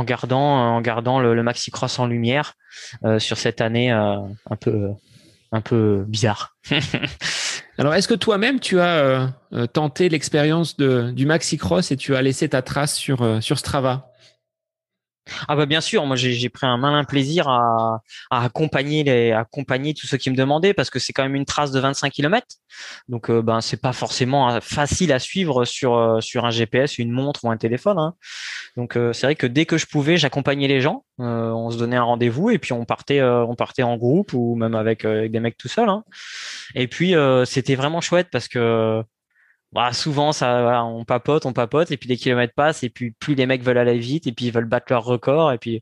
gardant 0.04 0.76
en 0.76 0.82
gardant 0.82 1.20
le, 1.20 1.44
maxi 1.44 1.72
cross 1.72 2.00
en 2.00 2.08
lumière 2.08 2.54
sur 3.18 3.38
cette 3.38 3.62
année 3.62 3.92
un 3.92 4.56
peu 4.60 4.90
un 5.52 5.62
peu 5.62 6.06
bizarre. 6.08 6.58
Alors, 7.80 7.96
est-ce 7.96 8.10
que 8.10 8.14
toi-même 8.14 8.60
tu 8.60 8.80
as 8.82 9.32
euh, 9.54 9.66
tenté 9.68 10.10
l'expérience 10.10 10.76
du 10.76 11.26
maxi 11.26 11.58
cross 11.58 11.92
et 11.92 11.98
tu 11.98 12.14
as 12.14 12.22
laissé 12.22 12.50
ta 12.50 12.62
trace 12.62 12.96
sur 12.96 13.42
sur 13.42 13.58
Strava? 13.58 14.09
Ah 15.48 15.56
bah 15.56 15.66
bien 15.66 15.82
sûr, 15.82 16.06
moi 16.06 16.16
j'ai 16.16 16.50
pris 16.50 16.68
un 16.68 16.78
malin 16.78 17.04
plaisir 17.04 17.48
à, 17.48 18.02
à, 18.30 18.46
accompagner 18.46 19.04
les 19.04 19.32
accompagner 19.32 19.94
tous 19.94 20.08
ceux 20.08 20.18
qui 20.18 20.30
me 20.30 20.36
demandaient 20.36 20.74
parce 20.74 20.90
que 20.90 21.00
c'est 21.00 21.14
quand 21.14 21.24
même 21.24 21.36
une 21.36 21.46
trace 21.46 21.72
de 21.72 21.80
25 21.80 22.12
km. 22.12 22.46
Donc 23.08 23.30
euh, 23.30 23.42
ben 23.42 23.62
c'est 23.62 23.82
pas 23.82 23.94
forcément 23.94 24.50
euh, 24.52 24.60
facile 24.62 25.12
à 25.12 25.20
suivre 25.20 25.66
sur 25.66 25.96
euh, 25.96 26.22
sur 26.22 26.46
un 26.46 26.52
GPS, 26.52 26.98
une 26.98 27.12
montre 27.12 27.46
ou 27.46 27.52
un 27.52 27.58
téléphone. 27.58 27.98
Hein. 27.98 28.14
Donc 28.78 28.96
euh, 28.96 29.14
c'est 29.14 29.28
vrai 29.28 29.36
que 29.36 29.48
dès 29.48 29.66
que 29.66 29.78
je 29.78 29.86
pouvais, 29.86 30.18
j'accompagnais 30.18 30.68
les 30.68 30.82
gens. 30.82 31.04
on 31.18 31.70
se 31.72 31.78
donnait 31.78 31.98
un 31.98 32.04
rendez-vous 32.04 32.50
et 32.50 32.60
puis 32.60 32.74
on 32.74 32.86
partait 32.86 33.22
on 33.22 33.56
partait 33.56 33.84
en 33.84 33.98
groupe 33.98 34.34
ou 34.34 34.56
même 34.56 34.76
avec, 34.76 35.06
avec 35.06 35.32
des 35.32 35.40
mecs 35.40 35.58
tout 35.58 35.68
seuls. 35.68 35.90
Hein. 35.90 36.04
Et 36.76 36.88
puis 36.88 37.14
c'était 37.46 37.76
vraiment 37.76 38.02
chouette 38.02 38.28
parce 38.32 38.48
que 38.48 39.04
bah, 39.72 39.94
souvent, 39.94 40.32
ça, 40.32 40.84
on 40.84 41.06
papote, 41.06 41.46
on 41.46 41.54
papote, 41.54 41.92
et 41.92 41.98
puis 41.98 42.10
les 42.10 42.18
kilomètres 42.18 42.54
passent, 42.56 42.84
et 42.84 42.90
puis 42.90 43.12
plus 43.12 43.36
les 43.36 43.46
mecs 43.46 43.64
veulent 43.64 43.78
aller 43.78 44.00
vite, 44.00 44.28
et 44.28 44.32
puis 44.32 44.46
ils 44.46 44.52
veulent 44.52 44.66
battre 44.66 44.88
leur 44.90 45.04
record, 45.04 45.52
et 45.52 45.58
puis 45.58 45.82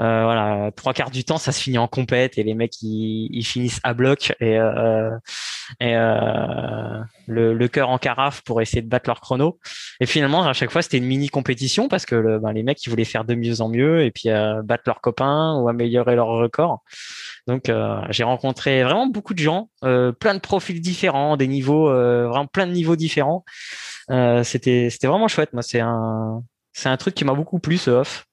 euh, 0.00 0.24
voilà, 0.24 0.70
trois 0.72 0.94
quarts 0.94 1.10
du 1.10 1.24
temps, 1.24 1.38
ça 1.38 1.52
se 1.52 1.62
finit 1.62 1.78
en 1.78 1.86
compète, 1.86 2.38
et 2.38 2.42
les 2.42 2.54
mecs 2.54 2.80
ils, 2.82 3.28
ils 3.30 3.44
finissent 3.44 3.80
à 3.84 3.94
bloc 3.94 4.32
et, 4.40 4.58
euh, 4.58 5.10
et 5.80 5.96
euh, 5.96 7.00
le, 7.26 7.54
le 7.54 7.68
cœur 7.68 7.90
en 7.90 7.98
carafe 7.98 8.42
pour 8.42 8.60
essayer 8.60 8.82
de 8.82 8.88
battre 8.88 9.08
leur 9.08 9.20
chrono. 9.20 9.58
Et 10.00 10.06
finalement, 10.06 10.44
à 10.44 10.52
chaque 10.54 10.70
fois, 10.70 10.82
c'était 10.82 10.98
une 10.98 11.04
mini 11.04 11.28
compétition 11.28 11.88
parce 11.88 12.06
que 12.06 12.14
le, 12.14 12.38
ben, 12.38 12.52
les 12.52 12.62
mecs 12.62 12.84
ils 12.84 12.90
voulaient 12.90 13.04
faire 13.04 13.24
de 13.24 13.34
mieux 13.34 13.60
en 13.60 13.68
mieux 13.68 14.02
et 14.02 14.10
puis 14.10 14.28
battre 14.64 14.84
leurs 14.86 15.00
copains 15.00 15.56
ou 15.58 15.68
améliorer 15.68 16.16
leur 16.16 16.28
record. 16.28 16.82
Donc 17.46 17.68
euh, 17.68 18.00
j'ai 18.10 18.24
rencontré 18.24 18.84
vraiment 18.84 19.06
beaucoup 19.06 19.34
de 19.34 19.38
gens, 19.38 19.68
euh, 19.84 20.12
plein 20.12 20.34
de 20.34 20.40
profils 20.40 20.80
différents, 20.80 21.36
des 21.36 21.48
niveaux, 21.48 21.88
euh, 21.90 22.28
vraiment 22.28 22.46
plein 22.46 22.66
de 22.66 22.72
niveaux 22.72 22.96
différents. 22.96 23.44
c'était 24.44 24.90
c'était 24.90 25.06
vraiment 25.06 25.28
chouette. 25.28 25.52
Moi, 25.52 25.62
c'est 25.62 25.80
un 25.80 26.42
c'est 26.72 26.88
un 26.88 26.96
truc 26.96 27.14
qui 27.14 27.24
m'a 27.24 27.34
beaucoup 27.34 27.58
plu 27.58 27.78
ce 27.78 27.90
off. 27.90 28.26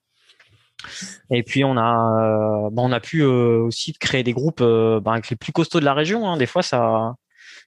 Et 1.31 1.43
puis 1.43 1.63
on 1.63 1.77
a 1.77 2.69
bon, 2.71 2.89
on 2.89 2.91
a 2.91 2.99
pu 2.99 3.23
aussi 3.23 3.93
créer 3.93 4.23
des 4.23 4.33
groupes 4.33 4.61
ben, 4.61 5.11
avec 5.11 5.29
les 5.29 5.35
plus 5.35 5.51
costauds 5.51 5.79
de 5.79 5.85
la 5.85 5.93
région. 5.93 6.29
Hein. 6.29 6.37
Des 6.37 6.45
fois, 6.45 6.63
ça 6.63 7.15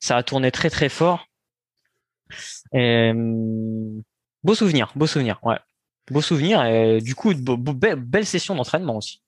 ça 0.01 0.16
a 0.16 0.22
tourné 0.22 0.51
très 0.53 0.70
très 0.70 0.88
fort. 0.88 1.26
Et, 2.72 3.12
beau 4.45 4.55
souvenir, 4.55 4.93
beau 4.97 5.07
souvenir, 5.07 5.38
ouais. 5.43 5.59
Beau 6.11 6.20
souvenir 6.20 6.64
et 6.64 7.01
du 7.01 7.14
coup, 7.14 7.32
belle 7.34 8.26
session 8.26 8.55
d'entraînement 8.55 8.97
aussi. 8.97 9.22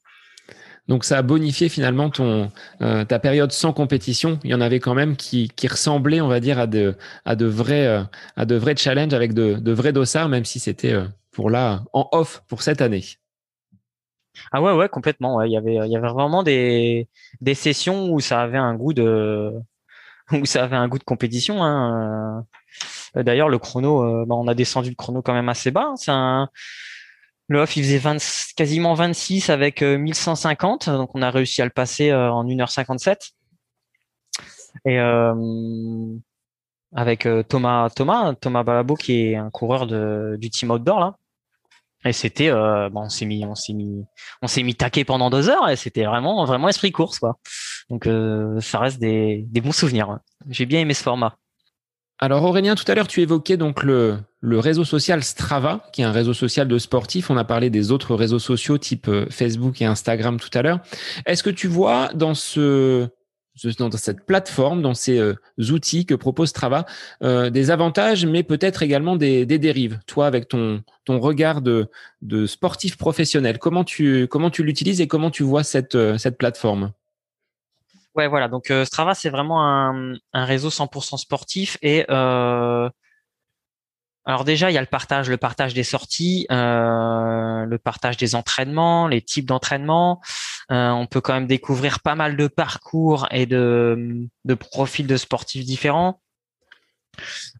Donc 0.87 1.05
ça 1.05 1.19
a 1.19 1.23
bonifié 1.23 1.69
finalement 1.69 2.11
ton 2.11 2.51
euh, 2.83 3.05
ta 3.05 3.19
période 3.19 3.53
sans 3.53 3.73
compétition. 3.73 4.39
Il 4.45 4.51
y 4.51 4.55
en 4.55 4.61
avait 4.61 4.81
quand 4.81 4.95
même 4.95 5.17
qui, 5.17 5.49
qui 5.57 5.67
ressemblaient, 5.67 6.21
on 6.21 6.29
va 6.29 6.41
dire, 6.41 6.59
à 6.59 6.67
de 6.67 6.95
à 7.25 7.37
de 7.37 7.47
vrais 7.47 7.87
euh, 7.87 8.03
à 8.37 8.45
de 8.45 8.55
vrais 8.55 8.77
challenges 8.77 9.15
avec 9.15 9.33
de, 9.33 9.55
de 9.55 9.73
vrais 9.73 9.93
dossards, 9.93 10.29
même 10.29 10.45
si 10.45 10.61
c'était 10.61 10.93
euh, 10.93 11.07
pour 11.31 11.49
là 11.51 11.83
en 11.95 12.09
off 12.13 12.43
pour 12.49 12.63
cette 12.63 12.83
année. 12.83 13.05
Ah 14.53 14.61
ouais 14.61 14.73
ouais 14.73 14.89
complètement. 14.91 15.41
Il 15.43 15.53
y 15.53 15.57
avait 15.57 15.77
il 15.87 15.91
y 15.91 15.97
avait 15.97 16.09
vraiment 16.09 16.43
des 16.43 17.09
des 17.41 17.55
sessions 17.55 18.11
où 18.11 18.21
ça 18.21 18.43
avait 18.43 18.59
un 18.59 18.75
goût 18.75 18.93
de 18.93 19.53
où 20.33 20.45
ça 20.45 20.65
avait 20.65 20.77
un 20.77 20.89
goût 20.89 20.99
de 20.99 21.05
compétition. 21.05 21.65
Hein. 21.65 22.45
D'ailleurs 23.15 23.49
le 23.49 23.59
chrono, 23.59 24.27
bah, 24.27 24.35
on 24.35 24.49
a 24.49 24.55
descendu 24.55 24.91
le 24.91 24.97
chrono 24.97 25.23
quand 25.23 25.35
même 25.35 25.49
assez 25.49 25.71
bas. 25.71 25.87
Hein. 25.91 25.97
C'est 25.97 26.11
un 26.11 26.51
le 27.49 27.61
off, 27.61 27.77
il 27.77 27.85
faisait 27.85 27.99
20, 27.99 28.17
quasiment 28.57 28.95
26 28.95 29.51
avec 29.51 29.83
1150, 29.83 30.89
euh, 30.89 30.97
donc 30.97 31.11
on 31.15 31.23
a 31.23 31.31
réussi 31.31 31.61
à 31.61 31.65
le 31.65 31.71
passer 31.71 32.11
euh, 32.11 32.31
en 32.31 32.45
1h57. 32.45 33.33
Et 34.87 34.99
euh, 34.99 35.35
avec 36.95 37.29
Thomas 37.49 37.91
Thomas 37.91 38.35
Thomas 38.35 38.65
Balabo 38.65 38.97
qui 38.97 39.21
est 39.21 39.37
un 39.37 39.51
coureur 39.51 39.87
de, 39.87 40.37
du 40.41 40.51
team 40.51 40.71
outdoor 40.71 41.01
là. 41.01 41.17
Et 42.05 42.13
c'était 42.13 42.51
bon, 42.51 43.03
on 43.03 43.09
s'est 43.09 43.25
mis 43.25 43.45
on 43.47 43.55
s'est 43.55 43.73
mis 43.73 44.05
on 44.43 44.49
s'est 44.49 44.65
mis 44.65 44.75
taqué 44.75 45.05
pendant 45.05 45.31
deux 45.31 45.49
heures 45.49 45.71
et 45.71 45.77
c'était 45.77 46.05
vraiment 46.05 46.45
vraiment 46.45 46.69
esprit 46.69 46.91
course 46.91 47.21
quoi. 47.21 47.39
Donc 47.89 48.09
ça 48.61 48.81
reste 48.81 48.99
des, 48.99 49.45
des 49.47 49.61
bons 49.61 49.73
souvenirs. 49.73 50.19
J'ai 50.51 50.67
bien 50.67 50.81
aimé 50.81 50.93
ce 50.93 51.05
format. 51.05 51.37
Alors 52.21 52.45
Aurélien, 52.45 52.77
tout 52.77 52.85
à 52.87 52.95
l'heure, 52.95 53.09
tu 53.09 53.23
évoquais 53.23 53.57
donc 53.57 53.83
le, 53.83 54.19
le, 54.41 54.59
réseau 54.61 54.85
social 54.85 55.25
Strava, 55.25 55.85
qui 55.93 56.03
est 56.03 56.05
un 56.05 56.13
réseau 56.13 56.33
social 56.33 56.69
de 56.69 56.79
sportifs. 56.79 57.29
On 57.29 57.37
a 57.37 57.45
parlé 57.45 57.71
des 57.71 57.91
autres 57.91 58.15
réseaux 58.15 58.39
sociaux 58.39 58.79
type 58.79 59.09
euh, 59.09 59.27
Facebook 59.31 59.83
et 59.83 59.85
Instagram 59.85 60.39
tout 60.39 60.57
à 60.57 60.63
l'heure. 60.63 60.79
Est-ce 61.27 61.43
que 61.43 61.51
tu 61.51 61.67
vois 61.67 62.11
dans 62.15 62.35
ce 62.35 63.09
dans 63.79 63.91
cette 63.93 64.27
plateforme, 64.27 64.83
dans 64.83 64.95
ces 64.95 65.19
euh, 65.19 65.35
outils 65.71 66.07
que 66.07 66.15
propose 66.15 66.49
Strava, 66.49 66.87
euh, 67.23 67.51
des 67.51 67.71
avantages, 67.71 68.27
mais 68.27 68.43
peut-être 68.43 68.83
également 68.83 69.15
des, 69.17 69.47
des, 69.47 69.59
dérives? 69.59 70.01
Toi, 70.07 70.27
avec 70.27 70.49
ton, 70.49 70.83
ton 71.05 71.21
regard 71.21 71.63
de, 71.63 71.89
de 72.21 72.47
sportif 72.47 72.97
professionnel, 72.97 73.59
comment 73.59 73.85
tu, 73.85 74.27
comment 74.29 74.51
tu 74.51 74.65
l'utilises 74.65 75.01
et 75.01 75.07
comment 75.07 75.31
tu 75.31 75.45
vois 75.45 75.63
cette, 75.63 75.97
cette 76.19 76.37
plateforme? 76.37 76.93
Ouais, 78.15 78.29
voilà. 78.29 78.49
Donc 78.49 78.71
euh, 78.71 78.85
Strava, 78.85 79.15
c'est 79.15 79.31
vraiment 79.31 79.65
un, 79.65 80.15
réseau 80.33 80.71
100% 80.71 81.17
sportif 81.19 81.79
et 81.83 82.05
euh, 82.11 82.89
alors 84.27 84.45
déjà, 84.45 84.71
il 84.71 84.75
y 84.75 84.79
a 84.79 84.81
le 84.81 84.87
partage, 84.87 85.29
le 85.29 85.37
partage 85.37 85.75
des 85.75 85.83
sorties, 85.83 86.47
euh, 86.51 87.67
le 87.67 87.79
partage 87.79 88.17
des 88.17 88.35
entraînements, 88.35 89.07
les 89.07 89.21
types 89.21 89.47
d'entraînements. 89.47 90.23
Euh, 90.71 90.91
on 90.91 91.07
peut 91.07 91.21
quand 91.21 91.35
même 91.35 91.47
découvrir 91.47 92.01
pas 92.01 92.15
mal 92.15 92.37
de 92.37 92.47
parcours 92.47 93.27
et 93.31 93.45
de 93.45 94.29
profils 94.59 95.07
de 95.07 95.17
sportifs 95.17 95.67
différents. 95.67 96.21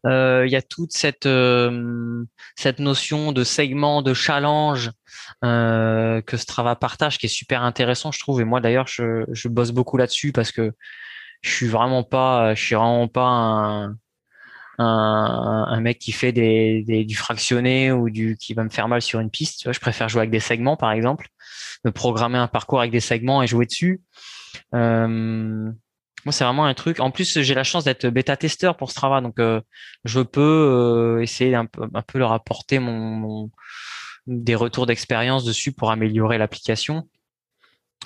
Euh, 0.05 0.43
il 0.45 0.51
y 0.51 0.55
a 0.55 0.61
toute 0.61 0.91
cette 0.91 1.25
euh, 1.25 2.23
cette 2.55 2.79
notion 2.79 3.31
de 3.31 3.43
segment, 3.43 4.01
de 4.01 4.13
challenge 4.13 4.91
euh, 5.43 6.21
que 6.21 6.37
Strava 6.37 6.75
partage, 6.75 7.17
qui 7.17 7.25
est 7.25 7.29
super 7.29 7.63
intéressant, 7.63 8.11
je 8.11 8.19
trouve. 8.19 8.41
Et 8.41 8.45
moi, 8.45 8.61
d'ailleurs, 8.61 8.87
je, 8.87 9.25
je 9.31 9.47
bosse 9.47 9.71
beaucoup 9.71 9.97
là-dessus 9.97 10.31
parce 10.31 10.51
que 10.51 10.71
je 11.41 11.49
suis 11.49 11.67
vraiment 11.67 12.03
pas, 12.03 12.55
je 12.55 12.63
suis 12.63 12.75
vraiment 12.75 13.07
pas 13.07 13.27
un, 13.27 13.95
un, 14.77 15.65
un 15.69 15.79
mec 15.81 15.99
qui 15.99 16.11
fait 16.11 16.31
des, 16.31 16.83
des, 16.83 17.05
du 17.05 17.15
fractionné 17.15 17.91
ou 17.91 18.09
du 18.09 18.37
qui 18.37 18.53
va 18.53 18.63
me 18.63 18.69
faire 18.69 18.87
mal 18.87 19.01
sur 19.01 19.19
une 19.19 19.29
piste. 19.29 19.59
Tu 19.59 19.65
vois, 19.65 19.73
je 19.73 19.79
préfère 19.79 20.09
jouer 20.09 20.21
avec 20.21 20.31
des 20.31 20.39
segments, 20.39 20.77
par 20.77 20.91
exemple, 20.91 21.27
me 21.83 21.91
programmer 21.91 22.37
un 22.37 22.47
parcours 22.47 22.79
avec 22.79 22.91
des 22.91 22.99
segments 22.99 23.43
et 23.43 23.47
jouer 23.47 23.65
dessus. 23.65 24.01
Euh, 24.73 25.71
moi, 26.25 26.31
c'est 26.31 26.43
vraiment 26.43 26.65
un 26.65 26.73
truc. 26.73 26.99
En 26.99 27.11
plus, 27.11 27.39
j'ai 27.41 27.53
la 27.53 27.63
chance 27.63 27.83
d'être 27.83 28.07
bêta-testeur 28.07 28.75
pour 28.77 28.89
Strava, 28.89 29.21
donc 29.21 29.39
euh, 29.39 29.61
je 30.05 30.21
peux 30.21 30.41
euh, 30.41 31.21
essayer 31.21 31.53
un 31.53 31.67
peu, 31.67 31.83
un 31.93 32.01
peu 32.01 32.17
leur 32.17 32.31
apporter 32.31 32.79
des 34.25 34.55
retours 34.55 34.87
d'expérience 34.87 35.43
dessus 35.43 35.71
pour 35.71 35.91
améliorer 35.91 36.39
l'application. 36.39 37.07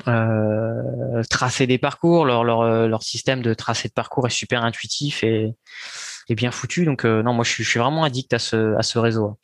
Euh, 0.07 1.23
tracer 1.29 1.65
des 1.65 1.77
parcours, 1.77 2.25
leur, 2.25 3.03
système 3.03 3.41
de 3.41 3.53
tracer 3.53 3.87
de 3.87 3.93
parcours 3.93 4.27
est 4.27 4.31
super 4.31 4.65
intuitif 4.65 5.23
et, 5.23 5.55
bien 6.29 6.51
foutu. 6.51 6.83
Donc 6.83 7.05
non, 7.05 7.33
moi 7.33 7.45
je 7.45 7.63
suis, 7.63 7.79
vraiment 7.79 8.03
addict 8.03 8.33
à 8.33 8.39
ce, 8.39 8.75
ce 8.81 8.99
réseau. 8.99 9.39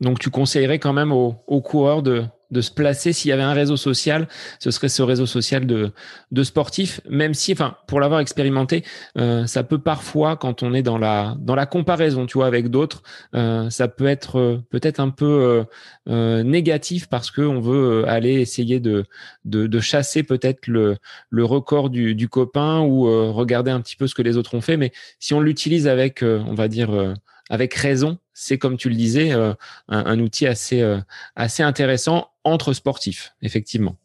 Donc 0.00 0.18
tu 0.18 0.30
conseillerais 0.30 0.78
quand 0.78 0.94
même 0.94 1.12
aux 1.12 1.60
coureurs 1.62 2.02
de, 2.02 2.26
de 2.50 2.60
se 2.60 2.70
placer. 2.70 3.12
S'il 3.12 3.30
y 3.30 3.32
avait 3.32 3.42
un 3.42 3.52
réseau 3.52 3.76
social, 3.76 4.28
ce 4.58 4.70
serait 4.70 4.88
ce 4.88 5.02
réseau 5.02 5.26
social 5.26 5.66
de, 5.66 5.92
de 6.30 6.42
sportifs, 6.42 7.00
même 7.08 7.34
si, 7.34 7.52
enfin, 7.52 7.76
pour 7.86 8.00
l'avoir 8.00 8.20
expérimenté, 8.20 8.84
euh, 9.18 9.46
ça 9.46 9.64
peut 9.64 9.78
parfois, 9.78 10.36
quand 10.36 10.62
on 10.62 10.74
est 10.74 10.82
dans 10.82 10.98
la, 10.98 11.34
dans 11.38 11.54
la 11.54 11.66
comparaison, 11.66 12.26
tu 12.26 12.38
vois, 12.38 12.46
avec 12.46 12.68
d'autres, 12.68 13.02
euh, 13.34 13.68
ça 13.70 13.88
peut 13.88 14.06
être 14.06 14.38
euh, 14.38 14.62
peut-être 14.70 15.00
un 15.00 15.10
peu 15.10 15.64
négatif 16.06 17.08
parce 17.08 17.30
qu'on 17.30 17.60
veut 17.60 18.08
aller 18.08 18.40
essayer 18.40 18.80
de, 18.80 19.04
de, 19.44 19.66
de 19.66 19.80
chasser 19.80 20.22
peut-être 20.22 20.66
le, 20.66 20.96
le 21.30 21.44
record 21.44 21.90
du, 21.90 22.14
du 22.14 22.28
copain 22.28 22.80
ou 22.80 23.02
regarder 23.32 23.70
un 23.70 23.80
petit 23.80 23.96
peu 23.96 24.06
ce 24.06 24.14
que 24.14 24.22
les 24.22 24.36
autres 24.36 24.54
ont 24.54 24.60
fait. 24.60 24.76
Mais 24.76 24.92
si 25.18 25.34
on 25.34 25.40
l'utilise 25.40 25.88
avec, 25.88 26.22
on 26.22 26.54
va 26.54 26.68
dire, 26.68 27.14
avec 27.50 27.74
raison, 27.74 28.18
c'est 28.34 28.58
comme 28.58 28.76
tu 28.76 28.88
le 28.88 28.94
disais, 28.94 29.32
un, 29.32 29.56
un, 29.88 30.20
outil 30.20 30.46
assez, 30.46 30.84
assez 31.34 31.62
intéressant 31.62 32.30
entre 32.46 32.72
sportifs, 32.72 33.34
effectivement. 33.42 33.96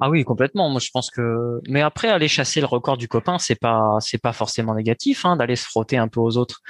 Ah 0.00 0.08
oui, 0.10 0.24
complètement. 0.24 0.68
Moi, 0.70 0.80
je 0.80 0.90
pense 0.90 1.10
que. 1.10 1.60
Mais 1.68 1.82
après, 1.82 2.08
aller 2.08 2.28
chasser 2.28 2.60
le 2.60 2.66
record 2.66 2.96
du 2.96 3.08
copain, 3.08 3.38
c'est 3.38 3.54
pas, 3.54 3.98
c'est 4.00 4.18
pas 4.18 4.32
forcément 4.32 4.74
négatif, 4.74 5.24
hein, 5.24 5.36
d'aller 5.36 5.56
se 5.56 5.64
frotter 5.64 5.96
un 5.96 6.08
peu 6.08 6.20
aux 6.20 6.36
autres. 6.36 6.60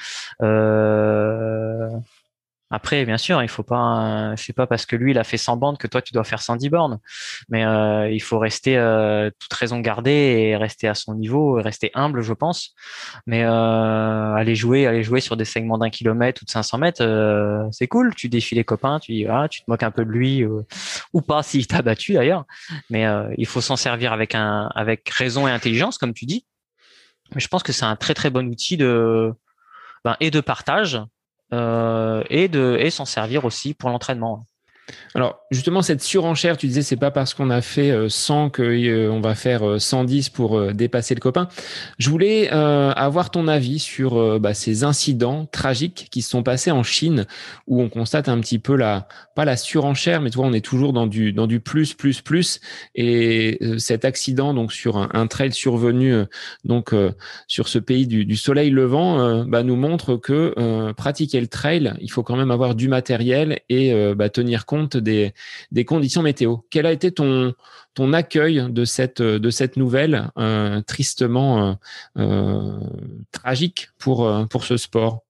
Euh... 0.43 1.89
Après, 2.71 3.05
bien 3.05 3.19
sûr, 3.19 3.43
il 3.43 3.49
faut 3.49 3.63
pas, 3.63 4.35
c'est 4.37 4.53
pas 4.53 4.67
parce 4.67 4.87
que 4.87 4.95
lui 4.95 5.11
il 5.11 5.19
a 5.19 5.25
fait 5.25 5.37
100 5.37 5.57
bandes 5.57 5.79
que 5.79 5.89
toi 5.89 6.01
tu 6.03 6.13
dois 6.13 6.25
faire 6.25 6.41
110 6.41 6.69
bornes, 6.71 7.01
mais 7.49 7.65
euh, 7.65 8.09
il 8.11 8.21
faut 8.21 8.39
rester 8.39 8.79
euh, 8.79 9.31
toute 9.39 9.53
raison 9.53 9.81
gardée 9.81 10.11
et 10.11 10.57
rester 10.57 10.87
à 10.87 10.95
son 10.95 11.15
niveau, 11.15 11.59
et 11.59 11.63
rester 11.63 11.91
humble, 11.95 12.23
je 12.23 12.33
pense. 12.33 12.75
Mais 13.27 13.43
euh, 13.45 14.35
aller 14.35 14.55
jouer, 14.55 14.87
aller 14.87 15.03
jouer 15.03 15.21
sur 15.21 15.37
des 15.37 15.45
segments 15.45 15.79
d'un 15.79 15.91
kilomètre 15.91 16.43
ou 16.43 16.45
de 16.45 16.51
500 16.51 16.79
mètres, 16.79 17.03
euh, 17.03 17.65
c'est 17.73 17.89
cool. 17.89 18.15
Tu 18.15 18.29
défies 18.29 18.55
les 18.55 18.65
copains, 18.65 19.01
tu 19.01 19.27
ah, 19.29 19.49
tu 19.49 19.63
te 19.63 19.65
moques 19.69 19.83
un 19.83 19.91
peu 19.91 20.05
de 20.05 20.11
lui 20.11 20.45
euh, 20.45 20.63
ou 21.13 21.23
pas 21.23 21.43
s'il 21.43 21.67
t'a 21.67 21.83
battu 21.83 22.13
d'ailleurs. 22.15 22.45
Mais 22.89 23.07
euh, 23.07 23.33
il 23.37 23.47
faut 23.47 23.61
s'en 23.61 23.77
servir 23.77 24.13
avec 24.13 24.35
un, 24.35 24.71
avec 24.75 25.09
raison 25.11 25.49
et 25.49 25.51
intelligence, 25.51 25.99
comme 25.99 26.15
tu 26.15 26.27
dis. 26.27 26.47
Mais 27.35 27.41
je 27.41 27.49
pense 27.49 27.63
que 27.63 27.73
c'est 27.73 27.85
un 27.85 27.97
très 27.97 28.15
très 28.15 28.31
bon 28.31 28.49
outil 28.49 28.77
de 28.77 29.33
ben, 30.05 30.17
et 30.21 30.31
de 30.31 30.41
partage 30.41 30.95
euh, 30.97 31.05
et 31.53 32.49
de 32.49 32.77
et 32.79 32.91
s'en 32.91 33.05
servir 33.05 33.45
aussi 33.45 33.75
pour 33.75 33.91
l'entraînement. 33.91 34.47
Alors 35.15 35.41
justement 35.51 35.83
cette 35.83 36.03
surenchère, 36.03 36.57
tu 36.57 36.67
disais 36.67 36.83
c'est 36.83 36.97
pas 36.97 37.11
parce 37.11 37.35
qu'on 37.35 37.51
a 37.51 37.61
fait 37.61 38.09
100 38.09 38.47
euh, 38.47 38.49
que 38.51 38.63
euh, 38.63 39.21
va 39.21 39.35
faire 39.35 39.81
110 39.81 40.29
euh, 40.29 40.31
pour 40.33 40.73
dépasser 40.73 41.15
le 41.15 41.21
copain. 41.21 41.49
Je 41.99 42.09
voulais 42.11 42.49
avoir 42.49 43.31
ton 43.31 43.49
avis 43.49 43.79
sur 43.79 44.41
bah, 44.41 44.55
ces 44.55 44.85
incidents 44.85 45.47
tragiques 45.51 46.09
qui 46.11 46.23
se 46.23 46.31
sont 46.31 46.43
passés 46.43 46.71
en 46.71 46.83
Chine 46.83 47.27
où 47.67 47.83
on 47.83 47.89
constate 47.89 48.29
un 48.29 48.41
petit 48.41 48.59
peu 48.59 48.77
la 48.77 49.09
pas 49.35 49.45
la 49.45 49.57
surenchère 49.57 50.21
mais 50.21 50.31
tu 50.31 50.37
vois 50.37 50.47
on 50.47 50.53
est 50.53 50.65
toujours 50.65 50.93
dans 50.93 51.07
du 51.07 51.33
dans 51.33 51.47
du 51.47 51.61
plus 51.61 51.95
plus 51.95 52.21
plus 52.21 52.61
et 52.95 53.59
cet 53.79 54.05
accident 54.05 54.55
donc 54.55 54.73
sur 54.73 54.97
un, 54.97 55.27
trail 55.27 55.53
survenu 55.53 56.25
donc 56.65 56.95
sur 57.47 57.69
ce 57.69 57.79
pays 57.79 58.07
du, 58.07 58.37
soleil 58.37 58.71
levant 58.71 59.45
bah, 59.45 59.63
nous 59.63 59.77
montre 59.77 60.17
que 60.17 60.93
pratiquer 60.93 61.41
le 61.41 61.49
trail 61.49 61.95
il 62.01 62.11
faut 62.11 62.23
quand 62.23 62.37
même 62.37 62.51
avoir 62.51 62.75
du 62.75 62.89
matériel 62.89 63.61
et 63.69 63.95
bah, 64.15 64.29
tenir 64.29 64.67
compte 64.67 64.80
des, 64.89 65.33
conditions 65.85 66.23
météo. 66.23 66.59
Quel 66.71 66.87
a 66.87 66.93
été 66.93 67.13
ton, 67.13 67.55
ton 67.95 68.13
accueil 68.13 68.65
de 68.71 68.85
cette, 68.85 69.23
de 69.23 69.51
cette 69.51 69.77
nouvelle 69.77 70.31
euh, 70.39 70.81
tristement 70.83 71.71
euh, 71.71 71.75
euh, 72.19 72.81
tragique 73.33 73.89
pour, 73.99 74.31
pour 74.49 74.65
ce 74.65 74.77
sport? 74.77 75.21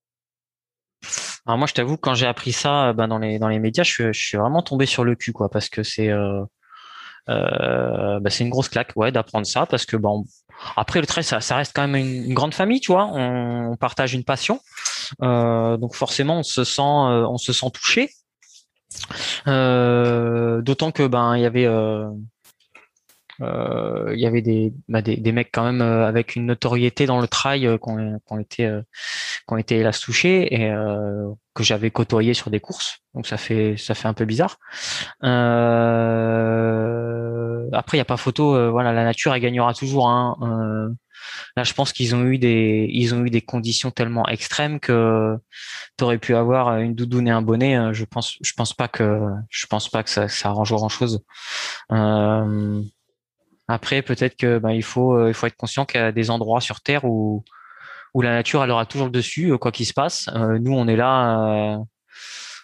Moi, 1.47 1.67
je 1.67 1.73
t'avoue, 1.73 1.97
quand 1.97 2.15
j'ai 2.15 2.27
appris 2.27 2.53
ça 2.53 2.93
ben, 2.93 3.09
dans, 3.09 3.19
les, 3.19 3.39
dans 3.39 3.49
les 3.49 3.59
médias, 3.59 3.83
je 3.83 4.13
suis, 4.13 4.37
vraiment 4.37 4.63
tombé 4.63 4.87
sur 4.87 5.03
le 5.03 5.15
cul, 5.15 5.33
quoi, 5.33 5.51
parce 5.51 5.69
que 5.69 5.83
c'est 5.83 6.11
ben, 7.27 8.29
c'est 8.29 8.45
une 8.45 8.51
grosse 8.51 8.69
claque, 8.69 8.93
ouais, 8.97 9.11
d'apprendre 9.11 9.47
ça, 9.47 9.67
parce 9.67 9.87
que 9.87 9.97
bon, 9.97 10.27
après 10.77 11.01
le 11.01 11.07
trait, 11.07 11.23
ça, 11.23 11.41
ça 11.41 11.57
reste 11.57 11.75
quand 11.75 11.89
même 11.89 11.97
une, 11.97 12.35
grande 12.35 12.55
famille, 12.55 12.81
tu 12.81 12.93
vois. 12.93 13.07
On, 13.07 13.77
partage 13.77 14.15
une 14.15 14.25
passion, 14.25 14.61
donc 15.21 15.95
forcément, 15.95 16.41
on 16.41 16.43
se 16.43 16.65
sent, 16.65 16.83
on 16.83 17.39
se 17.39 17.53
sent 17.53 17.71
touché. 17.73 18.11
Euh, 19.47 20.63
d'autant 20.63 20.91
que 20.91 21.07
ben 21.07 21.37
il 21.37 21.43
y 21.43 21.47
avait 21.47 21.67
euh, 21.67 22.11
euh, 23.41 24.11
il 24.13 24.21
y 24.21 24.27
avait 24.27 24.43
des, 24.43 24.75
bah, 24.89 25.01
des, 25.01 25.33
mecs 25.33 25.51
quand 25.53 25.65
même 25.65 25.81
avec 25.81 26.37
une 26.37 26.47
notoriété 26.47 27.07
dans 27.07 27.21
le 27.21 27.29
trail 27.29 27.61
qui 27.83 27.91
ont, 27.91 28.39
été 28.39 28.81
qui 29.47 29.55
ont 29.55 29.57
été 29.57 29.79
hélas 29.79 30.01
touchés 30.01 30.55
et 30.55 30.71
que 31.55 31.63
j'avais 31.63 31.91
côtoyé 31.91 32.35
sur 32.35 32.51
des 32.51 32.61
courses 32.61 32.99
donc 33.15 33.27
ça 33.27 33.39
fait 33.39 33.77
ça 33.79 33.95
fait 33.95 34.09
un 34.09 34.15
peu 34.15 34.27
bizarre 34.27 34.59
après 37.73 37.97
il 37.97 37.99
y 37.99 38.03
a 38.03 38.07
pas 38.07 38.19
photo 38.19 38.71
voilà 38.71 38.93
la 38.93 39.05
nature 39.05 39.35
elle 39.35 39.41
gagnera 39.41 39.73
toujours 39.73 40.11
hein. 40.11 40.37
Là, 41.57 41.65
je 41.65 41.73
pense 41.75 41.93
qu'ils 41.93 42.15
ont 42.15 42.25
eu 42.25 42.39
des, 42.39 42.87
ils 42.91 43.15
ont 43.15 43.25
eu 43.25 43.31
des 43.31 43.41
conditions 43.41 43.91
tellement 43.91 44.27
extrêmes 44.29 44.81
que 44.81 45.37
tu 45.99 46.05
aurais 46.05 46.19
pu 46.19 46.35
avoir 46.35 46.79
une 46.79 46.95
doudoune 46.95 47.29
et 47.29 47.31
un 47.31 47.43
bonnet. 47.43 47.77
Euh, 47.77 47.93
je 47.93 48.05
pense, 48.05 48.37
je 48.41 48.53
pense 48.55 48.75
pas 48.75 48.89
que, 48.89 49.21
je 49.49 49.67
pense 49.67 49.89
pas 49.89 50.03
que 50.03 50.11
ça, 50.11 50.29
ça 50.29 50.51
arrange 50.51 50.73
grand 50.73 50.89
chose. 50.89 51.23
Euh, 51.93 52.83
après, 53.69 54.03
peut-être 54.03 54.37
que 54.37 54.59
ben, 54.59 54.71
il 54.71 54.83
faut, 54.83 55.15
euh, 55.15 55.29
il 55.29 55.35
faut 55.35 55.47
être 55.47 55.57
conscient 55.57 55.85
qu'il 55.85 56.01
y 56.01 56.05
a 56.05 56.13
des 56.13 56.31
endroits 56.31 56.61
sur 56.61 56.81
Terre 56.81 57.05
où, 57.05 57.45
où 58.15 58.23
la 58.23 58.31
nature 58.33 58.65
elle 58.65 58.71
aura 58.71 58.87
toujours 58.87 59.07
le 59.07 59.13
dessus, 59.13 59.57
quoi 59.59 59.73
qu'il 59.73 59.87
se 59.87 59.93
passe. 59.93 60.29
nous, 60.35 60.73
on 60.73 60.89
est 60.89 60.97
là 60.97 61.79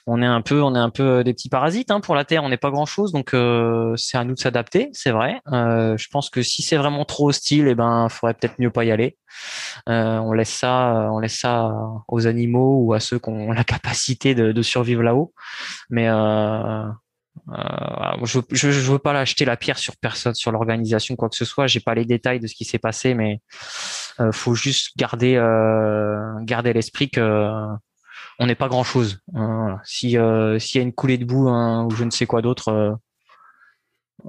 on 0.06 0.22
est 0.22 0.26
un 0.26 0.40
peu, 0.40 0.62
on 0.62 0.74
est 0.76 0.78
un 0.78 0.90
peu 0.90 1.02
euh, 1.02 1.24
des 1.24 1.34
petits 1.34 1.48
parasites 1.48 1.90
hein, 1.90 2.00
pour 2.00 2.14
la 2.14 2.24
Terre. 2.24 2.44
On 2.44 2.48
n'est 2.48 2.56
pas 2.56 2.70
grand 2.70 2.86
chose, 2.86 3.10
donc 3.12 3.34
euh, 3.34 3.94
c'est 3.96 4.16
à 4.16 4.24
nous 4.24 4.34
de 4.34 4.38
s'adapter, 4.38 4.88
c'est 4.92 5.10
vrai. 5.10 5.40
Euh, 5.52 5.96
je 5.96 6.08
pense 6.08 6.30
que 6.30 6.42
si 6.42 6.62
c'est 6.62 6.76
vraiment 6.76 7.04
trop 7.04 7.28
hostile, 7.28 7.66
eh 7.68 7.74
ben, 7.74 8.08
faudrait 8.08 8.34
peut-être 8.34 8.60
mieux 8.60 8.70
pas 8.70 8.84
y 8.84 8.92
aller. 8.92 9.18
on 9.86 10.32
laisse 10.32 10.52
ça, 10.52 11.08
on 11.12 11.18
laisse 11.18 11.38
ça 11.38 11.72
aux 12.08 12.26
animaux 12.26 12.78
ou 12.82 12.92
à 12.94 13.00
ceux 13.00 13.18
qui 13.18 13.28
ont 13.30 13.50
la 13.50 13.64
capacité 13.64 14.34
de, 14.34 14.62
survivre 14.62 15.02
là-haut. 15.02 15.34
Mais 15.90 16.06
je, 18.24 18.40
je, 18.50 18.90
veux 18.90 18.98
pas 18.98 19.12
l'acheter 19.12 19.44
la 19.44 19.56
pierre 19.56 19.78
sur 19.78 19.96
personne, 19.96 20.34
sur 20.34 20.52
l'organisation, 20.52 21.16
quoi 21.16 21.28
que 21.28 21.36
ce 21.36 21.44
soit. 21.44 21.66
J'ai 21.66 21.80
pas 21.80 21.94
les 21.94 22.04
détails 22.04 22.40
de 22.40 22.46
ce 22.46 22.54
qui 22.54 22.64
s'est 22.64 22.78
passé, 22.78 23.14
mais 23.14 23.40
faut 24.32 24.54
juste 24.54 24.96
garder 24.96 25.34
garder 26.44 26.72
l'esprit 26.72 27.10
que 27.10 27.50
on 28.38 28.46
n'est 28.46 28.54
pas 28.54 28.68
grand 28.68 28.84
chose. 28.84 29.18
Hein, 29.34 29.78
si 29.84 30.18
euh, 30.18 30.58
s'il 30.58 30.78
y 30.78 30.82
a 30.82 30.86
une 30.86 30.92
coulée 30.92 31.18
de 31.18 31.24
boue 31.24 31.48
hein, 31.48 31.84
ou 31.84 31.90
je 31.90 32.04
ne 32.04 32.10
sais 32.10 32.26
quoi 32.26 32.42
d'autre, 32.42 32.68
euh, 32.68 32.92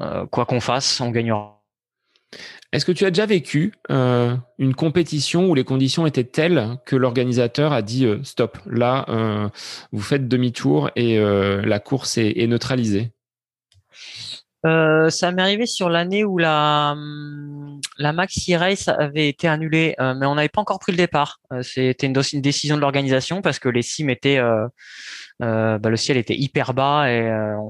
euh, 0.02 0.26
quoi 0.28 0.46
qu'on 0.46 0.60
fasse, 0.60 1.02
on 1.02 1.12
gagnera. 1.12 1.64
Est-ce 2.74 2.86
que 2.86 2.92
tu 2.92 3.06
as 3.06 3.12
déjà 3.12 3.26
vécu 3.26 3.74
une 3.90 4.76
compétition 4.76 5.50
où 5.50 5.56
les 5.56 5.64
conditions 5.64 6.06
étaient 6.06 6.26
telles 6.26 6.78
que 6.86 6.98
l'organisateur 6.98 7.72
a 7.72 7.82
dit 7.82 8.06
stop, 8.24 8.58
là 8.66 9.06
vous 9.94 10.02
faites 10.02 10.28
demi-tour 10.28 10.92
et 10.98 11.18
la 11.18 11.80
course 11.80 12.18
est 12.18 12.46
neutralisée? 12.48 13.14
Euh, 14.66 15.10
ça 15.10 15.32
m'est 15.32 15.42
arrivé 15.42 15.66
sur 15.66 15.90
l'année 15.90 16.24
où 16.24 16.38
la 16.38 16.94
hum, 16.94 17.80
la 18.00 18.12
Maxi 18.12 18.56
Race 18.56 18.88
avait 18.88 19.30
été 19.30 19.48
annulée, 19.48 19.96
euh, 20.00 20.16
mais 20.16 20.26
on 20.26 20.36
n'avait 20.36 20.50
pas 20.50 20.62
encore 20.62 20.80
pris 20.80 20.92
le 20.92 20.98
départ. 20.98 21.40
Euh, 21.54 21.62
c'était 21.62 22.08
une, 22.08 22.42
décision 22.42 22.76
de 22.76 22.82
l'organisation 22.82 23.42
parce 23.42 23.60
que 23.60 23.70
les 23.70 23.82
cimes 23.84 24.10
étaient, 24.10 24.40
bah, 25.40 25.80
le 25.84 25.96
ciel 25.96 26.18
était 26.18 26.36
hyper 26.36 26.74
bas 26.74 27.10
et 27.10 27.20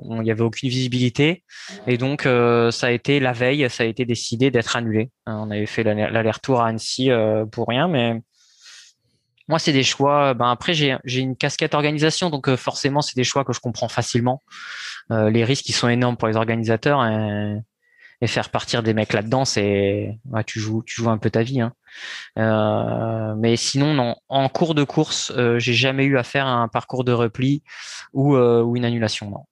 il 0.10 0.22
n'y 0.22 0.32
avait 0.32 0.42
aucune 0.42 0.70
visibilité. 0.70 1.44
Et 1.88 1.98
donc 1.98 2.24
ça 2.24 2.88
a 2.88 2.92
été 2.92 3.20
la 3.20 3.34
veille, 3.34 3.70
ça 3.70 3.84
a 3.84 3.86
été 3.86 4.06
décidé 4.06 4.52
d'être 4.52 4.76
annulé. 4.76 5.10
on 5.26 5.52
avait 5.52 5.66
fait 5.66 5.84
l'aller-retour 5.84 6.62
à 6.62 6.68
Annecy 6.68 7.10
pour 7.52 7.68
rien, 7.68 7.88
mais 7.88 8.22
moi, 9.48 9.60
c'est 9.60 9.72
des 9.72 9.84
choix. 9.84 10.34
Ben 10.34 10.50
après, 10.50 10.74
j'ai 10.74 11.00
une 11.06 11.36
casquette 11.36 11.74
organisation, 11.74 12.30
donc 12.30 12.50
euh, 12.50 12.58
forcément, 12.58 13.02
c'est 13.02 13.16
des 13.16 13.24
choix 13.24 13.46
que 13.46 13.54
je 13.54 13.60
comprends 13.60 13.88
facilement. 13.88 14.44
Euh, 15.12 15.30
les 15.30 15.44
risques, 15.46 15.70
ils 15.70 15.74
sont 15.74 15.88
énormes 15.88 16.18
pour 16.18 16.28
les 16.28 16.36
organisateurs 16.36 17.06
et, 17.06 17.58
et 18.22 18.28
faire 18.28 18.50
partir 18.50 18.84
des 18.84 18.94
mecs 18.94 19.14
là-dedans, 19.14 19.46
c'est 19.46 20.20
tu 20.46 20.60
joues 20.60 20.84
tu 20.84 21.02
joues 21.02 21.10
un 21.10 21.18
peu 21.18 21.30
ta 21.30 21.44
vie. 21.44 21.62
Hein. 21.62 21.74
Euh, 22.38 23.36
mais 23.38 23.56
sinon, 23.56 23.94
non. 23.94 24.16
En 24.28 24.50
cours 24.50 24.76
de 24.76 24.84
course, 24.84 25.32
euh, 25.38 25.60
j'ai 25.60 25.74
jamais 25.74 26.06
eu 26.06 26.18
à 26.18 26.24
faire 26.24 26.48
un 26.48 26.68
parcours 26.68 27.04
de 27.04 27.14
repli 27.14 27.64
ou 28.14 28.36
ou 28.36 28.76
une 28.76 28.86
annulation. 28.86 29.30
Non. 29.30 29.46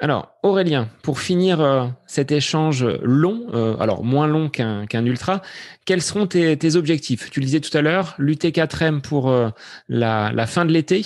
Alors, 0.00 0.38
Aurélien, 0.44 0.88
pour 1.02 1.18
finir 1.18 1.60
euh, 1.60 1.86
cet 2.06 2.30
échange 2.30 2.84
long, 3.02 3.48
euh, 3.52 3.76
alors 3.78 4.04
moins 4.04 4.28
long 4.28 4.48
qu'un 4.48 5.04
ultra, 5.04 5.42
quels 5.86 6.02
seront 6.02 6.28
tes, 6.28 6.76
objectifs? 6.76 7.30
Tu 7.30 7.40
le 7.40 7.46
disais 7.46 7.60
tout 7.60 7.76
à 7.76 7.82
l'heure, 7.82 8.14
l'UT4M 8.18 9.00
pour 9.00 9.28
euh, 9.28 9.48
la, 9.88 10.46
fin 10.46 10.64
de 10.64 10.72
l'été. 10.72 11.04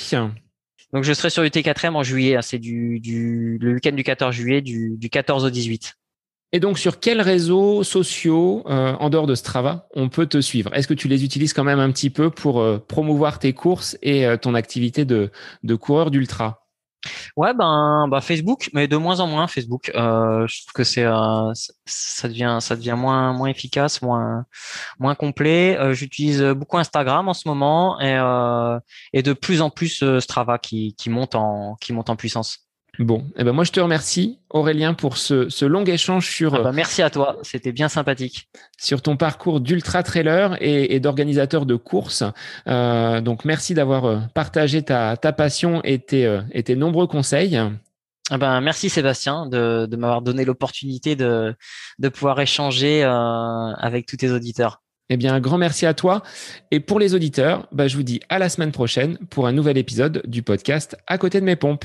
Donc, 0.93 1.05
je 1.05 1.13
serai 1.15 1.31
sur 1.31 1.43
l'UT4M 1.43 1.95
en 1.95 2.03
juillet. 2.03 2.37
Hein, 2.37 2.43
c'est 2.43 2.59
du, 2.59 3.01
le 3.63 3.73
week-end 3.73 3.93
du 3.93 4.05
14 4.05 4.35
juillet, 4.35 4.61
du, 4.61 5.09
14 5.11 5.47
au 5.47 5.51
18. 5.51 5.95
Et 6.55 6.61
donc, 6.61 6.79
sur 6.79 7.01
quels 7.01 7.23
réseaux 7.23 7.83
sociaux, 7.85 8.63
en 8.67 9.09
dehors 9.09 9.27
de 9.27 9.35
Strava, 9.35 9.89
on 9.95 10.11
peut 10.11 10.27
te 10.27 10.39
suivre? 10.43 10.71
Est-ce 10.75 10.87
que 10.87 10.93
tu 10.93 11.09
les 11.09 11.25
utilises 11.25 11.55
quand 11.55 11.65
même 11.65 11.81
un 11.81 11.91
petit 11.91 12.11
peu 12.11 12.29
pour 12.29 12.63
promouvoir 12.89 13.39
tes 13.39 13.55
courses 13.55 13.97
et 14.03 14.27
ton 14.43 14.53
activité 14.53 15.07
de, 15.07 15.31
de 15.63 15.75
coureur 15.77 16.11
d'ultra? 16.11 16.62
Ouais, 17.37 17.55
ben, 17.55 18.07
bah 18.09 18.21
Facebook, 18.21 18.71
mais 18.73 18.89
de 18.89 18.97
moins 18.97 19.21
en 19.21 19.27
moins 19.27 19.47
Facebook. 19.47 19.91
Euh, 19.95 20.47
je 20.47 20.63
trouve 20.63 20.73
que 20.75 20.85
c'est 20.85 21.05
euh, 21.05 21.53
ça 21.87 22.29
devient 22.29 22.59
ça 22.61 22.77
devient 22.77 22.95
moins 22.97 23.33
moins 23.33 23.49
efficace, 23.49 24.03
moins 24.03 24.45
moins 24.99 25.15
complet. 25.15 25.77
Euh, 25.79 25.95
j'utilise 25.95 26.43
beaucoup 26.43 26.79
Instagram 26.79 27.29
en 27.29 27.35
ce 27.35 27.49
moment 27.49 28.01
et 28.01 28.13
et 29.13 29.23
de 29.23 29.33
plus 29.33 29.63
en 29.63 29.71
plus 29.71 30.05
Strava 30.21 30.59
qui 30.59 30.95
qui 30.97 31.11
monte 31.11 31.35
en 31.35 31.77
qui 31.81 31.93
monte 31.93 32.11
en 32.11 32.17
puissance. 32.17 32.69
Bon, 32.99 33.25
eh 33.37 33.45
ben 33.45 33.53
moi 33.53 33.65
je 33.65 33.73
te 33.73 33.81
remercie 33.81 34.39
Aurélien 34.51 34.93
pour 34.93 35.17
ce, 35.17 35.49
ce 35.49 35.65
long 35.65 35.83
échange 35.85 36.29
sur. 36.29 36.55
Ah 36.55 36.61
bah 36.61 36.73
merci 36.73 37.01
à 37.01 37.09
toi, 37.09 37.39
c'était 37.43 37.73
bien 37.73 37.89
sympathique. 37.89 38.49
Sur 38.79 39.01
ton 39.01 39.17
parcours 39.17 39.61
d'ultra 39.61 40.03
trailer 40.03 40.59
et, 40.61 40.95
et 40.95 41.01
d'organisateur 41.01 41.65
de 41.65 41.75
courses. 41.75 42.23
Euh, 42.69 43.23
donc 43.23 43.47
merci 43.47 43.73
d'avoir 43.73 44.05
euh, 44.05 44.19
partagé 44.35 44.83
ta, 44.83 45.17
ta 45.17 45.33
passion 45.33 45.81
et 45.85 46.01
tes, 46.01 46.27
euh, 46.27 46.43
et 46.53 46.63
tes 46.65 46.77
nombreux 46.77 47.07
conseils. 47.07 47.59
Ah 48.31 48.37
ben, 48.37 48.61
merci 48.61 48.91
Sébastien 48.91 49.47
de, 49.47 49.87
de 49.87 49.97
m'avoir 49.97 50.21
donné 50.21 50.45
l'opportunité 50.45 51.17
de, 51.17 51.55
de 51.99 52.09
pouvoir 52.11 52.41
échanger 52.41 53.05
euh, 53.05 53.09
avec 53.09 54.05
tous 54.05 54.19
tes 54.19 54.31
auditeurs. 54.31 54.83
Eh 55.09 55.17
bien, 55.17 55.35
un 55.35 55.41
grand 55.41 55.59
merci 55.59 55.87
à 55.87 55.95
toi. 55.95 56.23
Et 56.71 56.81
pour 56.81 56.99
les 57.01 57.15
auditeurs, 57.15 57.67
bah, 57.73 57.89
je 57.89 57.97
vous 57.97 58.03
dis 58.03 58.21
à 58.29 58.39
la 58.39 58.49
semaine 58.51 58.73
prochaine 58.73 59.17
pour 59.31 59.47
un 59.47 59.53
nouvel 59.53 59.79
épisode 59.79 60.23
du 60.27 60.43
podcast 60.43 60.97
À 61.07 61.17
côté 61.17 61.41
de 61.41 61.47
mes 61.47 61.57
pompes. 61.57 61.85